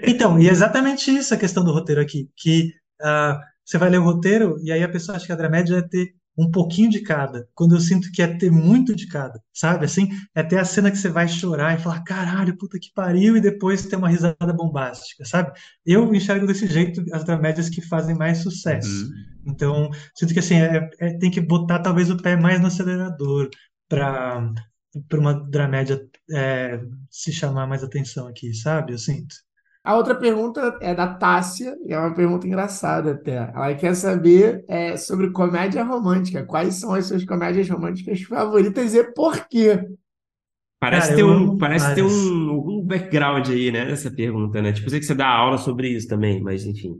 Então, 0.03 0.40
e 0.40 0.48
é 0.48 0.52
exatamente 0.52 1.12
isso 1.16 1.34
a 1.34 1.38
questão 1.38 1.64
do 1.64 1.72
roteiro 1.72 2.02
aqui, 2.02 2.28
que 2.36 2.72
ah, 3.02 3.40
você 3.64 3.78
vai 3.78 3.90
ler 3.90 3.99
o 3.99 4.03
roteiro 4.03 4.56
e 4.64 4.72
aí 4.72 4.82
a 4.84 4.90
pessoa 4.90 5.16
acha 5.16 5.26
que 5.28 5.32
a 5.32 5.36
dramédia 5.36 5.76
é 5.78 5.82
ter 5.82 6.14
um 6.38 6.49
pouquinho 6.49 6.89
de 6.89 7.01
cada, 7.01 7.47
quando 7.53 7.76
eu 7.76 7.80
sinto 7.81 8.11
que 8.11 8.22
é 8.22 8.27
ter 8.38 8.49
muito 8.51 8.95
de 8.95 9.07
cada, 9.07 9.41
sabe? 9.53 9.85
Assim, 9.85 10.07
é 10.34 10.41
ter 10.41 10.57
a 10.57 10.64
cena 10.65 10.89
que 10.89 10.97
você 10.97 11.10
vai 11.10 11.27
chorar 11.27 11.77
e 11.77 11.81
falar, 11.81 12.01
caralho, 12.03 12.57
puta 12.57 12.80
que 12.80 12.91
pariu, 12.93 13.35
e 13.35 13.41
depois 13.41 13.85
ter 13.85 13.97
uma 13.97 14.07
risada 14.10 14.53
bombástica, 14.53 15.26
sabe? 15.26 15.51
Eu 15.85 16.14
enxergo 16.15 16.47
desse 16.47 16.65
jeito 16.68 17.03
as 17.14 17.23
dramédias 17.26 17.69
que 17.69 17.81
fazem 17.81 18.15
mais 18.15 18.39
sucesso. 18.39 19.06
Uhum. 19.07 19.26
Então, 19.45 19.89
sinto 20.15 20.34
que 20.34 20.39
assim, 20.39 20.56
é- 20.56 20.89
é- 20.99 21.18
tem 21.18 21.31
que 21.31 21.41
botar 21.41 21.80
talvez 21.80 22.10
o 22.10 22.18
pé 22.18 22.35
mais 22.35 22.60
no 22.61 22.68
acelerador 22.68 23.49
para 23.88 24.51
para 25.07 25.19
uma 25.19 25.34
dramédia 25.34 26.01
é, 26.31 26.80
se 27.11 27.31
chamar 27.31 27.68
mais 27.68 27.84
atenção 27.84 28.27
aqui, 28.27 28.53
sabe? 28.53 28.93
Eu 28.93 28.97
sinto. 28.97 29.35
A 29.84 29.95
outra 29.95 30.14
pergunta 30.14 30.77
é 30.81 30.93
da 30.93 31.07
Tássia, 31.07 31.76
e 31.85 31.93
é 31.93 31.99
uma 31.99 32.14
pergunta 32.14 32.45
engraçada 32.45 33.11
até. 33.11 33.38
Ela 33.38 33.73
quer 33.76 33.95
saber 33.95 34.64
é, 34.68 34.97
sobre 34.97 35.31
comédia 35.31 35.84
romântica. 35.84 36.45
Quais 36.45 36.76
são 36.76 36.93
as 36.93 37.07
suas 37.07 37.23
comédias 37.23 37.69
românticas 37.69 38.22
favoritas 38.22 38.93
e 38.93 39.03
por 39.14 39.47
quê? 39.47 39.88
Parece 40.80 41.10
Cara, 41.10 41.18
ter 41.18 41.23
um, 41.23 41.57
parece 41.57 41.95
ter 41.95 42.03
um, 42.03 42.80
um 42.80 42.85
background 42.85 43.49
aí, 43.49 43.72
né, 43.72 43.85
nessa 43.85 44.10
pergunta, 44.10 44.61
né? 44.61 44.72
Tipo, 44.72 44.89
sei 44.89 44.99
que 44.99 45.06
você 45.06 45.15
dá 45.15 45.27
aula 45.27 45.57
sobre 45.57 45.89
isso 45.89 46.07
também, 46.07 46.41
mas 46.41 46.65
enfim. 46.65 46.97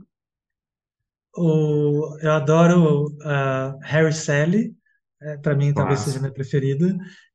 O, 1.34 2.18
eu 2.20 2.32
adoro 2.32 3.06
uh, 3.06 3.78
Harry 3.82 4.12
Sally, 4.12 4.74
é, 5.22 5.36
para 5.38 5.54
mim 5.54 5.72
talvez 5.72 6.00
seja 6.00 6.18
minha 6.18 6.32
preferida. 6.32 6.94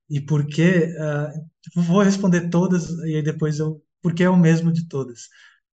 e 0.10 0.22
por 0.22 0.46
que. 0.46 0.94
Uh, 0.96 1.82
vou 1.82 2.02
responder 2.02 2.50
todas 2.50 2.90
e 3.06 3.16
aí 3.16 3.22
depois 3.24 3.60
eu. 3.60 3.82
Porque 4.06 4.24
é 4.24 4.30
o 4.30 4.38
mesmo 4.38 4.72
de 4.72 4.88
todas. 4.88 5.22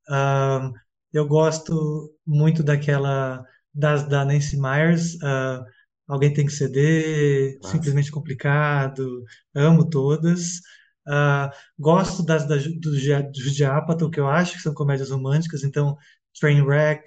Uh, 0.09 0.73
eu 1.13 1.29
gosto 1.29 2.17
muito 2.27 2.63
daquela. 2.63 3.45
Das, 3.75 4.09
da 4.09 4.25
Nancy 4.25 4.59
Myers. 4.59 5.17
Uh, 5.17 5.63
Alguém 6.09 6.33
tem 6.33 6.47
que 6.47 6.53
ceder, 6.53 7.59
Nossa. 7.61 7.73
simplesmente 7.77 8.11
complicado. 8.11 9.23
Amo 9.55 9.89
todas. 9.89 10.61
Uh, 11.07 11.51
gosto 11.79 12.23
das, 12.25 12.49
das 12.49 12.65
do 12.65 12.99
Judy 12.99 13.65
Apatow, 13.65 14.11
que 14.11 14.19
eu 14.19 14.27
acho 14.29 14.55
que 14.55 14.63
são 14.63 14.73
comédias 14.73 15.11
românticas. 15.11 15.63
Então, 15.63 15.95
Trainwreck, 16.41 17.05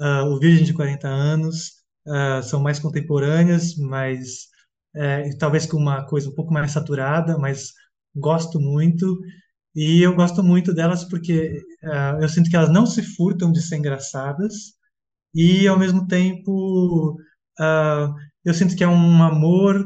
uh, 0.00 0.26
O 0.26 0.38
Virgem 0.38 0.64
de 0.64 0.72
40 0.74 1.08
Anos, 1.08 1.72
uh, 2.06 2.40
são 2.42 2.60
mais 2.60 2.78
contemporâneas, 2.78 3.74
mas 3.76 4.46
é, 4.94 5.30
talvez 5.38 5.66
com 5.66 5.76
uma 5.76 6.04
coisa 6.06 6.28
um 6.28 6.34
pouco 6.34 6.52
mais 6.52 6.70
saturada, 6.70 7.36
mas 7.36 7.72
gosto 8.14 8.60
muito. 8.60 9.20
E 9.74 10.02
eu 10.02 10.14
gosto 10.14 10.42
muito 10.42 10.74
delas 10.74 11.04
porque 11.04 11.62
uh, 11.84 12.20
eu 12.22 12.28
sinto 12.28 12.50
que 12.50 12.56
elas 12.56 12.70
não 12.70 12.86
se 12.86 13.02
furtam 13.02 13.52
de 13.52 13.62
ser 13.62 13.76
engraçadas 13.76 14.54
e, 15.34 15.68
ao 15.68 15.78
mesmo 15.78 16.06
tempo, 16.06 17.12
uh, 17.60 18.14
eu 18.44 18.54
sinto 18.54 18.76
que 18.76 18.84
é 18.84 18.88
um 18.88 19.22
amor 19.22 19.80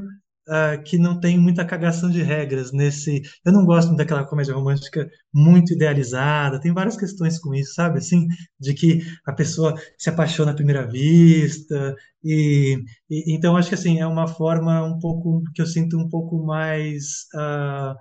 uh, 0.48 0.82
que 0.84 0.98
não 0.98 1.18
tem 1.20 1.38
muita 1.38 1.64
cagação 1.64 2.10
de 2.10 2.22
regras 2.22 2.72
nesse. 2.72 3.22
Eu 3.44 3.52
não 3.52 3.64
gosto 3.64 3.94
daquela 3.96 4.24
comédia 4.24 4.54
romântica 4.54 5.08
muito 5.32 5.72
idealizada. 5.72 6.60
Tem 6.60 6.72
várias 6.72 6.96
questões 6.96 7.38
com 7.38 7.54
isso, 7.54 7.74
sabe? 7.74 7.98
Assim, 7.98 8.26
de 8.58 8.74
que 8.74 9.00
a 9.26 9.32
pessoa 9.32 9.74
se 9.98 10.08
apaixona 10.10 10.52
à 10.52 10.54
primeira 10.54 10.86
vista 10.86 11.94
e, 12.24 12.76
e 13.10 13.34
então 13.34 13.56
acho 13.56 13.68
que 13.68 13.74
assim 13.74 14.00
é 14.00 14.06
uma 14.06 14.26
forma 14.28 14.84
um 14.84 14.98
pouco 14.98 15.42
que 15.54 15.62
eu 15.62 15.66
sinto 15.66 15.98
um 15.98 16.08
pouco 16.08 16.44
mais 16.44 17.26
uh, 17.34 17.94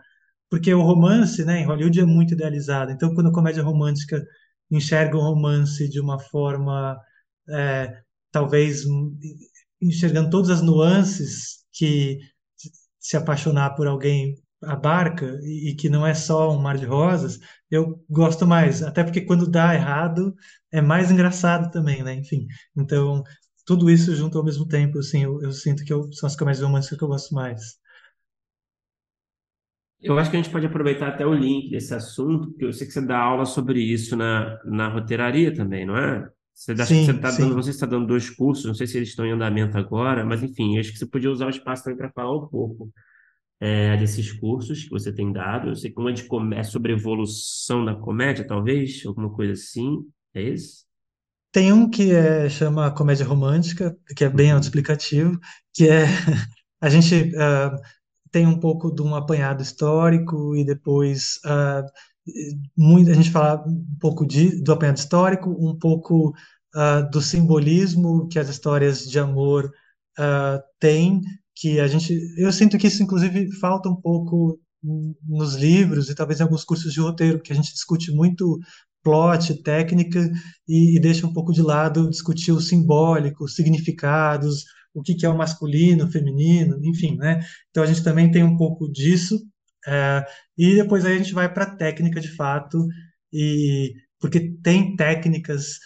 porque 0.51 0.73
o 0.73 0.83
romance, 0.83 1.45
né, 1.45 1.61
em 1.61 1.65
Hollywood 1.65 2.01
é 2.01 2.05
muito 2.05 2.35
idealizado. 2.35 2.91
Então, 2.91 3.15
quando 3.15 3.29
a 3.29 3.33
comédia 3.33 3.63
romântica 3.63 4.23
enxerga 4.71 5.17
o 5.17 5.21
romance 5.21 5.89
de 5.89 6.01
uma 6.01 6.19
forma 6.19 6.99
é, 7.49 8.01
talvez 8.31 8.85
enxergando 9.81 10.29
todas 10.29 10.49
as 10.49 10.61
nuances 10.61 11.65
que 11.73 12.19
se 12.99 13.17
apaixonar 13.17 13.75
por 13.75 13.87
alguém 13.87 14.35
abarca 14.63 15.39
e, 15.43 15.71
e 15.71 15.75
que 15.75 15.89
não 15.89 16.05
é 16.05 16.13
só 16.13 16.51
um 16.51 16.61
mar 16.61 16.77
de 16.77 16.85
rosas, 16.85 17.39
eu 17.69 18.03
gosto 18.09 18.45
mais. 18.45 18.83
Até 18.83 19.03
porque 19.03 19.21
quando 19.21 19.49
dá 19.49 19.73
errado 19.73 20.35
é 20.71 20.81
mais 20.81 21.09
engraçado 21.11 21.71
também, 21.71 22.03
né? 22.03 22.13
Enfim, 22.15 22.45
então 22.77 23.23
tudo 23.65 23.89
isso 23.89 24.15
junto 24.15 24.37
ao 24.37 24.43
mesmo 24.45 24.67
tempo, 24.67 24.99
assim, 24.99 25.23
eu, 25.23 25.41
eu 25.41 25.51
sinto 25.51 25.83
que 25.85 25.93
eu, 25.93 26.11
são 26.13 26.27
as 26.27 26.35
comédias 26.35 26.63
românticas 26.65 26.97
que 26.97 27.03
eu 27.03 27.07
gosto 27.07 27.33
mais. 27.33 27.80
Eu 30.01 30.17
acho 30.17 30.31
que 30.31 30.37
a 30.37 30.41
gente 30.41 30.51
pode 30.51 30.65
aproveitar 30.65 31.09
até 31.09 31.25
o 31.25 31.33
link 31.33 31.69
desse 31.69 31.93
assunto, 31.93 32.49
porque 32.49 32.65
eu 32.65 32.73
sei 32.73 32.87
que 32.87 32.93
você 32.93 33.01
dá 33.05 33.19
aula 33.19 33.45
sobre 33.45 33.79
isso 33.81 34.15
na, 34.15 34.59
na 34.65 34.89
roteiraria 34.89 35.53
também, 35.53 35.85
não 35.85 35.97
é? 35.97 36.27
Você 36.53 36.75
que 36.75 37.03
você 37.03 37.11
Sim, 37.11 37.11
está 37.11 37.31
dando, 37.31 37.53
sim. 37.53 37.55
você 37.55 37.69
está 37.71 37.85
dando 37.85 38.07
dois 38.07 38.29
cursos, 38.29 38.65
não 38.65 38.73
sei 38.73 38.87
se 38.87 38.97
eles 38.97 39.09
estão 39.09 39.25
em 39.25 39.31
andamento 39.31 39.77
agora, 39.77 40.25
mas 40.25 40.43
enfim, 40.43 40.77
acho 40.79 40.91
que 40.91 40.97
você 40.99 41.05
podia 41.07 41.31
usar 41.31 41.47
o 41.47 41.49
espaço 41.49 41.83
também 41.83 41.97
para 41.97 42.11
falar 42.11 42.35
um 42.35 42.47
pouco 42.47 42.91
é, 43.59 43.97
desses 43.97 44.31
cursos 44.33 44.83
que 44.83 44.89
você 44.89 45.13
tem 45.13 45.31
dado. 45.31 45.69
Eu 45.69 45.75
sei 45.75 45.91
que 45.91 45.99
uma 45.99 46.13
de 46.13 46.25
com- 46.25 46.53
é 46.53 46.63
sobre 46.63 46.93
evolução 46.93 47.85
da 47.85 47.95
comédia, 47.95 48.45
talvez, 48.47 49.03
alguma 49.05 49.31
coisa 49.33 49.53
assim. 49.53 50.05
É 50.33 50.41
isso? 50.41 50.85
Tem 51.51 51.73
um 51.73 51.89
que 51.89 52.11
é, 52.13 52.49
chama 52.49 52.91
Comédia 52.93 53.25
Romântica, 53.25 53.95
que 54.15 54.23
é 54.23 54.29
bem 54.29 54.51
Uhum. 54.51 54.51
autoexplicativo, 54.51 55.37
que 55.73 55.87
é 55.89 56.05
a 56.81 56.89
gente 56.89 57.31
ah, 57.37 57.75
tem 58.31 58.47
um 58.47 58.59
pouco 58.59 58.93
de 58.93 59.01
um 59.01 59.15
apanhado 59.15 59.61
histórico 59.61 60.55
e 60.55 60.65
depois 60.65 61.39
ah, 61.45 61.83
muito, 62.77 63.11
a 63.11 63.13
gente 63.13 63.31
fala 63.31 63.63
um 63.67 63.85
pouco 63.99 64.25
de, 64.25 64.61
do 64.63 64.71
apanhado 64.71 64.97
histórico, 64.97 65.49
um 65.59 65.77
pouco 65.77 66.33
ah, 66.75 67.01
do 67.01 67.21
simbolismo 67.21 68.27
que 68.27 68.39
as 68.39 68.49
histórias 68.49 69.05
de 69.05 69.19
amor 69.19 69.71
ah, 70.17 70.61
têm, 70.79 71.21
que 71.55 71.79
a 71.79 71.87
gente, 71.87 72.17
eu 72.37 72.51
sinto 72.51 72.77
que 72.77 72.87
isso 72.87 73.03
inclusive 73.03 73.51
falta 73.59 73.89
um 73.89 73.95
pouco 73.95 74.59
nos 75.27 75.55
livros 75.55 76.09
e 76.09 76.15
talvez 76.15 76.39
em 76.39 76.43
alguns 76.43 76.63
cursos 76.63 76.91
de 76.91 76.99
roteiro, 76.99 77.41
que 77.41 77.53
a 77.53 77.55
gente 77.55 77.71
discute 77.73 78.11
muito 78.11 78.59
plot, 79.03 79.61
técnica 79.63 80.19
e, 80.67 80.97
e 80.97 80.99
deixa 80.99 81.25
um 81.27 81.33
pouco 81.33 81.51
de 81.51 81.61
lado 81.61 82.09
discutir 82.09 82.51
o 82.51 82.61
simbólico, 82.61 83.43
os 83.43 83.55
significados, 83.55 84.63
o 84.93 85.01
que 85.01 85.15
que 85.15 85.25
é 85.25 85.29
o 85.29 85.37
masculino, 85.37 86.05
o 86.05 86.11
feminino, 86.11 86.79
enfim, 86.83 87.17
né? 87.17 87.41
Então 87.69 87.83
a 87.83 87.85
gente 87.85 88.03
também 88.03 88.31
tem 88.31 88.43
um 88.43 88.57
pouco 88.57 88.91
disso, 88.91 89.39
é, 89.87 90.25
e 90.57 90.75
depois 90.75 91.05
aí 91.05 91.15
a 91.15 91.17
gente 91.17 91.33
vai 91.33 91.51
para 91.53 91.65
a 91.65 91.75
técnica 91.75 92.19
de 92.19 92.29
fato, 92.35 92.85
e 93.33 93.93
porque 94.19 94.53
tem 94.63 94.95
técnicas 94.95 95.79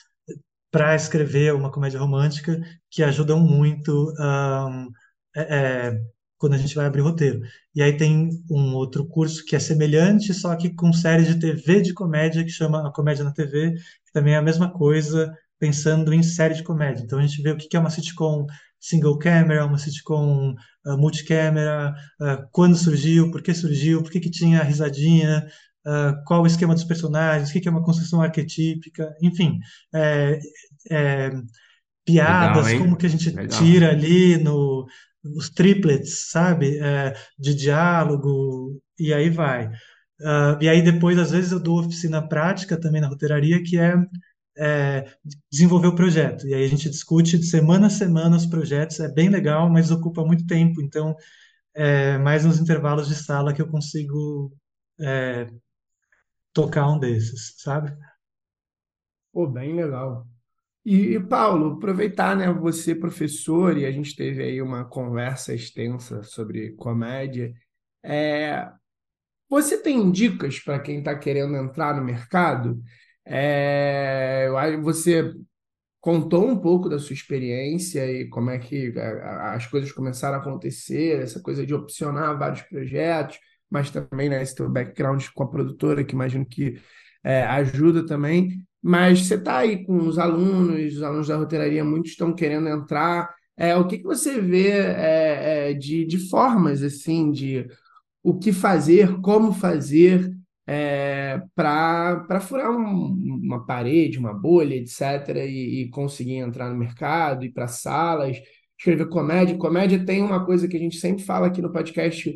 para 0.72 0.96
escrever 0.96 1.54
uma 1.54 1.72
comédia 1.72 2.00
romântica 2.00 2.60
que 2.92 3.02
ajudam 3.04 3.40
muito 3.40 4.14
ahm, 4.20 4.90
é, 5.36 5.42
é, 5.90 6.02
quando 6.38 6.54
a 6.54 6.58
gente 6.58 6.76
vai 6.76 6.86
abrir 6.86 7.02
roteiro. 7.02 7.42
E 7.74 7.82
aí 7.82 7.96
tem 7.96 8.30
um 8.52 8.74
outro 8.76 9.08
curso 9.08 9.46
que 9.46 9.56
é 9.56 9.60
semelhante, 9.60 10.34
só 10.34 10.56
que 10.56 10.74
com 10.74 10.92
série 10.92 11.24
de 11.24 11.40
TV 11.40 11.82
de 11.82 11.94
comédia, 11.94 12.44
que 12.44 12.50
chama 12.50 12.86
A 12.88 12.92
Comédia 12.92 13.24
na 13.24 13.32
TV, 13.32 13.72
que 13.74 14.12
também 14.14 14.34
é 14.34 14.38
a 14.38 14.42
mesma 14.42 14.72
coisa, 14.72 15.34
pensando 15.58 16.14
em 16.14 16.22
série 16.24 16.56
de 16.56 16.64
comédia. 16.64 17.04
Então 17.04 17.20
a 17.20 17.22
gente 17.26 17.42
vê 17.42 17.52
o 17.52 17.58
que 17.58 17.76
é 17.78 17.80
uma 17.80 17.90
sitcom 17.90 18.46
single 18.88 19.18
camera, 19.18 19.66
uma 19.66 19.78
sitcom 19.78 20.54
uh, 20.86 20.98
multicamera, 20.98 21.94
uh, 22.22 22.48
quando 22.52 22.76
surgiu, 22.76 23.32
por 23.32 23.42
que 23.42 23.54
surgiu, 23.54 24.04
por 24.04 24.12
que 24.12 24.20
que 24.20 24.30
tinha 24.30 24.62
a 24.62 24.64
risadinha, 24.64 25.48
uh, 25.86 26.24
qual 26.26 26.44
o 26.44 26.48
esquema 26.48 26.74
dos 26.74 26.84
personagens, 26.84 27.50
o 27.50 27.54
que 27.54 27.62
que 27.62 27.68
é 27.68 27.72
uma 27.72 27.84
construção 27.84 28.22
arquetípica, 28.22 29.14
enfim, 29.22 29.60
é, 29.94 30.40
é, 30.92 31.28
Legal, 31.28 31.44
piadas, 32.06 32.74
como 32.74 32.90
hein? 32.90 32.96
que 32.96 33.06
a 33.06 33.10
gente 33.10 33.30
Legal. 33.32 33.60
tira 33.60 33.90
ali 33.90 34.38
no 34.38 34.86
os 35.24 35.50
triplets, 35.50 36.30
sabe, 36.30 36.78
é, 36.78 37.16
de 37.40 37.56
diálogo 37.56 38.80
e 39.00 39.12
aí 39.12 39.30
vai. 39.30 39.68
Uh, 40.22 40.62
e 40.62 40.70
aí 40.70 40.82
depois, 40.82 41.18
às 41.18 41.32
vezes, 41.32 41.52
eu 41.52 41.60
dou 41.60 41.80
oficina 41.80 42.26
prática 42.28 42.80
também 42.80 43.02
na 43.02 43.08
roteiraria, 43.08 43.62
que 43.64 43.78
é, 43.78 43.96
é, 44.58 45.06
desenvolver 45.52 45.88
o 45.88 45.96
projeto. 45.96 46.48
E 46.48 46.54
aí 46.54 46.64
a 46.64 46.68
gente 46.68 46.90
discute 46.90 47.38
de 47.38 47.46
semana 47.46 47.88
a 47.88 47.90
semana 47.90 48.38
os 48.38 48.46
projetos, 48.46 49.00
é 49.00 49.12
bem 49.12 49.30
legal, 49.30 49.70
mas 49.70 49.92
ocupa 49.92 50.24
muito 50.24 50.46
tempo. 50.46 50.82
Então, 50.82 51.16
é 51.74 52.18
mais 52.18 52.46
nos 52.46 52.60
intervalos 52.60 53.08
de 53.08 53.16
sala 53.16 53.54
que 53.54 53.62
eu 53.62 53.68
consigo 53.68 54.52
é, 55.00 55.48
tocar 56.54 56.90
um 56.90 57.00
desses, 57.00 57.56
sabe? 57.58 57.96
Pô, 59.34 59.46
bem 59.48 59.76
legal. 59.76 60.26
E, 60.86 61.16
e, 61.16 61.20
Paulo, 61.20 61.74
aproveitar, 61.74 62.36
né, 62.38 62.52
você 62.54 62.94
professor 62.96 63.78
e 63.78 63.86
a 63.86 63.92
gente 63.92 64.16
teve 64.16 64.44
aí 64.44 64.62
uma 64.62 64.86
conversa 64.86 65.54
extensa 65.54 66.24
sobre 66.24 66.74
comédia. 66.74 67.54
É, 68.04 68.72
você 69.50 69.82
tem 69.82 70.12
dicas 70.12 70.60
para 70.60 70.80
quem 70.80 71.00
está 71.00 71.18
querendo 71.18 71.56
entrar 71.56 71.96
no 71.96 72.04
mercado? 72.04 72.82
É, 73.26 74.48
você 74.82 75.34
contou 76.02 76.48
um 76.48 76.58
pouco 76.60 76.90
da 76.90 77.00
sua 77.00 77.14
experiência 77.14 78.06
e 78.12 78.28
como 78.30 78.50
é 78.52 78.60
que 78.60 78.94
a- 79.00 79.54
as 79.56 79.66
coisas 79.68 79.92
começaram 79.92 80.38
a 80.38 80.42
acontecer, 80.42 81.22
essa 81.22 81.42
coisa 81.42 81.66
de 81.66 81.74
opcionar 81.74 82.34
vários 82.36 82.62
projetos, 82.64 83.40
mas 83.70 83.90
também, 83.92 84.30
né, 84.30 84.42
esse 84.42 84.56
teu 84.56 84.70
background 84.70 85.24
com 85.34 85.44
a 85.44 85.48
produtora, 85.50 86.04
que 86.04 86.14
imagino 86.14 86.46
que 86.46 86.80
é, 87.24 87.44
ajuda 87.46 88.06
também. 88.06 88.62
Mas 88.82 89.26
você 89.28 89.36
está 89.36 89.58
aí 89.60 89.84
com 89.86 89.98
os 90.08 90.20
alunos, 90.20 90.96
os 90.98 91.02
alunos 91.04 91.28
da 91.28 91.38
roteiraria, 91.38 91.84
muitos 91.84 92.12
estão 92.12 92.34
querendo 92.36 92.68
entrar. 92.70 93.34
É, 93.58 93.76
o 93.76 93.88
que 93.88 93.98
que 93.98 94.04
você 94.04 94.40
vê 94.40 94.70
é, 94.70 95.72
é, 95.72 95.74
de, 95.74 96.06
de 96.06 96.30
formas 96.30 96.84
assim 96.84 97.32
de 97.32 97.68
o 98.24 98.38
que 98.40 98.52
fazer, 98.54 99.20
como 99.22 99.54
fazer 99.54 100.32
é, 100.68 101.42
para 101.56 102.40
furar 102.42 102.72
um- 102.72 103.40
uma 103.44 103.66
parede, 103.66 104.18
uma 104.18 104.34
bolha, 104.34 104.76
etc., 104.76 105.46
e, 105.46 105.82
e 105.84 105.90
conseguir 105.90 106.36
entrar 106.38 106.70
no 106.70 106.78
mercado, 106.78 107.46
ir 107.46 107.52
para 107.52 107.68
salas, 107.68 108.38
escrever 108.78 109.08
comédia. 109.10 109.58
Comédia 109.58 110.04
tem 110.06 110.22
uma 110.22 110.46
coisa 110.46 110.68
que 110.68 110.76
a 110.76 110.80
gente 110.80 110.98
sempre 110.98 111.24
fala 111.24 111.48
aqui 111.48 111.62
no 111.62 111.72
podcast 111.72 112.36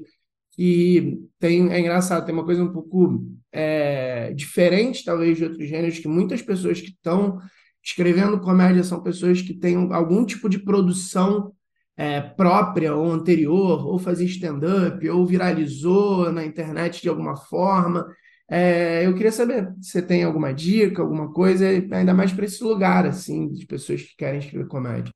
que 0.52 1.18
tem, 1.40 1.72
é 1.72 1.80
engraçado, 1.80 2.26
tem 2.26 2.34
uma 2.34 2.44
coisa 2.46 2.64
um 2.64 2.72
pouco 2.72 3.24
é, 3.52 4.34
diferente, 4.34 5.04
talvez, 5.06 5.38
de 5.38 5.46
outros 5.46 5.68
gêneros, 5.68 6.00
que 6.00 6.08
muitas 6.08 6.42
pessoas 6.42 6.82
que 6.82 6.90
estão 6.90 7.40
escrevendo 7.84 8.40
comédia 8.42 8.84
são 8.84 9.02
pessoas 9.02 9.42
que 9.42 9.54
têm 9.54 9.76
algum 9.94 10.26
tipo 10.26 10.50
de 10.50 10.60
produção 10.60 11.54
é, 12.00 12.22
própria 12.22 12.96
ou 12.96 13.12
anterior, 13.12 13.86
ou 13.86 14.00
fazia 14.00 14.26
stand-up, 14.26 15.10
ou 15.10 15.26
viralizou 15.26 16.32
na 16.32 16.46
internet 16.46 17.02
de 17.02 17.10
alguma 17.10 17.36
forma. 17.36 18.08
É, 18.50 19.06
eu 19.06 19.14
queria 19.14 19.34
saber 19.34 19.70
se 19.82 19.92
você 19.92 20.02
tem 20.02 20.24
alguma 20.24 20.54
dica, 20.54 21.02
alguma 21.02 21.34
coisa, 21.34 21.68
ainda 21.68 22.14
mais 22.14 22.32
para 22.32 22.46
esse 22.46 22.64
lugar, 22.64 23.06
assim, 23.06 23.52
de 23.52 23.66
pessoas 23.66 24.02
que 24.02 24.16
querem 24.16 24.40
escrever 24.40 24.66
comédia. 24.70 25.12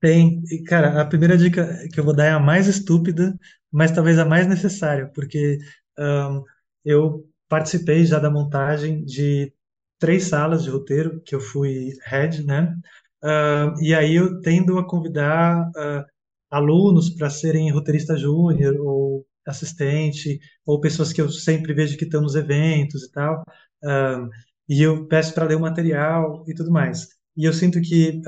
Tem, 0.00 0.40
e, 0.52 0.62
cara, 0.62 1.02
a 1.02 1.04
primeira 1.04 1.36
dica 1.36 1.76
que 1.92 1.98
eu 1.98 2.04
vou 2.04 2.14
dar 2.14 2.26
é 2.26 2.30
a 2.30 2.38
mais 2.38 2.68
estúpida, 2.68 3.36
mas 3.70 3.90
talvez 3.90 4.16
a 4.16 4.24
mais 4.24 4.46
necessária, 4.46 5.10
porque 5.12 5.58
um, 5.98 6.44
eu 6.84 7.28
participei 7.48 8.04
já 8.04 8.20
da 8.20 8.30
montagem 8.30 9.04
de 9.04 9.52
três 9.98 10.22
salas 10.22 10.62
de 10.62 10.70
roteiro, 10.70 11.20
que 11.22 11.34
eu 11.34 11.40
fui 11.40 11.90
head, 12.06 12.46
né? 12.46 12.76
Uh, 13.22 13.80
e 13.82 13.94
aí 13.94 14.14
eu 14.16 14.40
tendo 14.40 14.78
a 14.78 14.86
convidar 14.88 15.68
uh, 15.70 16.04
alunos 16.50 17.10
para 17.10 17.28
serem 17.30 17.70
roteirista 17.70 18.16
júnior 18.16 18.76
ou 18.80 19.26
assistente, 19.46 20.40
ou 20.66 20.80
pessoas 20.80 21.12
que 21.12 21.20
eu 21.20 21.28
sempre 21.30 21.74
vejo 21.74 21.96
que 21.98 22.04
estão 22.04 22.22
nos 22.22 22.34
eventos 22.34 23.04
e 23.04 23.12
tal. 23.12 23.42
Uh, 23.84 24.28
e 24.68 24.82
eu 24.82 25.06
peço 25.08 25.34
para 25.34 25.46
ler 25.46 25.56
o 25.56 25.60
material 25.60 26.44
e 26.46 26.54
tudo 26.54 26.70
mais. 26.70 27.08
E 27.36 27.44
eu 27.44 27.52
sinto 27.52 27.80
que 27.80 28.20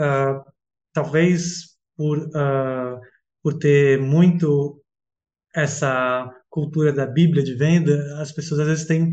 talvez 0.93 1.77
por, 1.97 2.29
por 3.43 3.59
ter 3.59 4.01
muito 4.01 4.83
essa 5.55 6.29
cultura 6.51 6.93
da 6.93 7.07
Bíblia 7.07 7.43
de 7.43 7.55
venda, 7.55 8.21
as 8.21 8.33
pessoas 8.33 8.61
às 8.61 8.67
vezes 8.67 8.87
têm 8.87 9.13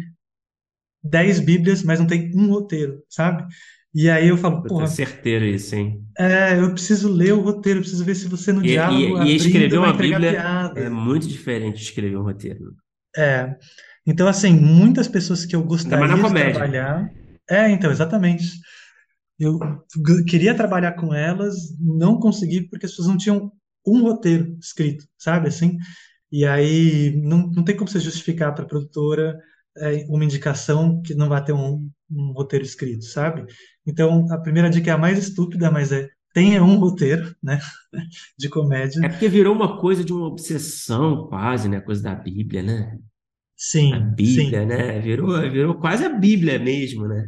dez 1.03 1.39
Bíblias, 1.39 1.83
mas 1.83 1.99
não 1.99 2.07
tem 2.07 2.31
um 2.35 2.49
roteiro, 2.49 3.03
sabe? 3.09 3.45
E 3.93 4.09
aí 4.09 4.27
eu 4.27 4.37
falo, 4.37 4.63
porra, 4.63 4.85
certeza 4.87 5.45
isso, 5.45 5.75
hein? 5.75 6.03
é, 6.17 6.59
eu 6.59 6.71
preciso 6.71 7.11
ler 7.11 7.33
o 7.33 7.41
roteiro, 7.41 7.79
eu 7.79 7.81
preciso 7.81 8.05
ver 8.05 8.15
se 8.15 8.27
você 8.27 8.53
no 8.53 8.63
E, 8.63 8.67
diálogo 8.67 9.23
e, 9.23 9.31
e 9.31 9.35
escrever 9.35 9.79
uma 9.79 9.93
Bíblia 9.93 10.29
é 10.29 10.33
piada. 10.33 10.89
muito 10.89 11.27
diferente 11.27 11.77
de 11.77 11.83
escrever 11.83 12.17
um 12.17 12.23
roteiro. 12.23 12.75
É. 13.17 13.55
Então, 14.05 14.27
assim, 14.27 14.53
muitas 14.53 15.07
pessoas 15.07 15.45
que 15.45 15.55
eu 15.55 15.63
gostaria 15.63 16.07
de 16.07 16.21
trabalhar. 16.21 17.09
É, 17.49 17.69
então, 17.69 17.91
exatamente. 17.91 18.45
Eu 19.39 19.57
queria 20.27 20.53
trabalhar 20.53 20.93
com 20.93 21.13
elas, 21.13 21.55
não 21.79 22.19
consegui 22.19 22.67
porque 22.69 22.85
as 22.85 22.91
pessoas 22.91 23.07
não 23.07 23.17
tinham 23.17 23.51
um 23.87 24.01
roteiro 24.01 24.57
escrito, 24.59 25.05
sabe 25.17 25.47
assim? 25.47 25.77
E 26.31 26.45
aí 26.45 27.19
não, 27.23 27.47
não 27.47 27.63
tem 27.63 27.75
como 27.75 27.89
você 27.89 27.99
justificar 27.99 28.53
para 28.53 28.65
a 28.65 28.67
produtora 28.67 29.39
é, 29.77 30.05
uma 30.07 30.23
indicação 30.23 31.01
que 31.01 31.13
não 31.13 31.29
vai 31.29 31.43
ter 31.43 31.53
um, 31.53 31.89
um 32.11 32.31
roteiro 32.31 32.65
escrito, 32.65 33.05
sabe? 33.05 33.45
Então, 33.85 34.25
a 34.31 34.37
primeira 34.37 34.69
dica 34.69 34.91
é 34.91 34.93
a 34.93 34.97
mais 34.97 35.17
estúpida, 35.17 35.71
mas 35.71 35.91
é 35.91 36.09
tenha 36.33 36.63
um 36.63 36.77
roteiro, 36.77 37.35
né, 37.41 37.59
de 38.37 38.49
comédia. 38.49 39.03
É 39.03 39.09
porque 39.09 39.27
virou 39.27 39.53
uma 39.53 39.79
coisa 39.79 40.03
de 40.03 40.13
uma 40.13 40.27
obsessão, 40.27 41.27
quase, 41.27 41.67
né? 41.67 41.81
Coisa 41.81 42.03
da 42.03 42.15
Bíblia, 42.15 42.61
né? 42.61 42.93
A 42.93 43.09
Sim, 43.55 44.11
Bíblia, 44.15 44.61
sim. 44.61 44.65
né? 44.65 44.99
Virou, 44.99 45.41
virou 45.49 45.75
quase 45.75 46.05
a 46.05 46.09
Bíblia 46.09 46.57
mesmo, 46.59 47.07
né? 47.07 47.27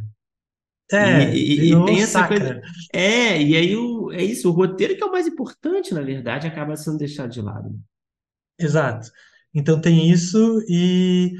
É, 0.93 1.33
e, 1.33 1.71
e 1.71 1.85
tem 1.85 2.01
essa 2.01 2.27
coisa. 2.27 2.45
sacra. 2.45 2.61
É, 2.93 3.41
e 3.41 3.55
aí 3.55 3.75
o, 3.75 4.11
é 4.11 4.23
isso, 4.23 4.49
o 4.49 4.51
roteiro 4.51 4.95
que 4.95 5.03
é 5.03 5.05
o 5.05 5.11
mais 5.11 5.25
importante, 5.25 5.93
na 5.93 6.01
verdade, 6.01 6.47
acaba 6.47 6.75
sendo 6.75 6.97
deixado 6.97 7.31
de 7.31 7.41
lado. 7.41 7.79
Exato. 8.59 9.09
Então 9.53 9.79
tem 9.79 10.09
isso 10.09 10.61
e, 10.67 11.33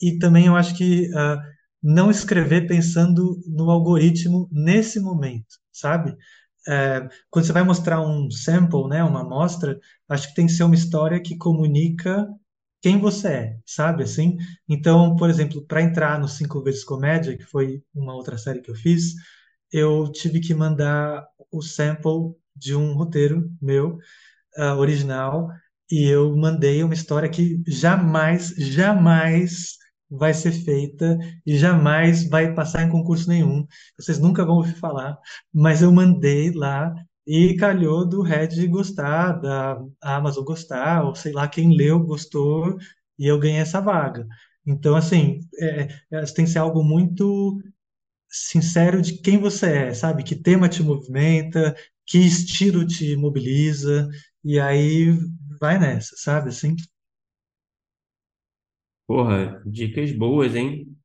e 0.00 0.18
também 0.18 0.46
eu 0.46 0.56
acho 0.56 0.76
que 0.76 1.10
ah, 1.14 1.38
não 1.82 2.10
escrever 2.10 2.66
pensando 2.66 3.40
no 3.46 3.70
algoritmo 3.70 4.48
nesse 4.52 5.00
momento, 5.00 5.58
sabe? 5.72 6.16
É, 6.66 7.08
quando 7.30 7.44
você 7.46 7.52
vai 7.52 7.62
mostrar 7.62 8.00
um 8.00 8.30
sample, 8.30 8.88
né, 8.88 9.04
uma 9.04 9.20
amostra, 9.20 9.78
acho 10.08 10.28
que 10.28 10.34
tem 10.34 10.46
que 10.46 10.52
ser 10.52 10.64
uma 10.64 10.74
história 10.74 11.20
que 11.20 11.36
comunica 11.36 12.26
quem 12.82 12.98
você 12.98 13.28
é, 13.28 13.58
sabe? 13.66 14.02
Assim. 14.04 14.36
Então, 14.68 15.16
por 15.16 15.30
exemplo, 15.30 15.64
para 15.66 15.82
entrar 15.82 16.18
no 16.18 16.28
Cinco 16.28 16.62
Vezes 16.62 16.84
Comédia, 16.84 17.36
que 17.36 17.44
foi 17.44 17.82
uma 17.94 18.14
outra 18.14 18.38
série 18.38 18.60
que 18.60 18.70
eu 18.70 18.74
fiz, 18.74 19.14
eu 19.72 20.10
tive 20.12 20.40
que 20.40 20.54
mandar 20.54 21.26
o 21.50 21.62
sample 21.62 22.34
de 22.56 22.74
um 22.74 22.94
roteiro 22.94 23.50
meu 23.60 23.98
ah, 24.56 24.76
original 24.76 25.48
e 25.90 26.08
eu 26.08 26.36
mandei 26.36 26.82
uma 26.82 26.94
história 26.94 27.28
que 27.28 27.62
jamais, 27.66 28.48
jamais 28.56 29.76
vai 30.10 30.32
ser 30.34 30.52
feita 30.52 31.18
e 31.44 31.56
jamais 31.58 32.28
vai 32.28 32.54
passar 32.54 32.82
em 32.84 32.90
concurso 32.90 33.28
nenhum. 33.28 33.66
Vocês 33.98 34.18
nunca 34.18 34.44
vão 34.44 34.56
ouvir 34.56 34.74
falar, 34.74 35.18
mas 35.52 35.82
eu 35.82 35.92
mandei 35.92 36.52
lá 36.52 36.94
e 37.26 37.56
calhou 37.56 38.06
do 38.06 38.22
Red 38.22 38.66
gostar, 38.68 39.32
da 39.40 39.78
Amazon 40.02 40.44
gostar, 40.44 41.04
ou 41.04 41.14
sei 41.14 41.32
lá, 41.32 41.48
quem 41.48 41.76
leu 41.76 42.00
gostou 42.00 42.76
e 43.18 43.26
eu 43.26 43.38
ganhei 43.38 43.60
essa 43.60 43.80
vaga. 43.80 44.26
Então, 44.66 44.94
assim, 44.94 45.40
é, 45.58 45.88
é, 46.12 46.20
tem 46.34 46.44
que 46.44 46.50
ser 46.50 46.58
algo 46.58 46.82
muito 46.82 47.60
sincero 48.28 49.00
de 49.02 49.14
quem 49.20 49.38
você 49.38 49.66
é, 49.66 49.94
sabe? 49.94 50.22
Que 50.24 50.34
tema 50.36 50.68
te 50.68 50.82
movimenta, 50.82 51.74
que 52.06 52.18
estilo 52.18 52.86
te 52.86 53.16
mobiliza, 53.16 54.08
e 54.44 54.58
aí 54.60 55.16
vai 55.64 55.78
nessa, 55.78 56.14
sabe? 56.16 56.50
Assim, 56.50 56.76
Porra, 59.06 59.62
dicas 59.66 60.12
boas, 60.12 60.54
hein? 60.54 60.96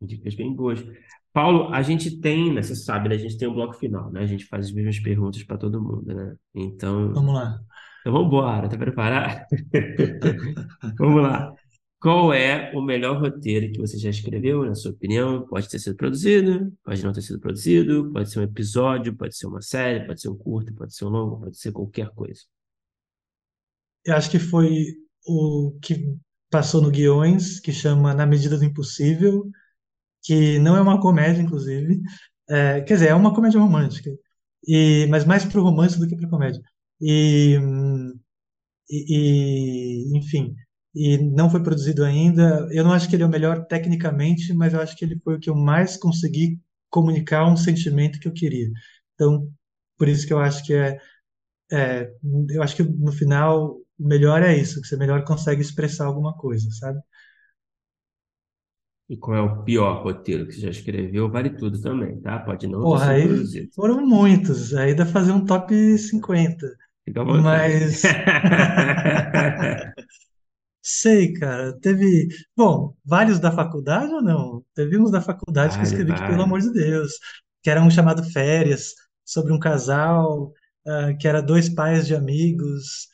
Dicas 0.00 0.34
bem 0.34 0.54
boas. 0.54 0.84
Paulo, 1.32 1.72
a 1.72 1.82
gente 1.82 2.20
tem, 2.20 2.52
né, 2.52 2.62
você 2.62 2.74
sabe, 2.76 3.08
né, 3.08 3.14
a 3.16 3.18
gente 3.18 3.38
tem 3.38 3.48
um 3.48 3.54
bloco 3.54 3.74
final, 3.74 4.10
né? 4.12 4.20
A 4.22 4.26
gente 4.26 4.44
faz 4.46 4.66
as 4.66 4.72
mesmas 4.72 4.98
perguntas 5.00 5.42
para 5.44 5.58
todo 5.58 5.82
mundo, 5.82 6.14
né? 6.14 6.36
Então, 6.54 7.12
vamos 7.12 7.34
lá. 7.34 7.58
então 8.00 8.12
vamos 8.12 8.28
embora, 8.28 8.68
tá 8.68 8.76
preparado? 8.76 9.44
Vamos 10.98 11.22
lá. 11.22 11.52
Qual 12.00 12.34
é 12.34 12.70
o 12.74 12.82
melhor 12.82 13.18
roteiro 13.20 13.72
que 13.72 13.78
você 13.78 13.98
já 13.98 14.10
escreveu, 14.10 14.64
na 14.64 14.74
sua 14.74 14.92
opinião? 14.92 15.46
Pode 15.46 15.68
ter 15.68 15.78
sido 15.78 15.96
produzido, 15.96 16.72
pode 16.84 17.02
não 17.02 17.12
ter 17.12 17.22
sido 17.22 17.40
produzido, 17.40 18.12
pode 18.12 18.30
ser 18.30 18.40
um 18.40 18.42
episódio, 18.42 19.16
pode 19.16 19.36
ser 19.36 19.46
uma 19.46 19.62
série, 19.62 20.06
pode 20.06 20.20
ser 20.20 20.28
um 20.28 20.36
curto, 20.36 20.74
pode 20.74 20.94
ser 20.94 21.06
um 21.06 21.08
longo, 21.08 21.40
pode 21.40 21.56
ser 21.58 21.72
qualquer 21.72 22.10
coisa. 22.10 22.42
Eu 24.04 24.16
acho 24.16 24.30
que 24.30 24.38
foi 24.38 24.86
o 25.26 25.78
que 25.82 26.16
passou 26.50 26.82
no 26.82 26.90
Guiões, 26.90 27.60
que 27.60 27.72
chama 27.72 28.14
Na 28.14 28.26
Medida 28.26 28.56
do 28.58 28.64
Impossível, 28.64 29.50
que 30.24 30.58
não 30.60 30.76
é 30.76 30.82
uma 30.82 31.00
comédia, 31.00 31.42
inclusive. 31.42 32.00
É, 32.48 32.80
quer 32.82 32.94
dizer, 32.94 33.08
é 33.10 33.14
uma 33.14 33.34
comédia 33.34 33.60
romântica, 33.60 34.10
e, 34.66 35.06
mas 35.10 35.24
mais 35.26 35.44
pro 35.44 35.62
romance 35.62 35.98
do 35.98 36.08
que 36.08 36.16
pra 36.16 36.28
comédia. 36.30 36.62
E, 37.00 37.58
e, 38.90 40.12
e, 40.14 40.18
enfim, 40.18 40.54
e 40.94 41.18
não 41.18 41.50
foi 41.50 41.62
produzido 41.62 42.04
ainda. 42.04 42.68
Eu 42.70 42.84
não 42.84 42.92
acho 42.92 43.08
que 43.08 43.16
ele 43.16 43.22
é 43.22 43.26
o 43.26 43.28
melhor 43.28 43.66
tecnicamente, 43.66 44.52
mas 44.54 44.72
eu 44.74 44.80
acho 44.80 44.96
que 44.96 45.04
ele 45.04 45.18
foi 45.24 45.36
o 45.36 45.40
que 45.40 45.50
eu 45.50 45.54
mais 45.56 45.96
consegui 45.96 46.60
comunicar 46.90 47.46
um 47.50 47.56
sentimento 47.56 48.18
que 48.20 48.28
eu 48.28 48.32
queria. 48.32 48.68
Então, 49.14 49.48
por 49.98 50.08
isso 50.08 50.26
que 50.26 50.32
eu 50.32 50.38
acho 50.38 50.64
que 50.64 50.74
é, 50.74 50.98
é, 51.72 52.10
eu 52.50 52.62
acho 52.62 52.76
que 52.76 52.82
no 52.84 53.12
final 53.12 53.78
o 53.98 54.06
melhor 54.08 54.42
é 54.42 54.56
isso, 54.56 54.80
que 54.80 54.86
você 54.88 54.96
melhor 54.96 55.24
consegue 55.24 55.60
expressar 55.62 56.06
alguma 56.06 56.34
coisa, 56.36 56.68
sabe? 56.72 57.00
E 59.08 59.16
qual 59.16 59.36
é 59.36 59.40
o 59.40 59.64
pior 59.64 60.02
roteiro 60.04 60.46
que 60.46 60.52
você 60.52 60.60
já 60.60 60.70
escreveu? 60.70 61.30
Vale 61.30 61.50
tudo 61.56 61.80
também, 61.80 62.20
tá? 62.20 62.38
Pode 62.40 62.66
não 62.66 62.80
Porra, 62.80 63.10
aí 63.12 63.22
produzido. 63.22 63.72
foram 63.74 64.06
muitos, 64.06 64.74
aí 64.74 64.94
dá 64.94 65.04
pra 65.04 65.12
fazer 65.12 65.32
um 65.32 65.44
top 65.44 65.98
50. 65.98 66.66
Fica 67.04 67.22
à. 67.22 67.24
Mas 67.30 68.02
sei, 70.82 71.32
cara, 71.34 71.78
teve, 71.80 72.28
bom, 72.56 72.94
vários 73.04 73.38
da 73.40 73.50
faculdade 73.52 74.12
ou 74.12 74.22
não? 74.22 74.64
Teve 74.74 74.98
uns 74.98 75.10
da 75.10 75.20
faculdade 75.20 75.78
que 75.78 75.84
eu 75.84 75.86
Vale, 75.86 75.88
escrevi 75.88 76.14
que, 76.14 76.22
pelo 76.22 76.38
vale. 76.38 76.42
amor 76.42 76.60
de 76.60 76.72
Deus, 76.72 77.12
que 77.62 77.70
era 77.70 77.82
um 77.82 77.90
chamado 77.90 78.22
Férias, 78.32 78.94
sobre 79.24 79.52
um 79.52 79.58
casal, 79.58 80.52
ah, 80.86 81.14
que 81.18 81.26
era 81.28 81.40
dois 81.42 81.68
pais 81.68 82.06
de 82.06 82.14
amigos, 82.14 83.08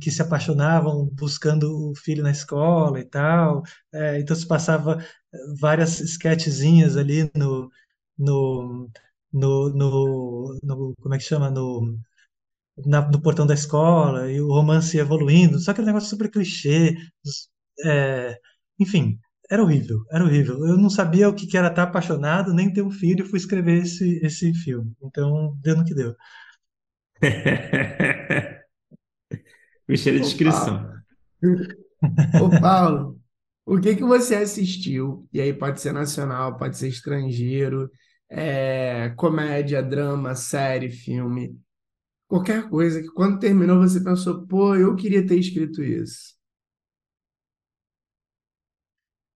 que 0.00 0.10
se 0.10 0.22
apaixonavam 0.22 1.08
buscando 1.14 1.90
o 1.90 1.94
filho 1.96 2.22
na 2.22 2.30
escola 2.30 3.00
e 3.00 3.04
tal. 3.04 3.62
Eh, 3.92 4.20
então 4.20 4.36
se 4.36 4.46
passava 4.46 4.98
eh, 5.32 5.38
várias 5.60 6.00
sketchzinhas 6.00 6.96
ali 6.96 7.30
no, 7.36 7.70
no, 8.18 8.90
no, 9.32 9.70
no, 9.70 10.58
no- 10.62 10.94
como 11.00 11.14
é 11.14 11.18
que 11.18 11.24
chama? 11.24 11.50
No 11.50 11.98
na- 12.86 13.08
no 13.10 13.20
portão 13.22 13.46
da 13.46 13.54
escola 13.54 14.30
e 14.32 14.40
o 14.40 14.48
romance 14.52 14.98
evoluindo, 14.98 15.58
só 15.58 15.70
aquele 15.72 15.86
negócio 15.88 16.08
super 16.10 16.30
clichê, 16.30 16.96
é, 17.84 18.38
enfim, 18.78 19.18
era 19.50 19.62
horrível, 19.62 20.00
era 20.10 20.24
horrível. 20.24 20.66
Eu 20.66 20.76
não 20.78 20.90
sabia 20.90 21.28
o 21.28 21.34
que 21.34 21.46
que 21.46 21.56
era 21.58 21.68
estar 21.68 21.84
apaixonado, 21.84 22.54
nem 22.54 22.72
ter 22.72 22.82
um 22.82 22.90
filho, 22.90 23.26
fui 23.26 23.38
escrever 23.38 23.82
esse, 23.82 24.18
esse 24.24 24.54
filme. 24.54 24.92
Então, 25.02 25.56
deu 25.62 25.76
no 25.76 25.84
que 25.84 25.94
deu. 25.94 26.14
Gostei 29.90 30.12
da 30.12 30.18
Ô, 30.18 30.22
Paulo, 30.22 30.30
descrição. 30.30 30.90
ô, 32.36 32.58
Paulo, 32.60 33.20
o 33.66 33.80
que 33.80 33.96
que 33.96 34.04
você 34.04 34.36
assistiu? 34.36 35.28
E 35.32 35.40
aí 35.40 35.52
pode 35.52 35.80
ser 35.80 35.92
nacional, 35.92 36.56
pode 36.56 36.76
ser 36.76 36.88
estrangeiro, 36.88 37.90
é, 38.28 39.10
comédia, 39.16 39.82
drama, 39.82 40.34
série, 40.34 40.90
filme, 40.90 41.58
qualquer 42.28 42.68
coisa 42.70 43.02
que 43.02 43.08
quando 43.08 43.40
terminou 43.40 43.78
você 43.80 44.02
pensou, 44.02 44.46
pô, 44.46 44.76
eu 44.76 44.96
queria 44.96 45.26
ter 45.26 45.38
escrito 45.38 45.82
isso. 45.82 46.34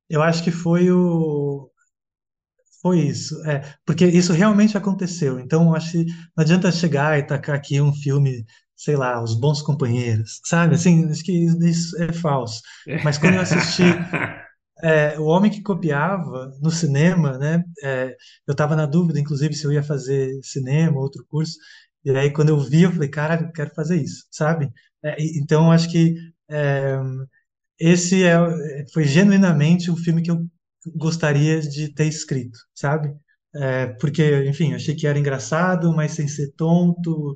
Eu 0.09 0.23
acho 0.23 0.45
que 0.45 0.51
foi 0.51 0.91
o, 0.91 1.71
foi 2.83 3.01
isso, 3.01 3.43
é, 3.47 3.63
porque 3.87 4.05
isso 4.07 4.33
realmente 4.33 4.77
aconteceu. 4.77 5.41
Então, 5.41 5.75
acho 5.75 5.93
que 5.93 6.05
não 6.05 6.43
adianta 6.43 6.71
chegar 6.71 7.19
e 7.19 7.23
tacar 7.27 7.57
aqui 7.57 7.81
um 7.81 7.93
filme 7.95 8.45
sei 8.77 8.97
lá, 8.97 9.23
Os 9.23 9.35
Bons 9.39 9.63
Companheiros, 9.63 10.41
sabe? 10.45 10.75
Assim, 10.75 11.05
acho 11.11 11.23
que 11.25 11.33
isso 11.69 12.03
é 12.03 12.13
falso. 12.13 12.61
Mas 13.03 13.19
quando 13.19 13.35
eu 13.35 13.41
assisti 13.41 13.83
é, 14.83 15.19
O 15.19 15.25
Homem 15.25 15.51
que 15.51 15.63
Copiava 15.63 16.53
no 16.61 16.71
cinema, 16.71 17.39
né? 17.39 17.63
É, 17.83 18.17
eu 18.47 18.53
estava 18.53 18.77
na 18.77 18.87
dúvida, 18.87 19.21
inclusive, 19.21 19.55
se 19.55 19.65
eu 19.65 19.73
ia 19.73 19.83
fazer 19.83 20.33
cinema, 20.43 20.99
outro 21.01 21.25
curso. 21.29 21.55
E 22.05 22.11
aí, 22.11 22.31
quando 22.33 22.51
eu 22.51 22.59
vi, 22.61 22.83
eu 22.83 22.93
falei, 22.93 23.09
cara, 23.09 23.41
eu 23.43 23.53
quero 23.53 23.75
fazer 23.75 23.97
isso, 24.03 24.27
sabe? 24.31 24.71
É, 25.03 25.17
então, 25.39 25.71
acho 25.73 25.91
que 25.91 26.15
é, 26.51 26.99
esse 27.79 28.25
é, 28.25 28.37
foi 28.93 29.05
genuinamente 29.05 29.91
o 29.91 29.97
filme 29.97 30.23
que 30.23 30.31
eu 30.31 30.47
gostaria 30.97 31.61
de 31.61 31.89
ter 31.93 32.07
escrito, 32.07 32.59
sabe? 32.75 33.15
É, 33.55 33.87
porque, 34.01 34.47
enfim, 34.49 34.75
achei 34.75 34.95
que 34.97 35.07
era 35.07 35.19
engraçado, 35.19 35.93
mas 35.95 36.13
sem 36.13 36.27
ser 36.29 36.53
tonto, 36.57 37.35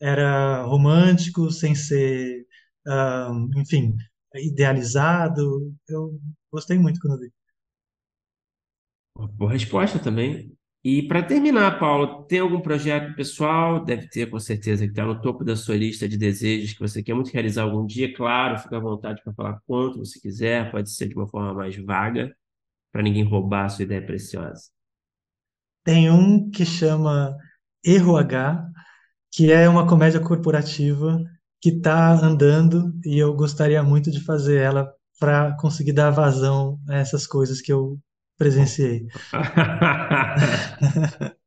era 0.00 0.62
romântico, 0.62 1.50
sem 1.50 1.74
ser, 1.74 2.46
um, 2.86 3.50
enfim, 3.60 3.96
idealizado. 4.34 5.74
Eu 5.88 6.18
gostei 6.52 6.78
muito 6.78 7.00
quando 7.00 7.20
vi. 7.20 7.32
Boa 9.34 9.52
resposta 9.52 9.98
também. 9.98 10.52
E 10.82 11.02
para 11.06 11.22
terminar, 11.22 11.78
Paulo, 11.78 12.24
tem 12.24 12.38
algum 12.38 12.60
projeto 12.60 13.14
pessoal? 13.14 13.84
Deve 13.84 14.08
ter, 14.08 14.30
com 14.30 14.38
certeza, 14.40 14.84
que 14.84 14.92
está 14.92 15.04
no 15.04 15.20
topo 15.20 15.44
da 15.44 15.54
sua 15.54 15.76
lista 15.76 16.08
de 16.08 16.16
desejos 16.16 16.72
que 16.72 16.80
você 16.80 17.02
quer 17.02 17.12
muito 17.12 17.30
realizar 17.30 17.64
algum 17.64 17.84
dia. 17.84 18.14
Claro, 18.14 18.58
fica 18.58 18.78
à 18.78 18.80
vontade 18.80 19.22
para 19.22 19.34
falar 19.34 19.60
quanto 19.66 19.98
você 19.98 20.18
quiser, 20.18 20.70
pode 20.70 20.90
ser 20.90 21.08
de 21.08 21.14
uma 21.14 21.28
forma 21.28 21.52
mais 21.52 21.76
vaga, 21.76 22.34
para 22.90 23.02
ninguém 23.02 23.24
roubar 23.24 23.66
a 23.66 23.68
sua 23.68 23.82
ideia 23.82 24.04
preciosa. 24.04 24.70
Tem 25.84 26.10
um 26.10 26.50
que 26.50 26.64
chama 26.64 27.36
Erro 27.84 28.16
H, 28.16 28.66
que 29.32 29.50
é 29.52 29.68
uma 29.68 29.86
comédia 29.86 30.20
corporativa 30.20 31.22
que 31.60 31.70
está 31.70 32.12
andando 32.12 32.92
e 33.04 33.18
eu 33.18 33.34
gostaria 33.34 33.82
muito 33.82 34.10
de 34.10 34.20
fazer 34.24 34.58
ela 34.60 34.92
para 35.18 35.56
conseguir 35.58 35.92
dar 35.92 36.10
vazão 36.10 36.78
a 36.88 36.96
essas 36.96 37.26
coisas 37.26 37.60
que 37.60 37.72
eu 37.72 37.98
presenciei. 38.38 39.06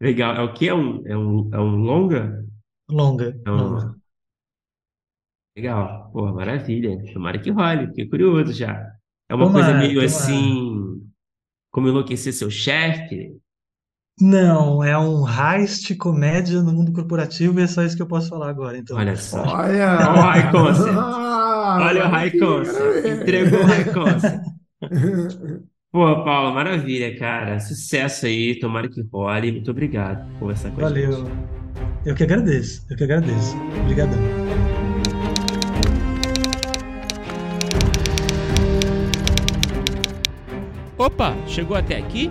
Legal. 0.00 0.34
É 0.36 0.42
o 0.42 0.52
que? 0.54 0.68
É 0.68 0.74
um, 0.74 1.06
é 1.06 1.16
um, 1.16 1.50
é 1.54 1.58
um 1.60 1.76
longa? 1.82 2.44
Longa, 2.88 3.34
É 3.46 3.50
um... 3.50 3.56
longa. 3.56 3.96
Legal. 5.56 6.10
Pô, 6.12 6.32
maravilha. 6.32 6.96
Tomara 7.12 7.38
que 7.38 7.50
role. 7.50 7.88
Fiquei 7.88 8.08
curioso 8.08 8.52
já. 8.52 8.90
É 9.28 9.34
uma 9.34 9.52
coisa 9.52 9.68
Tomara, 9.68 9.74
meio 9.74 10.00
tomara. 10.00 10.04
assim, 10.04 11.10
como 11.70 11.88
enlouquecer 11.88 12.34
seu 12.34 12.50
chefe? 12.50 13.40
Não, 14.20 14.84
é 14.84 14.96
um 14.96 15.24
heist 15.26 15.94
comédia 15.96 16.62
no 16.62 16.72
mundo 16.72 16.92
corporativo 16.92 17.58
e 17.58 17.62
é 17.62 17.66
só 17.66 17.82
isso 17.82 17.96
que 17.96 18.02
eu 18.02 18.06
posso 18.06 18.28
falar 18.28 18.50
agora, 18.50 18.76
então. 18.78 18.96
Olha 18.96 19.16
só. 19.16 19.42
Olha! 19.42 19.98
Olha 19.98 20.10
o 20.10 20.20
high 20.20 20.50
concept. 20.52 20.96
Ah, 20.96 21.78
Olha 21.80 22.06
o 22.06 22.08
high 22.08 22.30
concept. 22.30 23.08
Entregou 23.08 23.60
o 23.60 23.64
high 23.64 23.84
concept. 23.84 24.50
Pô, 25.92 26.24
Paulo, 26.24 26.54
maravilha, 26.54 27.18
cara. 27.18 27.58
Sucesso 27.60 28.26
aí. 28.26 28.58
Tomara 28.58 28.88
que 28.88 29.02
role. 29.12 29.52
Muito 29.52 29.70
obrigado 29.70 30.26
por 30.32 30.40
conversar 30.40 30.70
com 30.70 30.84
a 30.84 30.88
gente. 30.88 31.06
Valeu. 31.06 31.30
Eu 32.04 32.14
que 32.14 32.22
agradeço, 32.24 32.84
eu 32.90 32.96
que 32.96 33.04
agradeço. 33.04 33.56
Obrigadão. 33.82 34.18
Opa, 40.98 41.34
chegou 41.46 41.76
até 41.76 41.98
aqui? 41.98 42.30